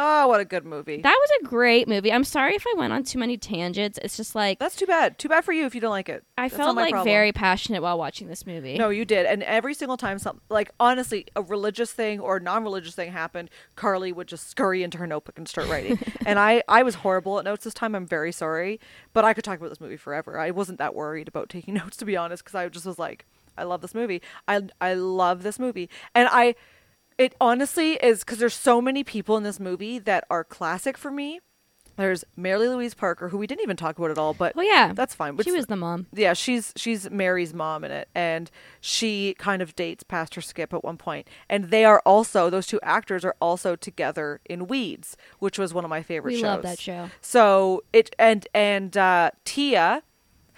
Oh, 0.00 0.28
what 0.28 0.38
a 0.38 0.44
good 0.44 0.64
movie. 0.64 1.02
that 1.02 1.16
was 1.20 1.30
a 1.40 1.44
great 1.44 1.88
movie. 1.88 2.12
I'm 2.12 2.22
sorry 2.22 2.54
if 2.54 2.64
I 2.64 2.74
went 2.78 2.92
on 2.92 3.02
too 3.02 3.18
many 3.18 3.36
tangents. 3.36 3.98
It's 4.00 4.16
just 4.16 4.32
like 4.36 4.60
That's 4.60 4.76
too 4.76 4.86
bad. 4.86 5.18
Too 5.18 5.28
bad 5.28 5.44
for 5.44 5.50
you 5.52 5.66
if 5.66 5.74
you 5.74 5.80
don't 5.80 5.90
like 5.90 6.08
it. 6.08 6.22
I 6.36 6.44
That's 6.46 6.56
felt 6.56 6.76
like 6.76 6.90
problem. 6.92 7.04
very 7.04 7.32
passionate 7.32 7.82
while 7.82 7.98
watching 7.98 8.28
this 8.28 8.46
movie. 8.46 8.78
No, 8.78 8.90
you 8.90 9.04
did. 9.04 9.26
And 9.26 9.42
every 9.42 9.74
single 9.74 9.96
time 9.96 10.20
some 10.20 10.40
like 10.50 10.70
honestly, 10.78 11.26
a 11.34 11.42
religious 11.42 11.90
thing 11.90 12.20
or 12.20 12.38
non-religious 12.38 12.94
thing 12.94 13.10
happened, 13.10 13.50
Carley 13.74 14.12
would 14.12 14.28
just 14.28 14.48
scurry 14.48 14.84
into 14.84 14.98
her 14.98 15.06
notebook 15.08 15.36
and 15.36 15.48
start 15.48 15.66
writing. 15.68 15.98
and 16.26 16.38
I 16.38 16.62
I 16.68 16.84
was 16.84 16.96
horrible 16.96 17.40
at 17.40 17.44
notes 17.44 17.64
this 17.64 17.74
time. 17.74 17.96
I'm 17.96 18.06
very 18.06 18.30
sorry, 18.30 18.78
but 19.12 19.24
I 19.24 19.34
could 19.34 19.42
talk 19.42 19.58
about 19.58 19.70
this 19.70 19.80
movie 19.80 19.96
forever. 19.96 20.38
I 20.38 20.52
wasn't 20.52 20.78
that 20.78 20.94
worried 20.94 21.26
about 21.26 21.48
taking 21.48 21.74
notes 21.82 21.96
to 21.96 22.04
be 22.04 22.16
honest 22.16 22.44
cuz 22.44 22.54
I 22.54 22.68
just 22.68 22.86
was 22.86 23.00
like, 23.00 23.26
I 23.58 23.64
love 23.64 23.80
this 23.82 23.94
movie. 23.94 24.22
I 24.46 24.62
I 24.80 24.94
love 24.94 25.42
this 25.42 25.58
movie. 25.58 25.88
And 26.14 26.28
I 26.30 26.54
it 27.18 27.34
honestly 27.40 27.94
is 27.94 28.24
cuz 28.24 28.38
there's 28.38 28.54
so 28.54 28.80
many 28.80 29.02
people 29.04 29.36
in 29.36 29.42
this 29.42 29.58
movie 29.60 29.98
that 29.98 30.24
are 30.30 30.44
classic 30.44 30.96
for 30.96 31.10
me. 31.10 31.40
There's 31.96 32.24
Mary 32.36 32.68
Louise 32.68 32.94
Parker, 32.94 33.30
who 33.30 33.38
we 33.38 33.48
didn't 33.48 33.62
even 33.64 33.76
talk 33.76 33.98
about 33.98 34.12
at 34.12 34.18
all, 34.18 34.32
but 34.32 34.54
Well, 34.54 34.64
yeah, 34.64 34.92
that's 34.94 35.16
fine. 35.16 35.36
she 35.42 35.50
was 35.50 35.66
the 35.66 35.74
mom. 35.74 36.06
yeah, 36.12 36.32
she's 36.32 36.72
she's 36.76 37.10
Mary's 37.10 37.52
mom 37.52 37.82
in 37.82 37.90
it, 37.90 38.08
and 38.14 38.52
she 38.80 39.34
kind 39.36 39.60
of 39.62 39.74
dates 39.74 40.04
Pastor 40.04 40.40
Skip 40.40 40.72
at 40.72 40.84
one 40.84 40.96
point, 40.96 41.26
and 41.48 41.70
they 41.70 41.84
are 41.84 42.00
also 42.06 42.50
those 42.50 42.68
two 42.68 42.78
actors 42.84 43.24
are 43.24 43.34
also 43.40 43.74
together 43.74 44.40
in 44.44 44.68
Weeds, 44.68 45.16
which 45.40 45.58
was 45.58 45.74
one 45.74 45.82
of 45.84 45.90
my 45.90 46.04
favorite 46.04 46.34
We 46.34 46.36
shows. 46.38 46.44
love 46.44 46.62
that 46.62 46.78
show. 46.78 47.10
So 47.20 47.82
it 47.92 48.14
and 48.16 48.46
and 48.54 48.96
uh, 48.96 49.32
Tia, 49.44 50.04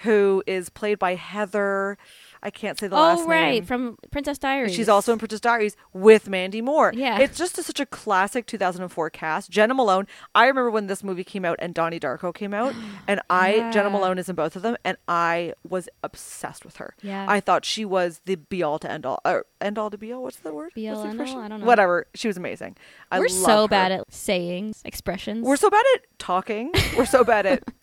who 0.02 0.42
is 0.46 0.68
played 0.68 0.98
by 0.98 1.14
Heather, 1.14 1.96
I 2.42 2.50
can't 2.50 2.78
say 2.78 2.88
the 2.88 2.96
oh, 2.96 3.00
last 3.00 3.20
Oh 3.20 3.26
right, 3.26 3.50
name. 3.50 3.64
from 3.64 3.98
Princess 4.10 4.38
Diaries. 4.38 4.74
She's 4.74 4.88
also 4.88 5.12
in 5.12 5.18
Princess 5.18 5.40
Diaries 5.40 5.76
with 5.92 6.28
Mandy 6.28 6.62
Moore. 6.62 6.92
Yeah. 6.94 7.18
It's 7.18 7.36
just 7.36 7.58
a, 7.58 7.62
such 7.62 7.80
a 7.80 7.86
classic 7.86 8.46
2004 8.46 9.10
cast. 9.10 9.50
Jena 9.50 9.74
Malone. 9.74 10.06
I 10.34 10.46
remember 10.46 10.70
when 10.70 10.86
this 10.86 11.04
movie 11.04 11.24
came 11.24 11.44
out 11.44 11.56
and 11.60 11.74
Donnie 11.74 12.00
Darko 12.00 12.34
came 12.34 12.54
out, 12.54 12.74
and 13.08 13.20
I 13.28 13.70
Jena 13.72 13.90
Malone 13.90 14.18
is 14.18 14.28
in 14.28 14.36
both 14.36 14.56
of 14.56 14.62
them, 14.62 14.76
and 14.84 14.96
I 15.08 15.54
was 15.68 15.88
obsessed 16.02 16.64
with 16.64 16.76
her. 16.76 16.94
Yeah. 17.02 17.26
I 17.28 17.40
thought 17.40 17.64
she 17.64 17.84
was 17.84 18.20
the 18.24 18.36
be 18.36 18.62
all 18.62 18.78
to 18.78 18.90
end 18.90 19.04
all, 19.04 19.20
or 19.24 19.46
end 19.60 19.78
all 19.78 19.90
to 19.90 19.98
be 19.98 20.12
all. 20.12 20.22
What's 20.22 20.36
the 20.36 20.52
word? 20.52 20.72
Be 20.74 20.88
all 20.88 21.04
end 21.04 21.20
all? 21.20 21.38
I 21.38 21.48
don't 21.48 21.60
know. 21.60 21.66
Whatever. 21.66 22.06
She 22.14 22.28
was 22.28 22.36
amazing. 22.36 22.76
I 23.12 23.18
We're 23.18 23.28
so 23.28 23.62
her. 23.62 23.68
bad 23.68 23.92
at 23.92 24.12
sayings, 24.12 24.82
expressions. 24.84 25.46
We're 25.46 25.56
so 25.56 25.70
bad 25.70 25.84
at 25.94 26.06
talking. 26.18 26.72
We're 26.96 27.06
so 27.06 27.24
bad 27.24 27.46
at 27.46 27.62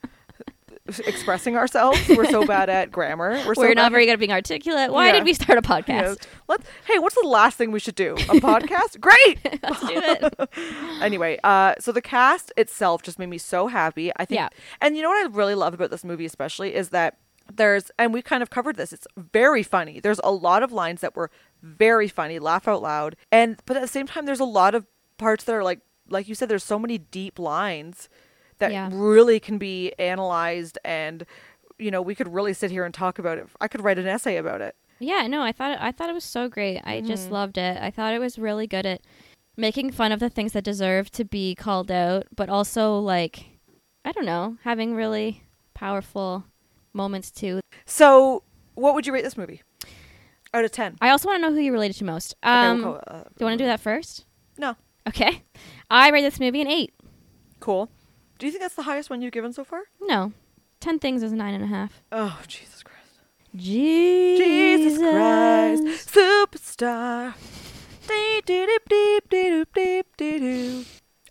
expressing 1.06 1.56
ourselves. 1.56 2.00
We're 2.10 2.26
so 2.30 2.46
bad 2.48 2.70
at 2.70 2.92
grammar. 2.92 3.42
We're, 3.46 3.56
so 3.56 3.62
We're 3.62 3.74
not 3.74 3.92
very 3.92 4.06
good 4.06 4.14
at 4.14 4.20
being 4.20 4.32
articulate. 4.32 4.92
Why 4.92 5.08
Yeah. 5.08 5.12
did 5.14 5.24
we 5.26 5.34
start 5.34 5.58
a 5.60 5.62
podcast? 5.74 5.88
Yes. 5.88 6.18
Let's. 6.48 6.68
Hey, 6.86 7.00
what's 7.00 7.16
the 7.16 7.28
last 7.28 7.58
thing 7.58 7.72
we 7.72 7.80
should 7.80 7.96
do? 7.96 8.14
A 8.16 8.40
podcast? 8.40 9.00
Great. 9.02 9.40
Let's 9.64 9.82
do 9.82 10.02
it. 10.04 10.50
anyway, 11.02 11.40
uh, 11.44 11.76
so 11.80 11.92
the 11.92 12.02
cast 12.02 12.52
itself 12.58 13.04
just 13.04 13.20
made 13.20 13.30
me 13.30 13.38
so 13.38 13.68
happy. 13.68 14.12
I 14.18 14.26
think, 14.26 14.38
Yeah. 14.40 14.50
and 14.82 14.96
you 14.96 15.04
know 15.04 15.10
what 15.10 15.26
I 15.26 15.30
really 15.36 15.56
love 15.56 15.74
about 15.74 15.90
this 15.92 16.04
movie, 16.04 16.26
especially, 16.26 16.74
is 16.76 16.90
that 16.90 17.18
there's 17.54 17.92
and 17.98 18.14
we 18.14 18.22
kind 18.22 18.44
of 18.44 18.50
covered 18.50 18.76
this. 18.76 18.92
It's 18.92 19.08
very 19.16 19.64
funny. 19.64 20.00
There's 20.00 20.20
a 20.24 20.32
lot 20.32 20.64
of 20.64 20.72
lines 20.72 21.02
that 21.02 21.16
were 21.16 21.32
very 21.64 22.08
funny, 22.10 22.40
laugh 22.40 22.68
out 22.68 22.82
loud. 22.82 23.16
And 23.32 23.58
but 23.66 23.78
at 23.78 23.82
the 23.82 23.88
same 23.88 24.06
time 24.08 24.26
there's 24.26 24.40
a 24.42 24.46
lot 24.46 24.76
of 24.76 24.86
parts 25.18 25.46
that 25.46 25.56
are 25.56 25.64
like 25.64 25.80
like 26.10 26.28
you 26.28 26.36
said 26.36 26.48
there's 26.50 26.64
so 26.64 26.78
many 26.80 26.98
deep 26.98 27.40
lines 27.40 28.08
that 28.60 28.72
Yeah. 28.72 28.90
really 28.92 29.40
can 29.40 29.58
be 29.58 29.94
analyzed 30.00 30.78
and 30.84 31.26
you 31.80 31.92
know, 31.92 32.02
we 32.02 32.16
could 32.16 32.34
really 32.34 32.54
sit 32.54 32.72
here 32.72 32.86
and 32.86 32.94
talk 32.94 33.20
about 33.20 33.38
it. 33.38 33.48
I 33.62 33.68
could 33.68 33.84
write 33.84 34.00
an 34.00 34.08
essay 34.08 34.38
about 34.38 34.62
it. 34.62 34.76
Yeah, 35.00 35.28
no, 35.28 35.44
I 35.44 35.52
thought 35.52 35.78
I 35.80 35.92
thought 35.92 36.10
it 36.10 36.14
was 36.14 36.24
so 36.24 36.50
great. 36.50 36.82
I 36.84 36.98
Mm-hmm. 36.98 37.08
just 37.08 37.30
loved 37.30 37.58
it. 37.60 37.78
I 37.80 37.92
thought 37.92 38.14
it 38.16 38.20
was 38.20 38.40
really 38.40 38.66
good 38.66 38.86
at 38.88 39.02
making 39.56 39.92
fun 39.92 40.12
of 40.12 40.20
the 40.20 40.30
things 40.30 40.54
that 40.54 40.64
deserve 40.64 41.12
to 41.12 41.24
be 41.24 41.54
called 41.54 41.92
out, 41.92 42.26
but 42.36 42.50
also 42.50 42.98
like 42.98 43.46
I 44.04 44.12
don't 44.12 44.26
know, 44.26 44.58
having 44.64 44.96
really 44.96 45.44
powerful 45.76 46.46
moments 46.94 47.30
too. 47.30 47.60
So, 47.86 48.42
what 48.74 48.96
would 48.96 49.06
you 49.06 49.14
rate 49.14 49.24
this 49.24 49.38
movie? 49.38 49.62
Out 50.54 50.64
of 50.66 50.72
10. 50.72 50.96
I 51.02 51.10
also 51.10 51.28
want 51.28 51.44
to 51.44 51.48
know 51.50 51.54
who 51.54 51.62
you 51.62 51.72
related 51.74 51.98
to 51.98 52.06
most. 52.06 52.34
Okay, 52.44 52.50
Um, 52.52 52.82
we'll 52.82 52.94
go, 52.94 53.00
uh, 53.06 53.24
do 53.24 53.30
you 53.40 53.46
want 53.46 53.58
to 53.60 53.64
do 53.64 53.68
that 53.68 53.82
first? 53.82 54.26
No. 54.58 54.76
Okay. 55.08 55.44
I 55.92 56.10
rate 56.10 56.22
this 56.24 56.40
movie 56.40 56.62
an 56.62 56.68
eight. 56.68 56.94
Cool. 57.60 57.90
Do 58.40 58.46
you 58.46 58.52
think 58.52 58.62
that's 58.62 58.76
the 58.76 58.84
highest 58.84 59.10
one 59.10 59.22
you've 59.22 59.32
given 59.32 59.54
so 59.54 59.64
far? 59.64 59.84
No, 60.02 60.34
ten 60.80 61.00
things 61.00 61.24
is 61.24 61.34
nine 61.34 61.54
and 61.54 61.64
a 61.64 61.68
half. 61.68 62.02
Oh, 62.12 62.40
Jesus 62.48 62.84
Christ. 62.84 63.20
Jesus, 63.56 64.46
Jesus 64.46 65.00
Christ, 65.00 65.84
superstar. 66.14 67.34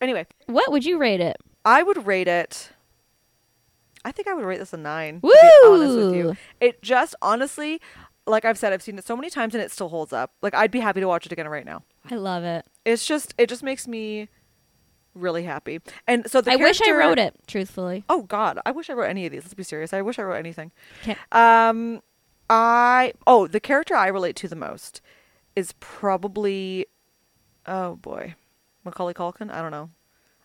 Anyway, 0.00 0.26
What 0.46 0.72
would 0.72 0.84
you 0.84 0.98
rate 0.98 1.20
it? 1.20 1.36
I 1.64 1.82
would 1.82 2.06
rate 2.06 2.28
it. 2.28 2.70
I 4.04 4.12
think 4.12 4.28
I 4.28 4.34
would 4.34 4.44
rate 4.44 4.58
this 4.58 4.72
a 4.72 4.76
nine. 4.76 5.20
To 5.20 5.26
be 5.28 5.50
honest 5.66 5.96
with 5.96 6.14
you, 6.14 6.24
Woo! 6.26 6.36
it 6.60 6.82
just 6.82 7.14
honestly, 7.22 7.80
like 8.26 8.44
I've 8.44 8.58
said, 8.58 8.72
I've 8.72 8.82
seen 8.82 8.98
it 8.98 9.06
so 9.06 9.16
many 9.16 9.30
times 9.30 9.54
and 9.54 9.62
it 9.62 9.70
still 9.72 9.88
holds 9.88 10.12
up. 10.12 10.32
Like 10.42 10.54
I'd 10.54 10.70
be 10.70 10.80
happy 10.80 11.00
to 11.00 11.08
watch 11.08 11.26
it 11.26 11.32
again 11.32 11.48
right 11.48 11.64
now. 11.64 11.82
I 12.10 12.16
love 12.16 12.44
it. 12.44 12.66
It's 12.84 13.06
just, 13.06 13.34
it 13.38 13.48
just 13.48 13.62
makes 13.62 13.88
me 13.88 14.28
really 15.16 15.44
happy. 15.44 15.80
And 16.06 16.30
so 16.30 16.40
the 16.40 16.52
I 16.52 16.56
wish 16.56 16.80
I 16.82 16.92
wrote 16.92 17.18
it. 17.18 17.34
Truthfully. 17.46 18.04
Oh 18.08 18.22
God, 18.22 18.58
I 18.64 18.70
wish 18.70 18.90
I 18.90 18.92
wrote 18.92 19.10
any 19.10 19.26
of 19.26 19.32
these. 19.32 19.42
Let's 19.44 19.54
be 19.54 19.62
serious. 19.62 19.92
I 19.92 20.02
wish 20.02 20.18
I 20.18 20.22
wrote 20.22 20.36
anything. 20.36 20.72
Um, 21.32 22.02
I 22.48 23.12
oh 23.26 23.46
the 23.46 23.60
character 23.60 23.94
I 23.94 24.08
relate 24.08 24.36
to 24.36 24.48
the 24.48 24.56
most 24.56 25.00
is 25.54 25.72
probably 25.80 26.86
oh 27.66 27.96
boy, 27.96 28.34
Macaulay 28.84 29.14
Culkin. 29.14 29.50
I 29.50 29.62
don't 29.62 29.72
know. 29.72 29.90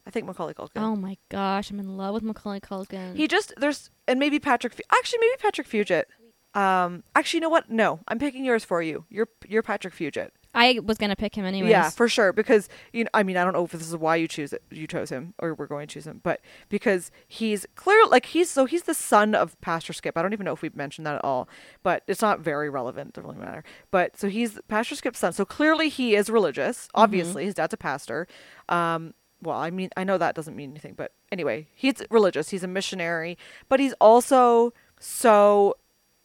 I 0.06 0.10
think 0.10 0.26
Macaulay 0.26 0.54
Culkin. 0.54 0.82
Oh 0.82 0.96
my 0.96 1.18
gosh, 1.30 1.70
I'm 1.70 1.80
in 1.80 1.96
love 1.98 2.16
with 2.16 2.24
Macaulay 2.24 2.60
Culkin. 2.60 3.16
He 3.16 3.28
just 3.28 3.54
there's 3.58 3.92
and 4.08 4.20
maybe 4.20 4.40
Patrick. 4.40 4.82
Actually, 4.92 5.20
maybe 5.20 5.36
Patrick 5.40 5.68
Fugit. 5.70 6.06
Um, 6.54 7.04
actually, 7.16 7.38
you 7.38 7.42
know 7.42 7.50
what? 7.50 7.70
No, 7.70 8.00
I'm 8.08 8.20
picking 8.20 8.44
yours 8.44 8.66
for 8.66 8.82
you. 8.82 9.06
You're 9.10 9.28
you're 9.48 9.62
Patrick 9.64 9.94
Fugit. 9.94 10.32
I 10.54 10.80
was 10.84 10.98
gonna 10.98 11.16
pick 11.16 11.36
him 11.36 11.46
anyways. 11.46 11.70
Yeah, 11.70 11.90
for 11.90 12.10
sure. 12.10 12.34
Because 12.34 12.70
you 12.94 13.04
know, 13.06 13.10
I 13.14 13.24
mean, 13.24 13.38
I 13.38 13.44
don't 13.44 13.54
know 13.54 13.64
if 13.66 13.72
this 13.72 13.88
is 13.88 13.96
why 13.96 14.16
you 14.18 14.28
choose 14.28 14.54
it. 14.54 14.64
You 14.70 14.88
chose 14.88 15.10
him, 15.10 15.34
or 15.40 15.54
we're 15.54 15.68
going 15.68 15.88
to 15.88 15.94
choose 15.94 16.06
him, 16.08 16.20
but 16.24 16.42
because 16.70 17.12
he's 17.28 17.66
clear, 17.76 18.06
like 18.08 18.28
he's 18.28 18.50
so 18.50 18.66
he's 18.66 18.84
the 18.84 18.94
son 18.94 19.34
of 19.34 19.60
Pastor 19.62 19.94
Skip. 19.94 20.18
I 20.18 20.22
don't 20.22 20.34
even 20.34 20.46
know 20.46 20.54
if 20.54 20.62
we've 20.62 20.76
mentioned 20.76 21.08
that 21.08 21.16
at 21.16 21.24
all, 21.24 21.48
but 21.84 22.04
it's 22.08 22.22
not 22.22 22.40
very 22.40 22.70
relevant. 22.70 23.10
It 23.10 23.14
Doesn't 23.16 23.30
really 23.30 23.46
matter. 23.46 23.64
But 23.92 24.18
so 24.18 24.30
he's 24.30 24.60
Pastor 24.68 24.96
Skip's 24.96 25.20
son. 25.20 25.34
So 25.34 25.46
clearly 25.46 25.90
he 25.90 26.16
is 26.16 26.30
religious. 26.30 26.90
Obviously, 26.94 27.46
his 27.46 27.56
dad's 27.56 27.74
a 27.74 27.78
pastor. 27.78 28.28
Um, 28.70 29.14
well, 29.42 29.58
I 29.58 29.72
mean, 29.72 29.90
I 29.98 30.04
know 30.04 30.18
that 30.18 30.36
doesn't 30.36 30.56
mean 30.56 30.72
anything, 30.72 30.94
but 30.96 31.14
anyway, 31.32 31.68
he's 31.74 32.04
religious. 32.10 32.50
He's 32.50 32.64
a 32.64 32.68
missionary, 32.68 33.38
but 33.70 33.80
he's 33.80 33.94
also 33.94 34.74
so 35.00 35.76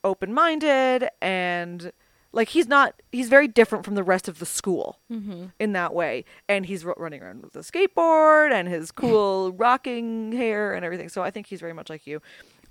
open-minded 0.05 1.09
and 1.23 1.93
like 2.37 2.51
he's 2.51 2.69
not 2.69 2.95
he's 3.11 3.29
very 3.29 3.49
different 3.49 3.85
from 3.85 3.95
the 3.97 4.03
rest 4.05 4.29
of 4.29 4.39
the 4.39 4.47
school 4.47 5.01
Mm-hmm. 5.11 5.47
in 5.59 5.73
that 5.73 5.93
way 5.95 6.25
and 6.49 6.67
he's 6.67 6.85
ru- 6.85 6.95
running 6.97 7.23
around 7.23 7.43
with 7.43 7.57
a 7.57 7.61
skateboard 7.61 8.53
and 8.53 8.69
his 8.69 8.93
cool 9.03 9.53
rocking 9.53 10.33
hair 10.33 10.75
and 10.75 10.85
everything 10.85 11.09
so 11.09 11.23
i 11.23 11.31
think 11.31 11.47
he's 11.47 11.61
very 11.61 11.73
much 11.73 11.89
like 11.91 12.07
you 12.07 12.21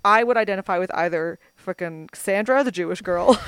i 0.04 0.22
would 0.22 0.36
identify 0.36 0.78
with 0.78 0.90
either 0.94 1.38
fucking 1.56 2.08
sandra 2.14 2.62
the 2.64 2.70
jewish 2.72 3.00
girl 3.02 3.38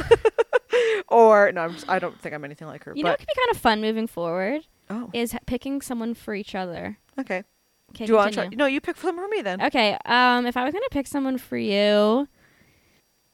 or 1.09 1.53
no 1.53 1.63
I'm 1.63 1.73
just, 1.75 1.89
i 1.89 1.99
don't 1.99 2.19
think 2.21 2.35
i'm 2.35 2.45
anything 2.45 2.67
like 2.69 2.85
her 2.85 2.93
You 2.95 3.05
know, 3.05 3.11
it 3.11 3.13
but 3.13 3.19
could 3.21 3.29
be 3.29 3.41
kind 3.41 3.51
of 3.55 3.59
fun 3.61 3.81
moving 3.81 4.07
forward. 4.07 4.63
oh 4.91 5.11
Is 5.13 5.35
picking 5.47 5.81
someone 5.81 6.15
for 6.15 6.35
each 6.35 6.55
other. 6.55 6.99
okay 7.19 7.45
Okay, 7.95 8.05
do 8.05 8.13
you 8.13 8.17
want 8.17 8.35
to 8.35 8.41
try 8.41 8.49
no 8.55 8.67
you 8.67 8.81
pick 8.83 8.97
some 8.99 9.17
for 9.17 9.27
me 9.29 9.41
then 9.41 9.63
Okay. 9.63 9.97
Um, 10.05 10.45
if 10.47 10.57
I 10.59 10.65
was 10.65 10.73
gonna 10.75 10.85
pick 10.91 11.07
someone 11.07 11.39
for 11.39 11.57
you, 11.57 12.29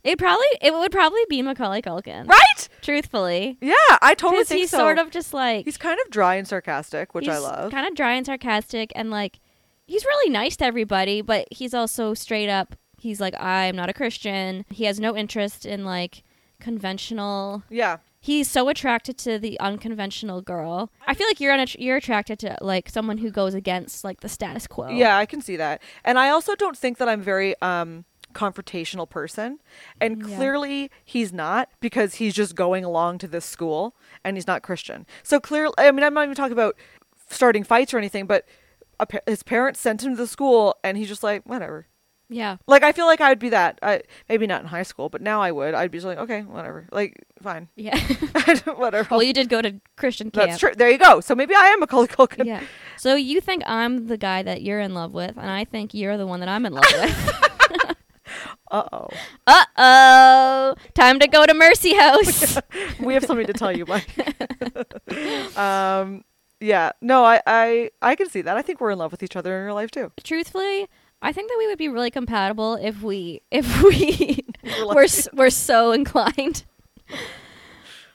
it 0.04 0.18
probably 0.18 0.46
it 0.60 0.72
would 0.72 0.92
probably 0.92 1.22
be 1.28 1.42
Macaulay 1.42 1.82
Culkin. 1.82 2.28
right 2.28 2.68
Truthfully, 2.82 3.56
yeah 3.60 3.74
i 4.02 4.14
totally 4.14 4.44
think 4.44 4.60
he's 4.60 4.70
so 4.70 4.78
sort 4.78 4.98
of 4.98 5.10
just 5.10 5.32
like 5.34 5.64
he's 5.64 5.76
kind 5.78 5.98
of 6.04 6.10
dry 6.10 6.34
and 6.36 6.46
sarcastic 6.46 7.14
which 7.14 7.28
i 7.28 7.38
love 7.38 7.70
Kind 7.72 7.86
of 7.88 7.94
dry 7.94 8.12
and 8.14 8.26
sarcastic, 8.26 8.92
and 8.94 9.10
like 9.10 9.40
he's 9.86 10.04
really 10.04 10.30
nice 10.30 10.56
to 10.56 10.64
everybody, 10.64 11.20
but 11.20 11.46
he's 11.50 11.74
also 11.74 12.14
straight 12.14 12.48
up. 12.48 12.74
He's 12.96 13.20
like, 13.20 13.34
I'm 13.38 13.76
not 13.76 13.90
a 13.90 13.92
Christian. 13.92 14.64
He 14.70 14.84
has 14.84 14.98
no 14.98 15.14
interest 15.14 15.66
in 15.66 15.84
like 15.84 16.22
conventional. 16.58 17.62
yeah 17.70 17.98
He's 18.20 18.50
so 18.50 18.70
attracted 18.70 19.18
to 19.18 19.38
the 19.38 19.60
unconventional 19.60 20.40
girl. 20.40 20.90
I 21.06 21.12
feel 21.12 21.26
like 21.26 21.40
you're 21.40 21.52
on 21.52 21.66
you're 21.78 21.98
attracted 21.98 22.38
to 22.38 22.56
like 22.62 22.88
someone 22.88 23.18
who 23.18 23.30
goes 23.30 23.52
against 23.52 24.02
like 24.02 24.20
the 24.20 24.30
status 24.30 24.66
quo. 24.66 24.88
Yeah, 24.88 25.18
I 25.18 25.26
can 25.26 25.42
see 25.42 25.56
that. 25.56 25.82
And 26.06 26.18
I 26.18 26.30
also 26.30 26.54
don't 26.54 26.74
think 26.76 26.96
that 26.96 27.08
I'm 27.08 27.20
very 27.20 27.54
um 27.60 28.06
confrontational 28.34 29.08
person. 29.08 29.58
And 30.00 30.26
Yeah. 30.28 30.36
clearly 30.36 30.90
he's 31.04 31.32
not 31.32 31.68
because 31.80 32.14
he's 32.16 32.34
just 32.34 32.54
going 32.54 32.84
along 32.84 33.18
to 33.18 33.28
this 33.28 33.44
school 33.44 33.94
and 34.24 34.36
he's 34.36 34.46
not 34.46 34.62
Christian. 34.62 35.06
So 35.22 35.40
clearly 35.40 35.74
I 35.78 35.90
mean 35.90 36.04
I'm 36.04 36.14
not 36.14 36.24
even 36.24 36.34
talking 36.34 36.52
about 36.52 36.76
starting 37.30 37.64
fights 37.64 37.94
or 37.94 37.98
anything, 37.98 38.26
but 38.26 38.46
a 39.00 39.06
pa- 39.06 39.18
his 39.26 39.42
parents 39.42 39.80
sent 39.80 40.02
him 40.02 40.12
to 40.12 40.16
the 40.16 40.26
school 40.26 40.76
and 40.84 40.96
he's 40.98 41.08
just 41.08 41.22
like 41.22 41.42
whatever. 41.46 41.86
Yeah. 42.30 42.56
Like 42.66 42.82
I 42.82 42.92
feel 42.92 43.04
like 43.06 43.20
I 43.20 43.28
would 43.28 43.38
be 43.38 43.50
that. 43.50 43.78
I 43.82 44.00
maybe 44.30 44.46
not 44.46 44.62
in 44.62 44.68
high 44.68 44.82
school, 44.82 45.08
but 45.10 45.20
now 45.20 45.42
I 45.42 45.52
would. 45.52 45.74
I'd 45.74 45.90
be 45.90 45.98
just 45.98 46.06
like 46.06 46.18
okay, 46.18 46.40
whatever. 46.42 46.88
Like 46.90 47.22
fine. 47.42 47.68
Yeah. 47.76 47.98
whatever. 48.76 49.06
well, 49.10 49.22
you 49.22 49.32
did 49.34 49.48
go 49.50 49.60
to 49.60 49.78
Christian 49.96 50.30
camp. 50.30 50.48
That's 50.48 50.58
true. 50.58 50.72
There 50.74 50.90
you 50.90 50.96
go. 50.98 51.20
So 51.20 51.34
maybe 51.34 51.54
I 51.54 51.66
am 51.66 51.80
Macaulay 51.80 52.06
Culkin. 52.08 52.46
Yeah. 52.46 52.62
So 52.96 53.14
you 53.14 53.40
think 53.42 53.62
I'm 53.66 54.06
the 54.06 54.16
guy 54.16 54.42
that 54.42 54.62
you're 54.62 54.80
in 54.80 54.94
love 54.94 55.12
with, 55.12 55.36
and 55.36 55.50
I 55.50 55.64
think 55.64 55.92
you're 55.92 56.16
the 56.16 56.26
one 56.26 56.40
that 56.40 56.48
I'm 56.48 56.64
in 56.64 56.72
love 56.72 56.84
with. 56.92 57.40
Uh-oh. 58.74 59.08
uh 59.46 59.64
oh. 59.78 60.74
Time 60.94 61.20
to 61.20 61.28
go 61.28 61.46
to 61.46 61.54
Mercy 61.54 61.94
House. 61.94 62.58
we 63.00 63.14
have 63.14 63.24
something 63.24 63.46
to 63.46 63.52
tell 63.52 63.70
you, 63.70 63.86
Mike. 63.86 64.08
um, 65.56 66.24
yeah, 66.58 66.90
no, 67.00 67.24
I, 67.24 67.40
I, 67.46 67.90
I 68.02 68.16
can 68.16 68.28
see 68.28 68.42
that. 68.42 68.56
I 68.56 68.62
think 68.62 68.80
we're 68.80 68.90
in 68.90 68.98
love 68.98 69.12
with 69.12 69.22
each 69.22 69.36
other 69.36 69.58
in 69.58 69.66
real 69.66 69.76
life 69.76 69.92
too. 69.92 70.10
Truthfully, 70.24 70.88
I 71.22 71.32
think 71.32 71.50
that 71.50 71.56
we 71.56 71.68
would 71.68 71.78
be 71.78 71.88
really 71.88 72.10
compatible 72.10 72.74
if 72.74 73.00
we 73.00 73.42
if 73.52 73.82
we 73.82 74.44
We're 74.84 75.06
were 75.34 75.50
so 75.50 75.92
inclined. 75.92 76.64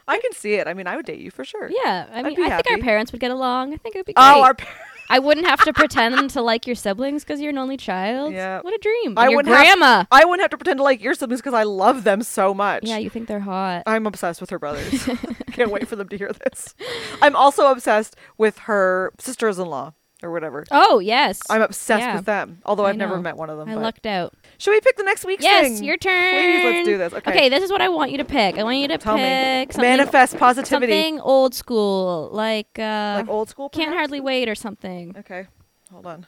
I 0.10 0.20
can 0.20 0.34
see 0.34 0.56
it. 0.56 0.68
I 0.68 0.74
mean, 0.74 0.88
I 0.88 0.96
would 0.96 1.06
date 1.06 1.20
you 1.20 1.32
for 1.32 1.46
sure. 1.46 1.70
Yeah. 1.72 2.08
I 2.12 2.24
mean, 2.24 2.42
I 2.44 2.50
think 2.62 2.72
our 2.72 2.78
parents 2.80 3.12
would 3.12 3.22
get 3.22 3.32
along. 3.32 3.74
I 3.74 3.78
think 3.78 3.96
it 3.96 4.00
would 4.00 4.06
be 4.08 4.14
great. 4.14 4.26
Oh, 4.26 4.42
our 4.42 4.56
par- 4.56 4.68
I 5.10 5.20
wouldn't 5.20 5.48
have 5.48 5.64
to 5.64 5.74
pretend 5.74 6.30
to 6.32 6.42
like 6.42 6.68
your 6.68 6.76
siblings 6.76 7.24
because 7.24 7.42
you're 7.42 7.50
an 7.50 7.58
only 7.58 7.78
child. 7.78 8.32
Yeah. 8.34 8.62
What 8.62 8.74
a 8.74 8.78
dream. 8.78 9.16
I 9.18 9.24
your 9.28 9.38
wouldn't 9.38 9.56
have- 9.56 9.66
grandma. 9.66 10.04
I 10.12 10.26
wouldn't 10.26 10.42
have 10.42 10.52
to 10.52 10.58
pretend 10.58 10.78
to 10.78 10.84
like 10.84 11.02
your 11.02 11.14
siblings 11.16 11.42
because 11.42 11.54
I 11.54 11.64
love 11.64 12.04
them 12.04 12.22
so 12.22 12.54
much. 12.54 12.84
yeah, 12.84 12.98
you 12.98 13.10
think 13.10 13.28
they're 13.28 13.40
hot. 13.40 13.84
I'm 13.88 14.06
obsessed 14.06 14.40
with 14.42 14.50
her 14.52 14.60
brothers. 14.60 15.08
Can't 15.52 15.72
wait 15.72 15.88
for 15.88 15.96
them 15.96 16.10
to 16.10 16.18
hear 16.18 16.32
this. 16.32 16.76
I'm 17.22 17.36
also 17.36 17.72
obsessed 17.72 18.16
with 18.38 18.60
her 18.60 19.12
sisters-in-law 19.20 19.94
or 20.22 20.32
whatever. 20.32 20.66
Oh 20.72 21.00
yes. 21.00 21.40
I'm 21.50 21.62
obsessed 21.62 22.02
Yeah. 22.02 22.16
with 22.18 22.26
them. 22.26 22.60
Although 22.66 22.86
I 22.86 22.90
I've 22.90 22.98
never 22.98 23.20
met 23.20 23.38
one 23.38 23.50
of 23.50 23.58
them. 23.58 23.70
I 23.70 23.76
but- 23.76 23.82
lucked 23.84 24.06
out. 24.06 24.34
Should 24.58 24.72
we 24.72 24.82
pick 24.82 24.98
the 24.98 25.04
next 25.04 25.24
week's 25.26 25.44
Yes, 25.44 25.78
thing? 25.80 25.84
your 25.86 25.96
turn. 25.98 26.12
Please, 26.36 26.64
let's 26.66 26.86
do 26.88 26.98
this. 26.98 27.14
Okay. 27.14 27.32
Okay, 27.32 27.50
this 27.50 27.64
is 27.64 27.72
what 27.72 27.82
I 27.82 27.88
want 27.90 28.12
you 28.12 28.18
to 28.18 28.26
pick. 28.26 28.58
I 28.58 28.64
want 28.64 28.78
you 28.78 28.88
to 28.90 28.98
Tell 28.98 29.16
pick 29.16 29.72
something, 29.72 29.90
Manifest 29.90 30.38
positivity. 30.38 30.92
something 30.92 31.20
old 31.22 31.54
school, 31.56 32.30
like 32.34 32.78
uh, 32.78 33.20
like 33.20 33.30
old 33.30 33.48
school. 33.50 33.70
can't 33.70 33.94
hardly 33.94 34.20
wait 34.20 34.50
or 34.50 34.56
something. 34.56 35.16
Okay, 35.18 35.48
hold 35.92 36.06
on. 36.06 36.26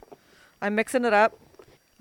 I'm 0.62 0.76
mixing 0.76 1.04
it 1.06 1.14
up. 1.14 1.38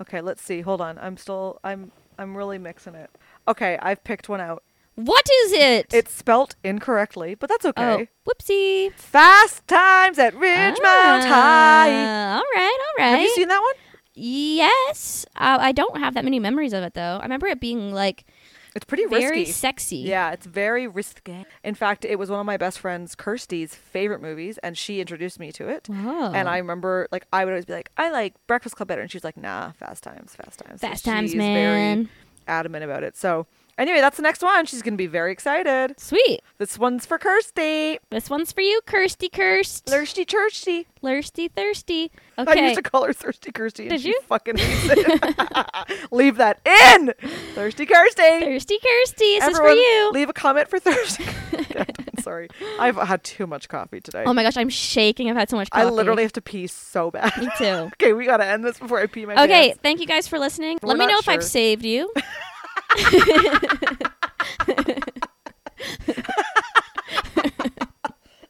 Okay, 0.01 0.21
let's 0.21 0.41
see. 0.41 0.61
Hold 0.61 0.79
on. 0.81 0.97
I'm 0.99 1.17
still. 1.17 1.59
I'm. 1.63 1.91
I'm 2.17 2.37
really 2.37 2.57
mixing 2.59 2.95
it. 2.95 3.09
Okay, 3.47 3.77
I've 3.81 4.03
picked 4.03 4.29
one 4.29 4.39
out. 4.39 4.63
What 4.95 5.25
is 5.43 5.51
it? 5.53 5.93
It's 5.93 6.13
spelt 6.13 6.55
incorrectly, 6.63 7.35
but 7.35 7.49
that's 7.49 7.65
okay. 7.65 8.07
Oh, 8.25 8.29
whoopsie. 8.31 8.93
Fast 8.93 9.67
Times 9.67 10.19
at 10.19 10.33
Ridgemont 10.35 11.23
High. 11.25 11.89
Ah, 11.91 12.35
All 12.37 12.43
right, 12.55 12.77
all 12.79 13.03
right. 13.03 13.09
Have 13.11 13.21
you 13.21 13.29
seen 13.33 13.47
that 13.47 13.61
one? 13.61 13.73
Yes. 14.13 15.25
Uh, 15.35 15.57
I 15.59 15.71
don't 15.71 15.97
have 15.97 16.13
that 16.15 16.23
many 16.23 16.39
memories 16.39 16.73
of 16.73 16.83
it 16.83 16.93
though. 16.93 17.17
I 17.19 17.23
remember 17.23 17.47
it 17.47 17.59
being 17.61 17.93
like 17.93 18.25
It's 18.75 18.85
pretty 18.85 19.05
very 19.05 19.39
risky. 19.39 19.51
sexy. 19.53 19.95
Yeah, 19.97 20.31
it's 20.31 20.45
very 20.45 20.87
risky. 20.87 21.45
In 21.63 21.73
fact, 21.75 22.03
it 22.05 22.19
was 22.19 22.29
one 22.29 22.39
of 22.41 22.45
my 22.45 22.57
best 22.57 22.79
friend's 22.79 23.15
Kirsty's 23.15 23.73
favorite 23.73 24.21
movies, 24.21 24.57
and 24.59 24.77
she 24.77 24.99
introduced 24.99 25.39
me 25.39 25.51
to 25.53 25.67
it. 25.69 25.87
Whoa. 25.87 26.31
And 26.33 26.49
I 26.49 26.57
remember, 26.57 27.07
like, 27.11 27.25
I 27.31 27.45
would 27.45 27.51
always 27.51 27.65
be 27.65 27.73
like, 27.73 27.89
I 27.97 28.11
like 28.11 28.35
Breakfast 28.47 28.75
Club 28.75 28.89
better, 28.89 29.01
and 29.01 29.09
she's 29.09 29.23
like, 29.23 29.37
Nah, 29.37 29.71
Fast 29.71 30.03
Times, 30.03 30.35
Fast 30.35 30.59
Times. 30.59 30.81
So 30.81 30.87
Fast 30.87 31.05
times, 31.05 31.31
she's 31.31 31.37
man. 31.37 31.95
Very 32.05 32.09
adamant 32.47 32.83
about 32.83 33.03
it. 33.03 33.15
So 33.15 33.47
anyway, 33.77 33.99
that's 34.01 34.17
the 34.17 34.23
next 34.23 34.41
one. 34.41 34.65
She's 34.65 34.81
gonna 34.81 34.97
be 34.97 35.07
very 35.07 35.31
excited. 35.31 35.99
Sweet. 35.99 36.41
This 36.57 36.77
one's 36.77 37.05
for 37.05 37.17
Kirsty. 37.17 37.99
This 38.09 38.29
one's 38.29 38.51
for 38.51 38.61
you, 38.61 38.81
Kirsty 38.85 39.29
Kirst. 39.29 39.83
Thirsty 39.85 40.25
Kirsty. 40.25 40.87
Thirsty 41.01 41.47
Thirsty. 41.47 42.11
I 42.37 42.43
Okay. 42.43 42.63
used 42.69 42.75
to 42.75 42.83
call 42.83 43.05
her 43.05 43.13
Thirsty 43.13 43.51
Kirsty, 43.51 43.83
and 43.83 43.91
Did 43.91 44.01
she 44.01 44.09
you? 44.09 44.21
fucking 44.27 44.57
hates 44.57 44.85
it. 44.97 46.07
leave 46.11 46.37
that 46.37 46.59
in. 46.65 47.13
Thirsty 47.55 47.85
Kirsty. 47.85 48.21
Thirsty 48.21 48.77
Kirsty. 48.79 49.39
This 49.39 49.47
is 49.49 49.57
for 49.57 49.69
you. 49.71 50.11
leave 50.13 50.29
a 50.29 50.33
comment 50.33 50.67
for 50.67 50.79
Thirsty. 50.79 51.25
God, 51.73 51.91
I'm 51.99 52.23
sorry, 52.23 52.49
I've 52.79 52.95
had 52.97 53.23
too 53.23 53.47
much 53.47 53.67
coffee 53.69 53.99
today. 54.01 54.23
Oh 54.25 54.33
my 54.33 54.43
gosh, 54.43 54.57
I'm 54.57 54.69
shaking. 54.69 55.29
I've 55.29 55.35
had 55.35 55.49
so 55.49 55.55
much 55.57 55.69
coffee. 55.69 55.85
I 55.85 55.89
literally 55.89 56.23
have 56.23 56.33
to 56.33 56.41
pee 56.41 56.67
so 56.67 57.09
bad. 57.11 57.35
Me 57.37 57.49
too. 57.57 57.65
okay, 57.65 58.13
we 58.13 58.25
gotta 58.25 58.45
end 58.45 58.63
this 58.63 58.77
before 58.79 58.99
I 58.99 59.07
pee 59.07 59.25
my 59.25 59.35
face. 59.35 59.43
Okay, 59.45 59.67
pants. 59.69 59.79
thank 59.81 59.99
you 60.01 60.05
guys 60.07 60.27
for 60.27 60.37
listening. 60.39 60.77
We're 60.81 60.89
Let 60.89 60.97
me 60.99 61.05
not 61.05 61.11
know 61.13 61.17
if 61.19 61.29
I've 61.29 61.41
sure. 61.41 61.49
saved 61.49 61.85
you. 61.85 62.11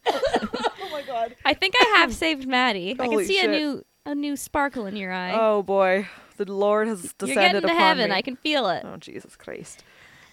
Oh 0.07 0.89
my 0.91 1.01
god. 1.03 1.35
I 1.45 1.53
think 1.53 1.75
I 1.79 1.97
have 1.99 2.13
saved 2.23 2.47
Maddie. 2.47 2.95
I 2.99 3.07
can 3.07 3.25
see 3.25 3.39
a 3.43 3.47
new 3.47 3.83
a 4.05 4.15
new 4.15 4.35
sparkle 4.35 4.85
in 4.85 4.95
your 4.95 5.11
eye. 5.11 5.33
Oh 5.33 5.63
boy, 5.63 6.07
the 6.37 6.51
Lord 6.51 6.87
has 6.87 7.03
You're 7.03 7.11
descended 7.27 7.35
getting 7.35 7.61
to 7.61 7.67
upon 7.67 7.77
heaven. 7.77 8.09
me. 8.09 8.15
I 8.15 8.21
can 8.21 8.35
feel 8.35 8.67
it. 8.69 8.83
Oh 8.85 8.97
Jesus 8.97 9.35
Christ. 9.35 9.83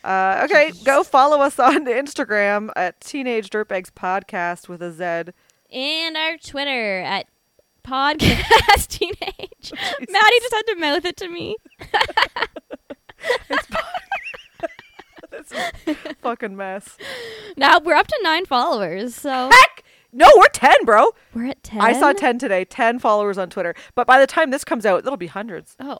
Uh, 0.04 0.42
okay, 0.44 0.72
go 0.84 1.02
follow 1.02 1.40
us 1.40 1.58
on 1.58 1.84
Instagram 1.86 2.70
at 2.76 3.00
Teenage 3.00 3.50
Dirtbags 3.50 3.90
Podcast 3.90 4.68
with 4.68 4.80
a 4.80 4.92
Z. 4.92 5.32
And 5.70 6.16
our 6.16 6.38
Twitter 6.38 7.00
at 7.00 7.26
podcast 7.84 8.88
teenage. 8.88 9.72
Maddie 10.08 10.38
just 10.40 10.54
had 10.54 10.62
to 10.68 10.76
mouth 10.76 11.04
it 11.04 11.16
to 11.18 11.28
me. 11.28 11.56
Is 15.32 15.52
a 15.86 16.14
fucking 16.22 16.56
mess. 16.56 16.96
Now 17.56 17.78
we're 17.78 17.94
up 17.94 18.06
to 18.08 18.18
nine 18.22 18.44
followers, 18.46 19.14
so 19.14 19.50
Heck, 19.52 19.84
no, 20.12 20.26
we're 20.36 20.48
ten, 20.48 20.74
bro. 20.84 21.10
we're 21.34 21.46
at 21.50 21.62
ten. 21.62 21.80
I 21.80 21.92
saw 21.92 22.12
ten 22.12 22.38
today. 22.38 22.64
Ten 22.64 22.98
followers 22.98 23.36
on 23.38 23.50
Twitter. 23.50 23.74
But 23.94 24.06
by 24.06 24.18
the 24.18 24.26
time 24.26 24.50
this 24.50 24.64
comes 24.64 24.84
out, 24.86 25.00
it'll 25.06 25.16
be 25.16 25.26
hundreds, 25.26 25.76
Oh, 25.78 25.98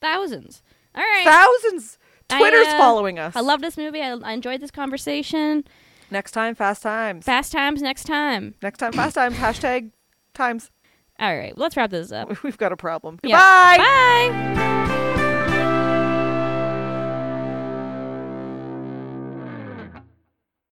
thousands. 0.00 0.62
All 0.94 1.02
right. 1.02 1.24
thousands. 1.24 1.98
I, 2.30 2.38
Twitter's 2.38 2.66
uh, 2.68 2.78
following 2.78 3.18
us. 3.18 3.34
I 3.36 3.40
love 3.40 3.60
this 3.62 3.76
movie. 3.76 4.00
I, 4.02 4.12
I 4.12 4.32
enjoyed 4.32 4.60
this 4.60 4.70
conversation. 4.70 5.64
Next 6.10 6.32
time, 6.32 6.54
fast 6.54 6.82
times. 6.82 7.24
Fast 7.24 7.52
times 7.52 7.80
next 7.82 8.04
time. 8.04 8.54
Next 8.62 8.78
time, 8.78 8.92
fast 8.92 9.14
times. 9.14 9.36
Hashtag 9.38 9.90
times. 10.34 10.70
All 11.18 11.34
right, 11.36 11.56
let's 11.56 11.76
wrap 11.76 11.90
this 11.90 12.12
up. 12.12 12.42
We've 12.42 12.58
got 12.58 12.72
a 12.72 12.76
problem. 12.76 13.18
Yeah. 13.22 13.76
Goodbye. 13.76 14.28
Bye. 14.28 15.11